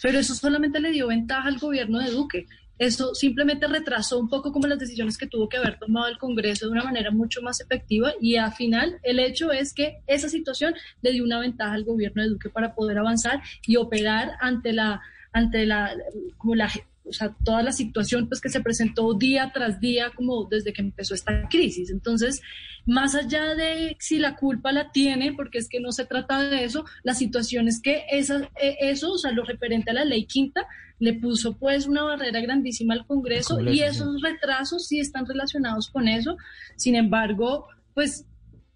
Pero 0.00 0.18
eso 0.18 0.34
solamente 0.34 0.80
le 0.80 0.92
dio 0.92 1.08
ventaja 1.08 1.48
al 1.48 1.58
gobierno 1.58 1.98
de 1.98 2.10
Duque. 2.10 2.46
Eso 2.80 3.14
simplemente 3.14 3.66
retrasó 3.66 4.18
un 4.18 4.30
poco 4.30 4.52
como 4.52 4.66
las 4.66 4.78
decisiones 4.78 5.18
que 5.18 5.26
tuvo 5.26 5.50
que 5.50 5.58
haber 5.58 5.78
tomado 5.78 6.06
el 6.06 6.16
Congreso 6.16 6.64
de 6.64 6.72
una 6.72 6.82
manera 6.82 7.10
mucho 7.10 7.42
más 7.42 7.60
efectiva 7.60 8.14
y 8.22 8.36
al 8.36 8.54
final 8.54 8.98
el 9.02 9.18
hecho 9.18 9.52
es 9.52 9.74
que 9.74 9.98
esa 10.06 10.30
situación 10.30 10.72
le 11.02 11.12
dio 11.12 11.22
una 11.22 11.40
ventaja 11.40 11.74
al 11.74 11.84
gobierno 11.84 12.22
de 12.22 12.30
Duque 12.30 12.48
para 12.48 12.74
poder 12.74 12.96
avanzar 12.96 13.42
y 13.66 13.76
operar 13.76 14.30
ante 14.40 14.72
la 14.72 15.02
ante 15.32 15.66
la, 15.66 15.94
como 16.38 16.54
la 16.54 16.70
o 17.04 17.12
sea, 17.12 17.34
toda 17.44 17.62
la 17.62 17.72
situación 17.72 18.28
pues, 18.28 18.40
que 18.40 18.48
se 18.48 18.60
presentó 18.60 19.14
día 19.14 19.50
tras 19.52 19.80
día 19.80 20.10
como 20.14 20.44
desde 20.44 20.72
que 20.72 20.82
empezó 20.82 21.14
esta 21.14 21.48
crisis. 21.48 21.90
Entonces, 21.90 22.40
más 22.86 23.14
allá 23.14 23.54
de 23.54 23.96
si 23.98 24.18
la 24.18 24.36
culpa 24.36 24.72
la 24.72 24.92
tiene, 24.92 25.32
porque 25.32 25.58
es 25.58 25.68
que 25.68 25.80
no 25.80 25.92
se 25.92 26.04
trata 26.04 26.48
de 26.48 26.64
eso, 26.64 26.84
la 27.02 27.14
situación 27.14 27.68
es 27.68 27.80
que 27.80 28.04
esa, 28.10 28.50
e, 28.60 28.76
eso, 28.80 29.12
o 29.12 29.18
sea, 29.18 29.32
lo 29.32 29.44
referente 29.44 29.90
a 29.90 29.94
la 29.94 30.04
ley 30.04 30.26
quinta, 30.26 30.66
le 30.98 31.14
puso 31.14 31.56
pues 31.56 31.86
una 31.86 32.02
barrera 32.02 32.40
grandísima 32.40 32.94
al 32.94 33.06
Congreso, 33.06 33.60
y 33.60 33.80
esos 33.80 34.20
retrasos 34.20 34.86
sí 34.86 35.00
están 35.00 35.26
relacionados 35.26 35.90
con 35.90 36.08
eso. 36.08 36.36
Sin 36.76 36.94
embargo, 36.94 37.66
pues 37.94 38.26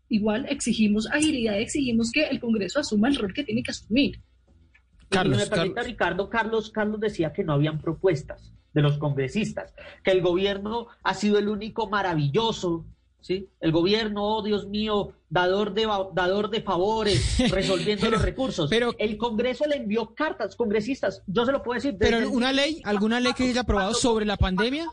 igual 0.08 0.46
exigimos 0.48 1.06
agilidad, 1.10 1.58
exigimos 1.58 2.10
que 2.10 2.24
el 2.26 2.40
Congreso 2.40 2.80
asuma 2.80 3.08
el 3.08 3.16
rol 3.16 3.34
que 3.34 3.44
tiene 3.44 3.62
que 3.62 3.72
asumir. 3.72 4.20
Carlos, 5.14 5.38
me 5.38 5.46
permite, 5.46 5.82
Ricardo, 5.82 6.28
Carlos, 6.28 6.70
Carlos 6.70 7.00
decía 7.00 7.32
que 7.32 7.44
no 7.44 7.52
habían 7.52 7.80
propuestas 7.80 8.52
de 8.72 8.82
los 8.82 8.98
congresistas, 8.98 9.72
que 10.02 10.10
el 10.10 10.20
gobierno 10.20 10.88
ha 11.02 11.14
sido 11.14 11.38
el 11.38 11.48
único 11.48 11.88
maravilloso, 11.88 12.84
¿sí? 13.20 13.48
El 13.60 13.72
gobierno, 13.72 14.24
oh 14.24 14.42
Dios 14.42 14.66
mío, 14.66 15.12
dador 15.30 15.72
de, 15.74 15.88
dador 16.12 16.50
de 16.50 16.60
favores, 16.60 17.38
resolviendo 17.50 18.10
los 18.10 18.22
recursos. 18.22 18.68
Pero 18.68 18.92
el 18.98 19.16
Congreso 19.16 19.64
le 19.66 19.76
envió 19.76 20.14
cartas, 20.14 20.56
congresistas, 20.56 21.22
yo 21.26 21.46
se 21.46 21.52
lo 21.52 21.62
puedo 21.62 21.76
decir. 21.76 21.96
Pero 21.98 22.28
una 22.30 22.52
ley, 22.52 22.82
alguna 22.84 23.20
ley 23.20 23.32
que 23.32 23.44
haya 23.44 23.62
aprobado 23.62 23.94
sobre 23.94 24.26
la 24.26 24.36
pandemia. 24.36 24.86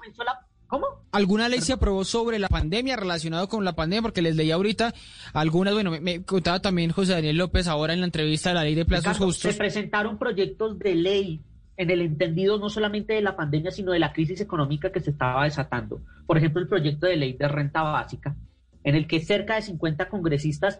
¿Cómo? 0.72 0.88
¿Alguna 1.12 1.50
ley 1.50 1.60
se 1.60 1.74
aprobó 1.74 2.06
sobre 2.06 2.40
la 2.40 2.48
pandemia, 2.48 2.96
relacionado 2.96 3.50
con 3.50 3.66
la 3.66 3.76
pandemia? 3.76 4.04
Porque 4.04 4.22
les 4.22 4.38
leí 4.38 4.52
ahorita 4.52 4.94
algunas, 5.34 5.74
bueno, 5.74 5.92
me, 6.00 6.24
contaba 6.24 6.62
también 6.62 6.92
José 6.92 7.12
Daniel 7.12 7.36
López 7.36 7.68
ahora 7.68 7.92
en 7.92 8.00
la 8.00 8.06
entrevista 8.06 8.52
de 8.52 8.56
la 8.56 8.64
ley 8.64 8.74
de 8.74 8.86
plazos 8.86 9.18
justos. 9.18 9.52
Se 9.52 9.58
presentaron 9.58 10.18
proyectos 10.18 10.80
de 10.80 10.96
ley 10.96 11.42
en 11.76 11.90
el 11.90 12.00
entendido 12.00 12.58
no 12.58 12.70
solamente 12.70 13.12
de 13.12 13.22
la 13.22 13.36
pandemia, 13.36 13.70
sino 13.70 13.92
de 13.92 14.00
la 14.00 14.14
crisis 14.14 14.40
económica 14.40 14.94
que 14.94 15.02
se 15.02 15.10
estaba 15.10 15.44
desatando. 15.44 16.00
Por 16.26 16.38
ejemplo, 16.38 16.62
el 16.62 16.70
proyecto 16.70 17.06
de 17.06 17.18
ley 17.18 17.34
de 17.34 17.50
renta 17.50 17.82
básica, 17.82 18.38
en 18.86 18.96
el 18.96 19.08
que 19.08 19.20
cerca 19.20 19.56
de 19.56 19.64
50 19.64 20.08
congresistas 20.08 20.80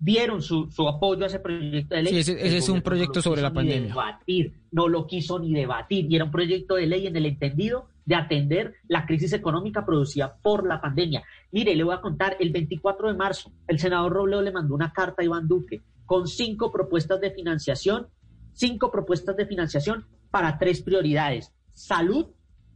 dieron 0.00 0.42
su, 0.42 0.68
apoyo 0.88 1.22
a 1.22 1.28
ese 1.28 1.38
proyecto 1.38 1.94
de 1.94 2.02
ley. 2.02 2.24
Sí, 2.24 2.32
ese, 2.32 2.56
es 2.56 2.68
un 2.68 2.82
proyecto 2.82 3.22
sobre 3.22 3.42
la 3.42 3.52
pandemia. 3.52 3.90
Debatir, 3.90 4.54
no 4.72 4.88
lo 4.88 5.06
quiso 5.06 5.38
ni 5.38 5.54
debatir, 5.54 6.10
y 6.10 6.16
era 6.16 6.24
un 6.24 6.32
proyecto 6.32 6.74
de 6.74 6.88
ley 6.88 7.06
en 7.06 7.14
el 7.14 7.26
entendido 7.26 7.88
de 8.08 8.14
atender 8.14 8.72
la 8.88 9.04
crisis 9.04 9.34
económica 9.34 9.84
producida 9.84 10.38
por 10.40 10.66
la 10.66 10.80
pandemia. 10.80 11.22
Mire, 11.52 11.76
le 11.76 11.84
voy 11.84 11.94
a 11.94 12.00
contar, 12.00 12.38
el 12.40 12.50
24 12.50 13.08
de 13.08 13.18
marzo, 13.18 13.52
el 13.66 13.78
senador 13.78 14.14
Robledo 14.14 14.40
le 14.40 14.50
mandó 14.50 14.74
una 14.74 14.94
carta 14.94 15.20
a 15.20 15.26
Iván 15.26 15.46
Duque 15.46 15.82
con 16.06 16.26
cinco 16.26 16.72
propuestas 16.72 17.20
de 17.20 17.32
financiación, 17.32 18.06
cinco 18.54 18.90
propuestas 18.90 19.36
de 19.36 19.44
financiación 19.44 20.06
para 20.30 20.56
tres 20.56 20.80
prioridades. 20.80 21.52
Salud, 21.74 22.28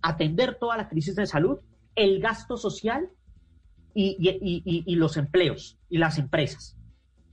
atender 0.02 0.58
toda 0.60 0.76
la 0.76 0.90
crisis 0.90 1.16
de 1.16 1.26
salud, 1.26 1.60
el 1.94 2.20
gasto 2.20 2.58
social 2.58 3.08
y 3.94 4.96
los 4.96 5.16
empleos 5.16 5.78
y 5.88 5.96
las 5.96 6.18
empresas. 6.18 6.76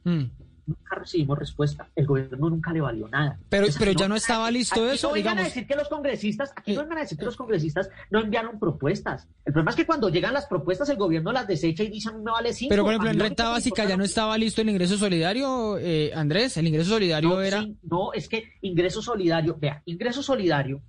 Mm. 0.05 0.23
Nunca 0.69 0.95
recibimos 0.95 1.39
respuesta. 1.39 1.87
El 1.95 2.05
gobierno 2.05 2.49
nunca 2.49 2.71
le 2.71 2.81
valió 2.81 3.07
nada. 3.07 3.39
Pero, 3.49 3.65
pero 3.79 3.91
ya 3.91 4.07
no 4.07 4.15
estaba 4.15 4.51
listo 4.51 4.87
eso, 4.87 5.09
no 5.09 5.15
digamos. 5.15 5.41
a 5.41 5.43
decir 5.45 5.65
que 5.65 5.75
los 5.75 5.89
congresistas, 5.89 6.53
aquí 6.55 6.75
no 6.75 6.81
vengan 6.81 6.99
a 6.99 7.01
decir 7.01 7.17
que 7.17 7.25
los 7.25 7.35
congresistas 7.35 7.89
no 8.11 8.19
enviaron 8.19 8.59
propuestas. 8.59 9.27
El 9.45 9.53
problema 9.53 9.71
es 9.71 9.77
que 9.77 9.87
cuando 9.87 10.09
llegan 10.09 10.31
las 10.31 10.45
propuestas, 10.45 10.87
el 10.89 10.97
gobierno 10.97 11.31
las 11.31 11.47
desecha 11.47 11.81
y 11.81 11.89
dice, 11.89 12.11
no 12.13 12.33
vale 12.33 12.53
cinco. 12.53 12.69
Pero, 12.69 12.83
por 12.83 12.93
ejemplo, 12.93 13.09
en 13.09 13.19
renta 13.19 13.49
básica 13.49 13.85
ya 13.85 13.97
no 13.97 14.03
estaba 14.03 14.37
listo 14.37 14.61
el 14.61 14.69
ingreso 14.69 14.95
solidario, 14.95 15.79
eh, 15.79 16.11
Andrés. 16.13 16.55
El 16.57 16.67
ingreso 16.67 16.91
solidario 16.91 17.41
era. 17.41 17.65
no, 17.81 18.13
es 18.13 18.29
que 18.29 18.53
ingreso 18.61 19.01
solidario, 19.01 19.57
vea, 19.59 19.81
ingreso 19.85 20.21
solidario 20.21 20.81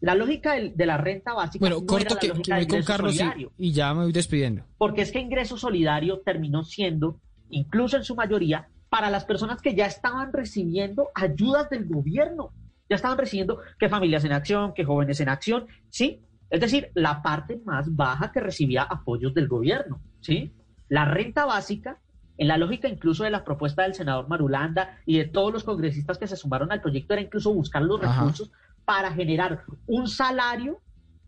la 0.00 0.14
lógica 0.14 0.54
de, 0.54 0.86
la 0.86 0.96
renta 0.98 1.32
básica. 1.32 1.60
Bueno, 1.60 1.84
corto 1.84 2.16
que, 2.16 2.30
voy 2.30 2.66
con 2.66 2.82
Carlos 2.82 3.18
y, 3.58 3.72
ya 3.72 3.94
me 3.94 4.04
voy 4.04 4.12
despidiendo. 4.12 4.64
Porque 4.78 5.02
es 5.02 5.12
que 5.12 5.20
ingreso 5.20 5.56
solidario 5.56 6.20
terminó 6.20 6.64
siendo 6.64 7.18
incluso 7.50 7.96
en 7.96 8.04
su 8.04 8.14
mayoría, 8.14 8.68
para 8.96 9.10
las 9.10 9.26
personas 9.26 9.60
que 9.60 9.74
ya 9.74 9.84
estaban 9.84 10.32
recibiendo 10.32 11.10
ayudas 11.14 11.68
del 11.68 11.84
gobierno. 11.84 12.54
Ya 12.88 12.96
estaban 12.96 13.18
recibiendo 13.18 13.60
que 13.78 13.90
familias 13.90 14.24
en 14.24 14.32
acción, 14.32 14.72
que 14.72 14.86
jóvenes 14.86 15.20
en 15.20 15.28
acción, 15.28 15.66
¿sí? 15.90 16.22
Es 16.48 16.62
decir, 16.62 16.92
la 16.94 17.20
parte 17.20 17.60
más 17.66 17.94
baja 17.94 18.32
que 18.32 18.40
recibía 18.40 18.84
apoyos 18.84 19.34
del 19.34 19.48
gobierno, 19.48 20.00
¿sí? 20.20 20.50
La 20.88 21.04
renta 21.04 21.44
básica, 21.44 21.98
en 22.38 22.48
la 22.48 22.56
lógica 22.56 22.88
incluso 22.88 23.24
de 23.24 23.28
la 23.28 23.44
propuesta 23.44 23.82
del 23.82 23.92
senador 23.92 24.30
Marulanda 24.30 24.96
y 25.04 25.18
de 25.18 25.26
todos 25.26 25.52
los 25.52 25.64
congresistas 25.64 26.16
que 26.16 26.26
se 26.26 26.36
sumaron 26.36 26.72
al 26.72 26.80
proyecto, 26.80 27.12
era 27.12 27.22
incluso 27.22 27.52
buscar 27.52 27.82
los 27.82 28.00
recursos 28.00 28.50
para 28.86 29.12
generar 29.12 29.64
un 29.86 30.08
salario 30.08 30.80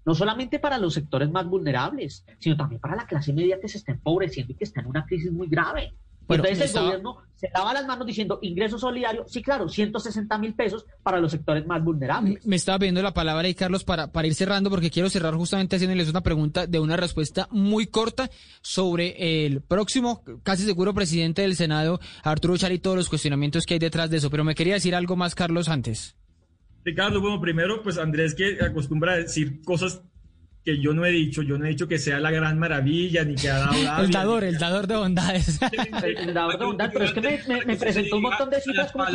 no 0.06 0.14
solamente 0.14 0.58
para 0.58 0.78
los 0.78 0.94
sectores 0.94 1.30
más 1.30 1.46
vulnerables, 1.46 2.24
sino 2.38 2.56
también 2.56 2.80
para 2.80 2.96
la 2.96 3.06
clase 3.06 3.34
media 3.34 3.60
que 3.60 3.68
se 3.68 3.76
está 3.76 3.92
empobreciendo 3.92 4.54
y 4.54 4.56
que 4.56 4.64
está 4.64 4.80
en 4.80 4.86
una 4.86 5.04
crisis 5.04 5.30
muy 5.30 5.48
grave. 5.48 5.92
Entonces 6.28 6.74
el 6.74 6.82
gobierno 6.82 7.16
se 7.36 7.48
lava 7.54 7.72
las 7.72 7.86
manos 7.86 8.06
diciendo 8.06 8.38
ingreso 8.42 8.78
solidario, 8.78 9.24
sí, 9.28 9.42
claro, 9.42 9.68
160 9.68 10.38
mil 10.38 10.54
pesos 10.54 10.84
para 11.02 11.20
los 11.20 11.30
sectores 11.30 11.66
más 11.66 11.82
vulnerables. 11.82 12.44
Me 12.44 12.56
estaba 12.56 12.78
pidiendo 12.80 13.00
la 13.00 13.14
palabra 13.14 13.46
ahí, 13.46 13.54
Carlos, 13.54 13.84
para, 13.84 14.10
para 14.10 14.26
ir 14.26 14.34
cerrando, 14.34 14.70
porque 14.70 14.90
quiero 14.90 15.08
cerrar 15.08 15.34
justamente 15.34 15.76
haciéndoles 15.76 16.10
una 16.10 16.20
pregunta 16.20 16.66
de 16.66 16.80
una 16.80 16.96
respuesta 16.96 17.48
muy 17.50 17.86
corta 17.86 18.28
sobre 18.60 19.46
el 19.46 19.62
próximo, 19.62 20.22
casi 20.42 20.64
seguro, 20.64 20.94
presidente 20.94 21.42
del 21.42 21.54
Senado, 21.54 22.00
Arturo 22.24 22.56
Char, 22.56 22.72
y 22.72 22.80
todos 22.80 22.96
los 22.96 23.08
cuestionamientos 23.08 23.64
que 23.64 23.74
hay 23.74 23.80
detrás 23.80 24.10
de 24.10 24.16
eso. 24.16 24.30
Pero 24.30 24.44
me 24.44 24.54
quería 24.54 24.74
decir 24.74 24.94
algo 24.94 25.16
más, 25.16 25.34
Carlos, 25.34 25.68
antes. 25.68 26.16
Ricardo, 26.84 27.20
bueno, 27.20 27.40
primero, 27.40 27.82
pues 27.82 27.98
Andrés 27.98 28.34
que 28.34 28.58
acostumbra 28.60 29.12
a 29.12 29.16
decir 29.16 29.62
cosas 29.62 30.02
que 30.64 30.80
yo 30.80 30.92
no 30.92 31.04
he 31.04 31.10
dicho, 31.10 31.42
yo 31.42 31.58
no 31.58 31.64
he 31.64 31.70
dicho 31.70 31.88
que 31.88 31.98
sea 31.98 32.20
la 32.20 32.30
gran 32.30 32.58
maravilla, 32.58 33.24
ni 33.24 33.34
que 33.34 33.48
ha 33.50 33.58
dado... 33.58 33.72
el 34.02 34.10
dador, 34.10 34.44
el 34.44 34.58
dador 34.58 34.86
de 34.86 34.96
bondades. 34.96 35.60
el 36.02 36.34
dador 36.34 36.58
de 36.58 36.64
bondades, 36.64 36.92
pero 36.92 37.04
es 37.04 37.12
que 37.12 37.20
me, 37.48 37.64
me, 37.64 37.76
presentó 37.76 38.16
un 38.16 38.22
montón 38.22 38.50
de 38.50 38.60
cifras 38.60 38.92
como 38.92 39.06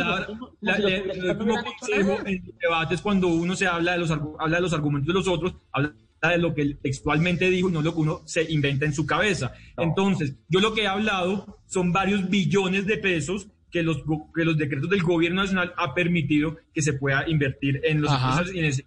consejo 1.62 2.18
en 2.26 2.52
debates 2.60 3.00
cuando 3.00 3.28
uno 3.28 3.54
se 3.54 3.66
habla 3.66 3.92
de 3.92 3.98
los, 3.98 4.10
habla 4.10 4.56
de 4.56 4.62
los 4.62 4.72
argumentos 4.72 5.06
de 5.08 5.14
los 5.14 5.28
otros, 5.28 5.54
habla 5.72 5.94
de 6.22 6.38
lo 6.38 6.54
que 6.54 6.62
él 6.62 6.78
textualmente 6.82 7.50
dijo 7.50 7.68
y 7.68 7.72
no 7.72 7.82
lo 7.82 7.94
que 7.94 8.00
uno 8.00 8.22
se 8.24 8.50
inventa 8.50 8.86
en 8.86 8.94
su 8.94 9.06
cabeza. 9.06 9.52
Entonces, 9.76 10.34
yo 10.48 10.60
lo 10.60 10.74
que 10.74 10.82
he 10.82 10.86
hablado 10.86 11.58
son 11.66 11.92
varios 11.92 12.28
billones 12.28 12.86
de 12.86 12.98
pesos 12.98 13.48
que 13.70 13.82
los, 13.82 14.02
que 14.34 14.44
los 14.44 14.56
decretos 14.56 14.88
del 14.88 15.02
gobierno 15.02 15.42
nacional 15.42 15.74
ha 15.76 15.94
permitido 15.94 16.56
que 16.72 16.80
se 16.80 16.92
pueda 16.92 17.28
invertir 17.28 17.80
en 17.84 18.02
los 18.02 18.12
en 18.54 18.64
ese 18.64 18.86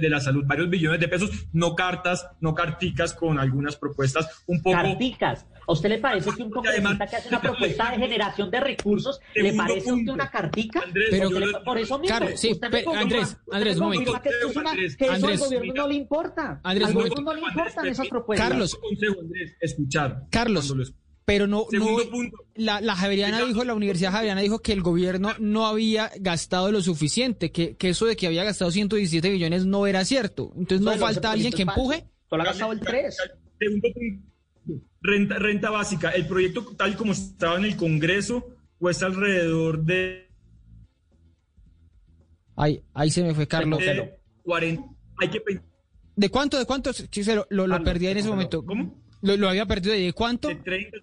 de, 0.00 0.08
la 0.08 0.20
salud, 0.20 0.44
varios 0.46 0.70
billones 0.70 1.00
de 1.00 1.08
pesos, 1.08 1.30
no 1.52 1.74
cartas, 1.74 2.28
no 2.40 2.54
carticas 2.54 3.14
con 3.14 3.38
algunas 3.38 3.76
propuestas 3.76 4.44
un 4.46 4.62
poco... 4.62 4.76
Carticas. 4.76 5.46
¿A 5.68 5.72
usted 5.72 5.88
le 5.88 5.98
parece 5.98 6.30
que 6.30 6.42
un 6.42 6.50
congresista 6.50 7.06
que 7.06 7.16
hace 7.16 7.28
una 7.28 7.40
propuesta 7.40 7.90
de 7.90 7.98
generación 7.98 8.50
de 8.50 8.60
recursos 8.60 9.20
le 9.34 9.52
parece 9.52 9.90
punto, 9.90 10.12
una 10.12 10.30
cartica? 10.30 10.80
Andrés, 10.80 11.08
pero 11.10 11.30
por 11.64 11.78
eso 11.78 11.98
mismo, 11.98 12.18
sí, 12.36 12.52
usted 12.52 12.70
me 12.70 12.84
Andrés, 12.96 13.36
Andrés, 13.50 13.76
un 13.76 13.82
momento. 13.82 14.22
Que, 14.22 14.28
eso 15.06 15.26
al 15.26 15.38
gobierno 15.38 15.74
no 15.74 15.88
le 15.88 15.94
importa. 15.94 16.60
Andrés, 16.62 16.88
al 16.88 16.94
gobierno 16.94 17.22
no 17.22 17.34
le 17.34 17.40
importan 17.40 17.86
esas 17.86 18.08
propuestas. 18.08 18.48
Carlos, 18.48 18.74
consejo, 18.76 19.20
Andrés, 19.20 19.56
escuchar. 19.60 20.22
Carlos, 20.30 20.72
pero 21.26 21.48
no, 21.48 21.66
la, 22.54 22.80
la 22.80 22.94
Javeriana 22.94 23.44
dijo, 23.44 23.64
la 23.64 23.74
Universidad 23.74 24.12
Javeriana 24.12 24.40
dijo 24.42 24.60
que 24.60 24.72
el 24.72 24.80
gobierno 24.80 25.32
no 25.40 25.66
había 25.66 26.12
gastado 26.20 26.70
lo 26.70 26.80
suficiente, 26.80 27.50
que, 27.50 27.76
que 27.76 27.88
eso 27.88 28.06
de 28.06 28.14
que 28.14 28.28
había 28.28 28.44
gastado 28.44 28.70
117 28.70 29.28
billones 29.28 29.66
no 29.66 29.88
era 29.88 30.04
cierto. 30.04 30.52
Entonces 30.56 30.82
no, 30.82 30.92
falta 30.92 31.32
alguien 31.32 31.52
que 31.52 31.62
empuje. 31.62 32.06
Solo 32.30 32.44
ha 32.44 32.46
gastado 32.46 32.70
el 32.70 32.78
3. 32.78 33.16
Segundo 33.58 33.88
punto, 33.92 34.84
renta, 35.02 35.38
renta 35.40 35.70
básica. 35.70 36.10
El 36.10 36.28
proyecto 36.28 36.64
tal 36.76 36.96
como 36.96 37.10
estaba 37.10 37.56
en 37.56 37.64
el 37.64 37.76
Congreso 37.76 38.46
cuesta 38.78 39.06
alrededor 39.06 39.82
de... 39.82 40.28
Ahí, 42.54 42.84
ahí 42.94 43.10
se 43.10 43.24
me 43.24 43.34
fue 43.34 43.48
Carlos. 43.48 43.80
De 43.80 44.16
40, 44.44 44.82
hay 45.18 45.28
que 45.28 45.42
¿De 46.14 46.28
cuánto? 46.30 46.56
¿De 46.56 46.66
cuánto? 46.66 46.92
Sí, 46.92 47.24
lo, 47.24 47.48
lo, 47.50 47.66
lo 47.66 47.82
perdí 47.82 48.06
en 48.06 48.18
ese 48.18 48.28
momento. 48.28 48.64
¿Cómo? 48.64 49.02
¿Lo, 49.22 49.36
lo 49.36 49.48
había 49.48 49.66
perdido 49.66 49.92
de 49.92 50.12
cuánto? 50.12 50.48
De 50.48 50.54
30, 50.54 50.98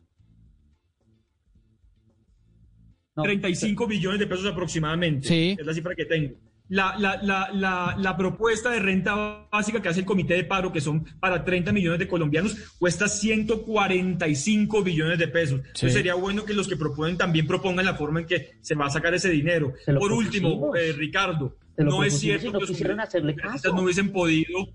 35 3.22 3.88
billones 3.88 4.20
de 4.20 4.28
pesos 4.28 4.46
aproximadamente. 4.46 5.28
Sí. 5.28 5.56
Es 5.60 5.66
la 5.66 5.74
cifra 5.74 5.96
que 5.96 6.06
tengo. 6.06 6.36
La, 6.70 6.96
la, 6.98 7.22
la, 7.22 7.96
la, 8.00 8.18
propuesta 8.18 8.72
de 8.72 8.80
renta 8.80 9.48
básica 9.52 9.82
que 9.82 9.90
hace 9.90 10.00
el 10.00 10.06
Comité 10.06 10.34
de 10.36 10.46
Paro, 10.46 10.72
que 10.72 10.82
son 10.82 11.06
para 11.20 11.44
30 11.44 11.72
millones 11.74 12.00
de 12.00 12.08
colombianos, 12.08 12.56
cuesta 12.80 13.08
145 13.08 14.82
billones 14.82 15.20
de 15.20 15.28
pesos. 15.28 15.60
Entonces 15.60 15.94
sería 15.94 16.16
bueno 16.16 16.46
que 16.46 16.54
los 16.54 16.68
que 16.68 16.78
proponen 16.78 17.18
también 17.18 17.46
propongan 17.46 17.86
la 17.86 17.96
forma 17.96 18.22
en 18.22 18.26
que 18.26 18.52
se 18.62 18.76
va 18.76 18.86
a 18.86 18.90
sacar 18.90 19.14
ese 19.14 19.30
dinero. 19.30 19.74
Por 19.86 20.14
último, 20.14 20.76
eh, 20.76 20.94
Ricardo, 20.94 21.58
no 21.78 22.04
es 22.04 22.18
cierto 22.18 22.52
que 22.54 22.60
los 22.60 22.78
congresistas 22.78 23.74
no 23.74 23.82
hubiesen 23.84 24.12
podido, 24.12 24.70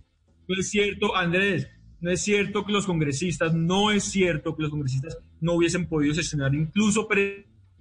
no 0.47 0.61
es 0.61 0.69
cierto, 0.69 1.17
Andrés, 1.17 1.69
no 2.01 2.11
es 2.11 2.21
cierto 2.21 2.65
que 2.65 2.73
los 2.73 2.87
congresistas, 2.87 3.55
no 3.55 3.91
es 3.91 4.05
cierto 4.05 4.55
que 4.55 4.63
los 4.63 4.71
congresistas 4.71 5.19
no 5.41 5.55
hubiesen 5.55 5.89
podido 5.89 6.15
sesionar 6.15 6.55
incluso 6.55 7.09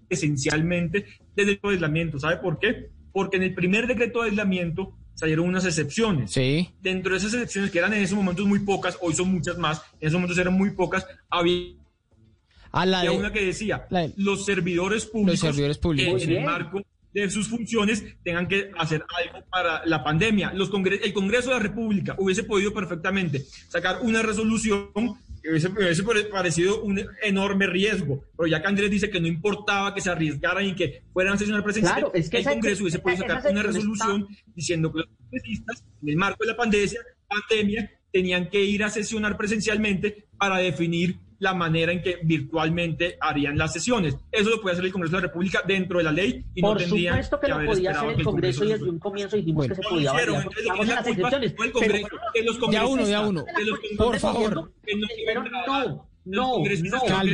esencialmente 0.09 1.05
desde 1.35 1.51
el 1.53 1.59
aislamiento. 1.63 2.19
¿Sabe 2.19 2.37
por 2.37 2.59
qué? 2.59 2.89
Porque 3.11 3.37
en 3.37 3.43
el 3.43 3.53
primer 3.53 3.87
decreto 3.87 4.21
de 4.23 4.29
aislamiento 4.29 4.97
salieron 5.15 5.47
unas 5.47 5.65
excepciones. 5.65 6.31
Sí. 6.31 6.69
Dentro 6.81 7.11
de 7.13 7.17
esas 7.17 7.33
excepciones, 7.33 7.71
que 7.71 7.79
eran 7.79 7.93
en 7.93 8.03
esos 8.03 8.17
momentos 8.17 8.45
muy 8.45 8.59
pocas, 8.59 8.97
hoy 9.01 9.13
son 9.15 9.31
muchas 9.31 9.57
más, 9.57 9.81
en 9.99 10.07
esos 10.07 10.13
momentos 10.19 10.37
eran 10.37 10.53
muy 10.53 10.71
pocas, 10.71 11.07
había 11.29 11.73
A 12.71 12.85
la 12.85 12.99
había 12.99 13.11
de- 13.11 13.17
una 13.17 13.31
que 13.33 13.45
decía, 13.45 13.87
la 13.89 14.01
de- 14.07 14.13
los 14.17 14.45
servidores 14.45 15.05
públicos, 15.05 15.39
servidores 15.39 15.77
públicos. 15.79 16.21
en 16.23 16.31
el 16.31 16.43
marco 16.43 16.81
de 17.13 17.29
sus 17.31 17.47
funciones 17.47 18.03
tengan 18.23 18.47
que 18.47 18.69
hacer 18.77 19.03
algo 19.17 19.43
para 19.49 19.83
la 19.85 20.03
pandemia. 20.03 20.53
Los 20.53 20.69
congre- 20.69 20.99
el 21.03 21.13
Congreso 21.13 21.49
de 21.49 21.55
la 21.55 21.61
República 21.63 22.15
hubiese 22.19 22.43
podido 22.43 22.71
perfectamente 22.73 23.43
sacar 23.69 24.01
una 24.03 24.21
resolución 24.21 24.89
que 25.47 25.51
hubiese, 25.51 25.69
hubiese 25.69 26.03
pare- 26.03 26.23
parecido 26.25 26.81
un 26.83 26.99
enorme 27.23 27.67
riesgo, 27.67 28.21
pero 28.35 28.47
ya 28.47 28.61
que 28.61 28.67
Andrés 28.67 28.91
dice 28.91 29.09
que 29.09 29.21
no 29.21 29.27
importaba 29.27 29.93
que 29.93 30.01
se 30.01 30.09
arriesgaran 30.09 30.65
y 30.65 30.75
que 30.75 31.03
fueran 31.13 31.35
a 31.35 31.37
sesionar 31.37 31.63
presencial, 31.63 31.95
Claro, 31.95 32.11
es 32.13 32.29
que 32.29 32.39
el 32.39 32.43
Congreso 32.43 32.83
hubiese 32.83 32.99
podido 32.99 33.21
sacar 33.21 33.37
una 33.37 33.41
sección 33.43 33.57
está- 33.57 33.67
resolución 33.71 34.27
diciendo 34.55 34.91
que 34.91 34.99
los 34.99 35.07
congresistas, 35.07 35.83
en 36.03 36.09
el 36.09 36.15
marco 36.17 36.43
de 36.43 36.51
la 36.51 36.57
pandemia, 36.57 36.99
pandemia, 37.29 37.91
tenían 38.11 38.49
que 38.49 38.61
ir 38.63 38.83
a 38.83 38.89
sesionar 38.89 39.37
presencialmente 39.37 40.25
para 40.37 40.57
definir 40.57 41.17
la 41.39 41.53
manera 41.53 41.91
en 41.91 42.01
que 42.01 42.19
virtualmente 42.23 43.17
harían 43.21 43.57
las 43.57 43.73
sesiones. 43.73 44.15
Eso 44.31 44.49
lo 44.49 44.61
puede 44.61 44.73
hacer 44.73 44.85
el 44.85 44.91
Congreso 44.91 45.15
de 45.17 45.21
la 45.21 45.27
República 45.27 45.61
dentro 45.67 45.99
de 45.99 46.03
la 46.05 46.11
ley 46.11 46.43
y 46.55 46.61
Por 46.61 46.81
no 46.81 46.87
supuesto 46.87 47.39
que 47.39 47.47
lo 47.47 47.65
podía 47.65 47.91
hacer 47.91 48.09
el 48.11 48.23
Congreso 48.23 48.63
y 48.65 48.69
desde 48.69 48.89
un 48.89 48.99
comienzo 48.99 49.35
dijimos 49.35 49.67
que 49.67 49.75
se 49.75 49.81
no 49.81 49.89
podía 49.89 50.13
de 52.33 52.43
los 52.43 52.59
Ya 52.71 52.85
uno, 52.85 53.07
ya 53.07 53.21
uno. 53.21 53.45
Por 53.97 54.19
favor. 54.19 54.55
no 54.55 54.69
Pero 55.25 55.43
no, 55.43 55.49
no, 55.49 56.07
no, 56.25 56.57
no 56.57 56.63
virtual, 56.63 57.29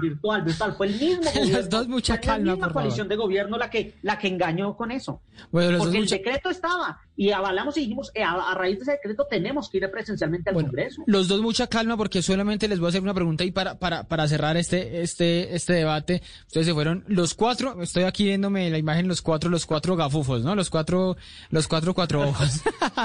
virtual, 0.00 0.42
virtual. 0.42 0.74
Fue 0.76 0.86
el 0.86 0.92
mismo 0.98 1.22
gobierno. 1.34 1.52
Las 1.58 1.68
dos 1.68 1.88
mucha 1.88 2.14
fue 2.14 2.22
calma, 2.22 2.36
la 2.46 2.52
misma 2.52 2.54
por 2.54 2.60
favor. 2.60 2.72
coalición 2.82 3.08
de 3.08 3.16
gobierno 3.16 3.58
la 3.58 3.70
que, 3.70 3.94
la 4.02 4.18
que 4.18 4.28
engañó 4.28 4.76
con 4.76 4.90
eso. 4.90 5.20
Bueno, 5.50 5.78
Porque 5.78 5.96
el 5.98 6.04
mucha- 6.04 6.16
decreto 6.16 6.50
estaba 6.50 7.00
y 7.20 7.32
avalamos 7.32 7.76
y 7.76 7.80
dijimos, 7.80 8.12
eh, 8.14 8.22
a, 8.22 8.30
a 8.52 8.54
raíz 8.54 8.76
de 8.76 8.82
ese 8.84 8.92
decreto 8.92 9.26
tenemos 9.28 9.68
que 9.68 9.78
ir 9.78 9.90
presencialmente 9.90 10.50
al 10.50 10.54
Congreso. 10.54 11.02
Los 11.06 11.26
dos 11.26 11.40
mucha 11.42 11.66
calma 11.66 11.96
porque 11.96 12.22
solamente 12.22 12.68
les 12.68 12.78
voy 12.78 12.86
a 12.86 12.88
hacer 12.90 13.02
una 13.02 13.12
pregunta 13.12 13.42
y 13.42 13.50
para, 13.50 13.76
para, 13.80 14.04
para 14.04 14.28
cerrar 14.28 14.56
este, 14.56 15.02
este, 15.02 15.54
este 15.56 15.72
debate. 15.72 16.22
Ustedes 16.46 16.66
se 16.68 16.72
fueron 16.74 17.04
los 17.08 17.34
cuatro, 17.34 17.82
estoy 17.82 18.04
aquí 18.04 18.22
viéndome 18.24 18.70
la 18.70 18.78
imagen, 18.78 19.08
los 19.08 19.20
cuatro, 19.20 19.50
los 19.50 19.66
cuatro 19.66 19.96
gafufos, 19.96 20.44
¿no? 20.44 20.54
Los 20.54 20.70
cuatro, 20.70 21.16
los 21.50 21.66
cuatro 21.66 21.92
cuatro 21.92 22.28
ojos. 22.28 22.60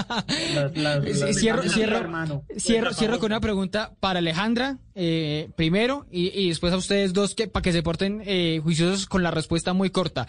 Las- 0.53 0.77
las- 0.77 1.03
Sí, 1.05 1.19
las- 1.19 1.35
cierro, 1.39 1.63
cierro, 1.63 1.97
hermano. 1.97 2.43
cierro, 2.57 2.93
cierro 2.93 3.17
con 3.19 3.31
una 3.31 3.39
pregunta 3.41 3.93
para 3.99 4.19
Alejandra, 4.19 4.77
eh, 4.93 5.49
primero, 5.55 6.05
y, 6.11 6.27
y 6.39 6.49
después 6.49 6.71
a 6.73 6.77
ustedes 6.77 7.13
dos 7.13 7.33
que, 7.33 7.47
para 7.47 7.63
que 7.63 7.71
se 7.71 7.81
porten 7.81 8.21
eh, 8.25 8.59
juiciosos 8.61 9.07
con 9.07 9.23
la 9.23 9.31
respuesta 9.31 9.73
muy 9.73 9.89
corta. 9.89 10.27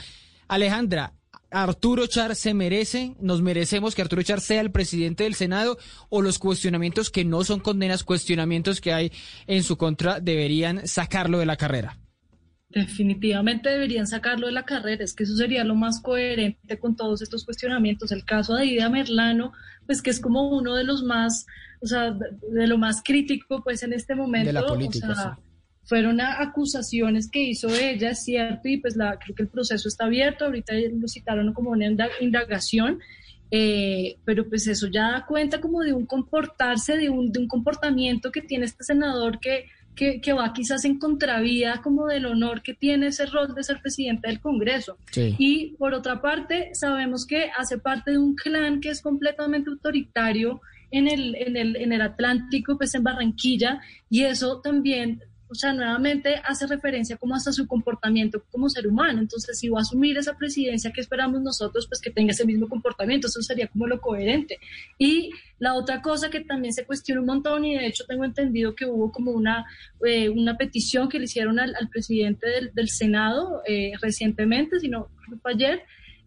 Alejandra, 0.48 1.12
¿Arturo 1.54 2.08
Char 2.08 2.34
se 2.34 2.52
merece, 2.52 3.14
nos 3.20 3.40
merecemos 3.40 3.94
que 3.94 4.02
Arturo 4.02 4.24
Char 4.24 4.40
sea 4.40 4.60
el 4.60 4.72
presidente 4.72 5.22
del 5.22 5.34
Senado 5.34 5.78
o 6.08 6.20
los 6.20 6.40
cuestionamientos 6.40 7.10
que 7.10 7.24
no 7.24 7.44
son 7.44 7.60
condenas, 7.60 8.02
cuestionamientos 8.02 8.80
que 8.80 8.92
hay 8.92 9.12
en 9.46 9.62
su 9.62 9.76
contra 9.76 10.18
deberían 10.18 10.88
sacarlo 10.88 11.38
de 11.38 11.46
la 11.46 11.56
carrera? 11.56 11.96
Definitivamente 12.70 13.68
deberían 13.68 14.08
sacarlo 14.08 14.48
de 14.48 14.52
la 14.52 14.64
carrera, 14.64 15.04
es 15.04 15.14
que 15.14 15.22
eso 15.22 15.36
sería 15.36 15.62
lo 15.62 15.76
más 15.76 16.00
coherente 16.00 16.76
con 16.80 16.96
todos 16.96 17.22
estos 17.22 17.44
cuestionamientos. 17.44 18.10
El 18.10 18.24
caso 18.24 18.56
de 18.56 18.66
Ida 18.66 18.90
Merlano, 18.90 19.52
pues 19.86 20.02
que 20.02 20.10
es 20.10 20.18
como 20.18 20.50
uno 20.50 20.74
de 20.74 20.82
los 20.82 21.04
más, 21.04 21.46
o 21.80 21.86
sea, 21.86 22.10
de, 22.10 22.66
lo 22.66 22.78
más 22.78 23.00
crítico, 23.04 23.62
pues 23.62 23.84
en 23.84 23.92
este 23.92 24.16
momento. 24.16 24.48
De 24.48 24.54
la 24.54 24.66
política, 24.66 25.08
o 25.08 25.14
sea, 25.14 25.36
sí. 25.36 25.53
Fueron 25.84 26.20
acusaciones 26.20 27.30
que 27.30 27.42
hizo 27.42 27.68
ella, 27.68 28.10
es 28.10 28.24
cierto, 28.24 28.68
y 28.68 28.78
pues 28.78 28.96
la, 28.96 29.18
creo 29.18 29.34
que 29.34 29.42
el 29.42 29.48
proceso 29.48 29.88
está 29.88 30.06
abierto, 30.06 30.46
ahorita 30.46 30.72
lo 30.92 31.08
citaron 31.08 31.52
como 31.52 31.70
una 31.70 31.86
inda- 31.86 32.08
indagación, 32.20 33.00
eh, 33.50 34.16
pero 34.24 34.48
pues 34.48 34.66
eso 34.66 34.88
ya 34.88 35.12
da 35.12 35.26
cuenta 35.26 35.60
como 35.60 35.82
de 35.82 35.92
un 35.92 36.06
comportarse, 36.06 36.96
de 36.96 37.10
un, 37.10 37.30
de 37.30 37.38
un 37.38 37.48
comportamiento 37.48 38.32
que 38.32 38.40
tiene 38.40 38.64
este 38.64 38.82
senador 38.82 39.38
que, 39.38 39.66
que, 39.94 40.20
que 40.20 40.32
va 40.32 40.52
quizás 40.52 40.84
en 40.86 40.98
contravía 40.98 41.80
como 41.82 42.06
del 42.06 42.26
honor 42.26 42.62
que 42.62 42.74
tiene 42.74 43.08
ese 43.08 43.26
rol 43.26 43.54
de 43.54 43.62
ser 43.62 43.80
presidente 43.80 44.28
del 44.28 44.40
Congreso. 44.40 44.96
Sí. 45.12 45.36
Y 45.38 45.76
por 45.76 45.92
otra 45.94 46.20
parte, 46.20 46.70
sabemos 46.72 47.26
que 47.26 47.50
hace 47.56 47.78
parte 47.78 48.12
de 48.12 48.18
un 48.18 48.34
clan 48.34 48.80
que 48.80 48.88
es 48.88 49.02
completamente 49.02 49.70
autoritario 49.70 50.60
en 50.90 51.08
el, 51.08 51.34
en 51.36 51.56
el, 51.56 51.76
en 51.76 51.92
el 51.92 52.00
Atlántico, 52.00 52.76
pues 52.78 52.94
en 52.94 53.02
Barranquilla, 53.02 53.80
y 54.08 54.22
eso 54.22 54.60
también, 54.62 55.22
o 55.54 55.56
sea, 55.56 55.72
nuevamente 55.72 56.34
hace 56.44 56.66
referencia 56.66 57.16
como 57.16 57.36
hasta 57.36 57.52
su 57.52 57.68
comportamiento 57.68 58.42
como 58.50 58.68
ser 58.68 58.88
humano. 58.88 59.20
Entonces, 59.20 59.56
si 59.56 59.68
va 59.68 59.78
a 59.78 59.82
asumir 59.82 60.18
esa 60.18 60.36
presidencia, 60.36 60.90
que 60.90 61.00
esperamos 61.00 61.40
nosotros? 61.42 61.86
Pues 61.86 62.00
que 62.00 62.10
tenga 62.10 62.32
ese 62.32 62.44
mismo 62.44 62.68
comportamiento, 62.68 63.28
eso 63.28 63.40
sería 63.40 63.68
como 63.68 63.86
lo 63.86 64.00
coherente. 64.00 64.58
Y 64.98 65.30
la 65.60 65.74
otra 65.74 66.02
cosa 66.02 66.28
que 66.28 66.40
también 66.40 66.74
se 66.74 66.84
cuestiona 66.84 67.20
un 67.20 67.28
montón, 67.28 67.64
y 67.64 67.78
de 67.78 67.86
hecho 67.86 68.04
tengo 68.04 68.24
entendido 68.24 68.74
que 68.74 68.84
hubo 68.84 69.12
como 69.12 69.30
una, 69.30 69.64
eh, 70.04 70.28
una 70.28 70.56
petición 70.56 71.08
que 71.08 71.20
le 71.20 71.26
hicieron 71.26 71.60
al, 71.60 71.72
al 71.76 71.88
presidente 71.88 72.48
del, 72.48 72.74
del 72.74 72.88
Senado 72.88 73.62
eh, 73.68 73.92
recientemente, 74.02 74.80
si 74.80 74.88
no 74.88 75.06
creo 75.06 75.36
que 75.36 75.40
fue 75.40 75.52
ayer, 75.52 75.82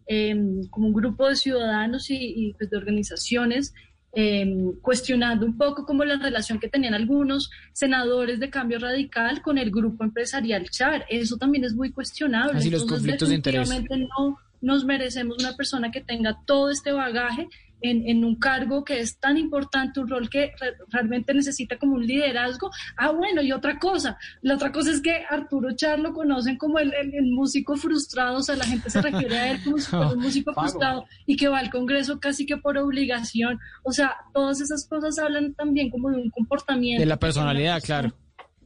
eh, 0.06 0.34
como 0.70 0.86
un 0.86 0.94
grupo 0.94 1.28
de 1.28 1.36
ciudadanos 1.36 2.08
y, 2.08 2.16
y, 2.16 2.54
pues, 2.54 2.70
de 2.70 2.78
organizaciones 2.78 3.74
eh, 4.20 4.74
cuestionando 4.82 5.46
un 5.46 5.56
poco 5.56 5.86
como 5.86 6.04
la 6.04 6.16
relación 6.16 6.58
que 6.58 6.66
tenían 6.66 6.92
algunos 6.92 7.52
senadores 7.72 8.40
de 8.40 8.50
cambio 8.50 8.80
radical 8.80 9.42
con 9.42 9.58
el 9.58 9.70
grupo 9.70 10.02
empresarial 10.02 10.68
Char. 10.70 11.06
Eso 11.08 11.36
también 11.36 11.62
es 11.62 11.72
muy 11.72 11.92
cuestionable. 11.92 12.58
Así 12.58 12.68
los 12.68 12.82
Entonces, 12.82 12.98
conflictos 12.98 13.28
de 13.28 13.34
interés. 13.36 13.68
definitivamente 13.68 14.10
no 14.18 14.38
nos 14.60 14.84
merecemos 14.84 15.38
una 15.38 15.54
persona 15.54 15.92
que 15.92 16.00
tenga 16.00 16.36
todo 16.46 16.68
este 16.68 16.90
bagaje 16.90 17.48
en, 17.80 18.08
en 18.08 18.24
un 18.24 18.36
cargo 18.36 18.84
que 18.84 19.00
es 19.00 19.18
tan 19.18 19.36
importante, 19.38 20.00
un 20.00 20.08
rol 20.08 20.28
que 20.28 20.52
re- 20.60 20.74
realmente 20.88 21.32
necesita 21.34 21.78
como 21.78 21.94
un 21.94 22.06
liderazgo. 22.06 22.70
Ah, 22.96 23.10
bueno, 23.12 23.42
y 23.42 23.52
otra 23.52 23.78
cosa, 23.78 24.18
la 24.42 24.54
otra 24.56 24.72
cosa 24.72 24.90
es 24.90 25.00
que 25.00 25.22
Arturo 25.28 25.72
Char 25.76 25.98
lo 25.98 26.12
conocen 26.12 26.56
como 26.58 26.78
el, 26.78 26.92
el- 26.94 27.14
el 27.14 27.30
músico 27.30 27.76
frustrado, 27.76 28.38
o 28.38 28.42
sea, 28.42 28.56
la 28.56 28.64
gente 28.64 28.90
se 28.90 29.00
refiere 29.02 29.36
a 29.38 29.50
él 29.52 29.58
como 29.64 29.78
si 29.78 29.86
fuera 29.90 30.08
un 30.08 30.18
músico 30.20 30.52
Pago. 30.52 30.68
frustrado 30.68 31.04
y 31.26 31.36
que 31.36 31.48
va 31.48 31.58
al 31.58 31.70
Congreso 31.70 32.18
casi 32.20 32.46
que 32.46 32.56
por 32.56 32.76
obligación. 32.78 33.58
O 33.82 33.92
sea, 33.92 34.14
todas 34.34 34.60
esas 34.60 34.86
cosas 34.88 35.18
hablan 35.18 35.54
también 35.54 35.90
como 35.90 36.10
de 36.10 36.16
un 36.16 36.30
comportamiento. 36.30 37.00
De 37.00 37.06
la 37.06 37.18
personalidad, 37.18 37.82
claro. 37.82 38.12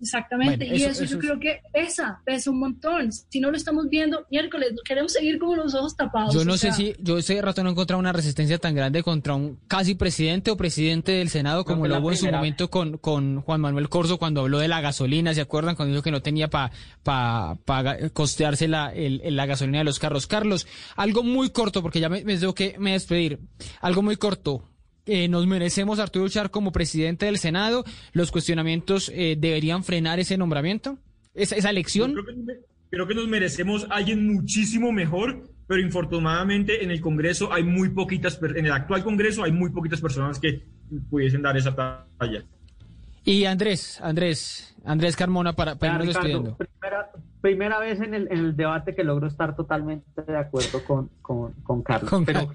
Exactamente, 0.02 0.66
Bueno, 0.66 0.74
y 0.74 0.82
eso- 0.82 0.90
eso, 0.90 1.04
eso 1.04 1.12
yo 1.14 1.18
es- 1.20 1.24
creo 1.24 1.40
que 1.40 1.60
pesa, 1.72 2.20
pesa 2.24 2.50
un 2.50 2.58
montón. 2.58 3.12
Si 3.12 3.38
no 3.40 3.50
lo 3.52 3.56
estamos 3.56 3.88
viendo, 3.88 4.26
miércoles, 4.30 4.72
queremos 4.84 5.12
seguir 5.12 5.38
como 5.38 5.54
los 5.54 5.74
ojos 5.74 5.96
tapados. 5.96 6.34
Yo 6.34 6.44
no 6.44 6.54
sé 6.54 6.58
sea, 6.58 6.72
si, 6.72 6.94
yo 6.98 7.18
ese 7.18 7.40
rato 7.40 7.62
no 7.62 7.68
he 7.68 7.72
encontrado 7.72 8.00
una 8.00 8.12
resistencia 8.12 8.58
tan 8.58 8.74
grande 8.74 9.02
contra 9.04 9.34
un 9.34 9.58
casi 9.68 9.94
presidente 9.94 10.50
o 10.50 10.56
presidente 10.56 11.12
del 11.12 11.28
Senado 11.30 11.64
como 11.64 11.86
lo 11.86 11.98
hubo 12.00 12.10
en 12.10 12.16
su 12.16 12.26
momento 12.38 12.68
con, 12.68 12.98
con 12.98 13.40
Juan 13.42 13.60
Manuel 13.60 13.88
Corso 13.88 14.18
cuando 14.18 14.40
habló 14.40 14.58
de 14.58 14.68
la 14.68 14.80
gasolina, 14.80 15.32
¿se 15.34 15.40
acuerdan? 15.40 15.76
Cuando 15.76 15.92
dijo 15.94 16.02
que 16.02 16.10
no 16.10 16.20
tenía 16.20 16.48
para 16.48 16.72
pa, 17.04 17.56
pa 17.64 17.96
costearse 18.12 18.66
la, 18.68 18.92
el- 18.92 19.20
el- 19.22 19.36
la 19.36 19.46
gasolina 19.46 19.78
de 19.78 19.84
los 19.84 19.98
carros. 20.00 20.26
Carlos, 20.26 20.66
algo 20.96 21.22
muy 21.22 21.50
corto, 21.50 21.80
porque 21.80 22.00
ya 22.00 22.08
me, 22.08 22.24
me 22.24 22.36
tengo 22.36 22.54
que 22.54 22.74
me 22.78 22.92
despedir. 22.92 23.38
Algo 23.80 24.02
muy 24.02 24.16
corto. 24.16 24.64
Eh, 25.06 25.28
nos 25.28 25.46
merecemos 25.46 25.98
a 25.98 26.04
Arturo 26.04 26.28
Char 26.28 26.50
como 26.50 26.70
presidente 26.72 27.26
del 27.26 27.38
Senado. 27.38 27.84
Los 28.12 28.30
cuestionamientos 28.30 29.10
eh, 29.14 29.36
deberían 29.38 29.82
frenar 29.82 30.20
ese 30.20 30.36
nombramiento, 30.36 30.98
esa, 31.34 31.56
esa 31.56 31.70
elección. 31.70 32.12
Creo 32.12 32.24
que, 32.24 32.60
creo 32.90 33.06
que 33.08 33.14
nos 33.14 33.26
merecemos 33.28 33.86
a 33.90 33.96
alguien 33.96 34.26
muchísimo 34.32 34.92
mejor, 34.92 35.48
pero 35.66 35.80
infortunadamente 35.80 36.84
en 36.84 36.90
el 36.90 37.00
Congreso 37.00 37.52
hay 37.52 37.64
muy 37.64 37.88
poquitas, 37.88 38.38
en 38.42 38.66
el 38.66 38.72
actual 38.72 39.02
Congreso 39.02 39.42
hay 39.42 39.52
muy 39.52 39.70
poquitas 39.70 40.00
personas 40.00 40.38
que 40.38 40.62
pudiesen 41.10 41.42
dar 41.42 41.56
esa 41.56 41.74
talla. 41.74 42.44
Y 43.24 43.44
Andrés, 43.44 44.00
Andrés, 44.00 44.74
Andrés 44.84 45.16
Carmona 45.16 45.52
para, 45.52 45.76
para 45.76 45.92
irnos 45.94 46.08
Ricardo, 46.08 46.28
despidiendo. 46.28 46.56
primera, 46.56 47.10
primera 47.40 47.78
vez 47.78 48.00
en 48.00 48.14
el, 48.14 48.28
en 48.30 48.38
el 48.38 48.56
debate 48.56 48.94
que 48.94 49.04
logro 49.04 49.28
estar 49.28 49.54
totalmente 49.54 50.22
de 50.22 50.36
acuerdo 50.36 50.84
con, 50.84 51.08
con, 51.22 51.52
con 51.62 51.82
Carlos. 51.82 52.10
Con 52.10 52.24
Pero 52.24 52.52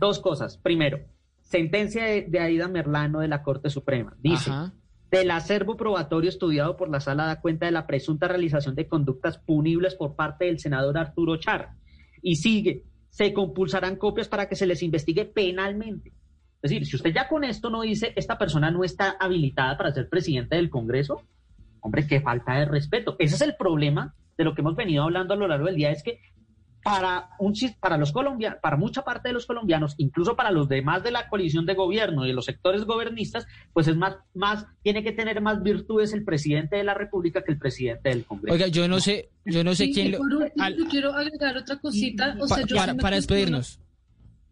dos 0.00 0.18
cosas. 0.18 0.56
Primero, 0.56 1.00
sentencia 1.48 2.04
de, 2.04 2.22
de 2.28 2.40
Aida 2.40 2.68
Merlano 2.68 3.20
de 3.20 3.28
la 3.28 3.42
Corte 3.42 3.70
Suprema. 3.70 4.14
Dice, 4.20 4.50
Ajá. 4.50 4.72
del 5.10 5.30
acervo 5.30 5.76
probatorio 5.76 6.28
estudiado 6.28 6.76
por 6.76 6.90
la 6.90 7.00
sala 7.00 7.24
da 7.24 7.40
cuenta 7.40 7.66
de 7.66 7.72
la 7.72 7.86
presunta 7.86 8.28
realización 8.28 8.74
de 8.74 8.86
conductas 8.86 9.38
punibles 9.38 9.94
por 9.94 10.14
parte 10.14 10.44
del 10.44 10.58
senador 10.58 10.98
Arturo 10.98 11.36
Char. 11.38 11.70
Y 12.20 12.36
sigue, 12.36 12.84
se 13.08 13.32
compulsarán 13.32 13.96
copias 13.96 14.28
para 14.28 14.48
que 14.48 14.56
se 14.56 14.66
les 14.66 14.82
investigue 14.82 15.24
penalmente. 15.24 16.12
Es 16.60 16.70
decir, 16.70 16.86
si 16.86 16.96
usted 16.96 17.14
ya 17.14 17.28
con 17.28 17.44
esto 17.44 17.70
no 17.70 17.82
dice, 17.82 18.12
esta 18.16 18.36
persona 18.36 18.70
no 18.70 18.84
está 18.84 19.16
habilitada 19.18 19.78
para 19.78 19.92
ser 19.92 20.08
presidente 20.08 20.56
del 20.56 20.68
Congreso, 20.68 21.22
hombre, 21.80 22.06
qué 22.06 22.20
falta 22.20 22.58
de 22.58 22.66
respeto. 22.66 23.16
Ese 23.18 23.36
es 23.36 23.40
el 23.40 23.56
problema 23.56 24.14
de 24.36 24.44
lo 24.44 24.54
que 24.54 24.60
hemos 24.60 24.76
venido 24.76 25.04
hablando 25.04 25.32
a 25.32 25.36
lo 25.36 25.48
largo 25.48 25.66
del 25.66 25.76
día, 25.76 25.90
es 25.90 26.02
que 26.02 26.20
para, 26.82 27.30
un, 27.38 27.52
para 27.80 27.96
los 27.96 28.12
colombianos, 28.12 28.58
para 28.62 28.76
mucha 28.76 29.02
parte 29.02 29.28
de 29.28 29.34
los 29.34 29.46
colombianos, 29.46 29.94
incluso 29.98 30.36
para 30.36 30.50
los 30.50 30.68
demás 30.68 31.02
de 31.02 31.10
la 31.10 31.28
coalición 31.28 31.66
de 31.66 31.74
gobierno 31.74 32.24
y 32.24 32.28
de 32.28 32.34
los 32.34 32.44
sectores 32.44 32.84
gobernistas, 32.84 33.46
pues 33.72 33.88
es 33.88 33.96
más, 33.96 34.16
más, 34.34 34.66
tiene 34.82 35.02
que 35.02 35.12
tener 35.12 35.40
más 35.40 35.62
virtudes 35.62 36.12
el 36.12 36.24
presidente 36.24 36.76
de 36.76 36.84
la 36.84 36.94
República 36.94 37.42
que 37.42 37.52
el 37.52 37.58
presidente 37.58 38.08
del 38.10 38.24
Congreso. 38.24 38.54
Oiga, 38.54 38.68
yo 38.68 38.88
no 38.88 39.00
sé, 39.00 39.30
yo 39.44 39.64
no 39.64 39.74
sé 39.74 39.86
Sí, 39.86 39.92
quién 39.94 40.12
lo... 40.12 40.18
por 40.18 40.32
último, 40.34 40.64
al- 40.64 40.76
yo 40.76 40.84
quiero 40.88 41.12
agregar 41.12 41.56
otra 41.56 41.76
cosita. 41.78 42.36
O 42.40 42.46
pa- 42.48 42.56
sea, 42.56 42.64
yo 42.66 42.76
para, 42.76 42.94
para 42.94 43.16
cuestiono- 43.16 43.16
despedirnos. 43.16 43.80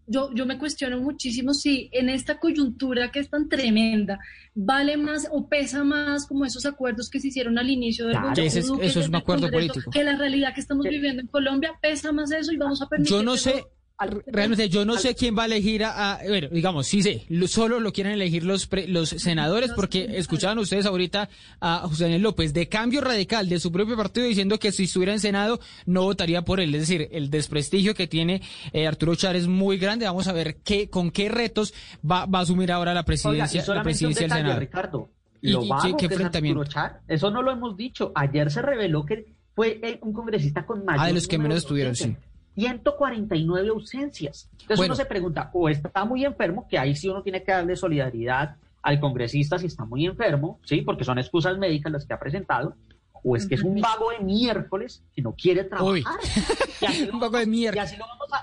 Yo, 0.06 0.30
yo 0.34 0.46
me 0.46 0.58
cuestiono 0.58 1.00
muchísimo 1.00 1.52
si 1.52 1.88
en 1.92 2.08
esta 2.08 2.38
coyuntura 2.38 3.10
que 3.10 3.20
es 3.20 3.28
tan 3.28 3.48
tremenda, 3.48 4.18
vale 4.54 4.96
más 4.96 5.28
o 5.30 5.48
pesa 5.48 5.84
más 5.84 6.26
como 6.26 6.44
esos 6.44 6.64
acuerdos 6.66 7.10
que 7.10 7.20
se 7.20 7.28
hicieron 7.28 7.58
al 7.58 7.68
inicio 7.68 8.06
del 8.06 8.16
claro, 8.16 8.42
eso 8.42 8.80
es 8.80 9.08
un 9.08 9.14
acuerdo 9.14 9.50
político. 9.50 9.90
Que 9.90 10.04
la 10.04 10.16
realidad 10.16 10.54
que 10.54 10.60
estamos 10.60 10.86
viviendo 10.86 11.22
en 11.22 11.28
Colombia 11.28 11.72
pesa 11.80 12.12
más 12.12 12.30
eso 12.30 12.52
y 12.52 12.56
vamos 12.56 12.80
a 12.82 12.88
permitir. 12.88 13.12
Yo 13.12 13.22
no 13.22 13.36
sé. 13.36 13.64
Realmente 14.26 14.68
yo 14.68 14.84
no 14.84 14.98
sé 14.98 15.14
quién 15.14 15.36
va 15.36 15.44
a 15.44 15.46
elegir 15.46 15.82
a, 15.84 16.20
bueno, 16.28 16.48
digamos, 16.50 16.86
sí 16.86 17.02
sé, 17.02 17.26
solo 17.46 17.80
lo 17.80 17.92
quieren 17.92 18.12
elegir 18.12 18.44
los 18.44 18.68
los 18.88 19.08
senadores 19.08 19.72
porque 19.74 20.18
escuchaban 20.18 20.58
ustedes 20.58 20.84
ahorita 20.84 21.30
a 21.60 21.78
José 21.88 22.04
Daniel 22.04 22.22
López 22.22 22.52
de 22.52 22.68
cambio 22.68 23.00
radical 23.00 23.48
de 23.48 23.58
su 23.58 23.72
propio 23.72 23.96
partido 23.96 24.26
diciendo 24.26 24.58
que 24.58 24.70
si 24.70 24.84
estuviera 24.84 25.14
en 25.14 25.20
Senado 25.20 25.60
no 25.86 26.02
votaría 26.02 26.42
por 26.42 26.60
él, 26.60 26.74
es 26.74 26.82
decir, 26.82 27.08
el 27.10 27.30
desprestigio 27.30 27.94
que 27.94 28.06
tiene 28.06 28.42
eh, 28.72 28.86
Arturo 28.86 29.14
Char 29.14 29.34
es 29.34 29.46
muy 29.46 29.78
grande, 29.78 30.04
vamos 30.04 30.28
a 30.28 30.32
ver 30.32 30.56
qué 30.56 30.90
con 30.90 31.10
qué 31.10 31.30
retos 31.30 31.72
va, 32.08 32.26
va 32.26 32.40
a 32.40 32.42
asumir 32.42 32.72
ahora 32.72 32.92
la 32.92 33.04
presidencia, 33.04 33.64
la 33.66 33.82
presidencia 33.82 34.28
del 34.28 34.36
Senado. 34.36 34.60
Ricardo, 34.60 35.10
lo 35.40 35.62
¿Y, 35.62 35.96
qué, 35.96 36.04
enfrentamiento? 36.04 36.64
Char, 36.64 37.00
eso 37.08 37.30
no 37.30 37.40
lo 37.40 37.50
hemos 37.50 37.76
dicho, 37.78 38.12
ayer 38.14 38.50
se 38.50 38.60
reveló 38.60 39.06
que 39.06 39.36
fue 39.54 39.80
eh, 39.82 39.98
un 40.02 40.12
congresista 40.12 40.66
con 40.66 40.84
mayor 40.84 41.02
Ah, 41.02 41.06
de 41.06 41.14
los 41.14 41.26
que 41.26 41.38
menos 41.38 41.58
estuvieron, 41.58 41.96
sí. 41.96 42.14
149 42.56 43.68
ausencias. 43.68 44.50
Entonces 44.62 44.86
uno 44.86 44.96
se 44.96 45.04
pregunta, 45.04 45.50
o 45.52 45.68
está 45.68 46.04
muy 46.04 46.24
enfermo, 46.24 46.66
que 46.68 46.78
ahí 46.78 46.96
sí 46.96 47.08
uno 47.08 47.22
tiene 47.22 47.42
que 47.42 47.52
darle 47.52 47.76
solidaridad 47.76 48.56
al 48.82 48.98
congresista 48.98 49.58
si 49.58 49.66
está 49.66 49.84
muy 49.84 50.06
enfermo, 50.06 50.58
¿sí? 50.64 50.80
Porque 50.80 51.04
son 51.04 51.18
excusas 51.18 51.58
médicas 51.58 51.92
las 51.92 52.06
que 52.06 52.14
ha 52.14 52.18
presentado, 52.18 52.74
o 53.22 53.36
es 53.36 53.46
que 53.46 53.56
es 53.56 53.62
un 53.62 53.80
vago 53.80 54.10
de 54.10 54.20
miércoles 54.24 55.04
que 55.14 55.20
no 55.20 55.34
quiere 55.34 55.64
trabajar. 55.64 56.14
un 57.12 57.20
vago 57.20 57.38
de 57.38 57.46
miércoles. 57.46 57.96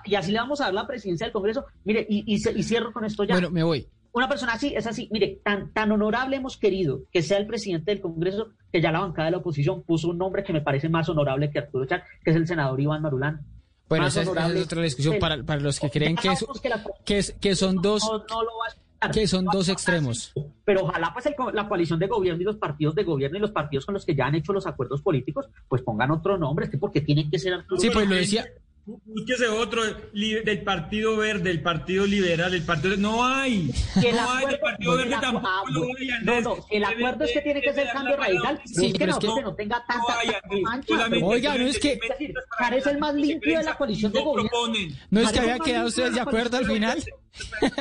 Y 0.05 0.15
así, 0.15 0.31
le 0.31 0.39
vamos 0.39 0.61
a 0.61 0.65
dar 0.65 0.73
la 0.73 0.85
presidencia 0.85 1.25
del 1.25 1.33
Congreso. 1.33 1.65
Mire, 1.83 2.05
y, 2.07 2.37
cierro 2.37 2.93
con 2.93 3.05
esto 3.05 3.23
ya. 3.23 3.33
Bueno, 3.33 3.49
me 3.49 3.63
voy. 3.63 3.87
Una 4.11 4.29
persona 4.29 4.53
así, 4.53 4.73
es 4.75 4.85
así, 4.85 5.09
mire, 5.11 5.39
tan, 5.43 5.73
tan 5.73 5.91
honorable 5.91 6.35
hemos 6.35 6.55
querido 6.57 7.01
que 7.11 7.23
sea 7.23 7.39
el 7.39 7.47
presidente 7.47 7.89
del 7.89 7.99
Congreso 7.99 8.49
que 8.71 8.79
ya 8.79 8.91
la 8.91 8.99
bancada 8.99 9.25
de 9.25 9.31
la 9.31 9.37
oposición 9.37 9.81
puso 9.81 10.09
un 10.09 10.19
nombre 10.19 10.43
que 10.43 10.53
me 10.53 10.61
parece 10.61 10.87
más 10.87 11.09
honorable 11.09 11.49
que 11.49 11.57
Arturo 11.57 11.87
Char, 11.87 12.03
que 12.23 12.29
es 12.29 12.35
el 12.35 12.45
senador 12.45 12.79
Iván 12.79 13.01
Marulán. 13.01 13.41
Bueno, 13.93 14.07
esa 14.07 14.23
es, 14.23 14.27
otra 14.27 14.81
discusión. 14.81 15.19
Para, 15.19 15.43
para 15.43 15.61
los 15.61 15.79
que 15.79 15.91
creen 15.91 16.15
que, 16.15 16.29
es, 17.19 17.35
que, 17.39 17.55
son 17.55 17.75
dos, 17.75 18.09
que 19.13 19.27
son 19.27 19.45
dos 19.45 19.69
extremos. 19.69 20.33
Pero 20.65 20.85
ojalá 20.85 21.13
pues 21.13 21.29
la 21.53 21.67
coalición 21.67 21.99
de 21.99 22.07
gobierno 22.07 22.41
y 22.41 22.45
los 22.45 22.55
partidos 22.55 22.95
de 22.95 23.03
gobierno 23.03 23.37
y 23.37 23.41
los 23.41 23.51
partidos 23.51 23.85
con 23.85 23.93
los 23.93 24.03
que 24.03 24.15
ya 24.15 24.25
han 24.25 24.33
hecho 24.33 24.51
los 24.51 24.65
acuerdos 24.65 25.03
políticos, 25.03 25.47
pues 25.67 25.83
pongan 25.83 26.09
otro 26.09 26.39
nombre, 26.39 26.65
es 26.65 26.71
que 26.71 26.79
porque 26.79 27.01
tienen 27.01 27.29
que 27.29 27.37
ser 27.37 27.65
Sí, 27.77 27.91
pues 27.91 28.09
lo 28.09 28.15
decía, 28.15 28.47
Búsquese 28.85 29.47
otro 29.47 29.81
del 30.13 30.63
Partido 30.63 31.15
Verde, 31.15 31.43
del 31.43 31.61
Partido 31.61 32.05
Liberal, 32.05 32.51
del 32.51 32.63
Partido... 32.63 32.97
No 32.97 33.25
hay. 33.25 33.73
no 33.95 34.31
hay 34.33 34.45
del 34.45 34.59
Partido 34.59 34.97
Verde 34.97 35.17
tampoco 35.21 35.47
ah, 35.47 35.63
No, 36.23 36.41
no, 36.41 36.57
el 36.69 36.83
acuerdo 36.83 37.23
es 37.23 37.31
que 37.31 37.41
tiene 37.41 37.61
que 37.61 37.73
ser 37.73 37.87
cambio 37.93 38.17
radical. 38.17 38.61
Sí, 38.65 38.87
es 38.87 38.93
que 38.93 39.07
no, 39.07 39.19
que 39.19 39.27
no 39.27 39.55
tenga 39.55 39.85
tanta 39.87 40.17
mancha. 40.61 40.95
Oiga, 41.23 41.57
no 41.57 41.65
es 41.65 41.79
que... 41.79 41.97
Parece 42.59 42.91
el 42.91 42.99
más 42.99 43.15
limpio 43.15 43.59
de 43.59 43.63
la 43.63 43.77
coalición 43.77 44.11
de 44.11 44.21
gobierno. 44.21 44.51
No 45.09 45.21
es 45.21 45.31
que 45.31 45.39
había 45.39 45.59
quedado 45.59 45.87
ustedes 45.87 46.15
de 46.15 46.21
acuerdo 46.21 46.57
al 46.57 46.65
final. 46.65 47.03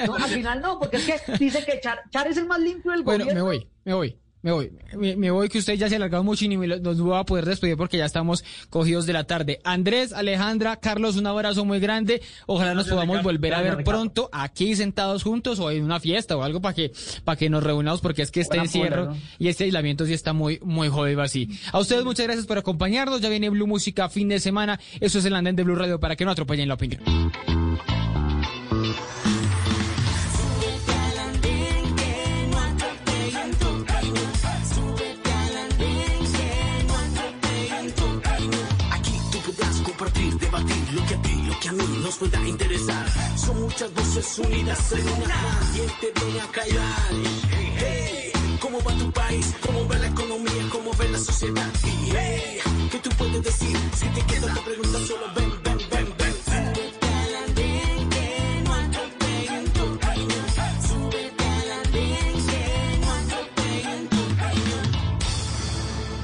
No, 0.06 0.14
al 0.14 0.30
final 0.30 0.62
no, 0.62 0.78
porque 0.78 0.96
es 0.96 1.04
que 1.04 1.36
dice 1.36 1.62
que 1.62 1.78
Char, 1.78 2.26
es 2.26 2.38
el 2.38 2.46
más 2.46 2.58
limpio 2.58 2.90
del 2.92 3.02
gobierno. 3.02 3.26
Bueno, 3.26 3.34
me 3.34 3.42
voy, 3.42 3.68
me 3.84 3.92
voy. 3.92 4.21
Me 4.42 4.50
voy, 4.50 4.72
me, 4.96 5.30
voy 5.30 5.48
que 5.48 5.58
usted 5.58 5.74
ya 5.74 5.88
se 5.88 5.94
ha 5.94 5.98
alargado 5.98 6.24
mucho 6.24 6.44
y 6.44 6.48
ni 6.48 6.56
nos 6.56 7.08
va 7.08 7.20
a 7.20 7.24
poder 7.24 7.46
despedir 7.46 7.76
porque 7.76 7.96
ya 7.96 8.06
estamos 8.06 8.44
cogidos 8.70 9.06
de 9.06 9.12
la 9.12 9.22
tarde. 9.22 9.60
Andrés, 9.62 10.12
Alejandra, 10.12 10.76
Carlos, 10.76 11.16
un 11.16 11.28
abrazo 11.28 11.64
muy 11.64 11.78
grande. 11.78 12.22
Ojalá 12.46 12.74
nos 12.74 12.88
podamos 12.88 13.22
volver 13.22 13.54
a 13.54 13.62
ver 13.62 13.84
pronto 13.84 14.28
aquí 14.32 14.74
sentados 14.74 15.22
juntos 15.22 15.60
o 15.60 15.70
en 15.70 15.84
una 15.84 16.00
fiesta 16.00 16.36
o 16.36 16.42
algo 16.42 16.60
para 16.60 16.74
que 16.74 16.92
para 17.22 17.36
que 17.36 17.48
nos 17.48 17.62
reunamos 17.62 18.00
porque 18.00 18.22
es 18.22 18.32
que 18.32 18.40
este 18.40 18.58
encierro 18.58 19.14
y 19.38 19.46
este 19.46 19.62
aislamiento 19.64 20.06
sí 20.06 20.12
está 20.12 20.32
muy 20.32 20.58
muy 20.64 20.88
jodido 20.88 21.22
así. 21.22 21.48
A 21.70 21.78
ustedes 21.78 22.04
muchas 22.04 22.26
gracias 22.26 22.46
por 22.46 22.58
acompañarnos. 22.58 23.20
Ya 23.20 23.28
viene 23.28 23.48
Blue 23.48 23.68
Música 23.68 24.08
fin 24.08 24.28
de 24.28 24.40
semana. 24.40 24.80
Eso 25.00 25.20
es 25.20 25.24
el 25.24 25.36
andén 25.36 25.54
de 25.54 25.62
Blue 25.62 25.76
Radio 25.76 26.00
para 26.00 26.16
que 26.16 26.24
no 26.24 26.32
atropellen 26.32 26.66
la 26.66 26.74
opinión. 26.74 27.00
Nos 42.20 42.48
interesar. 42.48 43.06
Son 43.36 43.60
muchas 43.62 43.92
voces 43.94 44.38
unidas 44.38 44.92
en 44.92 45.08
una. 45.22 45.60
¿Quién 45.74 45.88
te 46.00 46.20
viene 46.20 46.40
a 46.40 46.46
callar? 46.48 47.10
Hey, 47.78 48.32
¿cómo 48.60 48.78
va 48.82 48.92
tu 48.94 49.10
país? 49.12 49.54
¿Cómo 49.64 49.86
ve 49.86 49.98
la 49.98 50.06
economía? 50.08 50.68
¿Cómo 50.70 50.92
ve 50.94 51.08
la 51.08 51.18
sociedad? 51.18 51.70
Hey, 51.82 52.58
¿qué 52.90 52.98
tú 52.98 53.10
puedes 53.16 53.42
decir? 53.42 53.76
Si 53.94 54.06
te 54.08 54.26
quedas 54.26 54.54
te 54.54 54.60
pregunta 54.60 54.98
solo 55.06 55.26
ven, 55.34 55.62
ven. 55.62 55.71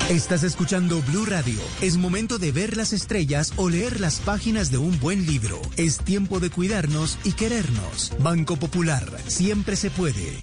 Estás 0.08 0.42
escuchando 0.42 1.02
Blue 1.02 1.26
Radio. 1.26 1.60
Es 1.82 1.98
momento 1.98 2.38
de 2.38 2.50
ver 2.50 2.78
las 2.78 2.94
estrellas 2.94 3.52
o 3.56 3.68
leer 3.68 4.00
las 4.00 4.20
páginas 4.20 4.70
de 4.70 4.78
un 4.78 4.98
buen 4.98 5.26
libro. 5.26 5.60
Es 5.76 5.98
tiempo 5.98 6.40
de 6.40 6.48
cuidarnos 6.48 7.18
y 7.24 7.32
querernos. 7.32 8.14
Banco 8.18 8.56
Popular. 8.56 9.04
Siempre 9.26 9.76
se 9.76 9.90
puede. 9.90 10.42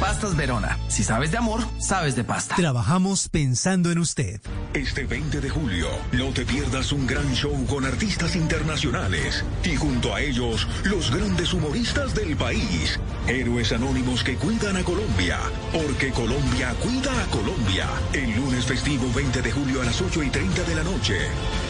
Pastas 0.00 0.36
Verona. 0.36 0.78
Si 0.88 1.02
sabes 1.02 1.30
de 1.30 1.38
amor, 1.38 1.60
sabes 1.78 2.16
de 2.16 2.24
pasta. 2.24 2.54
Trabajamos 2.54 3.28
pensando 3.28 3.90
en 3.90 3.98
usted. 3.98 4.40
Este 4.74 5.04
20 5.04 5.40
de 5.40 5.48
julio, 5.48 5.88
no 6.12 6.32
te 6.32 6.44
pierdas 6.44 6.92
un 6.92 7.06
gran 7.06 7.32
show 7.34 7.54
con 7.66 7.84
artistas 7.84 8.36
internacionales 8.36 9.42
y 9.64 9.74
junto 9.76 10.14
a 10.14 10.20
ellos, 10.20 10.68
los 10.84 11.10
grandes 11.10 11.54
humoristas 11.54 12.14
del 12.14 12.36
país. 12.36 13.00
Héroes 13.26 13.72
anónimos 13.72 14.22
que 14.22 14.36
cuidan 14.36 14.76
a 14.76 14.84
Colombia, 14.84 15.38
porque 15.72 16.10
Colombia 16.10 16.74
cuida 16.82 17.22
a 17.22 17.26
Colombia. 17.28 17.86
El 18.12 18.36
lunes 18.36 18.66
festivo 18.66 19.10
20 19.14 19.40
de 19.40 19.50
julio 19.50 19.80
a 19.80 19.86
las 19.86 20.00
8 20.00 20.22
y 20.22 20.30
30 20.30 20.62
de 20.64 20.74
la 20.74 20.84
noche. 20.84 21.18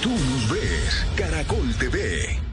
Tú 0.02 0.10
nos 0.10 0.50
ves, 0.50 1.06
Caracol 1.16 1.74
TV. 1.76 2.45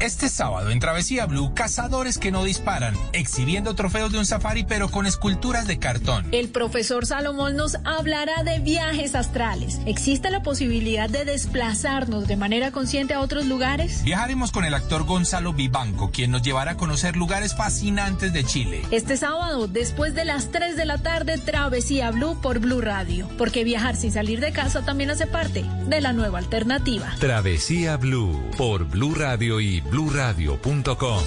Este 0.00 0.28
sábado 0.28 0.70
en 0.70 0.78
Travesía 0.78 1.26
Blue, 1.26 1.52
cazadores 1.54 2.18
que 2.18 2.30
no 2.30 2.44
disparan, 2.44 2.94
exhibiendo 3.12 3.74
trofeos 3.74 4.12
de 4.12 4.18
un 4.18 4.26
safari 4.26 4.64
pero 4.64 4.90
con 4.90 5.06
esculturas 5.06 5.66
de 5.66 5.78
cartón. 5.78 6.26
El 6.32 6.48
profesor 6.48 7.06
Salomón 7.06 7.56
nos 7.56 7.76
hablará 7.84 8.42
de 8.42 8.58
viajes 8.58 9.14
astrales. 9.14 9.80
¿Existe 9.86 10.30
la 10.30 10.42
posibilidad 10.42 11.08
de 11.08 11.24
desplazarnos 11.24 12.28
de 12.28 12.36
manera 12.36 12.70
consciente 12.70 13.14
a 13.14 13.20
otros 13.20 13.46
lugares? 13.46 14.02
Viajaremos 14.04 14.52
con 14.52 14.64
el 14.64 14.74
actor 14.74 15.04
Gonzalo 15.04 15.52
Vivanco, 15.52 16.10
quien 16.10 16.30
nos 16.30 16.42
llevará 16.42 16.72
a 16.72 16.76
conocer 16.76 17.16
lugares 17.16 17.54
fascinantes 17.54 18.32
de 18.32 18.44
Chile. 18.44 18.82
Este 18.90 19.16
sábado, 19.16 19.66
después 19.66 20.14
de 20.14 20.24
las 20.24 20.50
3 20.50 20.76
de 20.76 20.84
la 20.84 20.98
tarde, 20.98 21.38
Travesía 21.38 22.10
Blue 22.10 22.38
por 22.40 22.58
Blue 22.58 22.80
Radio. 22.80 23.28
Porque 23.38 23.64
viajar 23.64 23.96
sin 23.96 24.12
salir 24.12 24.40
de 24.40 24.52
casa 24.52 24.84
también 24.84 25.10
hace 25.10 25.26
parte 25.26 25.64
de 25.86 26.00
la 26.00 26.12
nueva 26.12 26.38
alternativa. 26.38 27.14
Travesía 27.18 27.96
Blue 27.96 28.38
por 28.56 28.84
Blue 28.84 29.14
Radio 29.14 29.45
y 29.46 29.80
bluradio.com. 29.80 31.22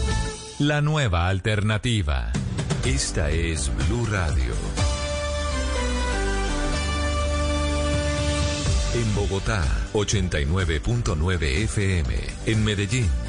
La 0.59 0.81
nueva 0.81 1.29
alternativa. 1.29 2.33
Esta 2.83 3.31
es 3.31 3.71
Blue 3.87 4.05
Radio. 4.07 4.53
En 8.93 9.15
Bogotá, 9.15 9.63
89.9 9.93 11.63
FM. 11.63 12.15
En 12.45 12.65
Medellín. 12.65 13.28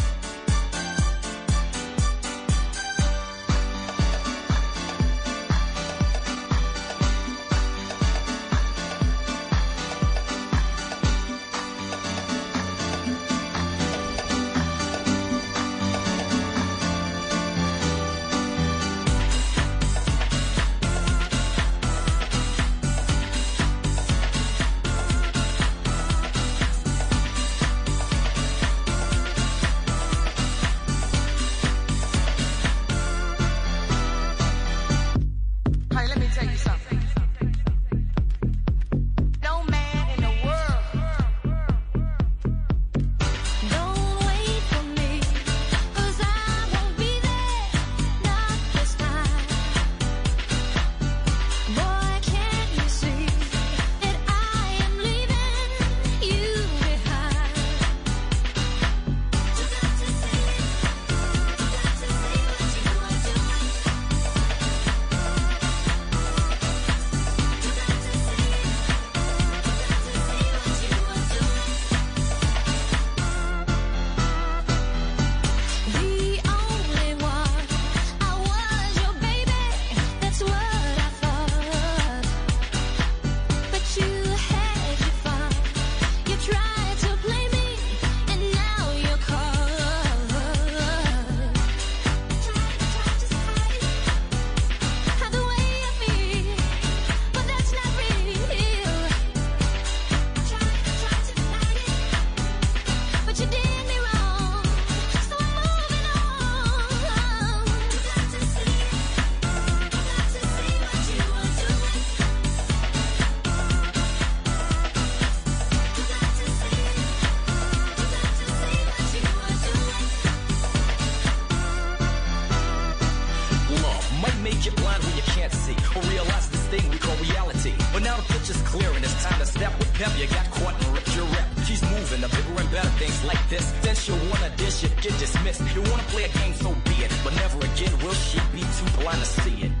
clearing. 128.71 129.03
It's 129.03 129.23
time 129.23 129.39
to 129.39 129.45
step 129.45 129.77
with 129.79 129.93
pep. 129.93 130.11
You 130.17 130.27
got 130.27 130.45
caught 130.51 130.75
and 130.81 130.87
ripped 130.95 131.15
your 131.15 131.25
rep. 131.25 131.47
She's 131.65 131.83
moving 131.83 132.21
to 132.23 132.29
bigger 132.35 132.55
and 132.61 132.71
better 132.71 132.93
things 133.01 133.19
like 133.25 133.43
this. 133.49 133.65
Since 133.83 134.07
you 134.07 134.15
wanna 134.29 134.51
dish 134.55 134.83
it, 134.83 134.93
get 135.03 135.13
dismissed. 135.19 135.61
You 135.75 135.81
wanna 135.89 136.07
play 136.13 136.23
a 136.23 136.31
game, 136.39 136.53
so 136.55 136.69
be 136.87 136.95
it. 137.05 137.11
But 137.23 137.33
never 137.35 137.57
again 137.59 137.93
will 138.03 138.19
she 138.27 138.39
be 138.55 138.61
too 138.77 138.89
blind 138.97 139.19
to 139.19 139.29
see 139.41 139.57
it. 139.67 139.80